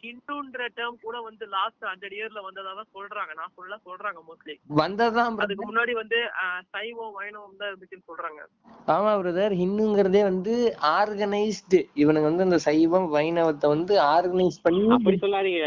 ஹிந்துன்ற 0.00 0.66
டேர்ம் 0.76 0.98
கூட 1.02 1.16
வந்து 1.26 1.44
லாஸ்ட் 1.54 1.84
ஹண்ட்ரட் 1.88 2.16
இயர்ல 2.18 2.42
வந்ததா 2.46 2.72
தான் 2.74 2.90
சொல்றாங்க. 2.96 3.32
நான் 3.40 3.54
சொல்ல 3.56 3.78
சொல்றாங்க 3.86 4.20
மோஸ்ட்லி 4.26 4.54
வந்ததுதான் 4.80 5.40
அதுக்கு 5.44 5.68
முன்னாடி 5.68 5.94
வந்து 6.00 6.20
ஆஹ், 6.42 6.62
சைவம் 6.72 7.14
வைணவம் 7.18 7.58
தான் 7.60 7.70
இருந்துச்சுன்னு 7.70 8.08
சொல்றாங்க. 8.10 8.40
ஆமா 8.88 9.10
பிரதர் 9.18 9.58
ஹிந்துங்கிறதே 9.58 10.22
வந்து 10.24 10.54
ஆர்கனைஸ்டு 10.92 11.80
இவனுங்க 12.02 12.28
வந்து 12.30 12.48
இந்த 12.48 12.60
சைவம் 12.64 13.08
வைணவத்தை 13.12 13.68
வந்து 13.72 13.94
ஆர்கனைஸ் 14.12 14.62
பண்ணி 14.64 14.84
அப்படி 14.96 15.18
சொல்லாதீங்க 15.18 15.66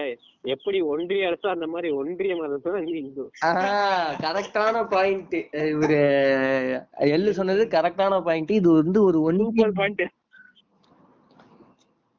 எப்படி 0.54 0.80
ஒன்றிய 0.92 1.30
அரசோ 1.30 1.48
அந்த 1.54 1.68
மாதிரி 1.74 1.90
ஒன்றிய 2.00 2.34
மதத்தோட 2.42 2.76
இந்து. 3.02 3.24
கரெக்டான 4.26 4.84
பாயிண்ட் 4.94 5.36
இவரு 5.72 6.02
எள்ளு 7.16 7.32
சொன்னது 7.40 7.64
கரெக்டான 7.78 8.22
பாயிண்ட் 8.28 8.54
இது 8.60 8.70
வந்து 8.82 9.02
ஒரு 9.10 9.22
ஒன்றிய 9.30 9.72
பாயிண்ட் 9.80 10.06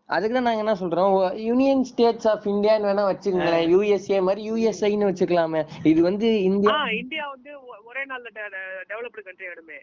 அதுக்குதான் 0.08 0.46
நாங்க 0.46 0.62
என்ன 0.64 0.74
சொல்றோம்? 0.80 1.14
யூனியன் 1.46 1.80
ஸ்டேட்ஸ் 1.90 2.28
ஆஃப் 2.32 2.44
இந்தியான்னு 2.52 2.88
வேணா 2.88 3.04
வச்சுக்கோங்களேன். 3.06 3.64
யூஎஸ்ஏ 3.72 4.18
மாதிரி 4.26 4.42
யூஎஸ்ஐன்னு 4.50 5.08
வச்சுக்கலாமே. 5.08 5.62
இது 5.90 6.00
வந்து 6.08 6.28
இந்தியா 6.50 6.74
இந்தியா 6.98 7.24
வந்து 7.32 7.50
ஒரே 7.88 8.02
நாள்ல 8.10 8.28
developed 8.90 9.24
country 9.28 9.46
ஆயிடுமே. 9.48 9.78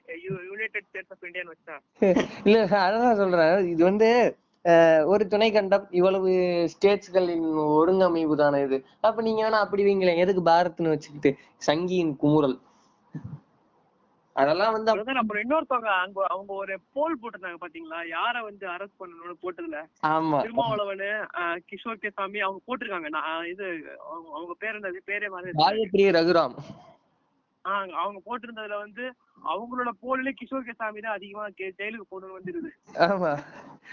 United 0.47 0.87
States 0.89 1.11
of 1.15 1.25
இந்தியான்னு 1.27 1.53
வச்சா 1.55 1.75
இல்ல 2.47 2.63
அதான் 2.85 3.19
சொல்றேன். 3.21 3.67
இது 3.73 3.83
வந்து 3.89 4.09
ஒரு 5.11 5.23
துணை 5.27 5.47
கண்டம் 5.51 5.85
இவ்வளவு 5.99 6.29
ஸ்டேட்ஸ்களின் 6.73 7.47
ஒருங்கமைவு 7.77 8.35
தானே 8.41 8.59
இது? 8.67 8.77
அப்ப 9.07 9.23
நீங்க 9.27 9.41
வேணா 9.45 9.63
அப்படி 9.65 9.83
வைங்களேன் 9.87 10.21
எதுக்கு 10.23 10.43
பாரத்னு 10.49 10.93
வச்சுக்கிட்டு 10.93 11.31
சங்கியின் 11.67 12.13
குமுறல்? 12.21 12.55
அதெல்லாம் 14.35 14.73
வந்து 14.75 14.89
அப்புறம் 14.91 15.41
இன்னொருத்தவங்க 15.43 15.91
அங்க 16.03 16.19
அவங்க 16.33 16.51
ஒரு 16.61 16.75
போல் 16.95 17.19
போட்டிருந்தாங்க 17.21 17.59
பாத்தீங்களா? 17.63 17.99
யார 18.13 18.35
வந்து 18.47 18.65
அரெஸ்ட் 18.75 19.01
பண்ணணும்னு 19.01 19.35
போட்டதுல? 19.43 19.79
ஆமா. 20.13 20.39
திருமாவளவன் 20.45 21.03
கிஷோர் 21.69 22.01
கே 22.03 22.11
சாமி 22.17 22.41
அவங்க 22.47 22.61
போட்டிருக்காங்க. 22.67 23.11
நான் 23.17 23.45
இது 23.53 23.67
அவங்க 24.37 24.55
பேர் 24.63 24.79
என்னது? 24.79 25.01
பேரே 25.11 25.29
மாதிரி 25.35 26.07
ரகுராம். 26.19 26.57
அவங்க 27.63 28.21
போட்டிருந்ததுல 28.25 28.77
வந்து 28.77 29.13
அவங்களோட 29.45 29.89
போல்ல 30.03 30.31
கிஷோர் 30.31 30.65
கே 30.65 30.71
சாமி 30.77 31.01
தான் 31.01 31.13
அதிகமா 31.13 31.47
கே- 31.47 31.73
ஜெயிலுக்கு 31.77 32.11
போகணும்னு 32.11 32.39
வந்துருது. 32.39 32.69
ஆமா. 32.93 33.37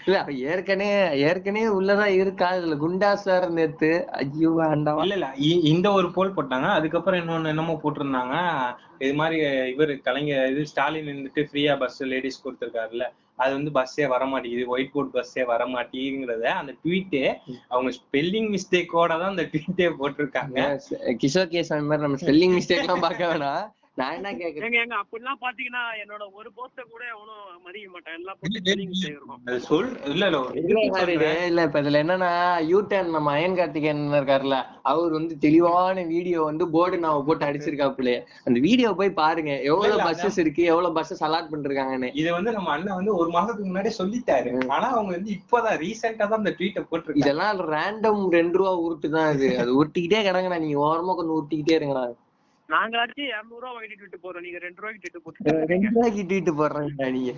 இல்ல 0.05 0.25
ஏற்கனவே 0.33 1.17
ஏற்கனவே 1.19 1.67
உள்ளதான் 1.67 2.13
இருக்கா? 2.13 2.53
இதுல 2.53 2.77
குண்டா 2.77 3.13
சார் 3.13 3.51
நேத்து. 3.51 4.07
ஐயோ 4.11 4.49
வேண்டாம். 4.49 4.97
இல்ல 4.97 5.13
இல்ல. 5.13 5.33
இந்த 5.63 5.91
ஒரு 5.91 6.11
போல் 6.11 6.33
போட்டாங்க. 6.33 6.69
அதுக்கப்புறம் 6.69 7.19
இன்னொன்னு 7.19 7.47
என்னமோ 7.47 7.79
போட்டிருந்தாங்க. 7.83 8.35
இது 8.99 9.13
மாதிரி 9.13 9.69
இவர் 9.69 10.01
கலைஞர் 10.01 10.51
இது 10.51 10.65
ஸ்டாலின் 10.65 11.05
இருந்துட்டு 11.05 11.45
ஃப்ரீயா 11.51 11.79
பஸ் 11.79 12.03
லேடிஸ் 12.03 12.47
கொடுத்திருக்காருல்ல. 12.47 13.07
அது 13.43 13.51
வந்து 13.57 13.71
பஸ்ஸே 13.77 14.05
வர 14.13 14.23
மாட்டேங்குது 14.31 14.71
ஒயிட் 14.75 14.93
போர்ட் 14.93 15.13
பஸ்ஸே 15.17 15.43
வர 15.51 15.65
மாட்டேங்குறத 15.75 16.47
அந்த 16.61 16.73
ட்வீட்டே 16.83 17.23
அவங்க 17.73 17.91
ஸ்பெல்லிங் 17.99 18.49
மிஸ்டேக்கோட 18.55 19.11
தான் 19.21 19.33
அந்த 19.33 19.45
ட்வீட்டே 19.53 19.89
போட்டிருக்காங்க. 19.99 20.57
கிஷோர் 21.23 21.53
கேஸ் 21.53 21.73
அந்த 21.75 21.87
மாதிரி 21.91 22.05
நம்ம 22.07 22.19
ஸ்பெல்லிங் 22.23 22.55
மிஸ்டேக் 22.57 22.83
எல்லாம் 22.85 23.05
பார்க்க 23.07 23.31
வேணாம். 23.33 23.63
நான் 24.01 24.17
என்ன 24.19 24.31
கேக்குறேன்? 24.41 24.95
அப்படிலாம் 25.01 25.41
பாத்தீங்கன்னா 25.45 25.83
என்னோட 26.03 26.23
ஒரு 26.39 26.49
போஸ்ட 26.57 26.79
கூட 26.93 27.03
எவனும் 27.13 27.45
மதிக்க 27.65 27.87
மாட்டான். 27.93 28.09
சொல் 29.69 29.89
இல்ல 30.11 31.63
இப்ப 31.67 31.81
இதுல 31.83 32.01
என்னன்னா 32.03 32.31
யூடர்ன் 32.71 33.13
நம்ம 33.15 33.31
அயன் 33.37 33.57
கார்த்திகேயன் 33.59 34.03
இருக்காருல்ல 34.19 34.57
அவர் 34.91 35.11
வந்து 35.17 35.33
தெளிவான 35.45 36.05
வீடியோ 36.13 36.39
வந்து 36.49 36.65
போர்டு 36.75 37.01
நான் 37.03 37.25
போட்டு 37.27 37.47
அடிச்சிருக்காப்புல 37.49 38.13
அந்த 38.47 38.57
வீடியோ 38.67 38.89
போய் 39.01 39.17
பாருங்க 39.21 39.51
எவ்வளவு 39.71 39.99
பஸ்ஸஸ் 40.07 40.39
இருக்கு 40.43 40.63
எவ்வளவு 40.71 40.95
பஸ்ஸஸ் 40.97 41.23
அலாட் 41.27 41.51
பண்ணிருக்காங்கன்னு. 41.53 42.09
இது 42.21 42.29
வந்து 42.37 42.53
நம்ம 42.57 42.71
அண்ணன் 42.75 42.97
வந்து 42.99 43.13
ஒரு 43.19 43.29
மாசத்துக்கு 43.37 43.69
முன்னாடி 43.71 43.91
சொல்லிட்டாரு. 43.99 44.51
ஆனா 44.75 44.87
அவங்க 44.95 45.11
வந்து 45.17 45.31
இப்பதான் 45.37 45.79
ரீசெண்டா 45.83 46.25
தான் 46.25 46.41
அந்த 46.41 46.53
ட்வீட்டை 46.57 46.83
போட்டிருக்காங்க. 46.89 47.23
இதெல்லாம் 47.25 47.61
ரேண்டம் 47.75 48.21
ரெண்டு 48.37 48.57
ரூபா 48.61 48.73
உருட்டு 48.85 49.09
தான் 49.17 49.31
இது. 49.35 49.49
அது 49.63 49.77
உருட்டிக்கிட்டே 49.79 50.21
கிடங்குண்ணா 50.27 50.63
நீங்க 50.65 50.79
ஓரமா 50.89 51.15
கொஞ்சம் 51.19 51.37
உருட்டிக்கிட்டே 51.37 51.77
இருங்கண்ணா. 51.79 52.05
நாங்களாச்சும் 52.71 53.27
இருநூறு 53.27 53.61
ரூபா 53.61 53.73
வாங்கிட்டு 53.75 54.05
விட்டு 54.05 54.19
போறோம். 54.19 54.43
நீங்க 54.45 54.59
ரெண்டு 54.59 54.81
ரூபாய்க்கு 54.81 55.01
விட்டு 55.01 55.21
ரெண்டு 55.71 55.87
போட்டு 55.87 55.95
ரூபாய்க்கு 55.95 56.23
ட்வீட் 56.29 56.57
போடுறேங்கண்ணா 56.59 57.09
நீங்க 57.11 57.33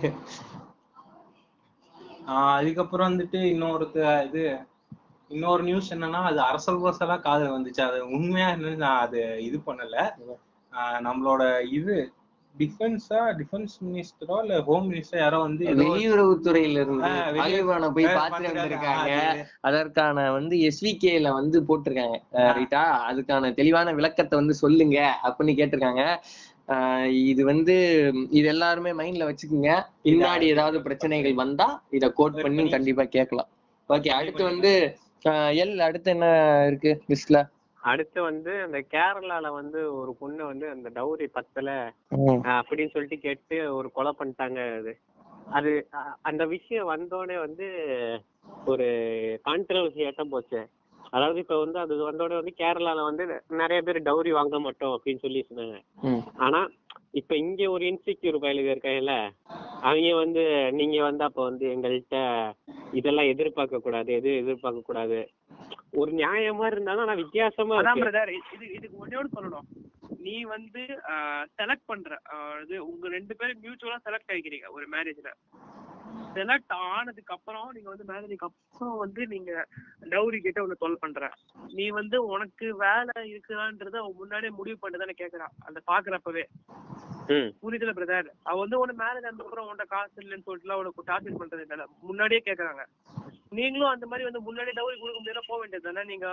ஆஹ் 2.26 2.56
அதுக்கப்புறம் 2.58 3.10
வந்துட்டு 3.10 3.38
இன்னொருத்த 3.52 3.98
இது 4.26 4.42
இன்னொரு 5.30 5.62
நியூஸ் 5.62 5.92
என்னன்னா 5.94 6.20
அது 6.22 6.40
அரசல் 6.40 6.82
பரசலா 6.82 7.16
காதுல 7.20 7.54
வந்துச்சு. 7.54 7.82
அது 7.82 7.98
உண்மையா 8.10 8.48
என்னன்னு 8.54 8.82
நான் 8.84 9.02
அது 9.04 9.20
இது 9.42 9.58
பண்ணல. 9.66 9.96
ஆஹ் 10.72 11.00
நம்மளோட 11.06 11.42
இது 11.72 11.96
டிஃபென்ஸா 12.58 13.38
டிஃபென்ஸ் 13.38 13.76
மினிஸ்டரோ 13.88 14.40
இல்ல 14.40 14.62
ஹோம் 14.62 14.92
மினிஸ்டர் 14.92 15.18
யாரோ 15.18 15.38
வந்து 15.38 15.66
ஏதோ 15.66 15.82
வெளியுறவுத்துறையில 15.82 16.70
இருந்து 16.70 17.06
வெளியுறவு- 17.06 17.36
தாலிபானை 17.36 17.90
போய் 17.90 18.04
பாத்துட்டு. 18.04 18.46
வந்திருக்காங்க. 18.46 19.10
அது- 19.10 19.44
அதற்கான 19.60 20.32
வந்து 20.32 20.56
எஸ்விகேல 20.56 21.32
வந்து 21.32 21.60
போட்டிருக்காங்க. 21.60 22.18
ரைட்டா 22.32 22.96
அதுக்கான 23.10 23.54
தெளிவான 23.54 23.92
விளக்கத்தை 23.92 24.38
வந்து 24.38 24.54
சொல்லுங்க 24.54 25.14
அப்படின்னு 25.24 25.52
கேட்டிருக்காங்க. 25.52 26.16
ஆஹ் 26.68 27.04
இது 27.04 27.44
வந்து 27.44 27.74
இது 28.30 28.48
எல்லாருமே 28.48 28.90
மைண்ட்ல 28.90 29.34
வச்சுக்கோங்க. 29.34 29.82
பின்னாடி 30.04 30.40
ஏதாவது 30.40 30.82
பிரச்சனைகள் 30.82 31.34
வந்தா 31.34 31.82
இத 31.90 32.10
கோட் 32.10 32.42
பண்ணி 32.42 32.68
கண்டிப்பா 32.70 33.04
கேட்கலாம். 33.04 33.48
ஓகே 33.88 34.08
அடுத்து 34.08 34.44
வந்து 34.44 34.96
எல் 35.28 35.78
அடுத்து 35.78 36.10
என்ன 36.10 36.64
இருக்கு 36.66 37.02
லிஸ்ட்ல 37.08 37.48
அடுத்து 37.84 38.22
வந்து 38.22 38.62
அந்த 38.62 38.78
கேரளால 38.90 39.52
வந்து 39.52 39.96
ஒரு 39.96 40.16
பொண்ணு 40.20 40.44
வந்து 40.44 40.68
அந்த 40.68 40.90
டௌரி 40.90 41.26
பத்தல 41.32 41.70
அப்படின்னு 42.56 42.90
சொல்லிட்டு 42.90 43.18
கேட்டு 43.18 43.74
ஒரு 43.74 43.92
கொலை 43.92 44.12
பண்ணிட்டாங்க 44.18 44.60
அது. 44.78 44.92
அது 45.50 45.72
அந்த 46.22 46.46
விஷயம் 46.46 46.90
வந்தோடனே 46.90 47.38
வந்து 47.38 47.66
ஒரு 48.64 48.86
கான்ட்ரவர்சி 49.46 50.06
ஏட்டம் 50.08 50.28
போச்சு. 50.28 50.60
அதாவது 51.14 51.38
இப்ப 51.42 51.56
வந்து 51.58 51.78
அது 51.82 51.94
வந்தோடனே 52.08 52.40
வந்து 52.40 52.54
கேரளால 52.60 53.02
வந்து 53.08 53.24
நிறைய 53.60 53.80
பேர் 53.86 54.06
டௌரி 54.08 54.32
வாங்க 54.38 54.58
மாட்டோம் 54.64 54.94
அப்படின்னு 54.96 55.24
சொல்லி 55.24 55.42
சொன்னாங்க. 55.48 55.76
ஆனா 56.46 56.60
இப்ப 57.20 57.32
இங்க 57.36 57.62
ஒரு 57.74 57.84
இன்செக்யூர் 57.90 58.42
பயலுக 58.44 58.74
இருக்காங்கல்ல 58.74 59.14
அவங்க 59.88 60.14
வந்து 60.22 60.42
நீங்க 60.78 60.96
வந்து 61.08 61.22
அப்ப 61.28 61.40
வந்து 61.48 61.64
எங்கள்கிட்ட 61.74 62.18
இதெல்லாம் 63.00 63.30
எதிர்பார்க்க 63.32 63.84
கூடாது 63.86 64.10
எதுவும் 64.18 64.40
எதிர்பார்க்க 64.42 64.88
கூடாது. 64.88 65.18
ஒரு 66.00 66.10
நியாயமா 66.20 66.66
இருந்தாலும் 66.72 67.04
ஆனா 67.04 67.16
வித்தியாசமா 67.22 67.76
அதான் 67.78 67.92
இருக்கு. 67.92 68.06
பிரதர் 68.06 68.32
இது 68.56 68.66
இதுக்கு 68.78 68.96
ஒன்னே 69.04 69.22
சொல்லணும். 69.36 69.68
நீ 70.24 70.36
வந்து 70.54 70.82
செலக்ட் 71.58 71.88
பண்ற 71.90 72.10
இது 72.64 72.76
உங்க 72.90 73.08
ரெண்டு 73.16 73.34
பேரும் 73.38 73.62
மியூச்சுவலா 73.64 73.98
செலக்ட் 74.06 74.32
ஆகிக்கிறீங்க 74.32 74.68
ஒரு 74.76 74.86
மேரேஜ்ல 74.94 75.30
செலக்ட் 76.34 76.72
ஆனதுக்கு 76.72 77.34
அப்புறம் 77.34 77.70
நீங்க 77.72 77.88
வந்து 77.88 78.04
மேரேஜுக்கு 78.12 78.46
அப்புறம் 78.46 78.96
வந்து 78.96 79.26
நீங்க 79.26 79.66
டவுரி 80.10 80.40
கிட்ட 80.40 80.66
ஒண்ணு 80.66 80.72
தொல் 80.78 80.98
பண்ற. 81.00 81.32
நீ 81.72 81.88
வந்து 81.88 82.24
உனக்கு 82.24 82.76
வேலை 82.76 83.32
இருக்குதான்றத 83.32 83.98
அவன் 83.98 84.18
முன்னாடியே 84.18 84.52
முடிவு 84.56 84.78
பண்ணிட்டு 84.78 85.06
தானே 85.06 85.28
கேக்குறான். 85.28 85.54
அந்த 85.58 85.80
பாக்குறப்பவே. 85.86 86.44
புரியுதுல 87.62 87.92
பிரதர் 87.96 88.28
அவ 88.44 88.56
வந்து 88.60 88.80
உன 88.80 88.94
மேரேஜ் 88.98 89.28
அப்புறம் 89.34 89.66
உன்கிட்ட 89.66 89.86
காசு 89.92 90.16
இல்லைன்னு 90.22 90.46
சொல்லிட்டு 90.46 90.80
உனக்கு 90.80 91.08
டார்ச்சர் 91.10 91.40
பண்றது 91.40 91.64
இல்ல. 91.66 91.84
முன்னாடியே 92.08 92.40
கேக்குறாங்க. 92.46 92.82
நீங்களும் 93.52 93.90
அந்த 93.90 94.04
மாதிரி 94.06 94.26
வந்து 94.28 94.40
முன்னாடியே 94.40 94.74
டவுரி 94.78 94.96
கொடுக்க 94.98 95.18
முடியாது 95.18 95.42
போக 95.48 95.58
வேண்டியது 95.60 95.86
தானே? 95.88 96.02
நீங்க 96.04 96.26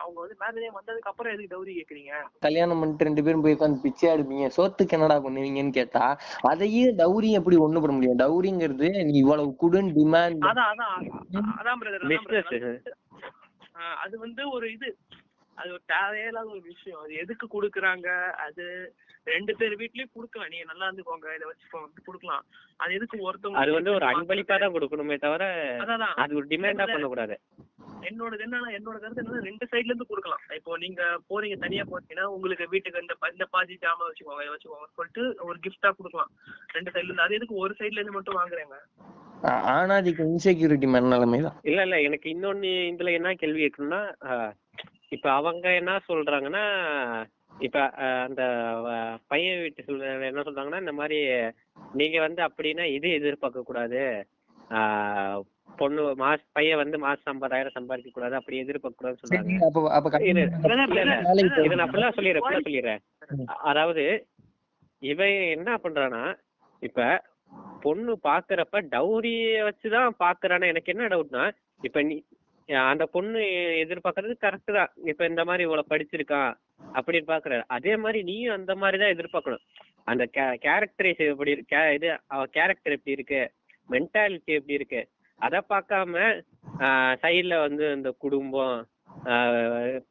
அவங்க 0.00 0.18
வந்து 0.22 0.36
மேரேஜ் 0.42 0.76
வந்ததுக்கு 0.78 1.10
அப்புறம் 1.10 1.32
எதுக்கு 1.34 1.52
டவுரி 1.54 1.72
கேக்குறீங்க? 1.76 2.12
கல்யாணம் 2.46 2.80
பண்ணிட்டு 2.80 3.06
ரெண்டு 3.08 3.24
பேரும் 3.24 3.44
போய் 3.44 3.56
உட்காந்து 3.56 3.84
பிச்சை 3.84 4.08
எடுப்பீங்க. 4.14 4.46
சோத்துக்கு 4.56 4.96
என்னடா 4.98 5.18
பண்ணுவீங்கன்னு 5.26 5.78
கேட்டா 5.78 6.04
அதையே 6.50 6.84
டவுரி 7.00 7.30
எப்படி 7.38 7.58
ஒண்ணு 7.58 7.82
பண்ண 7.82 7.94
முடியும்? 7.98 8.20
டவுரிங்கிறது 8.22 8.90
நீ 9.08 9.14
இவ்வளவு 9.18 9.54
குடுன்னு 9.62 9.96
டிமாண்ட் 9.98 10.48
அதான் 10.50 10.70
அதான் 10.72 10.96
அதான் 11.60 11.80
பிரதர் 11.80 12.78
அது 14.04 14.14
வந்து 14.18 14.42
ஒரு 14.50 14.66
இது. 14.72 14.88
அது 15.58 15.70
ஒரு 15.72 15.82
தேவையில்லாத 15.88 16.48
ஒரு 16.48 16.62
விஷயம். 16.68 17.00
அது 17.02 17.14
எதுக்கு 17.22 17.46
குடுக்குறாங்க? 17.48 18.08
அது 18.44 18.64
ரெண்டு 19.26 19.52
பேர் 19.58 19.74
வீட்லயும் 19.80 20.14
குடுக்கலாம். 20.16 20.50
நீங்க 20.52 20.66
நல்லா 20.70 20.86
இருந்துக்கோங்க. 20.88 21.26
இதை 21.38 21.46
வச்சுக்கோங்க 21.48 22.04
குடுக்கலாம். 22.06 22.44
அது 22.80 22.94
எதுக்கு 22.98 23.16
ஒருத்தவங்க 23.26 23.60
அது 23.62 23.72
வந்து 23.78 23.92
ஒரு 23.96 24.06
அன்பளிப்பா 24.10 24.56
தான் 24.62 24.74
கொடுக்கணுமே 24.76 25.16
தவிர 25.24 25.44
அதான். 25.84 26.14
அது 26.24 26.38
ஒரு 26.40 26.46
டிமாண்டா 26.52 26.86
பண்ணக்கூடாது. 26.92 27.36
என்னோடது 28.08 28.44
என்னன்னா 28.46 28.70
என்னோட 28.76 28.96
கருத்து 29.00 29.22
என்னன்னா 29.22 29.46
ரெண்டு 29.48 29.64
சைடுல 29.70 29.90
இருந்து 29.92 30.10
கொடுக்கலாம். 30.10 30.44
இப்போ 30.58 30.76
நீங்க 30.84 31.02
போறீங்க 31.30 31.56
தனியா 31.64 31.84
போறீங்கன்னா 31.90 32.26
உங்களுக்கு 32.36 32.66
வீட்டுக்கு 32.74 33.02
இந்த 33.04 33.14
இந்த 33.34 33.46
பாதி 33.54 33.74
ஜாமான் 33.82 34.08
வச்சுக்கோங்க 34.10 34.44
இதை 34.46 34.52
வச்சுக்கோங்க 34.54 34.88
சொல்லிட்டு 34.98 35.24
ஒரு 35.48 35.58
கிஃப்டா 35.66 35.90
கொடுக்கலாம். 35.98 36.30
ரெண்டு 36.76 36.92
சைடுல 36.94 37.10
இருந்து. 37.10 37.26
அது 37.26 37.38
எதுக்கு 37.38 37.62
ஒரு 37.64 37.74
சைடுல 37.80 38.00
இருந்து 38.00 38.16
மட்டும் 38.18 38.40
வாங்குறாங்க? 38.40 38.78
ஆனாதிக்கு 39.74 40.22
இன்செக்யூரிட்டி 40.30 40.86
மனநிலைமை 40.94 41.40
தான். 41.46 41.58
இல்ல 41.70 41.80
இல்ல. 41.86 41.98
எனக்கு 42.08 42.26
இன்னொன்னு 42.34 42.72
இதுல 42.92 43.12
என்ன 43.18 43.34
கேள்வி 43.42 43.62
இருக்குன்னா 43.66 44.00
இப்ப 45.16 45.26
அவங்க 45.38 45.66
என்ன 45.80 45.92
சொல்றாங்கன்னா 46.08 46.64
இப்ப 47.60 47.78
அந்த 48.24 48.42
பையன் 49.28 49.60
வீட்டு 49.60 49.86
சொல்ற 49.86 50.28
என்ன 50.28 50.40
சொல்றாங்கன்னா 50.40 50.82
இந்த 50.84 50.92
மாதிரி 50.92 51.18
நீங்க 51.92 52.18
வந்து 52.20 52.42
அப்படின்னா 52.42 52.84
இது 52.96 53.08
எதிர்பார்க்க 53.10 53.62
கூடாது. 53.62 54.02
ஆஹ் 54.70 55.40
பொண்ணு 55.78 56.02
மாச 56.22 56.40
பையன் 56.52 56.80
வந்து 56.80 56.96
மாசம் 56.98 57.30
ஐம்பதாயிரம் 57.32 57.76
சம்பாதிக்க 57.76 58.10
கூடாது. 58.10 58.34
அப்படி 58.34 58.56
எதிர்பார்க்க 58.58 59.00
கூடாதுன்னு 59.00 59.22
சொல்றாங்க. 59.22 59.52
இதை 61.60 61.76
நான் 61.80 61.92
ஃபுல்லா 61.92 62.10
சொல்லிடுறேன். 62.16 62.44
ஃபுல்லா 62.44 62.64
சொல்லிடுறேன் 62.66 63.02
அதாவது 63.70 64.04
இவன் 65.02 65.34
என்ன 65.56 65.76
பண்றானா 65.76 66.22
இப்ப 66.82 67.06
பொண்ணு 67.82 68.12
பாக்குறப்ப 68.22 68.82
டௌரிய 68.94 69.38
வச்சுதான் 69.68 70.10
பாக்குறானா. 70.24 70.66
எனக்கு 70.66 70.92
என்ன 70.94 71.06
டவுட்னா 71.08 71.44
இப்ப 71.80 72.02
நீ 72.02 72.16
அந்த 72.88 73.04
பொண்ணு 73.14 73.38
எதிர்பார்க்கறது 73.84 74.34
கரெக்ட் 74.42 74.76
தான். 74.76 74.90
இப்ப 75.04 75.22
இந்த 75.26 75.42
மாதிரி 75.44 75.62
இவ்வளவு 75.62 75.90
படிச்சிருக்கான். 75.92 76.52
அப்படின்னு 76.94 77.28
பாக்குற 77.28 77.54
அதே 77.68 77.94
மாதிரி 77.96 78.20
நீயும் 78.22 78.56
அந்த 78.56 78.72
மாதிரி 78.76 78.98
தான் 78.98 79.14
எதிர்பார்க்கணும். 79.14 79.64
அந்த 80.04 80.24
கேரக்டரைஸ் 80.64 81.22
எப்படி 81.26 81.50
இருக்கு 81.50 81.82
இது 81.96 82.08
அவ 82.28 82.40
கேரக்டர் 82.54 82.96
எப்படி 82.96 83.16
இருக்கு 83.16 83.40
மென்டாலிட்டி 83.88 84.52
எப்படி 84.56 84.78
இருக்கு 84.78 85.00
அத 85.40 85.62
பார்க்காம 85.68 86.24
சைடுல 87.22 87.54
வந்து 87.60 87.84
இந்த 87.96 88.10
குடும்பம் 88.18 88.78
ஆஹ் 89.30 89.54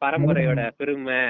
பரம்பரையோட 0.02 0.62
பெருமை 0.78 1.20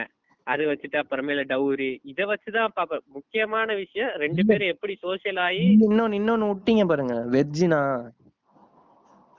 அது 0.46 0.62
வச்சுட்டு 0.68 1.00
அப்புறமேல 1.00 1.42
டவுரி 1.50 1.90
இத 2.04 2.20
வச்சுதான் 2.26 2.72
பாப்ப 2.76 2.98
முக்கியமான 3.16 3.74
விஷயம் 3.74 4.14
ரெண்டு 4.22 4.42
பேரும் 4.44 4.72
எப்படி 4.74 4.94
சோசியல் 5.02 5.40
ஆகி 5.44 5.64
இன்னொன்னு 5.80 6.18
இன்னொன்னு 6.20 6.50
விட்டீங்க 6.50 6.84
பாருங்க 6.86 7.16
வெர்ஜினா. 7.34 7.80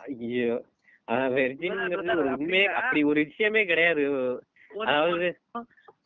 ஐயோ 0.05 0.53
வெர்ஜின்ங்கிறது 1.35 2.13
ஒரு 2.15 2.29
உண்மையே 2.35 2.67
அப்படி 2.77 3.01
ஒரு 3.03 3.19
விஷயமே 3.25 3.63
கிடையாது. 3.65 4.03
அதாவது 4.83 5.27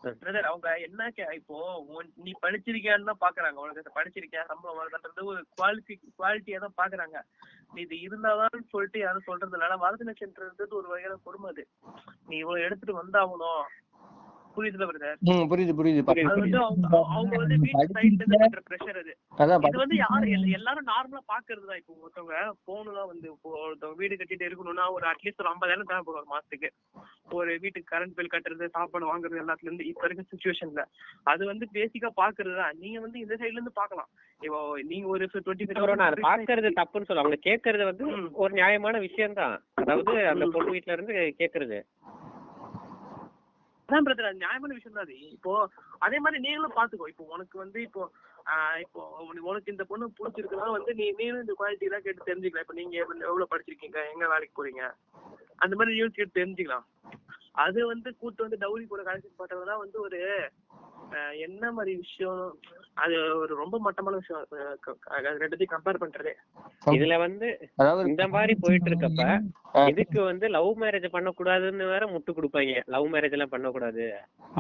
பிரதர் 0.10 0.42
அவங்க 0.42 0.80
என்ன 0.80 1.12
இப்போ 1.34 1.84
உன்- 1.88 2.12
நீ 2.16 2.32
படிச்சிருக்கியான்னு 2.42 3.04
தான் 3.04 3.22
பாக்குறாங்க. 3.22 3.54
உனக்கு 3.54 3.92
படிச்சிருக்கியா? 3.96 4.46
சம்பளம் 4.46 4.78
வருதுன்றது 4.78 5.24
ஒரு 5.24 5.46
குவாலிட்டி 5.58 6.00
குவாலிட்டியா 6.20 6.60
தான் 6.60 6.74
பாக்குறாங்க. 6.82 7.22
நீ 7.74 7.82
இது 7.82 7.96
இருந்தாதான் 7.96 8.64
சொல்லிட்டு 8.70 9.00
யாரும் 9.00 9.24
சொல்றதுனால 9.28 9.54
இல்ல 9.54 9.66
ஆனா 9.66 9.92
வரதட்சணைன்றது 9.92 10.68
ஒரு 10.70 10.88
வகையான 10.88 11.18
கொடுமை 11.24 11.50
அது. 11.50 11.68
நீ 12.28 12.38
இவ்வளவு 12.38 12.66
எடுத்துட்டு 12.66 13.04
வந்தாகணும். 13.04 13.64
புரியுதுல 14.56 14.86
பிரதர் 14.90 15.18
ம் 15.28 15.46
புரியுது 15.50 15.74
புரியுது. 15.78 16.02
புரியுது, 16.08 16.32
அது 16.32 16.42
வந்து 16.42 16.60
அவங்க 16.62 16.88
அவங்க 17.14 17.34
வந்து 17.42 17.56
வீட்டு 17.58 17.78
சைட்ல 17.78 18.04
இருந்து 18.04 18.28
பண்ற 18.36 18.62
ப்ரெஷர் 18.68 19.00
அது. 19.00 19.14
இது 19.68 19.82
வந்து 19.82 19.98
யாரு? 20.00 20.28
எல்- 20.36 20.54
எல்லாரும் 20.58 20.88
நார்மலா 20.90 21.22
பாக்குறது 21.32 21.66
தான் 21.66 21.80
இப்போ 21.82 21.94
ஒருத்தவங்க 22.00 22.36
போனுலாம் 22.68 23.10
வந்து 23.12 23.28
இப்போ 23.32 23.50
ஒருத்தவங்க 23.62 24.00
வீடு 24.02 24.16
கட்டிட்டு 24.16 24.48
இருக்கணும்னா 24.48 24.86
ஒரு 24.96 25.08
அட்லீஸ்ட் 25.12 25.42
ஒரு 25.44 25.52
ஐம்பதாயிரம் 25.52 25.90
தேவைப்படும் 25.90 26.22
ஒரு 26.22 26.32
மாசத்துக்கு. 26.34 26.70
ஒரு 27.34 27.52
வீட்டுக்கு 27.62 27.92
கரண்ட் 27.92 28.16
பில் 28.18 28.32
கட்டுறது 28.32 28.66
சாப்பாடு 28.74 29.10
வாங்குறது 29.10 29.42
எல்லாத்துல 29.44 29.70
இருந்து 29.70 29.90
இப்ப 29.90 30.06
இருக்க 30.08 30.26
சுச்சுவேஷன்ல 30.28 30.84
அது 31.26 31.44
வந்து 31.46 31.66
பேசிக்கா 31.76 32.12
பாக்குறது 32.20 32.56
தான். 32.56 32.76
நீங்க 32.82 33.00
வந்து 33.02 33.20
இந்த 33.20 33.34
சைடுல 33.36 33.60
இருந்து 33.60 33.76
பாக்கலாம். 33.76 34.10
இப்போ 34.42 34.60
நீங்க 34.90 35.08
ஒரு 35.10 35.26
டுவெண்ட்டி 35.36 35.68
பாக்குறது 36.26 36.72
தப்புன்னு 36.80 37.08
சொல்ல 37.08 37.24
அவங்க 37.24 37.40
கேக்குறது 37.46 37.86
வந்து. 37.86 38.06
ஒரு 38.38 38.54
நியாயமான 38.56 38.96
விஷயம் 39.06 39.38
தான் 39.38 39.56
அதாவது 39.82 40.14
அந்த 40.32 40.46
பொண்ணு 40.54 40.76
வீட்ல 40.76 40.96
இருந்து 40.96 41.14
கேக்குறது. 41.40 41.80
அதான் 43.88 44.06
பிரதர் 44.06 44.26
அது 44.26 44.34
நியாயமான 44.34 44.74
விஷயம் 44.74 44.98
தான் 44.98 45.04
அது. 45.04 45.30
இப்போ 45.30 45.70
அதே 46.00 46.20
மாதிரி 46.20 46.42
நீங்களும் 46.42 46.76
பாத்துக்கோ. 46.76 47.08
இப்போ 47.08 47.24
உனக்கு 47.24 47.58
வந்து 47.58 47.82
இப்போ 47.82 48.12
ஆஹ் 48.46 48.80
இப்போ 48.80 49.18
உனக்கு- 49.22 49.40
உனக்கு 49.40 49.72
இந்த 49.72 49.84
பொண்ணு 49.84 50.12
பிடிச்சிருக்குன்னா 50.20 50.72
வந்து 50.72 50.94
நீ 50.94 51.12
நீங்களும் 51.12 51.40
இந்த 51.40 51.56
குவாலிட்டி 51.60 51.80
எல்லாம் 51.80 52.02
கேட்டு 52.02 52.36
தெரிஞ்சுக்கலாம். 52.36 52.60
இப்போ 52.60 52.74
நீங்க 52.74 52.98
எவ்வளவு 52.98 53.48
படிச்சிருக்கீங்க 53.50 54.12
எங்க 54.14 54.28
வேலைக்கு 54.28 54.66
போறீங்க? 54.66 54.92
அந்த 55.56 55.76
மாதிரி 55.76 55.96
நீங்களும் 55.96 56.12
கேட்டு 56.12 56.46
தெரிஞ்சுக்கலாம். 56.46 56.86
அது 57.52 57.86
வந்து 57.86 58.18
கூட்டு 58.18 58.48
வந்து 58.48 58.58
டவுரி 58.58 58.88
கூட 58.88 59.02
கலெக்ஷன் 59.04 59.40
பண்றதுதான் 59.40 59.78
வந்து 59.78 60.02
ஒரு 60.02 60.50
அஹ் 61.12 61.38
என்ன 61.40 61.72
மாதிரி 61.72 61.96
விஷயம் 61.96 62.60
அது 63.04 63.16
ஒரு 63.38 63.54
ரொம்ப 63.62 63.76
மட்டமான 63.86 64.18
விஷயம். 64.22 64.44
ரெண்டுத்தையும் 65.42 65.74
கம்பேர் 65.74 66.02
பண்றதே. 66.04 66.34
இதுல 66.98 67.16
வந்து 67.18 67.48
இந்த 68.12 68.26
மாதிரி 68.36 68.54
போயிட்டு 68.62 68.90
இருக்கப்ப. 68.92 69.24
இதுக்கு 69.92 70.20
வந்து 70.30 70.48
லவ் 70.56 70.70
மேரேஜ் 70.82 71.08
பண்ணக்கூடாதுன்னு 71.16 71.90
வேற 71.94 72.06
முட்டு 72.14 72.34
கொடுப்பாங்க. 72.38 72.82
லவ் 72.96 73.08
மேரேஜ் 73.14 73.38
எல்லாம் 73.38 73.54
பண்ணக்கூடாது. 73.56 74.06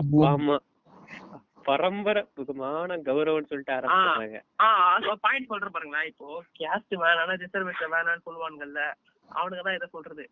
அப்பா 0.01 0.31
அம்மா 0.31 0.57
பரம்பரை 1.69 2.21
புதுமான 2.37 2.97
கௌரவம்னு 3.05 3.49
சொல்லிட்டு 3.51 3.75
ஆரம்பிச்சாங்க 3.75 4.39
ஆஹ் 4.65 5.15
பாயிண்ட் 5.25 5.49
சொல்றேன் 5.51 5.75
பாருங்களேன். 5.77 6.09
இப்போ 6.11 6.27
கேஸ்ட் 6.59 6.95
வேணாம் 7.03 7.41
ரிசர்வேஷன் 7.45 7.93
வேணாம்னு 7.95 8.25
சொல்லுவாங்கல்ல 8.27 8.81
அவனுங்க 9.29 9.63
தான் 9.67 9.77
இதை 9.77 9.87
சொல்றது. 9.95 10.25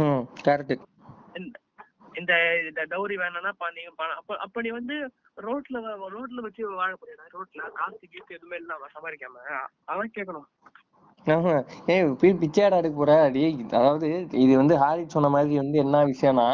ம் 0.00 0.22
கரெக்ட் 0.46 0.74
இந்த- 2.14 2.36
இந்த 2.60 2.80
டவுரி 2.84 2.90
டௌரி 2.92 3.16
வேணாம்னா 3.16 3.52
பா- 3.58 3.72
நீங்க 3.74 3.90
அப்ப 4.16 4.36
அப்ப 4.38 4.62
நீ 4.62 4.70
வந்து 4.70 4.94
ரோட்ல 5.38 5.80
ரோட்ல 6.14 6.40
வச்சு 6.40 6.62
வாழ 6.72 6.90
முடியாது 6.94 7.34
ரோட்ல 7.34 7.68
காசு 7.74 8.02
கீசு 8.04 8.34
எதுவுமே 8.34 8.56
இல்லாம 8.56 8.88
சம்பாதிக்காம. 8.94 9.36
அவன் 9.86 10.14
கேட்கணும் 10.16 10.48
ஆஹா. 11.26 11.54
ஏய் 11.86 12.04
போய் 12.20 12.38
பிச்சையாடா 12.42 12.76
எடுக்க 12.76 12.96
போற? 12.96 13.14
அடி 13.22 13.42
அதாவது 13.70 14.06
இது 14.36 14.52
வந்து 14.56 14.74
ஹாரிஸ் 14.78 15.14
சொன்ன 15.16 15.28
மாதிரி 15.28 15.56
வந்து 15.56 15.78
என்ன 15.78 16.04
விஷயம்னா 16.06 16.46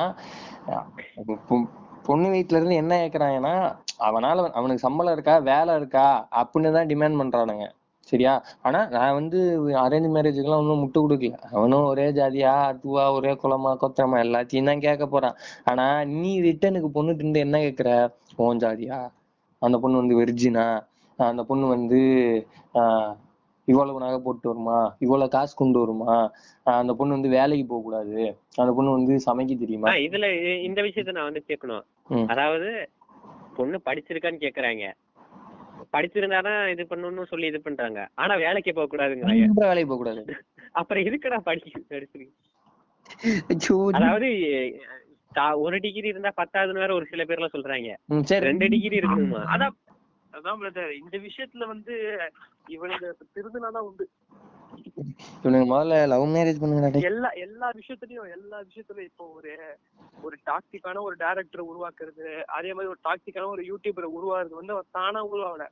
பொ- 1.48 1.68
பொண்ணு 2.06 2.28
வீட்டுல 2.28 2.58
இருந்து 2.58 2.74
என்ன 2.74 2.94
கேக்குறாங்கன்னா 2.98 3.54
அவனால 4.00 4.44
அவனுக்கு 4.52 4.84
சம்பளம் 4.84 5.12
இருக்கா 5.12 5.38
வேலை 5.48 5.74
இருக்கா 5.76 6.06
அப்படின்னு 6.32 6.72
தான் 6.72 6.88
டிமாண்ட் 6.88 7.20
பண்றானுங்க. 7.20 7.66
சரியா? 8.06 8.32
ஆனா 8.62 8.80
நான் 8.88 9.16
வந்து 9.18 9.38
அரேஞ்ச் 9.82 10.08
மேரேஜுக்கெல்லாம் 10.16 10.62
ஒன்றும் 10.62 10.82
முட்டு 10.82 10.98
கொடுக்கல. 11.02 11.36
அவனும் 11.50 11.84
ஒரே 11.84 12.06
ஜாதியா 12.10 12.52
அதுவா 12.70 13.04
ஒரே 13.12 13.32
குலமா 13.42 13.72
கொத்தமா 13.82 14.18
எல்லாத்தையும் 14.26 14.70
தான் 14.70 14.84
கேட்க 14.86 15.06
போறான். 15.06 15.36
ஆனா 15.64 15.86
நீ 16.16 16.32
ரிட்டனுக்கு 16.40 16.90
பொண்ணுட்டு 16.96 17.24
இருந்து 17.24 17.44
என்ன 17.46 17.58
கேக்குற 17.58 17.90
உன் 18.46 18.62
ஜாதியா? 18.64 18.98
அந்த 19.62 19.76
பொண்ணு 19.78 20.02
வந்து 20.02 20.18
வெர்ஜினா 20.20 20.66
அந்த 21.18 21.42
பொண்ணு 21.44 21.66
வந்து 21.66 22.00
ஆஹ் 22.74 23.12
இவ்வளவு 23.68 24.02
நகை 24.02 24.18
போட்டு 24.18 24.46
வருமா? 24.48 24.76
இவ்வளவு 24.98 25.30
காசு 25.30 25.54
கொண்டு 25.56 25.78
வருமா? 25.80 26.14
அந்த 26.74 26.92
பொண்ணு 26.94 27.16
வந்து 27.16 27.28
வேலைக்கு 27.28 27.66
போக 27.66 27.82
கூடாது. 27.82 28.18
அந்த 28.56 28.70
பொண்ணு 28.72 28.90
வந்து 28.90 29.14
சமைக்க 29.26 29.54
தெரியுமா? 29.58 29.94
இதுல 30.06 30.28
இந்த 30.68 30.80
விஷயத்த 30.82 31.16
நான் 31.18 31.28
வந்து 31.30 31.42
கேட்கணும். 31.50 31.84
அதாவது 32.26 32.68
பொண்ணு 33.56 33.76
படிச்சிருக்கான்னு 33.88 34.44
கேக்குறாங்க 34.44 34.84
படிச்சிருந்தாதான் 35.96 36.62
இது 36.74 36.86
பண்ணணும்னு 36.90 37.30
சொல்லி 37.32 37.46
இது 37.52 37.60
பண்றாங்க. 37.66 38.00
ஆனா 38.14 38.34
வேலைக்கு 38.44 38.72
போக 38.78 38.96
ரொம்ப 39.04 39.66
வேலைக்கு 39.66 39.90
போக 39.92 40.00
கூடாது? 40.02 40.34
அப்புறம் 40.80 41.46
படிக்க 41.48 41.80
படிச்சிருக்கு? 41.90 42.28
ஐயோ, 43.52 43.76
அதாவது 43.98 44.28
ஒரு 45.64 45.76
டிகிரி 45.84 46.08
இருந்தா 46.08 46.30
பத்தாவதுன்னு 46.36 46.82
வேற 46.84 46.92
ஒரு 46.94 47.06
சில 47.10 47.24
பேர்லாம் 47.24 47.54
சொல்றாங்க. 47.56 47.90
ரெண்டு 48.48 48.68
டிகிரி 48.74 48.96
இருக்கணுமா? 49.00 49.40
அதான் 49.54 49.74
அதான் 50.32 50.58
பிரதர் 50.60 50.90
இந்த 51.00 51.16
விஷயத்துல 51.26 51.66
வந்து 51.66 51.94
இவனுங்க 52.74 53.06
திருந்தினாதான் 53.34 53.86
உண்டு. 53.88 54.06
இவனுக்கு 55.42 55.68
முதல்ல 55.72 55.96
லவ் 56.06 56.26
மேரேஜ் 56.34 56.60
பண்ணுங்கடா. 56.62 57.02
எல்லா 57.10 57.28
எல்லா 57.46 57.68
விஷயத்துலயும் 57.80 58.30
எல்லா 58.36 58.58
விஷயத்துலயும் 58.60 59.10
இப்போ 59.10 59.26
ஒரு 59.38 59.52
ஒரு 60.22 60.36
டாக்டிக்கான 60.46 61.02
ஒரு 61.02 61.16
டைரக்டர் 61.16 61.68
உருவாக்குறது 61.72 62.42
அதே 62.46 62.72
மாதிரி 62.72 62.92
ஒரு 62.94 63.00
டாக்டிக்கான 63.08 63.46
ஒரு 63.46 63.62
யூடியூபரை 63.62 64.08
உருவாக்குறது 64.18 64.60
வந்து 64.60 64.72
அவன் 64.72 64.90
தானா 64.90 65.22
உருவாகல. 65.24 65.66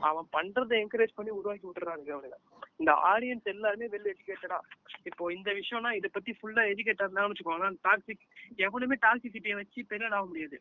அவன் 0.00 0.26
பண்றதை 0.32 0.76
என்கரேஜ் 0.82 1.16
பண்ணி 1.16 1.30
உருவாக்கி 1.30 1.66
விட்டுறானுங்க 1.66 2.12
அவனுங்க. 2.14 2.38
இந்த 2.80 2.92
ஆடியன்ஸ் 2.92 3.50
எல்லாருமே 3.54 3.86
வெல் 3.86 4.08
எஜுகேட்டடா 4.12 4.58
இப்போ 5.04 5.32
இந்த 5.32 5.50
விஷயம்னா 5.52 5.90
இதை 5.92 6.10
பத்தி 6.12 6.32
ஃபுல்லா 6.38 6.62
எஜுகேட்டட் 6.72 7.04
இருந்தான்னு 7.06 7.32
வச்சுக்கோங்க 7.32 7.68
டாக்ஸிக் 7.88 8.24
எவனுமே 8.66 8.96
டாக்ஸிசிட்டியை 9.06 9.54
வச்சு 9.54 9.86
பெரிய 9.92 10.08
ஆக 10.08 10.24
முடியாது. 10.24 10.58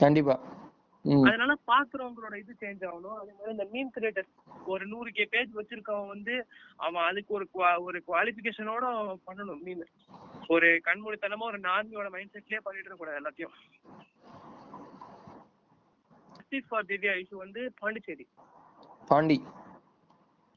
கண்டிப்பா. 0.00 0.36
அதனால 1.28 1.52
பாக்குறவங்களோட 1.70 2.34
இது 2.42 2.52
சேஞ்ச் 2.60 2.82
ஆகணும். 2.88 3.16
அதே 3.20 3.32
மாதிரி 3.36 3.54
இந்த 3.54 3.64
மீன் 3.72 3.92
கிரியேட்டர் 3.94 4.28
ஒரு 4.72 4.84
நூறு 4.92 5.10
கே 5.16 5.24
பேஜ் 5.32 5.56
வச்சிருக்கவன் 5.58 6.12
வந்து 6.14 6.34
அவன் 6.86 7.06
அதுக்கு 7.08 7.34
ஒரு 7.38 7.46
ஒரு 7.86 8.00
குவாலிபிகேஷனோட 8.08 8.84
பண்ணணும் 9.26 9.62
மீன் 9.68 9.84
ஒரு 10.54 10.68
கண்மூடித்தனமா 10.88 11.48
ஒரு 11.52 11.60
நார்மியோட 11.68 12.10
மைண்ட் 12.16 12.34
செட்லயே 12.36 12.60
பண்ணிட்டு 12.66 13.00
கூடாது 13.00 13.20
எல்லாத்தையும். 13.22 13.56
ஃபார் 16.68 16.88
திவ்யா 16.88 17.12
இஷ்யூ 17.20 17.36
வந்து 17.44 17.60
பாண்டிச்சேரி. 17.80 18.26
பாண்டி. 19.10 19.38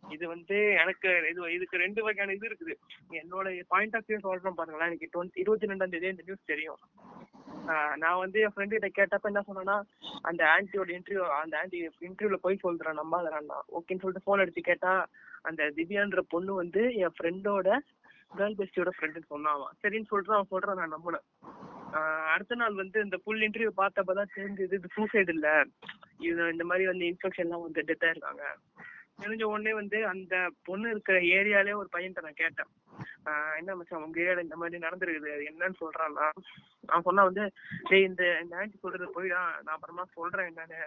இது 0.03 0.25
வந்து 0.33 0.57
எனக்கு 0.81 1.09
இது 1.29 1.53
இதுக்கு 1.53 1.77
ரெண்டு 1.83 2.01
வகையான 2.03 2.33
இது 2.37 2.47
இருக்குது. 2.49 2.73
என்னோட 3.21 3.53
பாயிண்ட் 3.73 3.95
ஆஃப் 3.95 4.07
வியூ 4.09 4.19
சொல்றேன் 4.25 4.57
பாருங்களேன். 4.59 4.89
எனக்கு 4.91 5.11
டுவெண்ட்டி 5.13 5.41
இருபத்தி 5.43 5.69
ரெண்டாம் 5.71 5.93
தேதி 5.93 6.13
இந்த 6.13 6.25
நியூஸ் 6.27 6.51
தெரியும். 6.53 6.81
நான் 7.95 8.17
வந்து 8.17 8.39
என் 8.39 8.53
ஃப்ரெண்டு 8.55 8.75
கிட்ட 8.75 8.89
கேட்டப்ப 8.91 9.23
என்ன 9.23 9.43
சொன்னேன்னா 9.47 9.77
அந்த 10.21 10.41
ஆன்ட்டியோட 10.45 10.89
இன்டர்வியூ 10.97 11.23
அந்த 11.39 11.55
ஆன்ட்டி 11.61 11.79
இன்டர்வியூல 12.01 12.35
போய் 12.35 12.55
சொல்றேன் 12.55 12.99
நம்பாதறான்னா 12.99 13.57
ஓகேன்னு 13.71 14.01
சொல்லிட்டு 14.01 14.23
போன் 14.23 14.39
அடிச்சு 14.39 14.61
கேட்டா 14.61 14.93
அந்த 15.41 15.71
திவ்யான்ற 15.75 16.19
பொண்ணு 16.27 16.53
வந்து 16.53 16.93
என் 16.95 17.15
ஃப்ரெண்டோட 17.19 17.69
கேர்ள் 18.31 18.57
பெஸ்டியோட 18.57 18.91
ஃப்ரெண்டுன்னு 18.95 19.31
சொன்னாவான் 19.33 19.73
சரின்னு 19.81 20.09
சொல்லிட்டு 20.09 20.33
அவன் 20.33 20.51
சொல்றான் 20.51 20.73
நான் 20.73 20.95
நம்பினேன் 20.95 21.25
ஆஹ் 21.93 22.27
அடுத்த 22.33 22.55
நாள் 22.55 22.73
வந்து 22.73 23.01
இந்த 23.01 23.17
ஃபுல் 23.23 23.41
இன்டர்வியூ 23.41 23.71
பார்த்தப்பதான் 23.77 24.33
தெரிஞ்சது 24.35 24.73
இது 24.73 24.89
சூசைடு 24.95 25.29
இல்ல. 25.29 25.63
இது 26.19 26.51
இந்த 26.51 26.63
மாதிரி 26.63 26.85
வந்து 26.87 27.05
இன்ஃபெக்ஷன் 27.05 27.45
எல்லாம் 27.45 27.61
வந்து 27.61 27.81
டெத்தா 27.81 28.09
இருக்காங்க. 28.09 28.43
தெரிஞ்ச 29.21 29.43
உடனே 29.43 29.73
வந்து 29.73 30.07
அந்த 30.07 30.35
பொண்ணு 30.63 30.89
இருக்கிற 30.89 31.19
ஏரியாலே 31.19 31.75
ஒரு 31.75 31.89
பையன்கிட்ட 31.95 32.21
நான் 32.21 32.41
கேட்டேன். 32.43 32.69
என்ன 33.57 33.75
மச்சான் 33.75 34.03
உங்க 34.03 34.19
ஏரியால 34.21 34.41
இந்த 34.41 34.55
மாதிரி 34.55 34.85
நடந்திருக்குது 34.85 35.33
அது 35.33 35.49
என்னன்னு 35.49 35.79
சொல்றான்னா 35.79 36.27
நான் 36.83 37.01
சொன்னா 37.01 37.23
வந்து 37.23 37.43
டேய் 37.83 38.03
இந்த 38.03 38.23
இந்த 38.41 38.55
ஆன்ட்டி 38.55 38.79
சொல்றது 38.79 39.07
போயிடா 39.15 39.41
நான் 39.63 39.75
அப்புறமா 39.75 40.03
சொல்றேன் 40.13 40.49
என்னன்னு. 40.51 40.81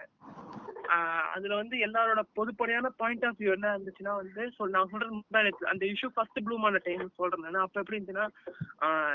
ஆஹ் 0.89 1.27
அதுல 1.31 1.55
வந்து 1.55 1.77
எல்லாரோட 1.77 2.21
பொதுப்படையான 2.35 2.89
பாயிண்ட் 2.97 3.25
ஆஃப் 3.25 3.39
வியூ 3.39 3.51
என்ன 3.51 3.73
இருந்துச்சுன்னா 3.73 4.15
வந்து 4.15 4.51
சொல் 4.51 4.69
நான் 4.69 4.89
சொல்றது 4.89 5.41
அந்த 5.67 5.85
இஷ்யூ 5.85 6.09
ஃபர்ஸ்ட் 6.13 6.39
ப்ளூம் 6.45 6.61
ஆன 6.61 6.81
டைம் 6.83 7.11
சொல்றேன் 7.15 7.59
அப்ப 7.59 7.79
எப்படி 7.79 7.97
இருந்துச்சுன்னா 7.97 8.27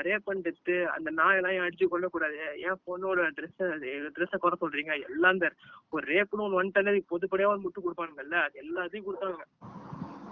ரேப் 0.07 0.25
பண்ணிட்டு 0.25 0.77
அந்த 0.91 1.11
நாயெல்லாம் 1.13 1.55
ஏன் 1.55 1.67
அடிச்சு 1.67 1.87
கொள்ளக்கூடாது 1.87 2.37
ஏன் 2.63 2.81
பொண்ணோட 2.87 3.29
ட்ரெஸ் 3.37 3.61
ட்ரெஸ்ஸை 4.17 4.39
குறை 4.39 4.59
சொல்றீங்க? 4.61 4.95
எல்லாம் 5.09 5.41
ஒரு 5.91 6.05
ரேப்னு 6.07 6.45
ஒன்று 6.47 6.61
வந்துட்டாலே 6.61 7.01
பொதுப்படையா 7.11 7.51
ஒரு 7.53 7.63
முட்டு 7.63 7.85
கொடுப்பானுங்கல்ல? 7.85 8.37
அது 8.45 8.63
எல்லாத்தையும் 8.65 9.07
கொடுத்தாங்க 9.07 9.43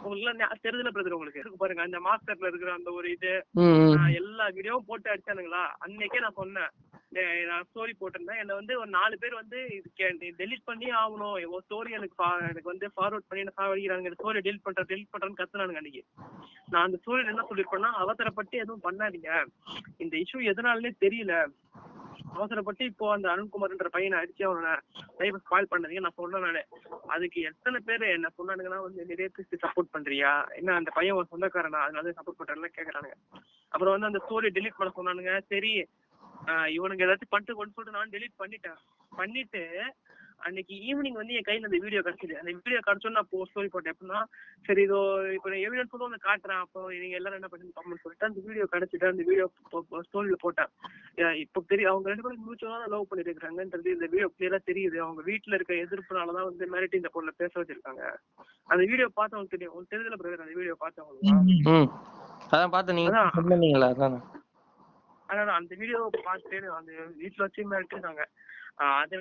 உங்களுக்கு 0.05 0.65
தெரிஞ்சல 0.65 0.93
பிரதர் 0.95 1.17
உங்களுக்கு. 1.17 1.61
பாருங்க 1.63 1.83
அந்த 1.83 1.99
மாஸ்டர்ல 2.07 2.51
இருக்கிற 2.51 2.73
அந்த 2.73 2.91
ஒரு 2.93 3.09
இது 3.17 3.33
எல்லா 4.21 4.47
வீடியோவும் 4.57 4.89
போட்டு 4.91 5.13
அடிச்சானுங்களா? 5.13 5.63
அன்னைக்கே 5.87 6.25
நான் 6.25 6.41
சொன்னேன். 6.43 6.71
நான் 7.49 7.67
ஸ்டோரி 7.71 7.93
போட்டிருந்தேன். 8.01 8.41
என்ன 8.43 8.55
வந்து 8.55 8.79
ஒரு 8.81 8.91
நாலு 8.91 9.19
பேர் 9.19 9.35
வந்து 9.35 9.59
இது 9.77 10.35
டெலிட் 10.39 10.65
பண்ணி 10.65 10.89
ஆகணும். 11.01 11.37
ஒரு 11.55 11.63
ஸ்டோரி 11.67 11.91
எனக்கு 11.99 12.25
எனக்கு 12.51 12.73
வந்து 12.73 12.87
ஃபார்வர்ட் 12.97 13.29
பண்ணி 13.29 13.45
என்ன 13.45 13.55
சாவடிக்கிறாங்க 13.61 14.13
ஸ்டோரி 14.21 14.43
டெலிட் 14.49 14.65
பண்றேன் 14.67 14.89
டெலிட் 14.93 15.13
பண்றேன்னு 15.15 15.41
கத்துனானுங்க 15.41 15.81
அன்னைக்கு. 15.83 16.05
நான் 16.71 16.85
அந்த 16.85 16.99
ஸ்டோரியில 17.03 17.33
என்ன 17.35 17.47
சொல்லிருப்பேன்னா 17.51 17.91
அவசரப்பட்டு 18.05 18.59
எதுவும் 18.59 18.85
பண்ணாதீங்க. 18.89 19.31
இந்த 19.97 20.17
இஷ்யூ 20.17 20.41
எதனாலனே 20.53 20.93
தெரியல. 21.05 21.35
அவசரப்பட்டு 22.35 22.85
இப்போ 22.85 23.07
அந்த 23.13 23.27
அருண்குமார்ன்ற 23.33 23.89
பையனை 23.91 24.17
அடிச்சு 24.19 24.43
அவனை 24.43 24.71
லைஃப் 25.19 25.41
ஸ்பாயில் 25.45 25.71
பண்ணாதீங்க. 25.73 26.03
நான் 26.05 26.19
சொன்னேன் 26.21 26.45
நானு. 26.47 26.63
அதுக்கு 27.07 27.41
எத்தனை 27.43 27.81
பேர் 27.89 28.05
என்ன 28.17 28.29
சொன்னானுங்கன்னா 28.39 28.81
வந்து 28.87 29.05
நிறைய 29.11 29.29
பேருக்கு 29.35 29.63
சப்போர்ட் 29.65 29.93
பண்றியா? 29.97 30.31
என்ன 30.61 30.75
அந்த 30.75 30.91
பையன் 30.95 31.17
ஒரு 31.17 31.27
சொந்தக்காரனா? 31.33 31.83
அதனால 31.87 32.15
சப்போர்ட் 32.21 32.41
பண்றேன்னு 32.41 32.77
கேக்குறானுங்க. 32.79 33.19
அப்புறம் 33.73 33.95
வந்து 33.95 34.11
அந்த 34.11 34.23
ஸ்டோரி 34.27 34.51
டெலீட் 34.59 34.79
பண்ண 34.79 34.93
சொன்னானுங்க. 35.01 35.35
சரி 35.53 35.73
ஆஹ் 36.47 36.69
இவனுங்க 36.69 37.07
ஏதாச்சும் 37.07 37.33
பண்ணிட்டு 37.33 37.55
கொண்டு 37.55 37.75
சொல்லிட்டு 37.75 37.99
நான் 37.99 38.15
டெலீட் 38.17 38.41
பண்ணிட்டேன். 38.41 38.81
பண்ணிட்டு 39.13 39.63
அன்னைக்கு 40.47 40.75
ஈவினிங் 40.87 41.19
வந்து 41.19 41.35
என் 41.35 41.47
கையில 41.49 41.65
அந்த 41.65 41.79
வீடியோ 41.83 42.01
கிடைச்சது. 42.01 42.35
அந்த 42.39 42.51
வீடியோ 42.57 42.81
கிடைச்சோன்னு 42.87 43.19
நான் 43.19 43.29
போ 43.31 43.47
ஸ்டோரி 43.49 43.67
போட்டேன். 43.67 43.95
எப்படின்னா 43.95 44.21
சரி 44.65 44.83
இதோ 44.83 44.99
இப்போ 45.35 45.49
நான் 45.51 45.65
எவிடன்ஸ் 45.67 45.95
வந்து 45.99 46.19
காட்டுறேன். 46.25 46.57
அப்போ 46.57 46.81
நீங்க 46.93 47.17
எல்லாரும் 47.17 47.39
என்ன 47.41 47.49
பண்ணி 47.49 47.71
பாப்போம்னு 47.77 48.03
சொல்லிட்டு 48.03 48.29
அந்த 48.29 48.41
வீடியோ 48.49 48.65
கிடைச்சிட்டு 48.73 49.11
அந்த 49.11 49.23
வீடியோ 49.29 49.47
ஸ்டோரியில 50.09 50.39
போட்டேன். 50.41 50.71
இப்போ 51.35 51.63
தெரியும் 51.69 51.93
அவங்க 51.93 52.09
ரெண்டு 52.09 52.23
பேரும் 52.23 52.45
மியூச்சுவலா 52.47 52.81
லவ் 52.87 53.09
பண்ணிட்டு 53.09 53.33
இருக்காங்கன்றது 53.35 53.95
இந்த 53.95 54.07
வீடியோ 54.07 54.31
கிளியரா 54.37 54.61
தெரியுது. 54.71 54.99
அவங்க 54.99 55.23
வீட்டுல 55.23 55.55
இருக்க 55.55 55.75
எதிர்ப்புனாலதான் 55.85 56.49
வந்து 56.51 56.67
மிரட்டி 56.67 56.95
இந்த 56.95 57.13
பொண்ணை 57.15 57.35
பேச 57.37 57.53
வச்சிருக்காங்க. 57.61 58.05
அந்த 58.69 58.83
வீடியோ 58.85 59.09
பார்த்தவங்களுக்கு 59.17 59.57
தெரியும். 59.57 59.73
உங்களுக்கு 59.73 59.97
தெரியல 59.97 60.21
பிரதர் 60.23 60.47
அந்த 60.47 60.59
வீடியோ 60.61 60.77
பார்த்தவங்களுக்கு 60.85 61.73
ம். 61.77 61.89
அதான் 62.51 62.75
பார்த்தேன் 62.77 62.97
நீங்க 62.97 63.13
அதான். 63.13 63.33
சொன்னீங்களா 65.33 65.43
அதான் 65.43 65.45
அதான் 65.45 65.61
அந்த 65.61 65.75
வீடியோ 65.81 65.99
பார்த்துட்டு 66.27 66.71
அந்த 66.79 66.93
வீட்டுல 67.21 67.47
வச்சு 67.47 67.71
மிரட்டிருக்காங்க 67.71 68.25
ஆஹ் 68.83 68.99
அது 69.01 69.17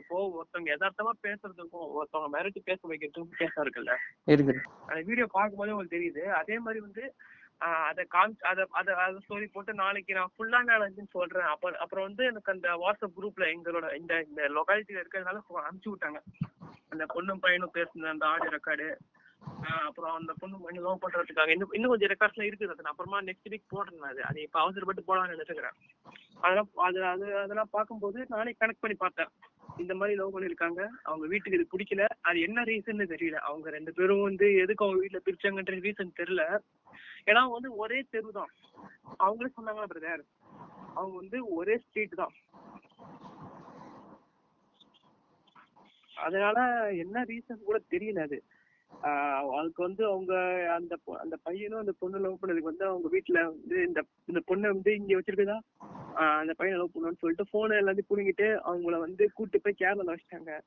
இப்போ 0.00 0.16
ஒருத்தவங்க 0.38 0.70
யதார்த்தமா 0.72 1.12
பேசுறதுக்கும் 1.22 1.86
ஒருத்தவங்க 1.96 2.28
மிரட்டி 2.34 2.60
பேச 2.64 2.80
வைக்கிறதுக்கும் 2.90 3.30
வித்தியாசம் 3.30 3.64
இருக்குல்ல? 3.64 3.94
அந்த 4.88 5.00
வீடியோ 5.02 5.26
பார்க்கும்போதே 5.32 5.72
உங்களுக்கு 5.72 5.96
தெரியுது. 5.96 6.24
அதே 6.32 6.58
மாதிரி 6.58 6.80
வந்து 6.80 7.04
அதை 7.88 8.04
காமி 8.10 8.34
அதை 8.42 8.62
அதை 8.70 8.92
அதை 8.94 9.18
ஸ்டோரி 9.24 9.46
போட்டு 9.46 9.72
நாளைக்கு 9.74 10.12
நான் 10.14 10.32
ஃபுல்லா 10.34 10.60
நடந்துன்னு 10.70 11.14
சொல்றேன். 11.14 11.46
அப்ப 11.46 11.72
அப்புறம் 11.78 12.06
வந்து 12.08 12.24
எனக்கு 12.24 12.52
அந்த 12.52 12.68
வாட்ஸ்அப் 12.82 13.16
குரூப்ல 13.18 13.46
எங்களோட 13.54 13.94
இந்த 13.94 14.14
இந்த 14.20 14.42
லொகாலிட்டியில 14.48 15.02
இருக்கிறதுனால 15.02 15.40
அனுப்பிச்சு 15.62 15.92
விட்டாங்க. 15.92 16.20
அந்த 16.92 17.04
பொண்ணும் 17.14 17.42
பையனும் 17.42 17.76
பேசுன 17.76 18.10
அந்த 18.10 18.26
ஆடியோ 18.26 18.50
ரெக்கார்டு 18.50 18.88
அப்புறம் 19.86 20.14
அந்த 20.14 20.32
பொண்ணு 20.40 20.56
பையன் 20.62 20.84
லவ் 20.84 21.02
பண்றதுக்காக 21.02 21.48
இன்னும் 21.48 21.72
இன்னும் 21.72 21.92
கொஞ்சம் 21.92 22.10
ரெக்கார்ட்ஸ்லாம் 22.12 22.48
இருக்குது 22.48 22.72
அது 22.74 22.92
அப்புறமா 22.92 23.18
நெக்ஸ்ட் 23.20 23.50
வீக் 23.52 23.72
போடுறேன் 23.74 24.08
அது. 24.10 24.24
அது 24.24 24.38
இப்ப 24.42 24.60
அவசரப்பட்டு 24.60 25.06
போடலாம்னு 25.08 25.34
நினைச்சுக்கிறேன். 25.34 25.76
அதெல்லாம் 26.40 26.70
அது 26.86 26.98
அது 27.04 27.26
அதெல்லாம் 27.38 27.70
பார்க்கும்போது 27.70 28.26
நானே 28.28 28.54
கனெக்ட் 28.60 28.82
பண்ணி 28.82 28.96
பார்த்தேன். 28.96 29.30
இந்த 29.78 29.94
மாதிரி 29.94 30.18
லவ் 30.18 30.34
பண்ணிருக்காங்க 30.34 30.80
அவங்க 31.02 31.26
வீட்டுக்கு 31.26 31.58
இது 31.58 31.72
பிடிக்கல. 31.72 32.04
அது 32.20 32.40
என்ன 32.40 32.62
ரீசன்னு 32.62 33.06
தெரியல. 33.14 33.38
அவங்க 33.48 33.70
ரெண்டு 33.70 33.92
பேரும் 33.92 34.22
வந்து 34.22 34.48
எதுக்கு 34.54 34.84
அவங்க 34.84 35.00
வீட்டுல 35.02 35.20
பிரிச்சாங்கன்ற 35.24 35.78
ரீசன் 35.86 36.18
தெரியல. 36.20 36.44
ஏன்னா 37.26 37.40
அவங்க 37.42 37.56
வந்து 37.58 37.76
ஒரே 37.76 38.02
தெரு 38.10 38.32
தான். 38.32 38.52
அவங்களே 39.18 39.54
சொன்னாங்களா 39.56 39.90
பிரதர் 39.92 40.24
அவங்க 40.94 41.14
வந்து 41.16 41.38
ஒரே 41.54 41.76
ஸ்ட்ரீட் 41.78 42.14
தான். 42.14 42.34
அதனால 46.12 46.58
என்ன 46.90 47.24
ரீசன் 47.24 47.66
கூட 47.68 47.78
தெரியல 47.90 48.20
அது. 48.22 48.38
அதுக்கு 49.00 49.82
வந்து 49.82 50.06
அவங்க 50.06 50.34
அந்த 50.70 50.96
அந்த 51.18 51.36
பையனும் 51.42 51.78
அந்த 51.78 51.92
பொண்ணு 51.98 52.18
லவ் 52.18 52.38
பண்ணதுக்கு 52.42 52.70
வந்து 52.72 52.84
அவங்க 52.84 53.08
வீட்டுல 53.08 53.44
வந்து 53.44 53.84
இந்த 53.84 54.02
இந்த 54.24 54.40
பொண்ணை 54.46 54.72
வந்து 54.72 54.94
இங்க 54.94 55.20
வச்சிருக்குதா? 55.20 55.58
ஆஹ் 56.14 56.38
அந்த 56.38 56.54
பையனை 56.54 56.80
லவ் 56.80 56.94
பண்ணுன்னு 56.94 57.18
சொல்லிட்டு 57.18 57.46
போனை 57.50 57.76
எல்லாத்தையும் 57.76 58.10
புடுங்கிட்டு 58.10 58.60
அவங்கள 58.64 58.98
வந்து 58.98 59.32
கூட்டு 59.32 59.60
போய் 59.60 59.74
கேரளால 59.78 60.14
வச்சிட்டாங்க. 60.14 60.60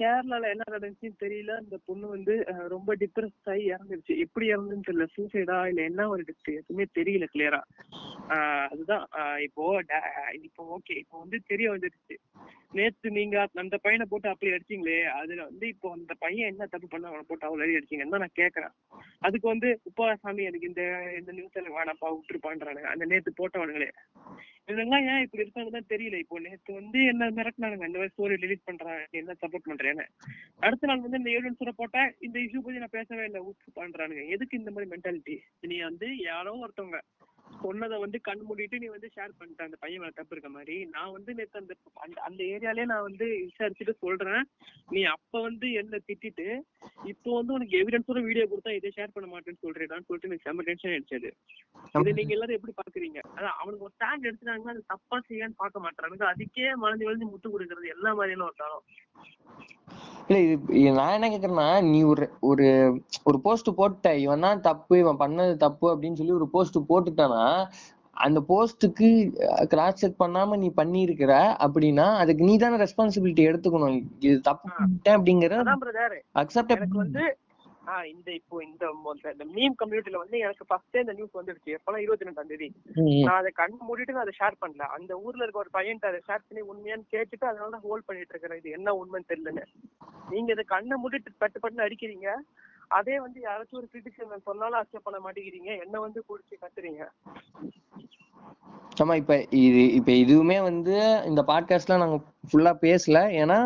கேரளால 0.00 0.50
என்ன 0.54 0.64
நடந்துச்சுன்னு 0.70 1.22
தெரியல. 1.24 1.52
அந்த 1.62 1.76
பொண்ணு 1.86 2.06
வந்து 2.08 2.34
ரொம்ப 2.68 2.96
டிப்ரெஸ் 3.02 3.50
ஆகி 3.52 3.64
இறந்துருச்சு. 3.72 4.14
எப்படி 4.24 4.46
இறந்துன்னு 4.52 4.86
தெரியல. 4.88 5.06
சூசைடா 5.16 5.58
இல்ல 5.70 5.82
என்ன 5.82 6.08
ஒரு 6.08 6.24
எதுவுமே 6.60 6.86
தெரியல 6.98 7.26
கிளியரா 7.34 7.60
அதுதான். 8.72 9.04
ஆஹ் 9.20 9.40
இப்போ 9.46 9.64
இப்போ 10.48 10.62
ஓகே 10.76 10.96
இப்போ 11.02 11.16
வந்து 11.18 11.38
தெரிய 11.46 11.68
வந்துருச்சு. 11.74 12.16
நேத்து 12.78 13.08
நீங்க 13.10 13.36
அந்த 13.54 13.76
பையனை 13.84 14.04
போட்டு 14.08 14.28
அப்படி 14.28 14.50
அடிச்சீங்களே 14.54 14.96
அதுல 15.20 15.44
வந்து 15.44 15.66
இப்போ 15.68 15.88
அந்த 15.92 16.12
பையன் 16.24 16.50
என்ன 16.52 16.66
தப்பு 16.66 16.88
பண்ண 16.88 17.08
அவனை 17.08 17.24
போட்டு 17.28 17.46
அவ்வளவு 17.46 17.64
அடி 17.66 17.78
அடிச்சீங்கன்னு 17.78 18.14
தான் 18.16 18.24
நான் 18.24 18.38
கேக்குறேன். 18.40 18.74
அதுக்கு 19.26 19.46
வந்து 19.48 19.68
உப்பா 19.90 20.06
சாமி 20.22 20.42
எனக்கு 20.50 20.70
இந்த 20.70 20.82
இந்த 21.18 21.32
நியூஸ் 21.32 21.58
எல்லாம் 21.60 21.76
வேணாப்பா 21.78 22.10
விட்டுருப்பான்றானுங்க. 22.16 22.90
அந்த 22.94 23.04
நேத்து 23.04 23.32
போட்டவனுங்களே. 23.40 23.90
இதெல்லாம் 24.72 25.04
ஏன் 25.10 25.22
இப்படி 25.24 25.42
இருக்காங்கன்னு 25.44 25.76
தான் 25.76 25.90
தெரியல. 25.94 26.16
இப்போ 26.24 26.38
நேத்து 26.46 26.70
வந்து 26.80 26.98
என்ன 27.12 27.30
மிரட்டினானுங்க. 27.38 27.86
இந்த 27.90 28.00
மாதிரி 28.00 28.14
ஸ்டோரி 28.16 28.36
டெலிட் 28.44 28.66
பண்றான் 28.68 29.00
என்ன 29.20 29.36
சப்போர்ட் 29.42 29.68
பண்றேன் 29.70 29.87
பண்றேன்னு 29.88 30.06
அடுத்த 30.58 30.86
நாள் 30.86 31.00
வந்து 31.00 31.18
இந்த 31.18 31.30
எவிடன்ஸ் 31.30 31.70
போட்ட 31.76 32.14
இந்த 32.20 32.38
இஷ்யூ 32.38 32.58
பத்தி 32.58 32.78
நான் 32.78 32.96
பேசவே 32.96 33.24
இல்லை. 33.24 33.40
உப்பு 33.40 33.68
பண்றானுங்க. 33.80 34.28
எதுக்கு 34.28 34.58
இந்த 34.58 34.70
மாதிரி 34.70 34.90
மென்டாலிட்டி 34.94 35.36
நீ 35.60 35.78
வந்து 35.78 36.16
யாரோ 36.16 36.52
ஒருத்தவங்க 36.64 37.00
சொன்னதை 37.62 37.98
வந்து 37.98 38.20
கண் 38.20 38.40
மூடிட்டு 38.48 38.78
நீ 38.78 38.86
வந்து 38.86 39.10
ஷேர் 39.16 39.30
பண்ணிட்ட. 39.40 39.62
அந்த 39.62 39.76
பையன் 39.80 40.00
மேல 40.00 40.12
தப்பு 40.14 40.28
இருக்க 40.30 40.48
மாதிரி. 40.48 40.84
நான் 40.84 41.12
வந்து 41.12 41.34
நேத்து 41.34 41.58
அந்த 41.58 41.74
அந்த- 41.94 42.20
அந்த 42.20 42.44
ஏரியாலே 42.44 42.84
நான் 42.84 43.02
வந்து 43.02 43.26
விசாரிச்சுட்டு 43.26 43.90
சொல்றேன். 43.98 44.42
நீ 44.90 45.02
அப்ப 45.02 45.40
வந்து 45.40 45.72
என்ன 45.72 45.98
திட்டிட்டு 46.06 46.60
இப்போ 47.04 47.34
வந்து 47.34 47.52
உனக்கு 47.52 47.76
எவிடன்ஸோட 47.82 48.22
வீடியோ 48.22 48.46
கொடுத்தா 48.46 48.70
இதை 48.74 48.92
ஷேர் 48.96 49.08
பண்ண 49.12 49.38
மாட்டேன்னு 49.38 49.64
சொல்றேடான்னு 49.66 50.04
சொல்லிட்டு 50.06 50.28
எனக்கு 50.28 50.52
செம்ம 50.52 50.60
டென்ஷன் 50.60 50.92
ஆயிடுச்சு 50.92 51.14
அது. 51.14 51.36
நீங்க 52.12 52.32
எல்லாரும் 52.32 52.54
எப்படி 52.54 52.72
பாக்குறீங்க? 52.76 53.18
அதான் 53.36 53.56
அவனுக்கு 53.58 53.84
ஒரு 53.84 53.94
ஸ்டாண்ட் 53.94 54.24
எடுத்துட்டாங்கன்னா 54.24 54.68
அது 54.68 54.84
தப்பா 54.86 55.20
செய்யான்னு 55.28 55.54
பார்க்க 55.56 55.80
மாட்டானுங்க 55.80 56.34
அதுக்கே 56.34 56.74
மலர்ந்து 56.74 57.10
வளைஞ்சு 57.10 57.28
முட்டு 57.28 57.48
கொடுக்கறது 57.48 57.88
எல்லா 57.88 58.14
மாதிரியான 58.14 58.44
ஒரு 58.44 58.82
இல்ல 60.28 60.38
இது 60.44 60.90
நான் 60.96 61.14
என்ன 61.16 61.28
கேக்குறேன்னா 61.28 61.68
நீ 61.84 62.00
ஒரு 62.04 62.24
ஒரு 62.40 62.64
ஒரு 63.24 63.38
போஸ்ட் 63.44 63.70
போட்ட 63.74 64.10
இவன் 64.16 64.44
தான் 64.46 64.60
தப்பு 64.60 64.98
இவன் 64.98 65.20
பண்ணது 65.20 65.54
தப்பு 65.58 65.86
அப்படின்னு 65.92 66.18
சொல்லி 66.20 66.38
ஒரு 66.38 66.48
போஸ்ட் 66.54 66.78
போட்டுட்டானா 66.90 67.44
அந்த 68.16 68.38
போஸ்ட்டுக்கு 68.48 69.08
கிராஸ் 69.68 70.00
செக் 70.00 70.22
பண்ணாம 70.22 70.56
நீ 70.58 70.68
பண்ணியிருக்கிற 70.76 71.32
அப்படின்னா 71.64 72.06
அதுக்கு 72.22 72.42
நீ 72.44 72.54
தானே 72.56 72.78
ரெஸ்பான்சிபிலிட்டி 72.82 73.42
எடுத்துக்கணும். 73.48 73.96
இது 74.20 74.36
தப்பு 74.48 74.68
பண்ணிட்டேன் 74.78 75.16
அப்படிங்கிற 75.18 75.60
அதான் 75.62 75.82
பிரதர் 75.84 76.16
அக்செப்ட் 76.34 76.74
வந்து 76.96 77.24
இந்த 78.12 78.28
இப்போ 78.32 78.56
இந்த 78.64 78.84
இந்த 79.32 79.44
மீம் 79.56 79.76
கம்யூனிட்டில 79.80 80.20
வந்து 80.22 80.38
எனக்கு 80.38 80.66
ஃபர்ஸ்டே 80.70 81.02
இந்த 81.04 81.12
நியூஸ் 81.12 81.38
வந்துடுச்சு 81.38 81.74
எப்பலாம் 81.76 82.04
இருபத்தி 82.04 82.28
ரெண்டாம் 82.28 82.50
தேதி? 82.52 82.68
நான் 83.26 83.40
அதை 83.40 83.50
கண் 83.60 83.76
மூடிட்டு 83.88 84.16
நான் 84.16 84.26
அதை 84.26 84.34
ஷேர் 84.40 84.60
பண்ணல. 84.62 84.86
அந்த 84.96 85.12
ஊர்ல 85.24 85.44
இருக்க 85.44 85.64
ஒரு 85.64 85.72
பையன்ட்ட 85.78 86.10
அதை 86.10 86.20
ஷேர் 86.28 86.46
பண்ணி 86.48 86.62
உண்மையான்னு 86.70 87.12
கேட்டுட்டு 87.14 87.50
அதனால 87.50 87.70
தான் 87.70 87.86
ஹோல்ட் 87.88 88.08
பண்ணிட்டு 88.08 88.34
இருக்கிறேன். 88.34 88.60
இது 88.62 88.70
என்ன 88.70 88.94
உண்மைன்னு 89.00 89.30
தெரியலன்னு. 89.32 89.66
நீங்க 90.30 90.52
இதை 90.52 90.64
கண்ணை 90.74 90.96
மூடிட்டு 91.02 91.40
பட்டு 91.44 91.60
பட்டு 91.60 91.86
அடிக்கிறீங்க. 91.86 92.28
அதே 92.98 93.20
வந்து 93.20 93.38
யாராச்சும் 93.46 93.80
ஒரு 93.80 93.88
கிரிட்டிசிசன் 93.92 94.48
சொன்னாலும் 94.48 94.80
அக்செப்ட் 94.80 95.06
பண்ண 95.06 95.18
மாட்டேங்கிறீங்க. 95.24 95.70
என்ன 95.84 96.00
வந்து 96.00 96.20
குடிச்சு 96.28 96.54
கத்துறீங்க? 96.62 97.02
ஆமா 99.02 99.14
இப்ப 99.16 99.34
இது 99.64 99.82
இப்ப 99.98 100.10
இதுவுமே 100.12 100.62
வந்து 100.62 100.94
இந்த 101.30 101.42
பாட்காஸ்ட்ல 101.50 101.98
நாங்க 102.04 102.16
ஃபுல்லா 102.48 102.72
பேசல. 102.86 103.18
ஏன்னா 103.42 103.58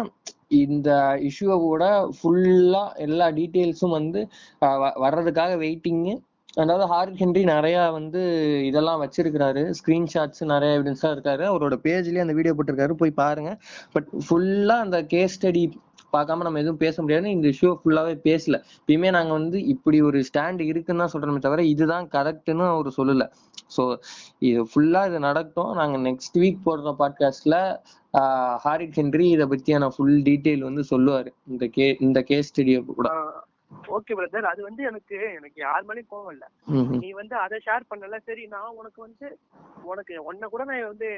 இந்த 0.53 1.19
இஷ்யூவை 1.23 1.59
கூட 1.59 2.11
ஃபுல்லா 2.23 2.95
எல்லா 2.95 3.29
டீட்டெயில்ஸும் 3.29 3.91
வந்து 3.91 4.29
வ- 4.61 4.93
வர்றதுக்காக 4.97 5.57
வெயிட்டிங்கு 5.57 6.19
அதாவது 6.55 6.87
ஹாரிஸ் 6.87 7.17
ஹென்றி 7.17 7.45
நிறைய 7.45 7.91
வந்து 7.91 8.23
இதெல்லாம் 8.67 9.03
வச்சிருக்கிறாரு. 9.03 9.73
ஸ்கிரீன்ஷாட்ஸ் 9.85 10.45
நிறைய 10.45 10.81
எவிடன்ஸா 10.81 11.03
இருக்காரு. 11.03 11.45
அவரோட 11.53 11.77
பேஜ்லயே 11.83 12.21
அந்த 12.21 12.33
வீடியோ 12.33 12.55
போட்டிருக்காரு. 12.55 12.93
போய் 12.93 13.11
பாருங்க. 13.11 13.59
பட் 13.93 14.07
ஃபுல்லா 14.31 14.79
அந்த 14.79 15.05
கேஸ் 15.05 15.47
ஸ்டடி 15.47 15.73
பார்க்காம 16.13 16.41
நம்ம 16.41 16.59
எதுவும் 16.59 16.77
பேச 16.77 17.03
முடியாது. 17.03 17.31
இந்த 17.31 17.49
இஷ்யூ 17.49 17.77
ஃபுல்லாவே 17.85 18.15
பேசல. 18.25 18.63
இப்பயுமே 18.87 19.11
நாங்க 19.11 19.33
வந்து 19.33 19.65
இப்படி 19.65 20.01
ஒரு 20.01 20.25
ஸ்டாண்ட் 20.33 20.61
இருக்குன்னு 20.61 21.07
தான் 21.07 21.23
சொல்றோமே 21.23 21.39
தவிர 21.39 21.65
இதுதான் 21.65 22.09
கரெக்ட்னு 22.09 22.69
அவர் 22.69 22.95
சொல்லல. 22.97 23.33
ஸோ 23.77 23.85
இது 24.49 24.63
ஃபுல்லா 24.71 25.03
இது 25.11 25.21
நடக்கட்டும் 25.29 25.79
நாங்க 25.81 25.99
நெக்ஸ்ட் 26.09 26.39
வீக் 26.43 26.65
போடுற 26.67 26.93
பாட்காஸ்ட்ல 27.01 27.57
ஹாரிட் 28.65 28.99
ஹென்றி 29.01 29.27
இதை 29.37 29.47
பத்தியான 29.53 29.89
ஃபுல் 29.95 30.19
டீட்டெயில் 30.29 30.69
வந்து 30.69 30.83
சொல்லுவாரு. 30.91 31.31
இந்த 31.53 31.67
கே 31.77 31.87
இந்த 32.07 32.19
கேஸ் 32.31 32.51
ஸ்டடியை 32.51 32.81
கூட. 32.99 33.09
ஓகே 33.97 34.15
பிரதர் 34.19 34.49
அது 34.51 34.61
வந்து 34.67 34.83
எனக்கு 34.89 35.17
எனக்கு 35.39 35.59
யார் 35.63 35.87
மேலேயும் 35.89 36.11
கோவம் 36.11 36.33
இல்ல. 36.35 36.45
நீ 37.03 37.09
வந்து 37.21 37.35
அதை 37.45 37.57
ஷேர் 37.67 37.89
பண்ணல. 37.91 38.17
சரி 38.29 38.43
நான் 38.55 38.77
உனக்கு 38.81 39.01
வந்து 39.07 39.27
உனக்கு 39.93 40.15
உன்னை 40.29 40.47
கூட 40.53 40.63
நான் 40.71 40.91
வந்து 40.91 41.09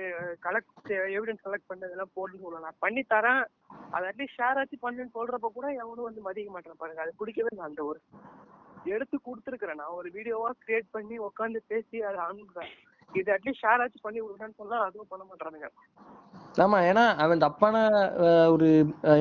கலெக்ட் 0.46 0.92
எவிடன்ஸ் 1.16 1.44
கலெக்ட் 1.46 1.70
பண்ணதெல்லாம் 1.70 2.14
போடுன்னு 2.16 2.42
சொல்லலாம் 2.44 2.66
நான் 2.66 2.82
பண்ணி 2.84 3.02
தரேன் 3.14 3.42
அதை 3.96 4.04
அட்லீஸ்ட் 4.10 4.38
ஷேர் 4.40 4.60
ஆச்சு 4.62 4.78
பண்ணுன்னு 4.84 5.16
சொல்றப்ப 5.18 5.50
கூட 5.58 5.66
எவனும் 5.82 6.08
வந்து 6.08 6.26
மதிக்க 6.28 6.50
மாட்டேன் 6.54 6.82
பாருங்க. 6.82 7.02
அது 7.06 7.20
பிடிக்கவே 7.22 7.52
இல்லை 7.52 7.66
அந்த 7.70 7.82
ஒரு 7.90 8.00
எடுத்து 8.84 9.18
கொடுத்துருக்கிறேன். 9.18 9.74
நான் 9.74 9.98
ஒரு 10.00 10.10
வீடியோவா 10.10 10.50
கிரியேட் 10.66 10.88
பண்ணி 10.90 11.18
உட்காந்து 11.18 11.60
பேசி 11.66 12.02
அதை 12.02 12.20
அனுப்புறேன். 12.24 12.72
இது 13.20 13.28
அட்லீஸ்ட் 13.36 13.64
ஷேர் 13.64 13.82
ஆச்சு 13.84 14.04
பண்ணி 14.06 14.20
விடுறேன்னு 14.22 14.60
சொன்னா 14.62 14.78
அதுவும் 14.88 15.12
பண்ண 15.12 15.24
மாட்டானுங்க 15.30 15.70
ஆமா 16.64 16.78
ஏன்னா 16.88 17.04
அவன் 17.22 17.40
தப்பான 17.44 17.76
ஒரு 18.54 18.66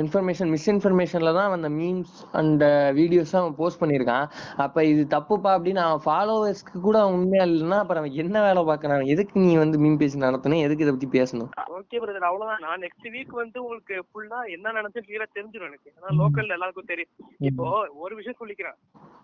இன்ஃபர்மேஷன் 0.02 0.50
மிஸ்இன்ஃபர்மேஷன்ல 0.56 1.32
தான் 1.38 1.54
அந்த 1.56 1.70
மீம்ஸ் 1.78 2.18
அண்ட் 2.40 2.64
வீடியோஸ் 3.00 3.34
அவன் 3.40 3.56
போஸ்ட் 3.60 3.80
பண்ணியிருக்கான். 3.82 4.26
அப்ப 4.66 4.84
இது 4.90 5.04
தப்புப்பா 5.16 5.52
அப்படின்னு 5.56 5.82
அவன் 5.86 6.04
ஃபாலோவர்ஸ்க்கு 6.06 6.82
கூட 6.86 6.98
அவன் 7.04 7.16
உண்மையா 7.20 7.46
இல்லைன்னா 7.48 7.80
அப்புறம் 7.84 8.02
அவன் 8.02 8.20
என்ன 8.24 8.44
வேலை 8.48 8.64
பார்க்கறான்? 8.70 9.06
எதுக்கு 9.14 9.46
நீ 9.46 9.54
வந்து 9.64 9.80
மீம் 9.84 10.00
பேசி 10.02 10.20
நடத்தணும்? 10.26 10.64
எதுக்கு 10.66 10.86
இதை 10.86 10.94
பத்தி 10.94 11.10
பேசணும்? 11.18 11.50
ஓகே 11.80 12.02
பிரதர் 12.04 12.30
அவ்வளவுதான். 12.30 12.64
நான் 12.68 12.84
நெக்ஸ்ட் 12.86 13.10
வீக் 13.16 13.34
வந்து 13.44 13.58
உங்களுக்கு 13.64 13.98
ஃபுல்லா 14.10 14.42
என்ன 14.58 14.76
நடந்துச்சு 14.78 15.06
கிளியரா 15.08 15.28
தெரிஞ்சிடும் 15.40 15.70
எனக்கு. 15.72 15.90
ஏன்னா 15.98 16.14
லோக்கல்ல 16.22 16.58
எல்லாருக்கும் 16.58 16.92
தெரியும். 16.94 17.12
இப்போ 17.50 17.68
ஒரு 18.06 18.14
விஷயம் 18.20 18.40
சொல்லிக்கிறேன். 18.44 18.78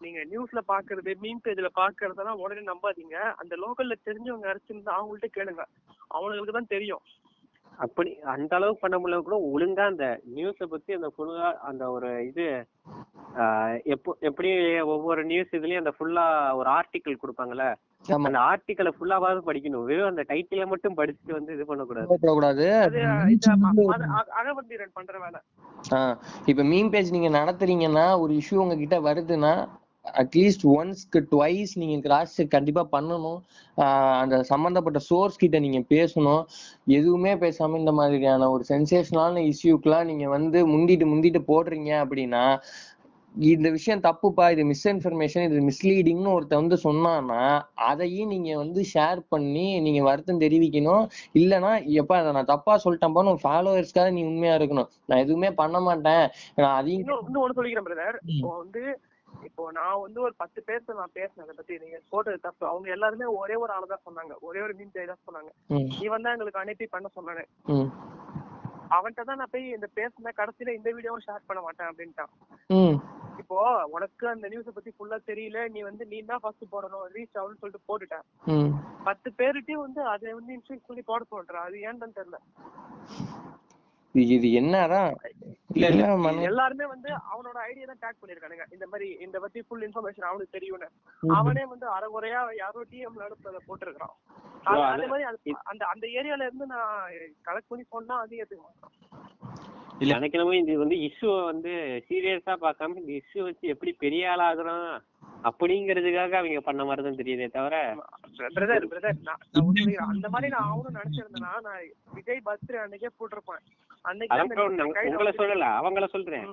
நீங்க 0.04 0.20
நியூஸ்ல 0.32 0.60
பாக்குறது 0.74 1.14
மீன் 1.24 1.44
பேஜ்ல 1.46 1.70
பாக்குறதெல்லாம் 1.80 2.42
உடனே 2.44 2.62
நம்பாதீங்க. 2.72 3.16
அந்த 3.44 3.54
லோக்கல்ல 3.66 3.96
தெரிஞ்சவங்க 4.10 4.50
அரைச்சிருந்தா 4.60 4.90
அவங்கள்ட்ட 4.90 5.26
கேளுங்க. 5.38 5.64
அவங்களுக்கு 6.08 6.52
தான் 6.52 6.66
தெரியும். 6.68 7.00
அப்படி 7.78 8.20
அந்த 8.20 8.56
அளவுக்கு 8.56 8.90
பண்ண 8.90 8.98
முடியல 8.98 9.22
கூட 9.22 9.36
ஒழுங்கா 9.54 9.86
அந்த 9.86 10.20
நியூஸ 10.36 10.64
பத்தி 10.64 10.94
அந்த 10.94 11.12
ஃபுல்லா 11.18 11.54
அந்த 11.54 11.92
ஒரு 11.92 12.28
இது 12.28 12.66
எப்போ 13.84 14.16
எப்படி 14.20 14.80
ஒவ்வொரு 14.80 15.26
நியூஸ் 15.26 15.56
இதுலயும் 15.56 15.78
அந்த 15.78 15.94
ஃபுல்லா 16.00 16.56
ஒரு 16.56 16.70
ஆர்டிக்கிள் 16.70 17.16
கொடுப்பாங்கல்ல 17.16 17.76
அந்த 18.08 18.40
ஆர்டிக்கலை 18.40 18.92
ஃபுல்லாவது 19.00 19.40
படிக்கணும். 19.46 19.84
வெறும் 19.84 20.10
அந்த 20.10 20.24
டைட்டில 20.28 20.66
மட்டும் 20.66 20.98
படிச்சுட்டு 20.98 21.32
வந்து 21.32 21.54
இது 21.54 21.66
பண்ணக்கூடாது. 21.66 22.20
கூடாது 22.20 22.74
அது 22.74 23.00
இந்த 23.30 23.52
ம- 23.52 23.86
மத- 23.86 24.06
அக- 24.06 24.34
அகவந்தீரன் 24.44 24.94
பண்ற 24.94 25.20
வேலை. 25.20 25.40
ஆஹ் 25.90 26.18
இப்ப 26.46 26.64
மீம் 26.64 26.90
பேஜ் 26.90 27.12
நீங்க 27.12 27.40
நடத்துறீங்கன்னா 27.40 28.20
ஒரு 28.20 28.34
இஷ்யூ 28.34 28.56
உங்ககிட்ட 28.56 29.00
வருதுன்னா 29.00 29.68
அட்லீஸ்ட் 30.06 30.66
ஒன்ஸ்க்கு 30.76 31.20
ட்வைஸ் 31.32 31.72
நீங்க 31.82 31.96
கிராஸ் 32.06 32.36
செக் 32.38 32.54
கண்டிப்பா 32.56 32.84
பண்ணணும். 32.92 33.40
அந்த 34.22 34.36
சம்பந்தப்பட்ட 34.44 35.00
சோர்ஸ் 35.10 35.42
கிட்ட 35.44 35.58
நீங்க 35.66 35.82
பேசணும். 35.96 36.44
எதுவுமே 36.98 37.34
பேசாம 37.44 37.78
இந்த 37.78 37.92
மாதிரியான 37.92 38.50
ஒரு 38.52 38.64
சென்சேஷனான 38.70 39.44
இஷ்யூக்கெல்லாம் 39.52 40.10
நீங்க 40.12 40.28
வந்து 40.38 40.62
முந்திட்டு 40.74 41.08
முந்திட்டு 41.14 41.42
போடுறீங்க 41.52 41.92
அப்படின்னா 42.04 42.46
இந்த 43.36 43.68
விஷயம் 43.76 44.02
தப்புப்பா 44.06 44.46
இது 44.54 44.64
மிஸ்இன்ஃபர்மேஷன் 44.70 45.44
இது 45.48 45.60
மிஸ்லீடிங்னு 45.68 46.32
ஒருத்தன் 46.36 46.62
வந்து 46.62 46.78
சொன்னான்னா 46.86 47.42
அதையும் 47.90 48.32
நீங்க 48.34 48.50
வந்து 48.62 48.82
ஷேர் 48.94 49.20
பண்ணி 49.34 49.66
நீங்க 49.86 50.02
வருத்தம் 50.08 50.42
தெரிவிக்கணும். 50.42 51.04
இல்லைன்னா 51.42 51.72
எப்ப 52.02 52.18
அதை 52.22 52.32
நான் 52.38 52.50
தப்பா 52.54 52.76
சொல்லிட்டேன்ப்பான்னு 52.86 53.36
ஃபாலோவர்ஸ்க்காக 53.44 54.14
நீ 54.16 54.24
உண்மையா 54.24 54.56
இருக்கணும். 54.56 54.90
நான் 55.06 55.24
எதுவுமே 55.26 55.52
பண்ண 55.62 55.80
மாட்டேன். 55.88 56.26
நான் 56.62 56.76
அதையும் 56.80 57.06
ஒண்ணு 57.20 57.58
சொல்லிக்கிறேன் 57.60 57.88
பிரதர் 57.90 58.20
வந்து 58.58 58.84
இப்போ 59.48 59.64
நான் 59.78 60.02
வந்து 60.06 60.20
ஒரு 60.26 60.34
பத்து 60.42 60.60
பேர்த்த 60.68 60.96
நான் 61.00 61.16
பேசினேன் 61.18 61.46
அதை 61.46 61.56
பத்தி. 61.58 61.74
நீங்க 61.84 61.98
போட்டது 62.14 62.40
தப்பு. 62.48 62.64
அவங்க 62.72 62.88
எல்லாருமே 62.96 63.28
ஒரே 63.42 63.56
ஒரு 63.64 63.72
ஆளு 63.76 63.92
தான் 63.94 64.06
சொன்னாங்க. 64.08 64.36
ஒரே 64.48 64.62
ஒரு 64.66 64.74
மீன் 64.80 64.96
தான் 65.12 65.26
சொன்னாங்க. 65.28 65.52
நீ 66.00 66.08
வந்தா 66.16 66.34
எங்களுக்கு 66.36 66.64
அனுப்பி 66.64 66.88
பண்ண 66.96 67.10
சொன்னானே 67.18 67.46
அவன்கிட்ட 68.96 69.24
தான் 69.30 69.40
நான் 69.40 69.52
போய் 69.54 69.66
இந்த 69.78 69.88
பேசின 69.98 70.32
கடைசியில 70.38 70.74
இந்த 70.76 70.90
வீடியோவும் 70.96 71.26
ஷேர் 71.26 71.48
பண்ண 71.50 71.60
மாட்டேன் 71.66 71.90
அப்படின்ட்டான். 71.90 72.32
இப்போ 73.42 73.58
உனக்கு 73.96 74.26
அந்த 74.32 74.48
நியூஸ 74.52 74.72
பத்தி 74.78 74.92
ஃபுல்லா 74.96 75.18
தெரியல. 75.30 75.60
நீ 75.74 75.80
வந்து 75.90 76.04
நீ 76.14 76.18
தான் 76.32 76.42
ஃபர்ஸ்ட் 76.44 76.72
போடணும் 76.74 77.06
ரீச் 77.16 77.38
ஆகும்னு 77.40 77.62
சொல்லிட்டு 77.62 77.88
போட்டுட்டேன். 77.90 78.26
பத்து 79.08 79.30
பேருட்டையும் 79.40 79.86
வந்து 79.86 80.02
அதை 80.14 80.34
வந்து 80.40 80.56
இன்ஸ்ட்ரக்ட் 80.58 80.90
பண்ணி 80.90 81.04
போட 81.12 81.24
சொல்றேன். 81.34 81.66
அது 81.68 81.78
ஏன்னு 81.90 82.18
தெரியல. 82.20 82.40
இது 84.16 84.48
என்னதான் 84.60 85.12
எல்லாருமே 86.48 86.86
வந்து 86.92 87.10
அவனோட 87.32 87.58
ஐடியா 87.66 87.86
தான் 87.90 88.02
டேக் 88.04 88.22
பண்ணிருக்கானுங்க 88.22 88.66
இந்த 88.76 88.86
மாதிரி 88.88 89.08
இந்த 89.26 89.38
பத்தி 89.44 89.60
ஃபுல் 89.66 89.86
இன்ஃபர்மேஷன் 89.88 90.30
அவனுக்கு 90.30 90.56
தெரியும்னு. 90.56 90.88
அவனே 91.36 91.64
வந்து 91.72 91.86
அரைகுறையா 91.96 92.40
யாரோ 92.60 92.84
டிஎம்ல 92.92 93.26
அனுப்புறத 93.28 93.62
போட்டிருக்கான் 93.68 94.16
அது- 94.94 95.12
மாதிரி 95.12 95.28
அந்த 95.72 95.84
அந்த 95.92 96.06
ஏரியால 96.20 96.48
இருந்து 96.48 96.68
நான் 96.68 96.96
கலெக்ட் 97.48 97.72
பண்ணி 97.72 97.86
சொன்னா 97.90 98.18
அது 98.24 98.42
ஏத்துக்க 98.42 98.64
மாட்டான் 98.64 98.96
இல்ல. 100.02 100.12
எனக்கு 100.16 100.38
என்னமோ 100.38 100.58
இது 100.58 100.74
வந்து 100.82 100.98
இஷ்யூ 101.06 101.30
வந்து 101.46 101.72
சீரியஸா 102.06 102.54
பார்க்காம 102.62 103.00
இந்த 103.00 103.14
இஷ்யூ 103.18 103.42
வச்சு 103.46 103.72
எப்படி 103.74 103.92
பெரிய 104.04 104.30
ஆளாகிறோம் 104.34 104.86
அப்படிங்கிறதுக்காக 105.44 106.34
அவங்க 106.38 106.62
பண்ண 106.64 106.82
மாதிரி 106.86 107.04
தான் 107.04 107.20
தெரியுதே 107.20 107.48
தவிர. 107.52 107.76
Brother 108.56 108.88
brother. 108.92 109.20
அந்த 110.08 110.28
மாதிரி 110.30 110.50
நான் 110.50 110.70
அவனும் 110.70 110.98
நினைச்சிருந்தேன்னா 110.98 111.52
நான் 111.68 111.84
விஜய் 112.16 112.46
பர்த்டே 112.48 112.80
அன்னைக்கே 112.82 113.12
போட்டிருப்பேன். 113.14 113.64
உங்களை 114.06 115.32
சொல்லல 115.40 115.70
அவங்கள 115.80 116.06
சொல்றேன். 116.14 116.46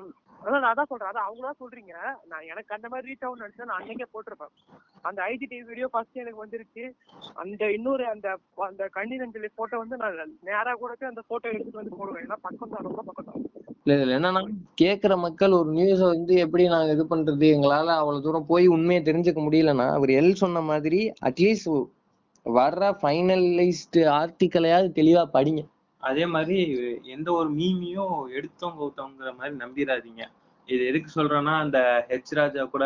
அதான் 0.42 0.62
நான் 0.62 0.72
அதான் 0.72 0.88
சொல்றேன். 0.90 1.10
அதான் 1.10 1.26
அவங்க 1.26 1.42
தான் 1.46 1.60
சொல்றீங்க. 1.62 1.92
நான் 2.30 2.48
எனக்கு 2.52 2.74
அந்த 2.74 2.86
மாதிரி 2.88 3.08
ரீச் 3.08 3.24
ஆகும் 3.26 3.42
நினைச்சா 3.42 3.66
நான் 3.68 3.78
அன்னைக்கே 3.78 4.06
போட்டிருப்பேன். 4.14 4.52
அந்த 5.04 5.20
ஐஜிடி 5.30 5.56
வீடியோ 5.70 5.88
ஃபர்ஸ்ட் 5.92 6.20
எனக்கு 6.22 6.42
வந்துருச்சு. 6.44 6.84
அந்த 7.42 7.70
இன்னொரு 7.76 8.04
அந்த 8.14 8.28
அந்த 8.68 8.84
கண்ணீரஞ்சலி 8.96 9.50
போட்டோ 9.58 9.78
வந்து 9.82 9.96
நான் 10.02 10.18
நேரா 10.50 10.74
கூட 10.82 10.92
அந்த 11.12 11.24
போட்டோ 11.30 11.48
எடுத்துட்டு 11.52 11.80
வந்து 11.82 11.98
போடுவேன். 12.00 12.24
ஏன்னா 12.26 12.38
பக்கம் 12.46 12.74
தான் 12.74 12.86
ரொம்ப 12.88 13.02
பக்கம் 13.02 13.28
தான். 13.30 13.42
இல்ல 13.82 13.96
இல்ல. 13.96 14.14
என்னன்னா 14.18 14.42
கேக்குற 14.82 15.16
மக்கள் 15.16 15.52
ஒரு 15.52 15.70
நியூஸ 15.70 16.00
வந்து 16.14 16.34
எப்படி 16.44 16.64
நாங்க 16.68 16.92
இது 16.92 17.04
பண்றது? 17.12 17.46
எங்களால 17.56 17.88
அவ்வளவு 18.00 18.24
தூரம் 18.24 18.46
போய் 18.46 18.66
உண்மையை 18.68 19.02
தெரிஞ்சுக்க 19.02 19.40
முடியலன்னா 19.44 19.86
அவர் 19.98 20.12
எல் 20.20 20.32
சொன்ன 20.34 20.62
மாதிரி 20.70 21.00
அட்லீஸ்ட் 21.28 21.70
வர்ற 22.46 22.90
ஃபைனலைஸ்டு 23.00 24.02
ஆர்டிக்கலையாவது 24.18 24.90
தெளிவா 24.98 25.24
படிங்க. 25.36 25.62
அதே 26.08 26.24
மாதிரி 26.34 26.58
எந்த 27.14 27.28
ஒரு 27.38 27.48
மீமியும் 27.60 28.16
எடுத்தவங்க 28.38 28.78
கவுத்தவங்கிற 28.80 29.32
மாதிரி 29.38 29.54
நம்பிடாதீங்க 29.62 30.24
இது 30.68 30.82
எதுக்கு 30.90 31.10
சொல்றேன்னா 31.18 31.54
அந்த 31.64 31.78
ஹெச் 32.10 32.36
ராஜா 32.38 32.62
கூட 32.74 32.84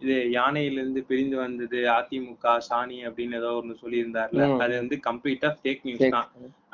இது 0.00 0.14
யானையிலிருந்து 0.36 1.00
பிரிந்து 1.08 1.36
வந்தது 1.42 1.80
அதிமுக 1.96 2.54
சாணி 2.68 2.96
அப்படின்னு 3.08 3.38
ஏதோ 3.40 3.50
ஒண்ணு 3.58 3.74
சொல்லியிருந்தாருல. 3.82 4.46
அது 4.64 4.72
வந்து 4.80 4.96
கம்ப்ளீட்டா 5.08 5.48
ஃபேக் 5.58 5.84
நியூஸ் 5.86 6.14
தான். 6.16 6.28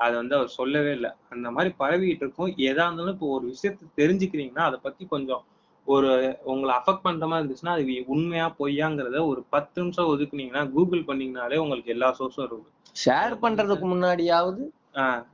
அது 0.05 0.15
வந்து 0.20 0.35
அவர் 0.39 0.51
சொல்லவே 0.59 0.93
இல்லை. 0.99 1.11
அந்த 1.35 1.49
மாதிரி 1.57 1.70
பரவிட்டு 1.82 2.24
இருக்கும். 2.24 2.53
எதா 2.69 2.86
இருந்தாலும் 2.86 3.15
இப்போ 3.16 3.28
ஒரு 3.36 3.45
விஷயத்த 3.53 3.90
தெரிஞ்சுக்கிறீங்கன்னா 4.01 4.65
அதை 4.69 4.78
பத்தி 4.86 5.07
கொஞ்சம் 5.15 5.45
ஒரு 5.86 6.09
உங்களை 6.53 6.73
அஃபெக்ட் 6.78 7.05
பண்ற 7.05 7.27
மாதிரி 7.27 7.43
இருந்துச்சுன்னா 7.43 7.74
அது 7.77 8.07
உண்மையா 8.15 8.47
பொய்யாங்கிறத 8.59 9.20
ஒரு 9.32 9.43
பத்து 9.55 9.77
நிமிஷம் 9.82 10.11
ஒதுக்குனீங்கன்னா 10.15 10.65
கூகுள் 10.74 11.07
பண்ணீங்கனாலே 11.11 11.61
உங்களுக்கு 11.65 11.95
எல்லா 11.97 12.11
சோர்ஸும் 12.19 12.47
இருக்கும் 12.49 12.74
ஷேர் 12.97 13.36
பண்றதுக்கு 13.45 13.86
முன்னாடியாவது 13.86 14.62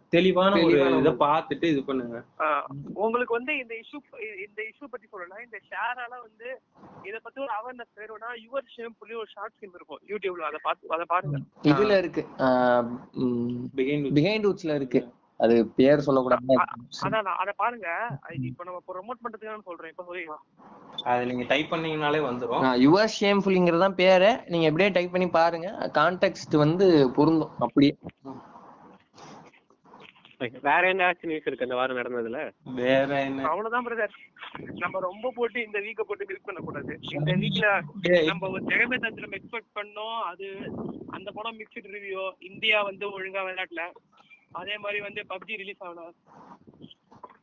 தெளிவான 0.08 0.62
ஒரு 0.62 0.98
இதை 0.98 1.12
பார்த்துட்டு 1.12 1.64
இது 1.64 1.82
பண்ணுங்க. 1.84 2.22
ஆஹ் 2.38 2.64
உங்களுக்கு 2.94 3.34
வந்து 3.34 3.58
இந்த 3.58 3.74
இஷ்யூ 3.74 3.98
இந்த 4.46 4.62
இஷ்யூ 4.70 4.84
பத்தி 4.90 5.06
சொல்லலாம் 5.06 5.38
இந்த 5.44 5.60
ஷேரால 5.70 6.14
வந்து 6.26 6.48
இத 7.02 7.20
பத்தி 7.22 7.40
ஒரு 7.40 7.52
அவேர்னஸ் 7.58 7.94
வேணும்னா 7.94 8.26
யுவர் 8.46 8.70
ஷேம் 8.76 8.94
புள்ளி 8.98 9.14
ஒரு 9.14 9.26
ஷார்ட் 9.34 9.52
ஃபிலிம் 9.56 9.74
இருக்கும். 9.74 10.00
யூடியூப்ல 10.08 10.46
அதை 10.50 10.60
பார்த்து 10.62 10.88
அதை 10.88 11.04
பாருங்க. 11.08 11.38
இதுல 11.62 11.98
இருக்கு. 11.98 12.26
பிஹைண்ட் 13.76 14.46
வுட்ஸ்ல 14.48 14.74
இருக்கு. 14.74 15.02
அது 15.36 15.66
பேர் 15.76 15.98
சொல்லக்கூடாது. 15.98 16.58
அதான் 17.02 17.22
நான் 17.22 17.36
அதை 17.36 17.52
பாருங்க. 17.56 17.88
இப்ப 18.40 18.64
நம்ம 18.64 18.82
ப்ரொமோட் 18.92 19.20
பண்றதுக்கான 19.24 19.60
சொல்றேன். 19.64 19.90
இப்ப 19.90 20.04
சொல்லிக்கலாம் 20.08 20.44
அதை 21.04 21.26
நீங்க 21.26 21.44
டைப் 21.48 21.72
பண்ணீங்கனாலே 21.72 22.20
வந்துரும். 22.28 22.62
யுவர் 22.84 23.14
ஷேம்ஃபுல்ங்கிறது 23.20 23.78
தான் 23.78 23.94
பேரு. 23.94 24.40
நீங்க 24.46 24.66
எப்படியே 24.70 24.92
டைப் 24.92 25.12
பண்ணி 25.12 25.28
பாருங்க. 25.28 25.90
கான்டெக்ட் 25.94 26.56
வந்து 26.56 27.10
பொருந்தும். 27.10 27.50
அப்படியே. 27.58 27.92
வேற 30.62 30.88
என்ன 30.88 31.10
நியூஸ் 31.22 31.46
இருக்கு 31.46 31.66
அந்த 31.66 31.74
வாரம் 31.74 31.96
நடந்ததுல? 31.96 32.40
வேற 32.74 33.22
என்ன? 33.22 33.42
அவ்வளவுதான் 33.42 33.86
பிரதர் 33.86 34.14
நம்ம 34.82 35.00
ரொம்ப 35.00 35.32
போட்டு 35.36 35.64
இந்த 35.64 35.78
வீக்க 35.78 36.02
போட்டு 36.02 36.24
மில்க் 36.24 36.48
பண்ண 36.48 36.60
கூடாது 36.64 36.98
இந்த 37.12 37.32
வீக்ல 37.42 37.66
நம்ம 38.26 38.48
ஒரு 38.48 38.64
தந்திரம் 38.64 39.36
எக்ஸ்பெக்ட் 39.38 39.76
பண்ணோம். 39.80 40.18
அது 40.30 40.46
அந்த 41.10 41.30
படம் 41.30 41.58
மிக்சட் 41.58 41.92
ரிவ்யூ 41.96 42.30
இந்தியா 42.52 42.82
வந்து 42.82 43.06
ஒழுங்கா 43.14 43.42
விளையாடல. 43.48 43.84
அதே 44.52 44.76
மாதிரி 44.78 45.00
வந்து 45.00 45.20
பப்ஜி 45.28 45.56
ரிலீஸ் 45.62 45.84
ஆகணும். 45.84 46.12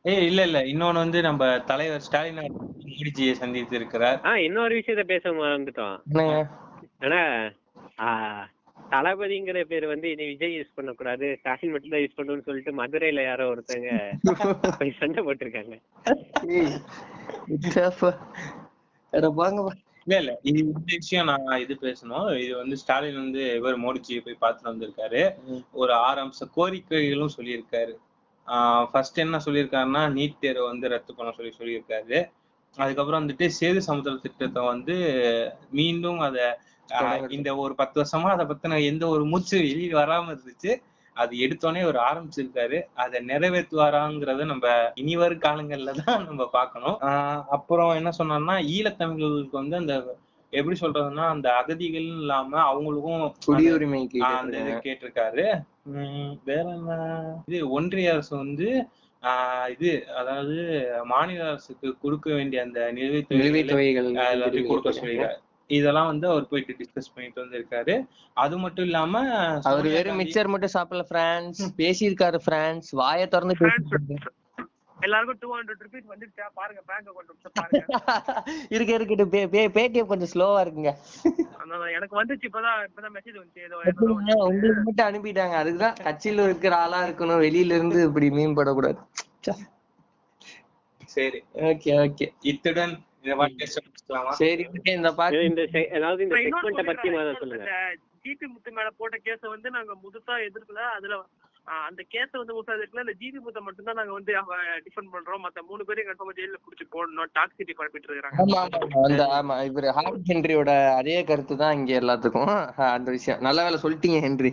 ஏய் 0.02 0.26
இல்ல 0.26 0.42
இல்ல. 0.42 0.58
இன்னொன்னு 0.72 1.02
வந்து 1.04 1.18
நம்ம 1.22 1.58
தலைவர் 1.70 2.00
ஸ்டாலின் 2.00 2.56
மோடிஜியை 2.86 3.32
சந்தித்து 3.32 3.76
இருக்கிறார் 3.76 4.36
இன்னொரு 4.38 4.74
விஷயத்த 4.78 5.04
பேச 5.04 5.30
மறந்துட்டோம். 5.30 5.96
ஆனா 7.04 7.20
தளபதிங்கிற 8.94 9.58
பேர் 9.70 9.86
வந்து 9.92 10.06
இனி 10.14 10.24
விஜய் 10.30 10.56
யூஸ் 10.56 10.76
பண்ணக்கூடாது. 10.78 11.26
ஸ்டாலின் 11.40 11.72
மட்டும் 11.74 11.94
தான் 11.94 12.02
யூஸ் 12.04 12.16
பண்ணணும்னு 12.18 12.46
சொல்லிட்டு 12.48 12.72
மதுரையில 12.80 13.22
யாரோ 13.28 13.46
ஒருத்தங்க 13.52 13.90
போய் 14.80 14.98
சண்டை 15.00 15.22
போட்டிருக்காங்க. 15.26 15.74
இல்ல 20.06 20.16
இல்ல. 20.20 20.32
இது 20.48 20.58
இந்த 20.66 20.92
விஷயம் 21.00 21.28
நான் 21.30 21.62
இது 21.64 21.74
பேசணும். 21.86 22.28
இது 22.44 22.52
வந்து 22.60 22.76
ஸ்டாலின் 22.82 23.20
வந்து 23.22 23.42
இவர் 23.58 23.76
மோடிஜியை 23.84 24.20
போய் 24.24 24.42
பார்த்துட்டு 24.44 24.70
வந்திருக்காரு. 24.70 25.20
ஒரு 25.82 25.92
ஆறு 26.06 26.20
அம்ச 26.24 26.48
கோரிக்கைகளும் 26.56 27.34
சொல்லியிருக்காரு. 27.36 27.94
ஃபர்ஸ்ட் 28.92 29.22
என்ன 29.24 29.40
சொல்லியிருக்காருன்னா 29.46 30.02
நீட் 30.16 30.40
தேர்வை 30.44 30.64
வந்து 30.70 30.90
ரத்து 30.94 31.12
பண்ண 31.18 31.32
சொல்லி 31.36 31.52
சொல்லியிருக்காரு. 31.58 32.18
அதுக்கப்புறம் 32.76 33.22
வந்துட்டு 33.22 33.46
சேது 33.60 33.80
சமுத்திர 33.86 34.14
திட்டத்தை 34.26 34.60
வந்து 34.72 34.94
மீண்டும் 35.78 36.20
அதை 36.28 36.46
இந்த 37.30 37.50
ஒரு 37.56 37.74
பத்து 37.74 37.96
வருஷமா 38.00 38.28
அதை 38.28 38.46
பத்தின 38.46 38.80
எந்த 38.84 39.04
ஒரு 39.08 39.24
மூச்சு 39.24 39.56
வெளியே 39.62 39.92
வராம 39.92 40.32
இருந்துச்சு. 40.34 40.72
அது 41.16 41.32
எடுத்தோடனே 41.36 41.84
ஒரு 41.84 41.98
ஆரம்பிச்சிருக்காரு. 42.00 42.78
அதை 42.94 43.18
நிறைவேற்றுவாராங்கிறத 43.26 44.44
நம்ம 44.44 44.66
இனி 44.94 45.16
வரும் 45.16 45.42
காலங்கள்ல 45.42 45.94
தான் 46.00 46.26
நம்ம 46.28 46.46
பார்க்கணும். 46.52 46.96
அப்புறம் 47.50 47.94
என்ன 47.94 48.10
சொன்னார்னா 48.18 48.56
ஈழத்தமிழர்களுக்கு 48.74 49.56
வந்து 49.60 49.76
அந்த 49.76 49.94
எப்படி 50.52 50.76
சொல்றதுன்னா 50.78 51.26
அந்த 51.34 51.48
அகதிகள் 51.54 52.08
இல்லாம 52.14 52.58
அவங்களுக்கும் 52.62 53.22
குடியுரிமைக்கு 53.46 54.18
ஆஹ் 54.22 54.40
அந்த 54.40 54.56
இது 54.62 54.72
கேட்டிருக்காரு. 54.86 55.44
வேற 56.44 56.64
என்ன? 56.74 56.96
இது 57.48 57.60
ஒன்றிய 57.70 58.12
அரசு 58.12 58.36
வந்து 58.36 58.68
ஆஹ் 59.22 59.68
இது 59.68 59.90
அதாவது 60.16 60.54
மாநில 61.06 61.42
அரசுக்கு 61.48 61.88
கொடுக்க 61.98 62.28
வேண்டிய 62.34 62.62
அந்த 62.62 62.80
நிலுவைத் 62.92 63.28
தொகைகளை 63.70 63.72
கொடுக்க 64.68 64.92
சொல்லியிருக்காரு. 64.92 65.38
இதெல்லாம் 65.70 66.06
வந்து 66.06 66.26
அவர் 66.28 66.48
போயிட்டு 66.48 66.76
டிஸ்கஸ் 66.78 67.12
பண்ணிட்டு 67.14 67.42
வந்திருக்காரு. 67.44 67.94
அது 68.36 68.58
மட்டும் 68.58 68.84
இல்லாம 68.84 69.22
அவர் 69.62 69.88
வெறும் 69.88 70.20
மிக்சர் 70.20 70.52
மட்டும் 70.52 70.74
சாப்பிடல 70.74 71.04
பிரான்ஸ் 71.08 71.62
பேசியிருக்காரு 71.76 72.40
பிரான்ஸ் 72.44 72.90
வாயை 73.00 73.26
திறந்து 73.28 73.56
பேசியிருக்காரு 73.60 74.30
எல்லாருக்கும் 74.98 75.38
டூ 75.40 75.48
ஹண்ட்ரட் 75.54 75.80
ருபீஸ் 75.84 76.10
வந்துருச்சா? 76.10 76.44
பாருங்க 76.58 76.80
பேங்க் 76.88 77.08
அக்கௌண்ட் 77.10 77.56
பாருங்க. 77.60 77.86
இருக்கு 78.74 78.92
இருக்கட்டு 78.98 79.24
பே 79.32 79.40
பே 79.54 79.62
பேடிஎம் 79.76 80.10
கொஞ்சம் 80.10 80.30
ஸ்லோவா 80.34 80.58
இருக்குங்க. 80.64 80.90
எனக்கு 81.96 82.14
வந்துச்சு 82.20 82.46
இப்பதான் 82.50 82.78
இப்பதான் 82.88 83.14
மெசேஜ் 83.16 83.40
வந்துச்சு. 83.40 83.64
உங்களுக்கு 84.46 84.82
மட்டும் 84.88 85.08
அனுப்பிட்டாங்க. 85.08 85.56
அதுக்குதான் 85.62 85.98
கட்சியில 86.06 86.44
இருக்கிற 86.48 86.76
ஆளா 86.84 87.00
இருக்கணும். 87.06 87.42
வெளியில 87.46 87.76
இருந்து 87.78 88.00
இப்படி 88.08 88.28
மேம்படக்கூடாது 88.38 89.00
சரி. 91.16 91.40
ஓகே 91.70 91.90
ஓகே 92.04 92.26
இத்துடன் 92.50 92.94
சரி 94.40 94.64
okay, 94.68 94.94
இந்த 94.94 95.10
பாட்டு 95.12 95.44
இந்த 95.44 95.62
se- 95.72 95.90
அதாவது 95.96 96.22
இந்த 96.22 96.34
நான் 96.34 96.44
இன்னொரு 96.44 96.64
செக்மெண்ட்டை 96.64 96.84
பத்தி 96.86 97.08
சொல்லிடுறேன். 97.08 97.18
முதல்ல 97.18 97.38
சொல்லுங்க. 97.38 97.68
இந்த 97.94 98.10
ஜிபி 98.24 98.46
முத்து 98.46 98.70
மேல 98.72 98.90
போட்ட 98.96 99.16
கேஸ 99.24 99.48
வந்து 99.48 99.70
நாங்க 99.70 99.92
முதுசா 100.02 100.34
எதிர்க்கல. 100.46 100.82
அதுல 100.96 101.16
அந்த 101.86 102.02
கேஸ 102.12 102.30
வந்து 102.32 102.54
முதுசா 102.54 102.76
எதிர்க்கல. 102.76 103.04
இந்த 103.04 103.14
ஜிபி 103.20 103.40
முத்த 103.44 103.60
மட்டும் 103.60 103.84
தான் 103.84 103.94
நாங்க 103.94 104.12
வந்து 104.12 104.32
டிஃபெண்ட் 104.86 105.12
பண்றோம். 105.12 105.42
மத்த 105.44 105.66
மூணு 105.68 105.84
பேரையும் 105.84 106.10
கன்ஃபார்மா 106.10 106.36
ஜெயில 106.38 106.58
புடிச்சு 106.64 106.86
போடணும். 106.94 107.30
டாக்ஸிட்டி 107.36 107.74
பரப்பிட்டு 107.74 108.08
இருக்காங்க 108.08 109.28
ஆமா 109.36 109.56
இவரு 109.62 109.90
ஹார்ட் 109.90 110.28
ஹென்ரியோட 110.28 110.70
அதே 110.96 111.24
கருத்து 111.24 111.56
தான் 111.56 111.74
இங்க 111.74 111.92
எல்லாத்துக்கும். 112.00 112.54
அந்த 112.90 113.10
விஷயம். 113.10 113.40
நல்ல 113.40 113.62
வேலை 113.62 113.80
சொல்லிட்டீங்க 113.82 114.20
ஹென்றி 114.20 114.52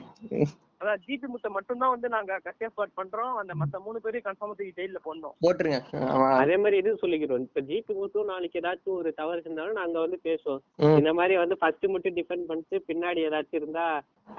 அதான் 0.81 0.99
ஜிபி 1.05 1.27
முத்த 1.31 1.47
மட்டும் 1.49 1.77
தான் 1.77 1.89
வந்து 1.89 2.09
நாங்க 2.13 2.33
கட்டியா 2.43 2.67
ஸ்பாட் 2.73 2.93
பண்றோம். 2.99 3.33
அந்த 3.39 3.53
மத்த 3.61 3.79
மூணு 3.85 3.97
பேரையும் 4.03 4.25
கன்ஃபார்மா 4.27 4.53
தூக்கி 4.57 4.73
ஜெயில 4.77 4.99
போடணும். 5.05 5.33
போட்டுருங்க. 5.45 5.79
ஆமா. 6.13 6.27
அதே 6.43 6.57
மாதிரி 6.57 6.77
இது 6.81 6.91
சொல்லிக்கிறோம். 7.01 7.41
இப்ப 7.47 7.61
ஜிபி 7.69 7.93
மட்டும் 8.01 8.29
நாளைக்கு 8.31 8.59
ஏதாச்சும் 8.59 8.95
ஒரு 8.99 9.13
தவறு 9.13 9.43
செஞ்சாலும் 9.45 9.79
நாங்க 9.79 9.97
வந்து 9.99 10.19
பேசுவோம். 10.27 10.61
இந்த 10.99 11.13
மாதிரி 11.13 11.37
வந்து 11.37 11.57
ஃபர்ஸ்ட் 11.57 11.85
மட்டும் 11.95 12.15
டிஃபெண்ட் 12.19 12.47
பண்ணிட்டு 12.51 12.79
பின்னாடி 12.89 13.21
ஏதாச்சும் 13.29 13.59
இருந்தா 13.61 13.85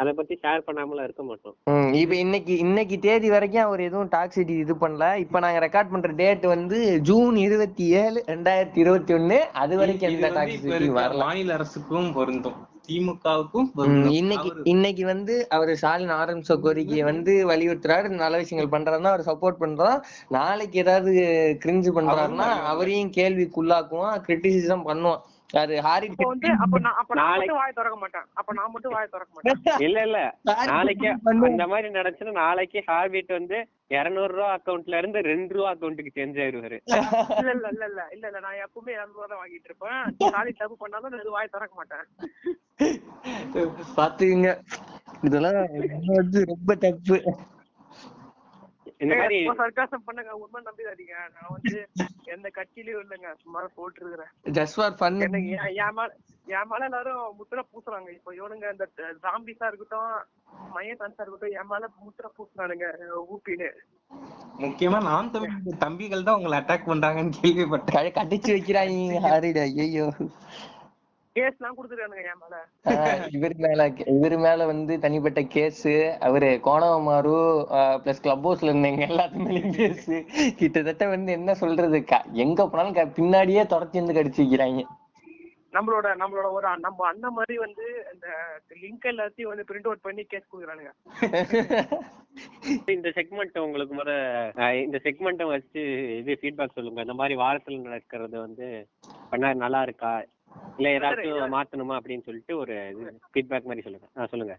அதை 0.01 0.13
பத்தி 0.13 0.35
ஷேர் 0.43 0.67
பண்ணாமலாம் 0.69 1.07
இருக்க 1.09 1.23
மாட்டோம். 1.23 1.57
இப்ப 2.03 2.15
இன்னைக்கு 2.25 2.57
இன்னைக்கு 2.67 2.99
தேதி 3.09 3.31
வரைக்கும் 3.37 3.67
அவர் 3.69 3.81
எதுவும் 3.81 4.13
டாக்ஸிட்டி 4.17 4.57
இது 4.65 4.75
பண்ணல. 4.75 5.19
இப்ப 5.25 5.45
நாங்க 5.47 5.61
ரெக்கார்ட் 5.67 5.93
பண்ற 5.95 6.13
டேட் 6.23 6.47
வந்து 6.57 6.81
ஜூன் 7.11 7.37
இருபத்தி 7.47 7.87
ஏழு 8.03 8.25
ரெண்டாயிரத்தி 8.33 8.79
இருபத்தி 8.85 9.15
ஒண்ணு. 9.15 9.39
அது 9.63 9.77
வரைக்கும் 9.77 10.11
எந்த 10.11 10.31
டாக்ஸிட்டி 10.41 10.91
வரல. 11.01 11.23
மாநில 11.27 11.55
அரசுக்கும் 11.61 12.13
பொருந்தும். 12.19 12.59
திமுகவுக்கும் 12.91 13.69
இன்னைக்கு 14.21 14.51
இன்னைக்கு 14.73 15.05
வந்து 15.13 15.35
அவர் 15.57 15.73
ஸ்டாலின் 15.83 16.15
ஆரம்பிச்ச 16.21 16.55
கோரிக்கையை 16.65 17.05
வந்து 17.11 17.33
வலியுறுத்துறாரு. 17.51 18.09
நல்ல 18.23 18.37
விஷயங்கள் 18.43 18.75
பண்றாருன்னா 18.75 19.13
அவர் 19.13 19.29
சப்போர்ட் 19.31 19.61
பண்றோம். 19.65 19.99
நாளைக்கு 20.39 20.79
ஏதாவது 20.85 21.13
கிரிஞ்சு 21.65 21.93
பண்றாருன்னா 21.99 22.49
அவரையும் 22.73 23.13
கேள்விக்குள்ளாக்குவோம் 23.19 24.17
கிரிட்டிசிசம் 24.27 24.87
பண்ணுவோம் 24.89 25.21
அது 25.55 25.75
ஹாரிட் 25.83 26.13
இப்போ 26.13 26.27
வந்து 26.29 26.49
அப்ப 26.65 26.79
நான் 26.79 26.97
அப்ப 27.01 27.15
நான் 27.15 27.31
மட்டும் 27.33 27.59
வாயை 27.59 27.73
திறக்க 27.73 27.97
மாட்டேன். 27.97 28.27
அப்ப 28.35 28.53
நான் 28.53 28.73
மட்டும் 28.73 28.95
வாயை 28.95 29.09
திறக்க 29.09 29.31
மாட்டேன். 29.37 29.45
இல்ல 29.87 29.99
இல்ல. 30.03 30.19
நாளைக்கு. 30.71 31.09
அந்த 31.49 31.67
மாதிரி 31.67 31.89
நடந்துச்சுன்னா 31.91 32.35
நாளைக்கு 32.41 32.81
ஹார்பிட் 32.89 33.33
வந்து 33.33 33.59
இருநூறு 33.91 34.33
ரூபா 34.33 34.51
அக்கவுண்ட்ல 34.57 34.99
இருந்து 34.99 35.21
ரெண்டு 35.29 35.55
ரூபா 35.55 35.69
அக்கவுண்ட்டுக்கு 35.73 36.15
சேஞ்ச் 36.17 36.41
ஆயிருவாரு. 36.41 36.79
இல்ல 37.35 37.51
இல்ல 37.53 37.69
இல்ல 37.69 37.85
இல்ல. 37.91 38.03
இல்ல 38.15 38.27
இல்ல. 38.29 38.41
நான் 38.41 38.63
எப்பவுமே 38.65 38.95
இரநூறுவா 38.97 39.27
தான் 39.27 39.43
வாங்கிட்டு 39.43 39.71
இருப்பேன். 39.71 39.99
நாளைக்கு 40.33 40.63
தப்பு 40.63 40.77
பண்ணாலும் 40.77 41.15
நான் 41.15 41.37
வாயை 41.37 41.49
திறக்க 41.49 41.75
மாட்டேன். 41.75 42.07
பாத்துக்கங்க. 43.97 44.51
இதெல்லாம் 45.23 45.59
இதெல்லாம் 45.79 46.21
வந்து 46.21 46.41
ரொம்ப 46.53 46.75
தப்பு. 46.85 47.17
இந்த 49.01 49.15
மாதிரி 49.21 49.37
சர்க்காசம் 49.61 50.07
பண்ணுங்க 50.07 50.33
உண்மை 50.41 50.61
நம்பிடாதீங்க. 50.67 51.15
நான் 51.35 51.53
வந்து 51.55 51.79
எந்த 52.35 52.49
கட்சியிலயும் 52.57 53.05
இல்லைங்க 53.05 53.31
சும்மா 53.43 53.61
போட்டு 53.79 54.01
இருக்கிறேன் 54.03 54.33
ஜஸ்ட் 54.59 54.77
ஃபார் 54.79 54.97
ஃபன் 55.01 55.19
என் 55.27 55.37
மேல 55.99 56.11
என் 56.59 56.69
மேல 56.71 56.83
எல்லாரும் 56.89 57.23
முத்திர 57.39 57.61
பூசுறாங்க. 57.71 58.09
இப்போ 58.19 58.31
இவனுங்க 58.39 58.67
இந்த 58.75 58.87
ஜாம்பிஸா 59.25 59.69
இருக்கட்டும் 59.71 60.13
மைய 60.77 60.93
சான்ஸா 61.01 61.23
இருக்கட்டும் 61.25 61.57
என் 61.61 61.71
மேல 61.73 61.91
முத்திர 62.07 62.29
பூசுறானுங்க 62.37 62.87
ஊப்பின்னு 63.33 63.71
முக்கியமா 64.65 64.99
நான் 65.09 65.33
தமிழ் 65.35 65.83
தம்பிகள் 65.85 66.27
தான் 66.27 66.39
உங்களை 66.39 66.57
அட்டாக் 66.61 66.89
பண்றாங்கன்னு 66.91 67.39
கேள்விப்பட்டேன். 67.41 68.09
கடிச்சு 68.19 68.51
வைக்கிறாங்க 68.57 69.21
ஹாரிட் 69.27 69.61
ஐயோ 69.65 70.07
இவர் 73.35 73.55
மேல 73.59 73.83
இவர் 74.13 74.37
மேல 74.39 74.67
வந்து 74.67 74.95
தனிப்பட்ட 74.99 75.41
கேஸ் 75.49 75.85
அவரு 76.21 76.49
கோணவமாரு 76.65 77.35
பிளஸ் 78.03 78.23
கிளப் 78.23 78.47
ஹவுஸ்ல 78.47 78.71
இருந்தவங்க 78.71 79.07
எல்லாத்து 79.09 79.45
மேலயும் 79.45 79.77
கேஸ். 79.77 80.09
கிட்டத்தட்ட 80.59 81.07
வந்து 81.09 81.31
என்ன 81.33 81.55
சொல்றது 81.55 82.01
எங்க 82.45 82.67
போனாலும் 82.67 83.15
பின்னாடியே 83.19 83.65
துரத்தி 83.67 84.01
வந்து 84.01 84.17
கடிச்சு 84.19 84.43
வைக்கிறாங்க. 84.43 84.83
நம்மளோட 85.73 86.07
நம்மளோட 86.21 86.47
ஒரு 86.53 86.69
நம்ம 86.81 87.07
அண்ணன் 87.09 87.35
மாதிரி 87.35 87.57
வந்து 87.59 87.85
இந்த 88.13 88.29
லிங்க் 88.81 89.11
எல்லாத்தையும் 89.11 89.53
வந்து 89.53 89.67
பிரிண்ட் 89.69 89.89
அவுட் 89.89 90.03
பண்ணி 90.03 90.23
கேஸ் 90.25 90.51
கொடுக்குறானுங்க. 90.51 90.93
இந்த 92.95 93.09
செக்மெண்ட் 93.11 93.59
உங்களுக்கு 93.59 93.95
முத 93.95 94.11
அஹ், 94.57 94.77
இந்த 94.83 94.99
செக்மெண்ட்டை 95.05 95.47
வச்சு 95.49 95.83
இது 96.19 96.39
ஃபீட்பேக் 96.41 96.77
சொல்லுங்க. 96.77 97.01
இந்த 97.01 97.15
மாதிரி 97.15 97.37
வாரத்துல 97.41 97.81
நடக்கிறது 97.83 98.37
வந்து 98.41 98.67
பண்ணா 99.31 99.49
நல்லா 99.63 99.83
இருக்கா? 99.83 100.13
இல்ல 100.79 100.89
ஏதாச்சும் 100.91 101.55
மாத்தணுமா 101.55 101.95
அப்படின்னு 101.99 102.25
சொல்லிட்டு 102.25 102.57
ஒரு 102.57 102.75
ஃபீட்பேக் 103.33 103.67
மாதிரி 103.67 103.83
சொல்லுங்க. 103.83 104.07
ஆ 104.19 104.27
சொல்லுங்க. 104.27 104.55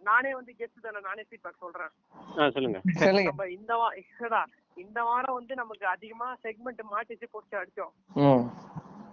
நான் 0.00 0.30
வந்து 0.34 0.52
கெஸ்ட் 0.58 0.82
தானே 0.82 1.00
நானே 1.00 1.22
ஃபீட்பேக் 1.22 1.58
சொல்றேன். 1.58 1.92
ஆ 2.38 2.50
சொல்லுங்க. 2.50 2.80
சொல்லுங்க. 2.98 3.30
நம்ம 3.30 3.48
இந்த 3.50 3.76
வா 3.76 3.88
இல்லடா 4.02 4.42
இந்த 4.76 5.02
வாரம் 5.02 5.34
வந்து 5.34 5.54
நமக்கு 5.54 5.86
அதிகமா 5.86 6.36
செக்மெண்ட் 6.44 6.82
மாட்டிச்சு 6.92 7.26
போட்டு 7.30 7.56
அடிச்சோம். 7.58 7.92
ம். 8.22 8.44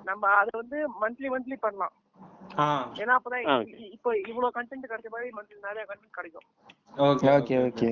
நம்ம 0.03 0.27
அதை 0.33 0.51
வந்து 0.53 0.77
மந்த்லி 1.01 1.29
மந்த்லி 1.29 1.57
பண்ணலாம். 1.59 1.95
ஆ. 2.57 2.67
ஏன்னா 2.95 3.13
அப்பதான் 3.17 3.43
இப்போ 3.91 4.09
இவ்வளவு 4.27 4.55
கண்டென்ட் 4.55 4.89
கிடைச்ச 4.91 5.09
மாதிரி 5.09 5.31
மந்த்லி 5.37 5.57
நிறைய 5.63 5.85
கண்டென்ட் 5.89 6.17
கிடைக்கும். 6.17 6.47
ஓகே 7.07 7.27
ஓகே 7.31 7.57
ஓகே 7.65 7.89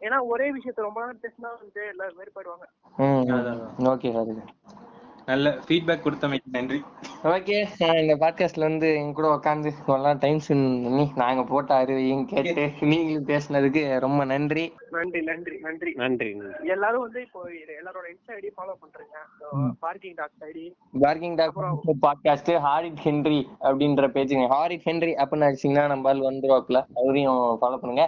ஏன்னா 0.00 0.18
ஒரே 0.26 0.52
விஷயத்த 0.52 0.80
ரொம்ப 0.80 1.00
நேரம் 1.00 1.22
பேசினா 1.22 1.48
வந்து 1.60 1.80
எல்லாரும் 1.88 2.18
வேறுபடுவாங்க 2.18 2.66
ம் 2.98 3.86
ஓகே 3.88 4.10
நல்ல 5.28 5.48
ஃபீட்பேக் 5.66 6.04
கொடுத்தமைக்கு 6.04 6.50
நன்றி. 6.52 6.78
ஓகே 7.30 7.56
இந்த 8.02 8.14
பாட்காஸ்ட்ல 8.20 8.66
வந்து 8.68 8.88
எங்க 9.00 9.12
கூட 9.12 9.28
உட்காந்து 9.34 9.70
நல்லா 9.86 10.12
டைம் 10.22 10.38
ஸ்பெண்ட் 10.44 10.82
பண்ணி 10.84 11.04
நாங்க 11.22 11.42
போட்ட 11.50 11.72
அறிவையும் 11.82 12.22
கேட்டு 12.30 12.64
நீங்களும் 12.92 13.26
பேசுனதுக்கு 13.30 13.82
ரொம்ப 14.04 14.24
நன்றி. 14.30 14.64
நன்றி 14.90 15.20
நன்றி 15.30 15.56
நன்றி. 15.66 15.90
நன்றி 16.02 16.30
நன்றி. 16.34 16.68
எல்லாரும் 16.68 17.04
வந்து 17.06 17.20
இப்போ 17.26 17.42
எல்லாரோட 17.80 18.06
இன்ஸ்டா 18.12 18.32
ஐடி 18.38 18.50
ஃபாலோ 18.56 18.74
பண்றீங்க. 18.84 19.16
Parking 19.84 20.16
talks 20.20 20.42
ID 20.50 20.64
parking 21.00 21.34
talk 21.34 21.60
podcast 22.06 22.52
horrid 22.68 23.04
Henry 23.04 23.40
அப்படின்ற 23.70 24.08
பேஜுங்க 24.16 24.48
ஹாரிட் 24.54 24.88
ஹென்ரி 24.90 25.14
அப்படின்னு 25.24 25.48
அடிச்சீங்கன்னா 25.50 25.86
நம்ம 25.94 26.08
ஆள் 26.14 26.26
வந்துருவாப்புல. 26.28 26.80
அவரையும் 27.02 27.42
ஃபாலோ 27.60 27.78
பண்ணுங்க. 27.84 28.06